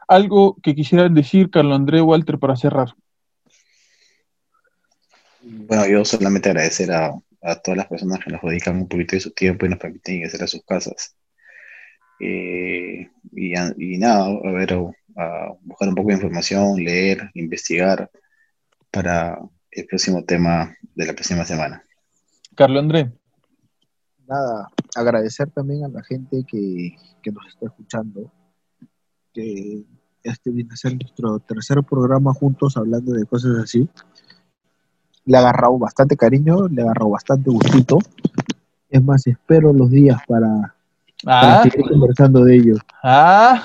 Algo 0.09 0.56
que 0.62 0.74
quisiera 0.74 1.06
decir, 1.10 1.50
Carlos 1.50 1.76
André 1.76 2.00
Walter, 2.00 2.38
para 2.38 2.56
cerrar. 2.56 2.94
Bueno, 5.42 5.86
yo 5.86 6.02
solamente 6.06 6.48
agradecer 6.48 6.90
a, 6.92 7.12
a 7.43 7.56
todas 7.56 7.77
las 7.78 7.89
personas 7.89 8.20
que 8.24 8.31
nos 8.31 8.40
dedican 8.43 8.77
un 8.77 8.89
poquito 8.89 9.16
de 9.16 9.20
su 9.20 9.32
tiempo 9.32 9.66
y 9.66 9.69
nos 9.69 9.78
permiten 9.78 10.16
ingresar 10.16 10.43
a 10.44 10.47
sus 10.47 10.64
casas. 10.64 11.16
Eh, 12.20 13.10
y, 13.32 13.98
nada, 13.98 14.27
a 14.27 14.52
ver, 14.52 14.74
a 15.16 15.52
buscar 15.62 15.89
un 15.89 15.94
poco 15.94 16.09
de 16.09 16.14
información, 16.14 16.77
leer, 16.77 17.31
investigar 17.35 18.10
para 18.90 19.39
el 19.70 19.86
próximo 19.86 20.24
tema 20.24 20.77
de 20.94 21.06
la 21.06 21.14
próxima 21.14 21.44
semana. 21.44 21.82
Carlos 22.55 22.82
André. 22.82 23.10
Nada, 24.28 24.69
agradecer 24.94 25.51
también 25.51 25.85
a 25.85 25.89
la 25.89 26.02
gente 26.05 26.44
que, 26.47 26.94
que 27.23 27.32
nos 27.32 27.47
está 27.48 27.66
escuchando, 27.66 28.32
que 29.32 29.85
este 30.23 30.51
viene 30.51 30.73
a 30.73 30.77
ser 30.77 30.94
nuestro 30.94 31.40
tercer 31.40 31.82
programa 31.82 32.32
juntos 32.32 32.77
hablando 32.77 33.12
de 33.12 33.27
cosas 33.27 33.59
así 33.59 33.89
le 35.24 35.36
ha 35.36 35.40
agarrado 35.40 35.78
bastante 35.78 36.16
cariño, 36.16 36.69
le 36.69 36.82
ha 36.82 36.85
agarrado 36.85 37.11
bastante 37.11 37.51
gustito. 37.51 37.99
Es 38.90 39.03
más, 39.03 39.27
espero 39.27 39.73
los 39.73 39.90
días 39.90 40.20
para, 40.27 40.74
ah. 41.27 41.61
seguir 41.62 41.89
conversando 41.89 42.44
de 42.44 42.57
ello. 42.57 42.74
Ah, 43.03 43.62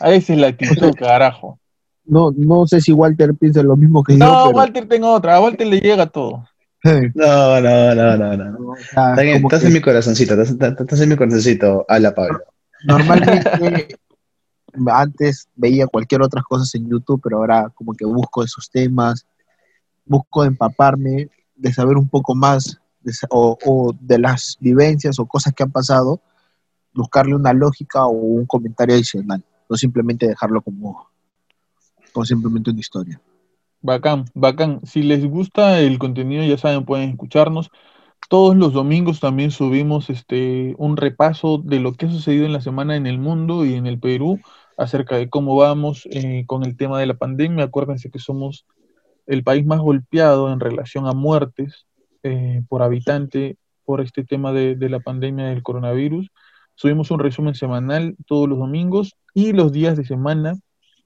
esa 0.00 0.32
es 0.32 0.38
la 0.38 0.48
actitud, 0.48 0.94
carajo. 0.94 1.58
No, 2.04 2.32
no 2.36 2.66
sé 2.66 2.80
si 2.80 2.92
Walter 2.92 3.34
piensa 3.34 3.62
lo 3.62 3.76
mismo 3.76 4.02
que 4.02 4.14
yo. 4.14 4.24
No, 4.24 4.50
Walter 4.50 4.88
tengo 4.88 5.12
otra, 5.12 5.36
a 5.36 5.40
Walter 5.40 5.66
le 5.66 5.80
llega 5.80 6.06
todo. 6.06 6.44
No, 7.14 7.60
no, 7.60 7.94
no, 7.94 8.16
no, 8.16 8.36
no. 8.36 8.74
estás 8.74 9.64
en 9.64 9.72
mi 9.74 9.82
corazoncito, 9.82 10.40
estás, 10.40 11.00
en 11.00 11.08
mi 11.10 11.16
corazoncito, 11.16 11.84
a 11.86 11.98
la 11.98 12.14
Pablo. 12.14 12.40
Normalmente 12.84 13.50
antes 14.86 15.46
veía 15.56 15.86
cualquier 15.86 16.22
otra 16.22 16.42
cosa 16.42 16.64
en 16.78 16.88
YouTube, 16.88 17.20
pero 17.22 17.36
ahora 17.36 17.70
como 17.74 17.92
que 17.92 18.06
busco 18.06 18.42
esos 18.42 18.70
temas, 18.70 19.26
busco 20.10 20.44
empaparme, 20.44 21.28
de 21.54 21.72
saber 21.72 21.96
un 21.96 22.08
poco 22.08 22.34
más 22.34 22.80
de, 23.00 23.12
o, 23.30 23.94
de 24.00 24.18
las 24.18 24.56
vivencias 24.58 25.20
o 25.20 25.26
cosas 25.26 25.54
que 25.54 25.62
han 25.62 25.70
pasado, 25.70 26.20
buscarle 26.92 27.36
una 27.36 27.52
lógica 27.52 28.04
o 28.06 28.10
un 28.10 28.44
comentario 28.44 28.96
adicional, 28.96 29.44
no 29.68 29.76
simplemente 29.76 30.26
dejarlo 30.26 30.62
como, 30.62 31.08
como 32.12 32.26
simplemente 32.26 32.70
una 32.70 32.80
historia. 32.80 33.20
Bacán, 33.82 34.24
bacán. 34.34 34.80
Si 34.84 35.04
les 35.04 35.24
gusta 35.24 35.78
el 35.78 36.00
contenido, 36.00 36.42
ya 36.42 36.58
saben, 36.58 36.84
pueden 36.84 37.10
escucharnos. 37.10 37.70
Todos 38.28 38.56
los 38.56 38.72
domingos 38.72 39.20
también 39.20 39.52
subimos 39.52 40.10
este, 40.10 40.74
un 40.76 40.96
repaso 40.96 41.58
de 41.58 41.78
lo 41.78 41.92
que 41.94 42.06
ha 42.06 42.10
sucedido 42.10 42.46
en 42.46 42.52
la 42.52 42.60
semana 42.60 42.96
en 42.96 43.06
el 43.06 43.18
mundo 43.18 43.64
y 43.64 43.74
en 43.74 43.86
el 43.86 44.00
Perú 44.00 44.40
acerca 44.76 45.16
de 45.16 45.30
cómo 45.30 45.54
vamos 45.54 46.08
eh, 46.10 46.44
con 46.46 46.64
el 46.64 46.76
tema 46.76 46.98
de 46.98 47.06
la 47.06 47.14
pandemia. 47.14 47.66
Acuérdense 47.66 48.10
que 48.10 48.18
somos 48.18 48.66
el 49.26 49.42
país 49.42 49.64
más 49.66 49.80
golpeado 49.80 50.52
en 50.52 50.60
relación 50.60 51.06
a 51.06 51.12
muertes 51.12 51.86
eh, 52.22 52.62
por 52.68 52.82
habitante 52.82 53.56
por 53.84 54.00
este 54.00 54.24
tema 54.24 54.52
de, 54.52 54.76
la 54.88 55.00
pandemia 55.00 55.46
del 55.46 55.62
coronavirus. 55.62 56.30
Subimos 56.74 57.10
un 57.10 57.18
resumen 57.18 57.54
semanal 57.54 58.16
todos 58.26 58.48
los 58.48 58.58
domingos 58.58 59.16
y 59.34 59.52
los 59.52 59.72
días 59.72 59.96
de 59.96 60.04
semana 60.04 60.54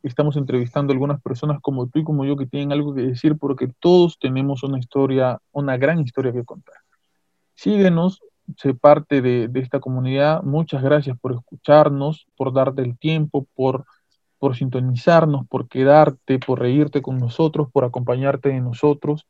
estamos 0.02 0.36
entrevistando 0.36 0.92
a 0.92 0.94
algunas 0.94 1.22
personas 1.22 1.58
como 1.62 1.86
tú 1.88 2.00
y 2.00 2.04
como 2.04 2.26
yo 2.26 2.36
que 2.36 2.46
tienen 2.46 2.72
algo 2.72 2.94
que 2.94 3.02
decir 3.02 3.38
porque 3.38 3.68
todos 3.80 4.18
tenemos 4.18 4.62
una 4.64 4.78
historia, 4.78 5.38
una 5.52 5.78
gran 5.78 5.98
historia 6.00 6.32
que 6.32 6.44
contar. 6.44 6.76
Síguenos, 7.54 8.20
sé 8.58 8.74
parte 8.74 9.22
de, 9.22 9.48
de 9.48 9.60
esta 9.60 9.80
comunidad. 9.80 10.42
Muchas 10.42 10.82
gracias 10.82 11.18
por 11.18 11.32
escucharnos, 11.32 12.26
por 12.36 12.52
darte 12.52 12.82
el 12.82 12.98
tiempo, 12.98 13.46
por 13.54 13.86
por 14.44 14.56
sintonizarnos, 14.56 15.48
por 15.48 15.68
quedarte, 15.68 16.38
por 16.38 16.60
reírte 16.60 17.00
con 17.00 17.16
nosotros, 17.16 17.68
por 17.72 17.82
acompañarte 17.82 18.50
de 18.50 18.60
nosotros. 18.60 19.26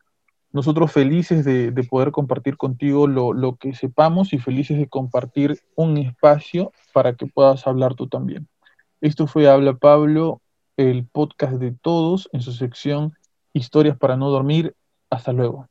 Nosotros 0.50 0.90
felices 0.90 1.44
de, 1.44 1.70
poder 1.88 2.10
compartir 2.10 2.56
contigo 2.56 3.06
lo, 3.06 3.54
que 3.54 3.76
sepamos 3.76 4.32
y 4.32 4.38
felices 4.38 4.76
de 4.76 4.88
compartir 4.88 5.60
un 5.76 5.98
espacio 5.98 6.72
para 6.92 7.14
que 7.14 7.26
puedas 7.26 7.64
hablar 7.68 7.94
tú 7.94 8.08
también. 8.08 8.48
Esto 9.00 9.28
fue 9.28 9.48
Habla 9.48 9.74
Pablo, 9.74 10.40
el 10.76 11.06
podcast 11.06 11.60
de 11.60 11.70
todos 11.70 12.28
en 12.32 12.40
su 12.40 12.50
sección 12.50 13.14
Historias 13.52 13.96
para 13.96 14.16
no 14.16 14.30
dormir. 14.30 14.74
Hasta 15.10 15.32
luego. 15.32 15.68